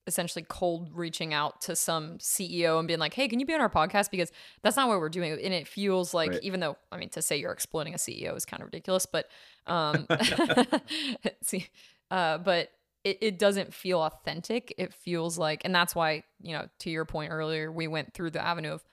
essentially 0.07 0.45
cold 0.47 0.89
reaching 0.93 1.33
out 1.33 1.61
to 1.61 1.75
some 1.75 2.17
CEO 2.17 2.79
and 2.79 2.87
being 2.87 2.99
like, 2.99 3.13
"Hey, 3.13 3.27
can 3.27 3.39
you 3.39 3.45
be 3.45 3.53
on 3.53 3.61
our 3.61 3.69
podcast?" 3.69 4.09
Because 4.09 4.31
that's 4.63 4.75
not 4.77 4.87
what 4.87 4.99
we're 4.99 5.09
doing, 5.09 5.33
and 5.33 5.53
it 5.53 5.67
feels 5.67 6.13
like 6.13 6.31
Right. 6.31 6.43
even 6.43 6.59
though 6.59 6.77
I 6.91 6.97
mean 6.97 7.09
to 7.09 7.21
say 7.21 7.37
you're 7.37 7.51
exploiting 7.51 7.93
a 7.93 7.97
CEO 7.97 8.35
is 8.35 8.45
kind 8.45 8.61
of 8.61 8.67
ridiculous, 8.67 9.05
but 9.05 9.27
um, 9.67 10.07
see, 11.43 11.67
uh, 12.09 12.37
but 12.39 12.71
it, 13.03 13.17
it 13.21 13.39
doesn't 13.39 13.73
feel 13.73 14.01
authentic. 14.01 14.73
It 14.77 14.93
feels 14.93 15.37
like, 15.37 15.61
and 15.65 15.75
that's 15.75 15.93
why 15.93 16.23
you 16.41 16.53
know 16.53 16.67
to 16.79 16.89
your 16.89 17.05
point 17.05 17.31
earlier, 17.31 17.71
we 17.71 17.87
went 17.87 18.13
through 18.13 18.31
the 18.31 18.43
avenue 18.43 18.71
of 18.71 18.83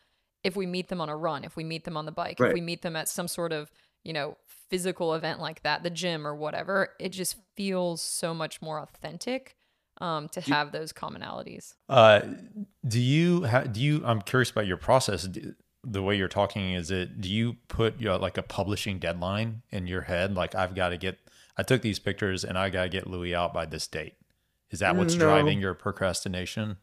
if 0.42 0.56
we 0.56 0.66
meet 0.66 0.88
them 0.88 1.00
on 1.00 1.08
a 1.08 1.16
run, 1.16 1.44
if 1.44 1.56
we 1.56 1.64
meet 1.64 1.84
them 1.84 1.96
on 1.96 2.04
the 2.04 2.12
bike, 2.12 2.38
if 2.38 2.52
we 2.52 2.60
meet 2.60 2.82
them 2.82 2.96
at 2.96 3.08
some 3.08 3.26
sort 3.26 3.50
of, 3.50 3.70
you 4.02 4.12
know, 4.12 4.36
physical 4.68 5.14
event 5.14 5.40
like 5.40 5.62
that, 5.62 5.82
the 5.82 5.88
gym 5.88 6.26
or 6.26 6.34
whatever, 6.34 6.90
it 7.00 7.10
just 7.10 7.36
feels 7.56 8.02
so 8.02 8.34
much 8.34 8.60
more 8.60 8.78
authentic 8.78 9.56
um, 10.00 10.28
to 10.30 10.40
have 10.42 10.72
those 10.72 10.92
commonalities. 10.92 11.74
Uh, 11.88 12.20
do 12.86 13.00
you 13.00 13.44
ha- 13.46 13.62
do 13.64 13.80
you? 13.80 14.02
I'm 14.04 14.20
curious 14.22 14.50
about 14.50 14.66
your 14.66 14.76
process. 14.76 15.24
Do- 15.24 15.54
The 15.84 16.02
way 16.02 16.16
you're 16.16 16.28
talking 16.28 16.72
is 16.72 16.90
it? 16.90 17.20
Do 17.20 17.28
you 17.28 17.56
put 17.68 18.00
your 18.00 18.16
like 18.18 18.38
a 18.38 18.42
publishing 18.42 18.98
deadline 18.98 19.62
in 19.70 19.86
your 19.86 20.02
head? 20.02 20.34
Like 20.34 20.54
I've 20.54 20.74
got 20.74 20.88
to 20.90 20.96
get. 20.96 21.18
I 21.56 21.62
took 21.62 21.82
these 21.82 21.98
pictures 22.00 22.42
and 22.44 22.58
I 22.58 22.70
got 22.70 22.82
to 22.84 22.88
get 22.88 23.06
Louis 23.06 23.34
out 23.34 23.52
by 23.54 23.66
this 23.66 23.86
date. 23.86 24.14
Is 24.70 24.80
that 24.80 24.96
what's 24.96 25.14
No. 25.14 25.26
driving 25.26 25.60
your 25.60 25.74
procrastination? 25.74 26.78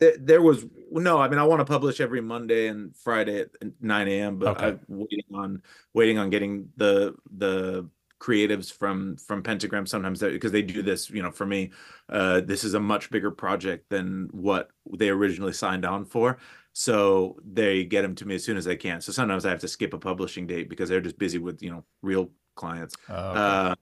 there, 0.00 0.16
there 0.18 0.40
was 0.42 0.64
no 0.90 1.18
i 1.20 1.28
mean 1.28 1.38
i 1.38 1.44
want 1.44 1.60
to 1.60 1.64
publish 1.66 2.00
every 2.00 2.22
monday 2.22 2.68
and 2.68 2.96
friday 2.96 3.40
at 3.42 3.50
9 3.82 4.08
a.m 4.08 4.38
but 4.38 4.48
Okay. 4.56 4.66
i'm 4.68 4.80
waiting 4.88 5.24
on 5.34 5.62
waiting 5.92 6.16
on 6.16 6.30
getting 6.30 6.70
the 6.78 7.14
the 7.36 7.86
creatives 8.20 8.72
from 8.72 9.16
from 9.16 9.42
pentagram 9.42 9.86
sometimes 9.86 10.20
because 10.20 10.52
they 10.52 10.60
do 10.60 10.82
this 10.82 11.08
you 11.08 11.22
know 11.22 11.30
for 11.30 11.46
me 11.46 11.70
uh 12.10 12.40
this 12.42 12.64
is 12.64 12.74
a 12.74 12.80
much 12.80 13.10
bigger 13.10 13.30
project 13.30 13.88
than 13.88 14.28
what 14.30 14.68
they 14.98 15.08
originally 15.08 15.52
signed 15.52 15.84
on 15.84 16.04
for. 16.04 16.38
So 16.72 17.36
they 17.44 17.84
get 17.84 18.02
them 18.02 18.14
to 18.16 18.26
me 18.26 18.36
as 18.36 18.44
soon 18.44 18.56
as 18.56 18.64
they 18.64 18.76
can. 18.76 19.00
So 19.00 19.10
sometimes 19.10 19.44
i 19.44 19.50
have 19.50 19.58
to 19.60 19.68
skip 19.68 19.92
a 19.92 19.98
publishing 19.98 20.46
date 20.46 20.68
because 20.68 20.88
they're 20.88 21.00
just 21.00 21.18
busy 21.18 21.38
with 21.38 21.62
you 21.62 21.70
know 21.70 21.84
real 22.02 22.30
clients. 22.54 22.94
Oh, 23.08 23.30
okay. 23.30 23.40
uh, 23.40 23.74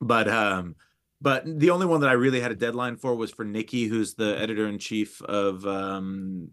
but 0.00 0.28
um, 0.28 0.74
but 1.20 1.44
the 1.46 1.70
only 1.70 1.86
one 1.86 2.00
that 2.00 2.10
I 2.10 2.14
really 2.14 2.40
had 2.40 2.50
a 2.50 2.56
deadline 2.56 2.96
for 2.96 3.14
was 3.14 3.30
for 3.30 3.44
Nikki, 3.44 3.86
who's 3.86 4.14
the 4.14 4.38
editor 4.40 4.66
in 4.66 4.78
chief 4.78 5.22
of 5.22 5.64
um, 5.64 6.50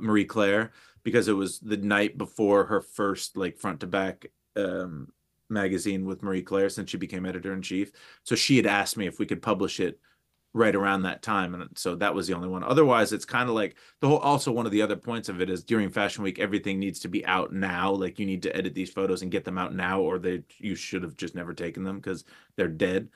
Marie 0.00 0.24
Claire, 0.24 0.70
because 1.02 1.26
it 1.26 1.32
was 1.32 1.58
the 1.58 1.76
night 1.76 2.16
before 2.16 2.66
her 2.66 2.80
first 2.80 3.36
like 3.36 3.58
front 3.58 3.80
to 3.80 3.86
back 3.88 4.26
um, 4.54 5.08
magazine 5.48 6.04
with 6.04 6.22
Marie 6.22 6.42
Claire 6.42 6.68
since 6.68 6.90
she 6.90 6.96
became 6.96 7.26
editor 7.26 7.52
in 7.52 7.62
chief. 7.62 7.92
So 8.24 8.34
she 8.34 8.56
had 8.56 8.66
asked 8.66 8.96
me 8.96 9.06
if 9.06 9.18
we 9.18 9.26
could 9.26 9.42
publish 9.42 9.80
it 9.80 9.98
right 10.52 10.74
around 10.74 11.02
that 11.02 11.20
time 11.20 11.54
and 11.54 11.68
so 11.74 11.94
that 11.96 12.14
was 12.14 12.26
the 12.26 12.32
only 12.32 12.48
one. 12.48 12.64
Otherwise 12.64 13.12
it's 13.12 13.26
kind 13.26 13.48
of 13.48 13.54
like 13.54 13.76
the 14.00 14.08
whole 14.08 14.18
also 14.18 14.50
one 14.50 14.64
of 14.64 14.72
the 14.72 14.80
other 14.80 14.96
points 14.96 15.28
of 15.28 15.40
it 15.40 15.50
is 15.50 15.62
during 15.62 15.90
fashion 15.90 16.24
week 16.24 16.38
everything 16.38 16.78
needs 16.78 16.98
to 17.00 17.08
be 17.08 17.24
out 17.26 17.52
now. 17.52 17.90
Like 17.90 18.18
you 18.18 18.24
need 18.24 18.42
to 18.44 18.56
edit 18.56 18.74
these 18.74 18.90
photos 18.90 19.22
and 19.22 19.30
get 19.30 19.44
them 19.44 19.58
out 19.58 19.74
now 19.74 20.00
or 20.00 20.18
they 20.18 20.44
you 20.58 20.74
should 20.74 21.02
have 21.02 21.16
just 21.16 21.34
never 21.34 21.52
taken 21.52 21.84
them 21.84 21.96
because 21.96 22.24
they're 22.56 22.68
dead. 22.68 23.08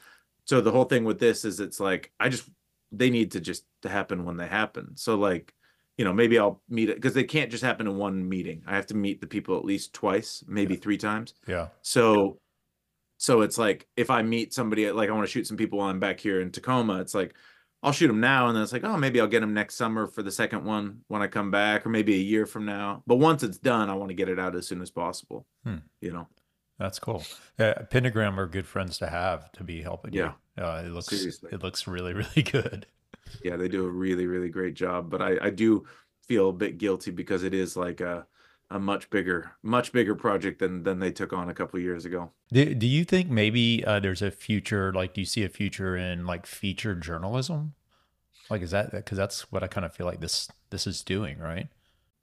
So 0.45 0.61
the 0.61 0.71
whole 0.71 0.85
thing 0.85 1.05
with 1.05 1.19
this 1.19 1.45
is 1.45 1.61
it's 1.61 1.81
like 1.81 2.13
i 2.21 2.29
just 2.29 2.49
they 2.93 3.09
need 3.09 3.33
to 3.33 3.41
just 3.41 3.65
to 3.83 3.89
happen 3.89 4.25
when 4.25 4.37
they 4.37 4.47
happen. 4.47 4.97
So 4.97 5.15
like 5.15 5.55
you 6.01 6.05
know 6.07 6.15
maybe 6.15 6.39
i'll 6.39 6.63
meet 6.71 6.89
it 6.89 6.97
because 6.97 7.13
they 7.13 7.25
can't 7.25 7.51
just 7.51 7.63
happen 7.63 7.87
in 7.87 7.97
one 7.99 8.27
meeting 8.27 8.63
i 8.67 8.75
have 8.75 8.87
to 8.87 8.97
meet 8.97 9.21
the 9.21 9.27
people 9.27 9.59
at 9.59 9.65
least 9.67 9.93
twice 9.93 10.43
maybe 10.49 10.75
three 10.77 10.97
times 10.97 11.35
yeah. 11.47 11.67
so 11.83 12.39
so 13.19 13.43
it's 13.43 13.59
like 13.59 13.87
if 13.99 14.09
I 14.09 14.23
meet 14.23 14.55
somebody 14.55 14.91
like 14.91 15.11
I 15.11 15.13
want 15.13 15.27
to 15.27 15.31
shoot 15.31 15.47
some 15.47 15.59
people 15.59 15.79
while 15.79 15.91
I'm 15.91 16.01
back 16.01 16.19
here 16.19 16.41
in 16.41 16.51
Tacoma, 16.51 17.01
it's 17.03 17.15
like 17.15 17.35
I'll 17.83 17.93
shoot 17.93 18.07
them 18.09 18.19
now 18.21 18.47
and 18.47 18.57
then 18.57 18.63
it's 18.63 18.73
like, 18.73 18.83
oh, 18.83 18.97
maybe 18.97 19.21
I'll 19.21 19.27
get 19.27 19.41
them 19.41 19.53
next 19.53 19.75
summer 19.75 20.07
for 20.07 20.23
the 20.23 20.31
second 20.33 20.65
one 20.65 21.03
when 21.09 21.21
I 21.21 21.27
come 21.27 21.51
back, 21.51 21.85
or 21.85 21.91
maybe 21.91 22.15
a 22.15 22.19
year 22.33 22.47
from 22.47 22.65
now. 22.65 23.03
But 23.07 23.17
once 23.17 23.43
it's 23.43 23.59
done, 23.59 23.91
I 23.91 23.95
want 23.95 24.09
to 24.09 24.15
get 24.15 24.31
it 24.31 24.39
out 24.39 24.57
as 24.57 24.67
soon 24.67 24.81
as 24.81 24.91
possible. 24.91 25.45
Hmm. 25.65 25.81
You 26.01 26.13
know, 26.15 26.29
That's 26.79 26.99
cool. 26.99 27.23
Uh, 27.59 27.75
Pentagram 27.91 28.41
are 28.41 28.47
good 28.47 28.67
friends 28.67 28.97
to 28.99 29.07
have 29.07 29.53
to 29.53 29.65
be 29.65 29.83
helping 29.83 30.15
Yeah. 30.15 30.33
you. 30.57 30.65
Uh, 30.65 30.83
it 30.87 30.91
looks 30.91 31.09
Seriously. 31.09 31.51
it 31.53 31.63
looks 31.63 31.87
really 31.87 32.15
really 32.23 32.43
good. 32.43 32.87
Yeah, 33.43 33.57
they 33.57 33.69
do 33.69 33.85
a 33.85 33.91
really, 33.91 34.27
really 34.27 34.49
great 34.49 34.75
job. 34.75 35.11
But 35.11 35.23
I, 35.23 35.37
I 35.43 35.51
do 35.51 35.85
feel 36.27 36.51
a 36.51 36.53
bit 36.53 36.79
guilty 36.79 37.11
because 37.11 37.43
it 37.43 37.55
is 37.55 37.77
like 37.77 38.01
a 38.01 38.27
a 38.73 38.79
much 38.79 39.11
bigger, 39.11 39.53
much 39.63 39.93
bigger 39.93 40.15
project 40.15 40.61
than 40.61 40.85
than 40.85 41.01
they 41.01 41.11
took 41.11 41.33
on 41.33 41.49
a 41.49 41.55
couple 41.55 41.79
years 41.81 42.05
ago. 42.05 42.31
Do, 42.53 42.75
do 42.75 42.87
you 42.87 43.05
think 43.05 43.29
maybe 43.29 43.85
uh, 43.85 44.01
there's 44.01 44.23
a 44.23 44.31
future? 44.31 44.93
Like, 44.93 45.15
do 45.15 45.21
you 45.21 45.27
see 45.27 45.45
a 45.45 45.49
future 45.49 45.97
in 45.97 46.27
like 46.27 46.47
feature 46.47 46.95
journalism? 46.95 47.75
Like, 48.49 48.63
is 48.63 48.71
that 48.71 48.93
because 48.93 49.19
that's 49.19 49.51
what 49.53 49.63
I 49.63 49.67
kind 49.67 49.85
of 49.85 49.93
feel 49.93 50.07
like 50.07 50.21
this 50.21 50.49
this 50.71 50.87
is 50.87 51.03
doing, 51.03 51.39
right? 51.39 51.69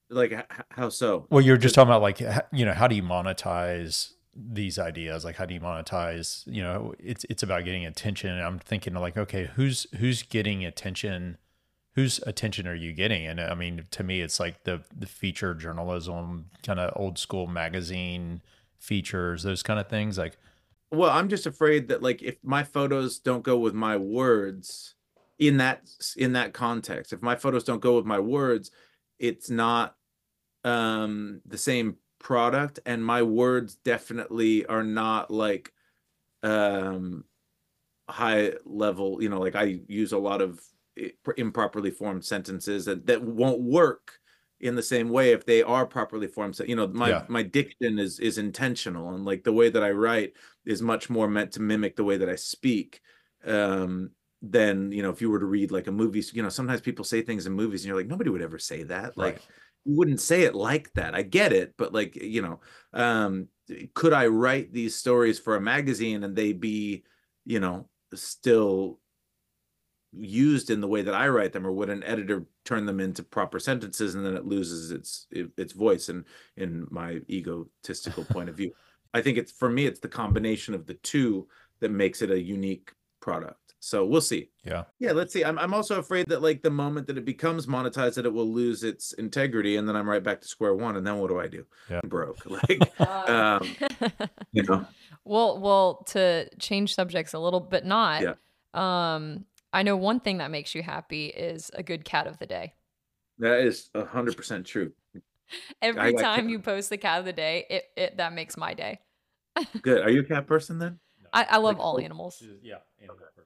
Like 0.09 0.49
how 0.69 0.89
so? 0.89 1.27
Well, 1.29 1.41
you're 1.41 1.57
just 1.57 1.75
talking 1.75 1.89
about 1.89 2.01
like 2.01 2.21
you 2.51 2.65
know 2.65 2.73
how 2.73 2.87
do 2.87 2.95
you 2.95 3.03
monetize 3.03 4.13
these 4.37 4.77
ideas? 4.79 5.25
Like, 5.25 5.35
how 5.37 5.45
do 5.45 5.53
you 5.53 5.59
monetize? 5.59 6.43
You 6.47 6.63
know, 6.63 6.93
it's 6.99 7.25
it's 7.29 7.43
about 7.43 7.65
getting 7.65 7.85
attention. 7.85 8.31
And 8.31 8.41
I'm 8.41 8.59
thinking 8.59 8.93
like, 8.95 9.17
okay, 9.17 9.45
who's 9.55 9.87
who's 9.97 10.23
getting 10.23 10.65
attention? 10.65 11.37
Whose 11.95 12.19
attention 12.27 12.67
are 12.67 12.75
you 12.75 12.93
getting? 12.93 13.25
And 13.25 13.41
I 13.41 13.55
mean, 13.55 13.85
to 13.91 14.03
me, 14.03 14.21
it's 14.21 14.39
like 14.39 14.63
the 14.63 14.83
the 14.95 15.07
feature 15.07 15.53
journalism, 15.55 16.49
kind 16.63 16.79
of 16.79 16.93
old 16.95 17.17
school 17.17 17.47
magazine 17.47 18.41
features, 18.79 19.43
those 19.43 19.63
kind 19.63 19.79
of 19.79 19.87
things. 19.89 20.17
Like, 20.17 20.37
Well, 20.91 21.09
I'm 21.09 21.27
just 21.29 21.45
afraid 21.45 21.89
that 21.89 22.01
like 22.01 22.21
if 22.21 22.37
my 22.43 22.63
photos 22.63 23.19
don't 23.19 23.43
go 23.43 23.57
with 23.57 23.73
my 23.73 23.97
words 23.97 24.95
in 25.37 25.57
that 25.57 25.89
in 26.15 26.33
that 26.33 26.53
context, 26.53 27.13
if 27.13 27.21
my 27.21 27.35
photos 27.35 27.63
don't 27.63 27.81
go 27.81 27.95
with 27.97 28.05
my 28.05 28.19
words, 28.19 28.71
it's 29.19 29.49
not 29.49 29.95
um 30.63 31.41
the 31.45 31.57
same 31.57 31.97
product 32.19 32.79
and 32.85 33.03
my 33.03 33.21
words 33.21 33.75
definitely 33.75 34.65
are 34.65 34.83
not 34.83 35.31
like 35.31 35.73
um 36.43 37.23
high 38.09 38.53
level, 38.65 39.21
you 39.21 39.29
know, 39.29 39.39
like 39.39 39.55
I 39.55 39.81
use 39.87 40.13
a 40.13 40.17
lot 40.17 40.41
of 40.41 40.61
improperly 41.37 41.91
formed 41.91 42.25
sentences 42.25 42.85
that 42.85 43.05
that 43.05 43.21
won't 43.21 43.61
work 43.61 44.19
in 44.59 44.75
the 44.75 44.81
same 44.81 45.09
way 45.09 45.31
if 45.31 45.45
they 45.45 45.61
are 45.61 45.85
properly 45.85 46.25
formed 46.25 46.55
so 46.55 46.63
you 46.63 46.75
know 46.75 46.87
my 46.87 47.09
Yeah. 47.09 47.25
my 47.27 47.43
diction 47.43 47.99
is 47.99 48.19
is 48.19 48.39
intentional 48.39 49.13
and 49.13 49.23
like 49.23 49.43
the 49.43 49.53
way 49.53 49.69
that 49.69 49.83
i 49.83 49.91
write 49.91 50.33
is 50.65 50.81
much 50.81 51.07
more 51.11 51.27
meant 51.27 51.51
to 51.51 51.61
mimic 51.61 51.95
the 51.95 52.03
way 52.03 52.17
that 52.17 52.27
i 52.27 52.33
speak 52.35 53.01
um 53.45 54.09
than 54.41 54.91
you 54.91 55.01
know 55.01 55.09
if 55.09 55.21
you 55.21 55.29
were 55.29 55.39
to 55.39 55.45
read 55.45 55.71
like 55.71 55.87
a 55.87 55.91
movie. 55.91 56.23
You 56.33 56.43
know, 56.43 56.49
sometimes 56.49 56.81
people 56.81 57.03
say 57.03 57.21
things 57.21 57.45
in 57.45 57.53
movies, 57.53 57.81
and 57.81 57.87
you're 57.87 57.97
like, 57.97 58.07
nobody 58.07 58.29
would 58.29 58.41
ever 58.41 58.59
say 58.59 58.83
that. 58.83 59.17
Like 59.17 59.35
Right. 59.35 59.41
You 59.87 59.95
wouldn't 59.97 60.21
say 60.21 60.43
it 60.43 60.55
like 60.55 60.93
that. 60.93 61.15
I 61.15 61.23
get 61.23 61.53
it, 61.53 61.73
but 61.77 61.93
like 61.93 62.15
you 62.15 62.41
know, 62.41 62.59
um, 62.93 63.47
could 63.93 64.13
I 64.13 64.27
write 64.27 64.73
these 64.73 64.95
stories 64.95 65.39
for 65.39 65.55
a 65.55 65.61
magazine 65.61 66.23
and 66.23 66.35
they 66.35 66.53
be, 66.53 67.03
you 67.45 67.59
know, 67.59 67.87
still 68.13 68.99
used 70.13 70.69
in 70.69 70.81
the 70.81 70.87
way 70.87 71.01
that 71.01 71.13
I 71.13 71.27
write 71.29 71.53
them, 71.53 71.65
or 71.65 71.71
would 71.71 71.89
an 71.89 72.03
editor 72.03 72.45
turn 72.65 72.85
them 72.85 72.99
into 72.99 73.23
proper 73.23 73.59
sentences 73.59 74.15
and 74.15 74.25
then 74.25 74.35
it 74.35 74.45
loses 74.45 74.91
its 74.91 75.27
its 75.31 75.73
voice? 75.73 76.09
And 76.09 76.25
in 76.57 76.87
my 76.89 77.21
egotistical 77.29 78.25
point 78.29 78.49
of 78.49 78.57
view, 78.57 78.71
I 79.13 79.21
think 79.21 79.37
it's 79.37 79.51
for 79.51 79.69
me, 79.69 79.85
it's 79.85 79.99
the 79.99 80.07
combination 80.09 80.73
of 80.73 80.85
the 80.85 80.95
two 80.95 81.47
that 81.79 81.91
makes 81.91 82.21
it 82.21 82.31
a 82.31 82.41
unique 82.41 82.91
product. 83.21 83.66
So 83.87 84.05
we'll 84.05 84.19
see. 84.19 84.49
Yeah. 84.65 84.83
Yeah, 84.99 85.13
let's 85.13 85.31
see. 85.31 85.45
I'm 85.45 85.57
I'm 85.57 85.73
also 85.73 85.97
afraid 85.97 86.27
that 86.27 86.41
like 86.41 86.61
the 86.61 86.69
moment 86.69 87.07
that 87.07 87.17
it 87.17 87.23
becomes 87.23 87.67
monetized, 87.67 88.15
that 88.15 88.25
it 88.25 88.33
will 88.33 88.51
lose 88.51 88.83
its 88.83 89.13
integrity, 89.13 89.77
and 89.77 89.87
then 89.87 89.95
I'm 89.95 90.09
right 90.09 90.21
back 90.21 90.41
to 90.41 90.47
square 90.49 90.73
one. 90.75 90.97
And 90.97 91.07
then 91.07 91.19
what 91.19 91.29
do 91.29 91.39
I 91.39 91.47
do? 91.47 91.65
Yeah. 91.89 92.01
I'm 92.03 92.09
broke. 92.09 92.45
Like 92.45 92.99
um, 93.29 93.61
you 94.51 94.63
know, 94.63 94.85
well, 95.23 95.61
well, 95.61 96.03
to 96.07 96.49
change 96.59 96.95
subjects 96.95 97.33
a 97.33 97.39
little, 97.39 97.61
but 97.61 97.85
not. 97.85 98.23
Yeah. 98.23 98.33
Um, 98.73 99.45
I 99.71 99.83
know 99.83 99.95
one 99.95 100.19
thing 100.19 100.39
that 100.39 100.51
makes 100.51 100.75
you 100.75 100.83
happy 100.83 101.27
is 101.27 101.71
a 101.73 101.81
good 101.81 102.03
cat 102.03 102.27
of 102.27 102.39
the 102.39 102.45
day. 102.45 102.73
that 103.39 103.61
is 103.61 103.89
hundred 103.95 104.35
percent 104.35 104.65
true. 104.65 104.91
Every 105.81 106.11
like 106.11 106.21
time 106.21 106.41
cat. 106.41 106.49
you 106.49 106.59
post 106.59 106.89
the 106.89 106.97
cat 106.97 107.19
of 107.19 107.25
the 107.25 107.31
day, 107.31 107.65
it, 107.69 107.83
it 107.95 108.17
that 108.17 108.33
makes 108.33 108.57
my 108.57 108.73
day. 108.73 108.99
Good. 109.81 110.01
Are 110.01 110.09
you 110.09 110.21
a 110.21 110.25
cat 110.25 110.45
person 110.45 110.77
then? 110.77 110.99
I, 111.31 111.43
I 111.51 111.57
love 111.57 111.75
Like, 111.77 111.85
all 111.85 111.99
animals. 111.99 112.43
Yeah. 112.61 112.77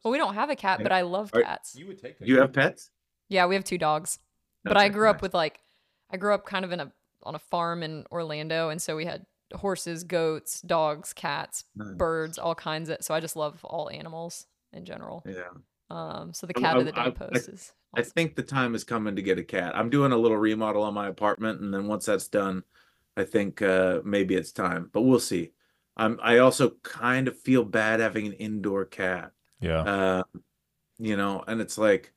Well, 0.03 0.11
we 0.11 0.17
don't 0.17 0.33
have 0.33 0.49
a 0.49 0.55
cat, 0.55 0.81
but 0.81 0.91
I 0.91 1.01
love 1.01 1.29
Are- 1.33 1.41
cats. 1.43 1.75
You 1.75 1.87
would 1.87 1.99
take. 1.99 2.17
Do 2.19 2.25
you 2.25 2.39
have 2.39 2.53
pets? 2.53 2.89
Yeah, 3.29 3.45
we 3.45 3.55
have 3.55 3.63
two 3.63 3.77
dogs. 3.77 4.19
But 4.63 4.77
I 4.77 4.85
Okay, 4.85 4.93
grew 4.93 5.09
up 5.09 5.21
with 5.21 5.33
like 5.33 5.59
I 6.09 6.17
grew 6.17 6.33
up 6.33 6.45
kind 6.45 6.65
of 6.65 6.71
in 6.71 6.79
a 6.79 6.91
on 7.23 7.35
a 7.35 7.39
farm 7.39 7.83
in 7.83 8.05
Orlando 8.11 8.69
and 8.69 8.81
so 8.81 8.95
we 8.95 9.05
had 9.05 9.25
horses, 9.53 10.03
goats, 10.03 10.61
dogs, 10.61 11.13
cats, 11.13 11.65
Nice. 11.75 11.93
birds, 11.95 12.37
all 12.39 12.55
kinds 12.55 12.89
of 12.89 12.97
so 13.01 13.13
I 13.13 13.19
just 13.19 13.35
love 13.35 13.63
all 13.63 13.89
animals 13.91 14.47
in 14.73 14.85
general. 14.85 15.23
Yeah. 15.27 15.49
Um 15.89 16.33
so 16.33 16.47
the 16.47 16.53
cat 16.53 16.77
of 16.77 16.77
I'm- 16.77 16.85
the 16.85 16.91
day 16.93 17.01
I- 17.01 17.09
post 17.11 17.49
is 17.49 17.73
I 17.93 18.01
think 18.03 18.35
the 18.35 18.43
time 18.43 18.73
is 18.75 18.83
coming 18.85 19.15
to 19.17 19.21
get 19.21 19.37
a 19.37 19.43
cat. 19.43 19.75
I'm 19.75 19.89
doing 19.89 20.11
a 20.13 20.17
little 20.17 20.37
remodel 20.37 20.83
on 20.83 20.93
my 20.93 21.09
apartment, 21.09 21.59
and 21.59 21.73
then 21.73 21.87
once 21.87 22.05
that's 22.05 22.29
done, 22.29 22.63
I 23.17 23.25
think 23.25 23.61
uh, 23.61 23.99
maybe 24.05 24.33
it's 24.35 24.53
time. 24.53 24.89
But 24.93 25.01
we'll 25.01 25.19
see. 25.19 25.51
I'm. 25.97 26.17
I 26.23 26.37
also 26.37 26.69
kind 26.83 27.27
of 27.27 27.37
feel 27.37 27.65
bad 27.65 27.99
having 27.99 28.25
an 28.27 28.31
indoor 28.33 28.85
cat. 28.85 29.33
Yeah. 29.61 29.81
Uh, 29.81 30.23
you 30.99 31.17
know, 31.17 31.43
and 31.47 31.61
it's 31.61 31.77
like, 31.77 32.13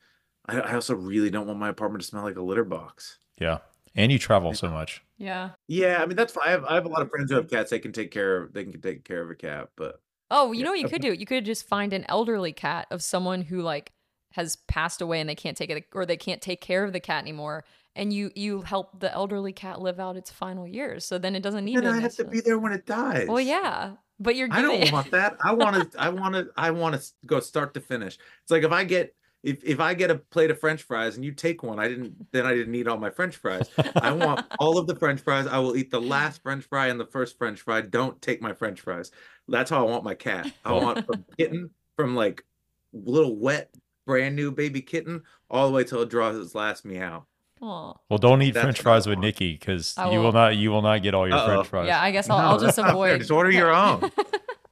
I, 0.47 0.59
I 0.59 0.73
also 0.75 0.95
really 0.95 1.29
don't 1.29 1.47
want 1.47 1.59
my 1.59 1.69
apartment 1.69 2.01
to 2.03 2.07
smell 2.07 2.23
like 2.23 2.37
a 2.37 2.41
litter 2.41 2.63
box. 2.65 3.19
Yeah. 3.39 3.59
And 3.95 4.11
you 4.11 4.19
travel 4.19 4.53
so 4.53 4.69
much. 4.69 5.03
Yeah. 5.17 5.51
Yeah, 5.67 6.01
I 6.01 6.05
mean 6.05 6.17
that's 6.17 6.33
fine. 6.33 6.47
I 6.47 6.51
have, 6.51 6.65
I 6.65 6.75
have 6.75 6.85
a 6.85 6.89
lot 6.89 7.01
of 7.01 7.09
friends 7.09 7.31
who 7.31 7.37
have 7.37 7.49
cats. 7.49 7.69
They 7.69 7.79
can 7.79 7.93
take 7.93 8.11
care 8.11 8.43
of. 8.43 8.53
They 8.53 8.65
can 8.65 8.81
take 8.81 9.05
care 9.05 9.21
of 9.23 9.29
a 9.29 9.35
cat, 9.35 9.69
but 9.77 10.01
Oh, 10.31 10.51
you 10.51 10.59
Yeah. 10.59 10.65
know 10.65 10.71
what 10.71 10.79
you 10.81 10.89
could 10.89 11.01
do? 11.01 11.13
You 11.13 11.25
could 11.25 11.45
just 11.45 11.67
find 11.67 11.93
an 11.93 12.05
elderly 12.09 12.51
cat 12.51 12.87
of 12.91 13.01
someone 13.01 13.41
who 13.43 13.61
like 13.61 13.93
has 14.33 14.57
passed 14.67 15.01
away 15.01 15.21
and 15.21 15.29
they 15.29 15.35
can't 15.35 15.55
take 15.55 15.69
it 15.69 15.85
or 15.93 16.05
they 16.05 16.17
can't 16.17 16.41
take 16.41 16.59
care 16.59 16.83
of 16.83 16.91
the 16.91 16.99
cat 16.99 17.21
anymore 17.23 17.63
and 17.95 18.11
you 18.11 18.31
you 18.35 18.61
help 18.63 18.99
the 18.99 19.11
elderly 19.13 19.53
cat 19.53 19.79
live 19.81 19.99
out 19.99 20.17
its 20.17 20.29
final 20.29 20.67
years. 20.67 21.05
So 21.05 21.17
then 21.17 21.35
it 21.35 21.41
doesn't 21.43 21.63
need 21.63 21.77
then 21.77 21.83
to 21.83 21.89
I 21.91 21.99
have 22.01 22.15
to 22.15 22.25
be 22.25 22.41
there 22.41 22.59
when 22.59 22.73
it 22.73 22.85
dies. 22.85 23.27
Well, 23.27 23.39
yeah. 23.39 23.95
But 24.19 24.35
you're 24.35 24.47
getting. 24.47 24.65
I 24.65 24.79
don't 24.79 24.91
want 24.91 25.11
that. 25.11 25.37
I 25.43 25.53
want 25.53 25.91
to. 25.91 25.99
I 25.99 26.09
want 26.09 26.35
to. 26.35 26.47
I 26.55 26.71
want 26.71 26.99
to 26.99 27.07
go 27.25 27.39
start 27.39 27.73
to 27.73 27.81
finish. 27.81 28.17
It's 28.43 28.51
like 28.51 28.63
if 28.63 28.71
I 28.71 28.83
get 28.83 29.13
if 29.43 29.63
if 29.63 29.79
I 29.79 29.93
get 29.93 30.09
a 30.09 30.15
plate 30.15 30.49
of 30.51 30.59
French 30.59 30.81
fries 30.81 31.15
and 31.15 31.23
you 31.23 31.31
take 31.31 31.63
one, 31.63 31.79
I 31.79 31.87
didn't. 31.87 32.31
Then 32.31 32.45
I 32.45 32.55
didn't 32.55 32.73
eat 32.75 32.87
all 32.87 32.97
my 32.97 33.11
French 33.11 33.35
fries. 33.35 33.69
I 33.95 34.11
want 34.11 34.45
all 34.59 34.77
of 34.77 34.87
the 34.87 34.95
French 34.95 35.21
fries. 35.21 35.45
I 35.47 35.59
will 35.59 35.77
eat 35.77 35.91
the 35.91 36.01
last 36.01 36.41
French 36.41 36.65
fry 36.65 36.87
and 36.87 36.99
the 36.99 37.05
first 37.05 37.37
French 37.37 37.61
fry. 37.61 37.81
Don't 37.81 38.19
take 38.21 38.41
my 38.41 38.53
French 38.53 38.81
fries. 38.81 39.11
That's 39.47 39.69
how 39.69 39.85
I 39.85 39.89
want 39.89 40.03
my 40.03 40.15
cat. 40.15 40.51
I 40.65 40.73
want 40.73 41.05
from 41.05 41.23
kitten 41.37 41.69
from 41.95 42.15
like 42.15 42.43
little 42.91 43.35
wet 43.37 43.69
brand 44.05 44.35
new 44.35 44.51
baby 44.51 44.81
kitten 44.81 45.21
all 45.49 45.67
the 45.67 45.73
way 45.73 45.83
till 45.83 46.01
it 46.01 46.09
draws 46.09 46.37
its 46.37 46.55
last 46.55 46.83
meow. 46.83 47.25
Aw. 47.65 47.93
Well, 48.09 48.19
don't 48.19 48.41
eat 48.43 48.51
That's 48.53 48.63
French 48.63 48.81
fries 48.81 49.07
with. 49.07 49.17
Nikki 49.19 49.53
because 49.53 49.95
you 49.97 50.19
will 50.19 50.31
won't. 50.31 50.55
You 50.57 50.69
will 50.71 50.81
not 50.81 51.01
get 51.01 51.13
all 51.13 51.27
your 51.27 51.37
Uh-oh. 51.37 51.47
French 51.47 51.67
fries. 51.67 51.87
Yeah, 51.87 52.01
I 52.01 52.11
guess 52.11 52.29
I'll, 52.29 52.37
No, 52.37 52.43
I'll 52.45 52.59
just 52.59 52.75
that's 52.75 52.85
not 52.85 52.91
avoid. 52.91 53.19
Just 53.19 53.31
order 53.31 53.49
your 53.49 53.73
own. 53.75 54.11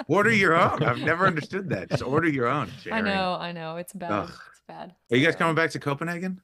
Order 0.07 0.31
your 0.31 0.55
own. 0.55 0.83
I've 0.83 0.99
never 0.99 1.25
understood 1.25 1.69
that. 1.69 1.89
Just 1.89 2.03
order 2.03 2.27
your 2.29 2.47
own. 2.47 2.69
I 2.91 3.01
know, 3.01 3.37
I 3.39 3.51
know. 3.51 3.77
It's 3.77 3.93
bad. 3.93 4.11
Ugh. 4.11 4.29
It's 4.51 4.61
bad. 4.67 4.93
Are 5.11 5.17
you 5.17 5.25
guys 5.25 5.35
coming 5.35 5.55
back 5.55 5.71
to 5.71 5.79
Copenhagen? 5.79 6.41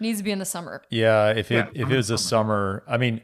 Needs 0.00 0.18
to 0.18 0.24
be 0.24 0.32
in 0.32 0.38
the 0.38 0.44
summer. 0.44 0.82
Yeah, 0.90 1.30
if 1.30 1.50
it 1.50 1.68
Yeah, 1.74 1.82
if 1.84 1.90
it 1.90 1.96
was 1.96 2.10
a 2.10 2.18
summer, 2.18 2.82
I 2.88 2.96
mean, 2.98 3.20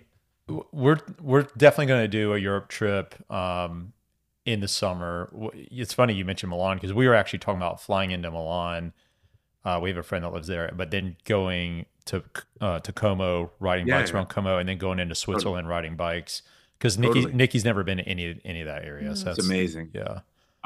we're 0.72 0.98
we're 1.20 1.42
definitely 1.42 1.86
going 1.86 2.02
to 2.04 2.08
do 2.08 2.32
a 2.32 2.38
Europe 2.38 2.68
trip 2.68 3.14
um, 3.30 3.92
in 4.46 4.60
the 4.60 4.68
summer. 4.68 5.28
It's 5.54 5.92
funny 5.92 6.14
you 6.14 6.24
mentioned 6.24 6.50
Milan 6.50 6.76
because 6.76 6.92
we 6.94 7.06
were 7.08 7.14
actually 7.14 7.40
talking 7.40 7.58
about 7.58 7.82
flying 7.82 8.12
into 8.12 8.30
Milan. 8.30 8.92
Uh, 9.64 9.80
we 9.82 9.90
have 9.90 9.98
a 9.98 10.02
friend 10.04 10.24
that 10.24 10.32
lives 10.32 10.46
there, 10.46 10.72
but 10.74 10.90
then 10.92 11.16
going 11.24 11.84
to 12.08 12.22
uh, 12.60 12.80
to 12.80 12.92
Como, 12.92 13.50
riding 13.60 13.86
Yeah, 13.86 13.98
bikes 13.98 14.10
yeah. 14.10 14.16
around 14.16 14.26
Como, 14.28 14.58
and 14.58 14.68
then 14.68 14.78
going 14.78 14.98
into 14.98 15.14
Switzerland 15.14 15.68
riding 15.68 15.96
bikes 15.96 16.42
because 16.78 16.98
Nikki 16.98 17.14
Totally. 17.22 17.34
Nikki's 17.34 17.64
never 17.64 17.82
been 17.84 17.98
to 17.98 18.04
any 18.04 18.40
any 18.44 18.60
of 18.60 18.66
that 18.66 18.84
area. 18.84 19.14
So 19.16 19.30
It's 19.30 19.44
amazing. 19.44 19.90
Yeah, 19.94 20.20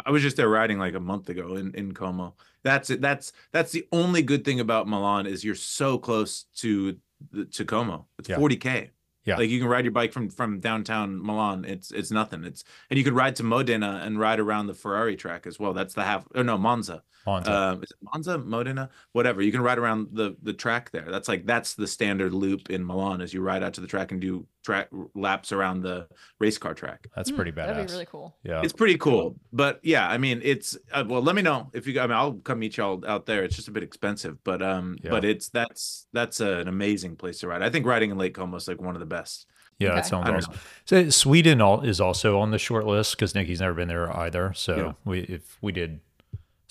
I 0.05 0.11
was 0.11 0.23
just 0.23 0.37
there 0.37 0.49
riding 0.49 0.79
like 0.79 0.95
a 0.95 1.01
month 1.01 1.29
ago 1.29 1.57
in, 1.57 1.75
in 1.75 1.93
Como. 1.95 2.35
That's 2.63 2.91
it. 2.91 3.01
That's 3.01 3.33
that's 3.53 3.73
the 3.73 3.87
only 3.93 4.23
good 4.23 4.45
thing 4.45 4.61
about 4.61 4.87
Milan 4.89 5.27
is 5.27 5.45
you're 5.45 5.55
so 5.55 5.99
close 5.99 6.45
to 6.57 6.97
the, 7.31 7.45
to 7.47 7.65
Como. 7.65 8.07
It's 8.19 8.29
Yeah. 8.29 8.37
40k. 8.37 8.91
Yeah. 9.25 9.37
Like 9.37 9.51
you 9.51 9.61
can 9.61 9.69
ride 9.69 9.85
your 9.85 9.93
bike 9.93 10.13
from 10.13 10.29
from 10.31 10.59
downtown 10.61 11.25
Milan. 11.25 11.65
It's 11.65 11.93
it's 11.93 12.11
nothing. 12.11 12.43
It's 12.45 12.65
and 12.91 12.99
you 12.99 13.05
could 13.05 13.13
ride 13.13 13.37
to 13.37 13.43
Modena 13.45 14.03
and 14.05 14.19
ride 14.19 14.41
around 14.41 14.67
the 14.67 14.75
Ferrari 14.75 15.17
track 15.17 15.47
as 15.47 15.59
well. 15.61 15.73
That's 15.73 15.95
the 15.95 16.03
half. 16.05 16.27
Oh 16.35 16.43
no, 16.43 16.59
Monza. 16.59 17.03
Monza. 17.27 17.53
Um, 17.53 17.83
is 17.83 17.91
it 17.91 17.97
Monza, 18.03 18.39
Modena, 18.39 18.91
whatever. 19.13 19.43
You 19.43 19.53
can 19.53 19.61
ride 19.61 19.79
around 19.79 20.09
the 20.13 20.37
the 20.43 20.53
track 20.53 20.91
there. 20.91 21.07
That's 21.11 21.29
like 21.29 21.47
that's 21.47 21.75
the 21.75 21.87
standard 21.87 22.33
loop 22.33 22.71
in 22.71 22.85
Milan. 22.85 23.21
Is 23.21 23.33
you 23.33 23.41
ride 23.43 23.63
out 23.63 23.75
to 23.75 23.81
the 23.81 23.87
track 23.87 24.13
and 24.13 24.21
do 24.21 24.47
track 24.65 24.89
laps 25.15 25.51
around 25.53 25.83
the 25.83 26.07
race 26.39 26.59
car 26.59 26.75
track. 26.75 27.07
that's 27.17 27.31
Hmm, 27.31 27.37
pretty 27.37 27.53
badass. 27.53 27.67
That'd 27.67 27.87
be 27.89 27.93
really 27.93 28.07
cool. 28.07 28.37
Yeah, 28.45 28.63
It's 28.63 28.73
pretty 28.73 28.97
cool, 28.99 29.37
but 29.53 29.81
yeah, 29.83 30.09
I 30.09 30.19
mean, 30.19 30.41
it's 30.45 30.77
uh, 30.93 31.05
well. 31.07 31.23
Let 31.23 31.35
me 31.37 31.43
know 31.43 31.71
if 31.73 31.87
you. 31.87 31.99
I 32.01 32.07
mean, 32.07 32.17
I'll 32.17 32.35
come 32.35 32.59
meet 32.61 32.77
y'all 32.77 33.05
out 33.07 33.27
there. 33.27 33.45
It's 33.45 33.57
just 33.57 33.69
a 33.69 33.73
bit 33.73 33.83
expensive, 33.83 34.43
but 34.45 34.63
um, 34.63 34.97
Yeah. 35.03 35.11
but 35.11 35.25
it's 35.25 35.49
that's 35.49 36.07
that's 36.13 36.41
an 36.41 36.69
amazing 36.69 37.17
place 37.17 37.39
to 37.41 37.49
ride. 37.49 37.63
I 37.63 37.71
think 37.71 37.87
riding 37.87 38.11
in 38.11 38.19
Lake 38.19 38.35
Como 38.35 38.57
is 38.57 38.69
like 38.69 38.81
one 38.81 38.95
of 38.97 39.01
the 39.01 39.07
best. 39.07 39.47
Yeah, 39.79 39.89
Okay. 39.89 39.97
that 39.97 40.07
sounds 40.07 40.29
I 40.29 40.31
don't 40.31 40.37
awesome. 40.39 40.55
So 40.85 41.11
Sweden 41.11 41.61
al- 41.61 41.81
is 41.81 42.01
also 42.01 42.39
on 42.39 42.51
the 42.53 42.59
short 42.59 42.87
list 42.87 43.17
because 43.17 43.35
Nikki's 43.35 43.61
never 43.61 43.75
been 43.75 43.89
there 43.89 44.15
either. 44.17 44.53
So 44.55 44.77
Yeah. 44.77 44.93
we 45.05 45.21
if 45.23 45.59
we 45.61 45.73
did 45.73 46.01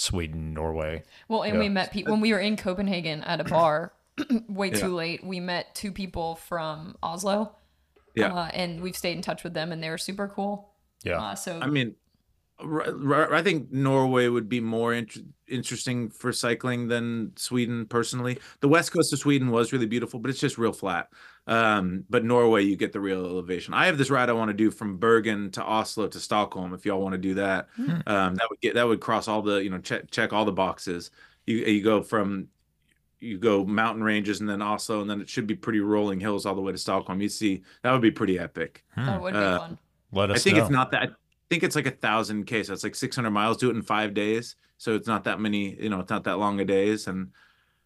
Sweden, 0.02 0.54
Norway, 0.54 1.04
Well, 1.28 1.44
and 1.44 1.54
Yeah. 1.54 1.60
we 1.60 1.70
met 1.70 1.92
people 1.94 2.14
when 2.14 2.22
we 2.22 2.34
were 2.34 2.40
in 2.40 2.58
Copenhagen 2.58 3.24
at 3.24 3.40
a 3.40 3.44
bar. 3.44 3.94
way 4.50 4.70
Yeah. 4.70 4.76
too 4.80 4.96
late. 4.96 5.24
We 5.24 5.40
met 5.40 5.74
two 5.76 5.92
people 5.92 6.36
from 6.36 6.98
Oslo. 7.04 7.56
Yeah. 8.16 8.34
uh, 8.34 8.50
and 8.54 8.82
we've 8.82 8.98
stayed 8.98 9.16
in 9.16 9.22
touch 9.22 9.44
with 9.44 9.54
them, 9.54 9.72
and 9.72 9.82
they 9.82 9.90
were 9.90 9.98
super 9.98 10.28
cool. 10.28 10.74
yeah, 11.04 11.22
Uh, 11.22 11.36
so 11.36 11.60
I 11.62 11.68
mean, 11.68 11.88
r- 11.88 11.94
r- 11.94 11.96
I 12.64 13.42
think 13.42 13.72
Norway 13.72 14.28
would 14.28 14.48
be 14.48 14.60
more 14.60 14.94
int- 14.94 15.26
interesting 15.48 16.10
for 16.10 16.32
cycling 16.32 16.88
than 16.88 17.34
Sweden. 17.36 17.86
Personally, 17.86 18.40
the 18.60 18.68
west 18.68 18.92
coast 18.92 19.12
of 19.14 19.20
Sweden 19.20 19.52
was 19.52 19.74
really 19.74 19.86
beautiful, 19.86 20.20
but 20.20 20.30
it's 20.30 20.40
just 20.40 20.58
real 20.58 20.74
flat. 20.74 21.10
Um, 21.48 22.06
but 22.10 22.24
Norway, 22.24 22.64
you 22.64 22.76
get 22.76 22.94
the 22.94 23.00
real 23.00 23.26
elevation. 23.26 23.74
I 23.74 23.88
have 23.88 23.98
this 23.98 24.10
ride 24.10 24.30
I 24.30 24.34
want 24.34 24.50
to 24.50 24.54
do 24.54 24.70
from 24.72 24.98
Bergen 24.98 25.50
to 25.52 25.64
Oslo 25.64 26.08
to 26.08 26.20
Stockholm. 26.20 26.74
If 26.74 26.86
y'all 26.86 27.02
want 27.02 27.14
to 27.14 27.18
do 27.18 27.34
that, 27.36 27.68
um, 28.06 28.36
that 28.36 28.48
would 28.50 28.62
get 28.62 28.76
that 28.76 28.88
would 28.88 29.02
cross 29.02 29.28
all 29.28 29.42
the 29.42 29.64
you 29.64 29.70
know 29.70 29.80
check 29.80 30.12
check 30.12 30.34
all 30.34 30.46
the 30.46 30.52
boxes. 30.52 31.12
You 31.48 31.58
you 31.58 31.84
go 31.84 32.04
from 32.04 32.48
you 33.20 33.38
go 33.38 33.64
mountain 33.64 34.04
ranges 34.04 34.40
and 34.40 34.50
then 34.50 34.62
Oslo, 34.62 35.02
and 35.02 35.10
then 35.10 35.22
it 35.22 35.30
should 35.30 35.48
be 35.48 35.56
pretty 35.56 35.80
rolling 35.80 36.20
hills 36.20 36.46
all 36.46 36.56
the 36.56 36.62
way 36.62 36.72
to 36.72 36.78
Stockholm. 36.78 37.22
You 37.22 37.30
see 37.30 37.64
that 37.82 37.92
would 37.92 38.02
be 38.02 38.12
pretty 38.12 38.38
epic. 38.38 38.84
that 38.98 39.22
would 39.22 39.34
be 39.34 39.40
uh, 39.40 39.60
fun. 39.60 39.80
let 40.12 40.32
us 40.32 40.40
I 40.40 40.44
think 40.44 40.58
know. 40.58 40.64
it's 40.64 40.72
not 40.72 40.92
that. 40.92 41.12
I 41.52 41.54
think 41.54 41.64
it's 41.64 41.76
like 41.76 41.86
a 41.86 41.92
thousand 41.92 42.46
k. 42.46 42.64
So 42.64 42.72
it's 42.72 42.82
like 42.84 42.96
six 42.96 43.14
hundred 43.14 43.32
miles. 43.32 43.58
Do 43.58 43.70
it 43.70 43.76
in 43.76 43.82
five 43.82 44.14
days. 44.14 44.56
So 44.78 44.96
it's 44.96 45.06
not 45.06 45.26
that 45.26 45.42
many. 45.42 45.76
You 45.82 45.90
know, 45.90 46.00
it's 46.00 46.10
not 46.10 46.24
that 46.24 46.40
long 46.40 46.62
a 46.62 46.66
days, 46.66 47.08
and 47.08 47.32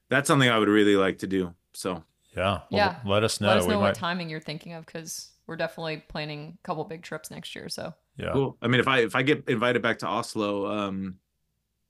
that's 0.08 0.28
something 0.28 0.48
I 0.48 0.60
would 0.60 0.68
really 0.68 0.96
like 0.96 1.18
to 1.20 1.28
do. 1.28 1.56
So 1.74 2.04
Yeah, 2.38 2.44
well, 2.44 2.62
Yeah. 2.70 3.00
Let 3.04 3.24
us 3.24 3.42
know. 3.42 3.48
Let 3.48 3.58
us 3.58 3.66
we 3.66 3.74
know 3.74 3.80
might. 3.80 3.86
what 3.88 3.96
timing 3.96 4.30
you're 4.30 4.40
thinking 4.40 4.74
of 4.74 4.86
because 4.86 5.32
we're 5.48 5.56
definitely 5.56 6.04
planning 6.08 6.60
a 6.64 6.68
couple 6.68 6.84
big 6.84 7.02
trips 7.02 7.32
next 7.32 7.56
year. 7.56 7.68
So 7.68 7.92
Yeah, 8.18 8.34
cool. 8.34 8.56
I 8.62 8.68
mean, 8.68 8.80
if 8.80 8.88
I 8.88 9.00
if 9.00 9.16
I 9.16 9.24
get 9.24 9.50
invited 9.50 9.82
back 9.82 9.98
to 10.00 10.08
Oslo 10.08 10.68
um 10.68 11.18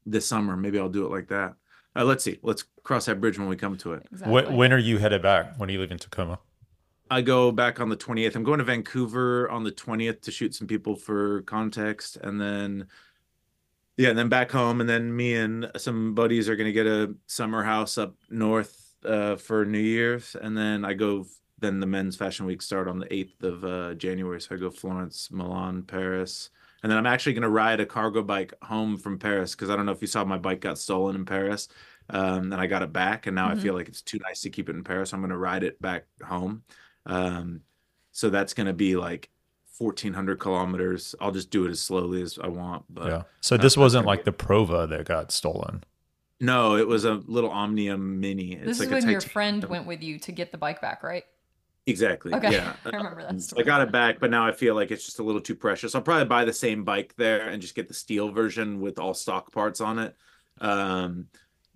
this 0.05 0.25
summer, 0.25 0.55
maybe 0.55 0.79
I'll 0.79 0.87
do 0.87 1.05
it 1.05 1.11
like 1.11 1.27
that. 1.27 1.55
Uh, 1.93 2.05
let's 2.05 2.23
see. 2.23 2.39
Let's 2.41 2.63
cross 2.83 3.07
that 3.07 3.19
bridge 3.19 3.37
when 3.37 3.49
we 3.49 3.57
come 3.57 3.75
to 3.79 3.93
it. 3.93 4.05
exactly. 4.13 4.43
Wh- 4.43 4.55
when 4.57 4.71
are 4.71 4.77
you 4.77 4.97
headed 4.97 5.21
back? 5.21 5.57
When 5.57 5.67
are 5.69 5.73
you 5.73 5.79
leaving 5.81 5.97
Tacoma? 5.97 6.39
I 7.09 7.21
go 7.21 7.51
back 7.51 7.79
on 7.79 7.89
the 7.89 7.97
28th. 7.97 8.35
I'm 8.35 8.43
going 8.43 8.59
to 8.59 8.65
Vancouver 8.65 9.49
on 9.49 9.63
the 9.63 9.71
20th 9.71 10.21
to 10.21 10.31
shoot 10.31 10.55
some 10.55 10.67
people 10.67 10.95
for 10.95 11.41
context. 11.43 12.17
And 12.17 12.39
then 12.41 12.87
yeah, 13.97 14.09
and 14.09 14.17
then 14.17 14.27
back 14.29 14.51
home, 14.51 14.81
and 14.81 14.89
then 14.89 15.15
me 15.15 15.35
and 15.35 15.71
some 15.77 16.13
buddies 16.15 16.49
are 16.49 16.57
gonna 16.57 16.73
get 16.73 16.85
a 16.85 17.15
summer 17.27 17.63
house 17.63 17.97
up 17.97 18.15
north 18.29 18.93
uh, 19.05 19.37
for 19.37 19.63
New 19.65 19.79
Year's, 19.79 20.35
and 20.35 20.57
then 20.57 20.83
I 20.83 20.93
go. 20.93 21.25
Then 21.59 21.79
the 21.79 21.87
men's 21.87 22.17
fashion 22.17 22.45
week 22.45 22.61
start 22.61 22.89
on 22.89 22.99
the 22.99 23.11
eighth 23.13 23.41
of 23.41 23.63
uh, 23.63 23.93
January, 23.93 24.41
so 24.41 24.53
I 24.55 24.57
go 24.57 24.69
Florence, 24.69 25.31
Milan, 25.31 25.83
Paris, 25.83 26.49
and 26.83 26.91
then 26.91 26.97
I'm 26.99 27.05
actually 27.05 27.31
gonna 27.35 27.49
ride 27.49 27.79
a 27.79 27.85
cargo 27.85 28.21
bike 28.21 28.53
home 28.61 28.97
from 28.97 29.17
Paris 29.17 29.55
because 29.55 29.69
I 29.69 29.77
don't 29.77 29.85
know 29.85 29.93
if 29.93 30.01
you 30.01 30.07
saw 30.07 30.25
my 30.25 30.37
bike 30.37 30.59
got 30.59 30.77
stolen 30.77 31.15
in 31.15 31.23
Paris, 31.25 31.69
um, 32.09 32.51
and 32.51 32.55
I 32.55 32.67
got 32.67 32.81
it 32.83 32.91
back, 32.91 33.27
and 33.27 33.35
now 33.35 33.47
I 33.49 33.55
Mhm. 33.55 33.61
feel 33.61 33.73
like 33.73 33.87
it's 33.87 34.01
too 34.01 34.19
nice 34.19 34.41
to 34.41 34.49
keep 34.49 34.67
it 34.67 34.75
in 34.75 34.83
Paris. 34.83 35.13
I'm 35.13 35.21
gonna 35.21 35.37
ride 35.37 35.63
it 35.63 35.81
back 35.81 36.05
home, 36.21 36.63
um, 37.05 37.61
so 38.11 38.29
that's 38.29 38.53
gonna 38.53 38.73
be 38.73 38.95
like 38.95 39.29
1,400 39.77 40.39
kilometers. 40.39 41.15
I'll 41.19 41.31
just 41.31 41.49
do 41.49 41.65
it 41.65 41.69
as 41.71 41.81
slowly 41.81 42.21
as 42.21 42.39
I 42.41 42.47
want, 42.47 42.85
but. 42.89 43.07
yeah. 43.07 43.21
So 43.41 43.57
this 43.57 43.75
wasn't 43.75 44.05
like 44.05 44.23
be- 44.23 44.31
the 44.31 44.37
Prova 44.37 44.87
that 44.89 45.05
got 45.05 45.31
stolen. 45.31 45.83
No, 46.39 46.75
it 46.75 46.87
was 46.87 47.05
a 47.05 47.13
little 47.27 47.49
Omnium 47.49 48.19
Mini. 48.19 48.53
It's 48.53 48.65
This 48.65 48.79
like 48.79 48.87
is 48.87 49.03
a 49.03 49.07
when 49.07 49.11
your 49.11 49.21
friend 49.21 49.63
went 49.65 49.85
with 49.87 50.03
you 50.03 50.19
to 50.19 50.31
get 50.31 50.51
the 50.51 50.57
bike 50.57 50.81
back, 50.81 51.01
right? 51.03 51.23
Exactly. 51.87 52.33
Okay. 52.33 52.51
Yeah. 52.51 52.73
I 52.85 52.89
remember 52.95 53.21
that 53.21 53.41
story. 53.41 53.63
I 53.63 53.65
got 53.65 53.81
it 53.81 53.91
back, 53.91 54.19
but 54.19 54.31
now 54.31 54.45
I 54.45 54.51
feel 54.51 54.75
like 54.75 54.91
it's 54.91 55.05
just 55.05 55.19
a 55.19 55.23
little 55.23 55.39
too 55.41 55.55
precious. 55.55 55.95
I'll 55.95 56.01
probably 56.01 56.25
buy 56.25 56.43
the 56.43 56.53
same 56.53 56.83
bike 56.83 57.13
there 57.17 57.49
and 57.49 57.61
just 57.61 57.75
get 57.75 57.87
the 57.87 57.93
steel 57.93 58.31
version 58.31 58.81
with 58.81 58.99
all 58.99 59.13
stock 59.13 59.51
parts 59.51 59.79
on 59.81 59.99
it. 59.99 60.15
Um, 60.59 61.27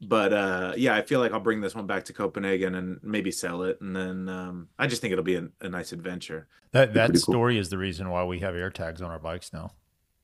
but 0.02 0.34
uh, 0.34 0.74
yeah, 0.78 0.96
I 0.96 1.02
feel 1.02 1.20
like 1.20 1.32
I'll 1.34 1.40
bring 1.40 1.62
this 1.62 1.76
one 1.76 1.88
back 1.88 2.06
to 2.06 2.14
Copenhagen 2.14 2.76
and 2.76 3.00
maybe 3.04 3.32
sell 3.32 3.64
it, 3.64 3.80
and 3.82 3.96
then 3.96 4.30
um, 4.30 4.68
I 4.78 4.88
just 4.88 5.02
think 5.02 5.12
it'll 5.12 5.24
be 5.24 5.36
a, 5.36 5.48
a 5.62 5.70
nice 5.70 5.92
adventure. 5.92 6.48
That 6.72 6.94
that 6.94 7.08
pretty 7.08 7.24
cool. 7.26 7.34
story 7.34 7.58
is 7.58 7.70
the 7.70 7.78
reason 7.78 8.10
why 8.10 8.24
we 8.24 8.40
have 8.40 8.56
air 8.56 8.70
tags 8.70 9.02
on 9.02 9.12
our 9.12 9.20
bikes 9.20 9.52
now. 9.52 9.72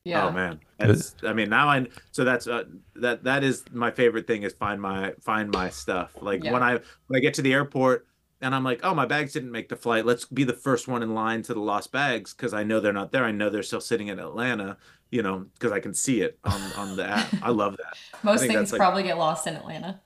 Yeah. 0.04 0.26
Oh 0.26 0.30
man, 0.30 0.60
that's. 0.78 1.16
I 1.24 1.32
mean, 1.32 1.50
now 1.50 1.68
I. 1.68 1.86
So 2.12 2.24
that's 2.24 2.46
uh, 2.46 2.64
that. 2.94 3.24
That 3.24 3.42
is 3.42 3.64
my 3.72 3.90
favorite 3.90 4.26
thing 4.28 4.44
is 4.44 4.52
find 4.52 4.80
my 4.80 5.14
find 5.20 5.50
my 5.50 5.68
stuff. 5.68 6.12
Like 6.20 6.44
Yeah. 6.44 6.52
when 6.52 6.62
I 6.62 6.72
when 7.08 7.16
I 7.16 7.20
get 7.20 7.34
to 7.34 7.42
the 7.42 7.52
airport 7.52 8.06
and 8.40 8.54
I'm 8.54 8.64
like, 8.64 8.80
oh, 8.82 8.94
my 8.94 9.06
bags 9.06 9.32
didn't 9.32 9.50
make 9.52 9.68
the 9.68 9.76
flight. 9.76 10.04
Let's 10.06 10.24
be 10.26 10.44
the 10.44 10.52
first 10.52 10.88
one 10.88 11.02
in 11.02 11.14
line 11.14 11.42
to 11.42 11.54
the 11.54 11.60
lost 11.60 11.90
bags 11.92 12.34
because 12.34 12.52
I 12.54 12.64
know 12.64 12.80
they're 12.80 12.92
not 12.92 13.12
there. 13.12 13.24
I 13.24 13.32
know 13.32 13.48
they're 13.50 13.62
still 13.62 13.80
sitting 13.80 14.08
in 14.08 14.18
Atlanta. 14.18 14.76
You 15.12 15.22
know, 15.22 15.46
because 15.54 15.70
I 15.70 15.78
can 15.78 15.94
see 15.94 16.20
it 16.22 16.36
on 16.42 16.60
on 16.76 16.96
the 16.96 17.06
app. 17.06 17.28
I 17.40 17.50
love 17.50 17.76
that. 17.76 17.96
Most 18.24 18.40
things 18.40 18.54
that's 18.54 18.72
like- 18.72 18.80
probably 18.80 19.04
get 19.04 19.16
lost 19.16 19.46
in 19.46 19.54
Atlanta. 19.54 20.00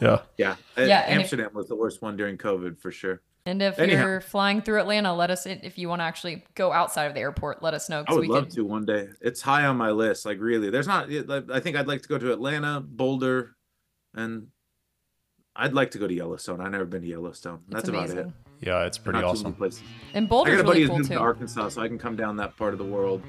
Yeah. 0.00 0.20
Yeah, 0.38 0.56
Yeah, 0.78 1.00
and 1.00 1.14
if- 1.16 1.24
Amsterdam 1.24 1.50
was 1.52 1.66
the 1.68 1.74
worst 1.74 2.00
one 2.00 2.16
during 2.16 2.38
COVID 2.38 2.78
for 2.78 2.92
sure. 2.92 3.20
And 3.44 3.60
if 3.60 3.78
Anyhow. 3.78 4.02
you're 4.04 4.20
flying 4.20 4.60
through 4.62 4.78
Atlanta, 4.80 5.12
let 5.14 5.30
us 5.30 5.46
if 5.46 5.78
you 5.78 5.88
want 5.88 6.00
to 6.00 6.04
actually 6.04 6.44
go 6.54 6.72
outside 6.72 7.06
of 7.06 7.14
the 7.14 7.20
airport, 7.20 7.62
let 7.62 7.74
us 7.74 7.88
know 7.88 8.04
I 8.06 8.12
would 8.12 8.20
we 8.20 8.28
love 8.28 8.44
could. 8.44 8.52
to 8.54 8.64
one 8.64 8.84
day. 8.84 9.08
It's 9.20 9.40
high 9.40 9.64
on 9.66 9.76
my 9.76 9.90
list. 9.90 10.24
Like 10.24 10.38
really, 10.40 10.70
there's 10.70 10.86
not. 10.86 11.08
I 11.50 11.58
think 11.60 11.76
I'd 11.76 11.88
like 11.88 12.02
to 12.02 12.08
go 12.08 12.16
to 12.18 12.32
Atlanta, 12.32 12.80
Boulder, 12.80 13.56
and 14.14 14.46
I'd 15.56 15.74
like 15.74 15.90
to 15.92 15.98
go 15.98 16.06
to 16.06 16.14
Yellowstone. 16.14 16.60
I've 16.60 16.70
never 16.70 16.84
been 16.84 17.02
to 17.02 17.08
Yellowstone. 17.08 17.60
It's 17.66 17.74
That's 17.74 17.88
about 17.88 18.10
it. 18.10 18.26
Yeah, 18.60 18.84
it's 18.84 18.98
pretty 18.98 19.20
Not 19.20 19.30
awesome. 19.30 19.54
places. 19.54 19.82
And 20.12 20.28
Boulder's 20.28 20.52
I 20.52 20.56
Boulder's 20.56 20.56
got 20.56 20.60
a 20.60 20.64
buddy 20.68 20.84
really 20.84 20.96
who's 20.98 21.08
cool 21.08 21.16
to. 21.16 21.22
Arkansas, 21.22 21.68
so 21.70 21.82
I 21.82 21.88
can 21.88 21.98
come 21.98 22.14
down 22.14 22.36
that 22.36 22.56
part 22.58 22.72
of 22.74 22.78
the 22.78 22.84
world 22.84 23.22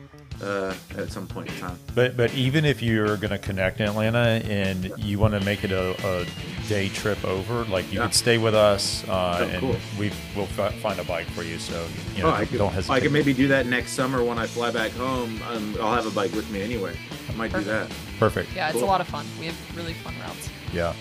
uh, 0.43 0.74
at 0.97 1.09
some 1.09 1.26
point 1.26 1.49
in 1.49 1.55
time. 1.57 1.80
But 1.95 2.17
but 2.17 2.34
even 2.36 2.65
if 2.65 2.82
you're 2.84 3.15
going 3.17 3.30
to 3.32 3.38
connect 3.38 3.80
in 3.80 3.88
Atlanta 3.88 4.41
and 4.45 4.91
you 4.97 5.19
want 5.19 5.34
to 5.34 5.39
make 5.45 5.63
it 5.63 5.72
a, 5.72 5.95
a 6.05 6.26
day 6.67 6.89
trip 6.89 7.24
over, 7.24 7.63
like 7.65 7.91
you 7.93 7.99
Yeah. 7.99 8.07
could 8.07 8.13
stay 8.13 8.38
with 8.38 8.53
us, 8.53 9.07
uh, 9.07 9.38
Oh, 9.39 9.43
and 9.47 9.59
cool. 9.61 9.76
we 9.97 10.11
will 10.36 10.47
fi- 10.47 10.69
find 10.74 10.99
a 10.99 11.03
bike 11.05 11.28
for 11.28 11.43
you. 11.43 11.57
So 11.59 11.88
you 12.15 12.24
know, 12.24 12.30
oh, 12.30 12.34
I 12.34 12.45
could, 12.45 12.57
don't 12.57 12.74
hesitate. 12.74 12.93
I 12.93 12.99
could 12.99 13.13
maybe 13.13 13.34
do 13.34 13.47
that 13.47 13.65
next 13.67 13.93
summer 13.93 14.24
when 14.26 14.38
I 14.38 14.47
fly 14.47 14.69
back 14.69 14.91
home. 14.91 15.41
Um, 15.49 15.76
I'll 15.82 15.95
have 15.95 16.05
a 16.07 16.11
bike 16.11 16.34
with 16.34 16.49
me 16.51 16.61
anyway. 16.61 16.93
I 17.30 17.34
might 17.34 17.53
do 17.53 17.61
that. 17.61 17.89
Perfect. 18.19 18.53
Yeah, 18.53 18.69
it's 18.69 18.82
a 18.82 18.86
lot 18.86 18.99
of 18.99 19.07
fun. 19.07 19.26
We 19.39 19.45
have 19.45 19.78
really 19.78 19.93
fun 19.93 20.13
routes. 20.19 20.49
Yeah. 20.74 20.93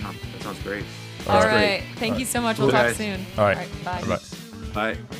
Yeah, 0.00 0.12
that 0.32 0.42
sounds 0.42 0.62
great. 0.62 0.84
All 1.26 1.34
That's 1.40 1.46
right. 1.46 1.80
great. 1.80 1.98
Thank 1.98 2.14
All 2.14 2.20
you 2.20 2.26
so 2.26 2.40
much. 2.40 2.58
We'll 2.58 2.68
Cool, 2.68 2.78
talk 2.78 2.86
guys. 2.88 2.96
soon. 2.96 3.24
All 3.36 3.44
right. 3.44 3.68
Bye. 3.84 4.02
Bye. 4.74 4.94
Bye. 4.94 5.18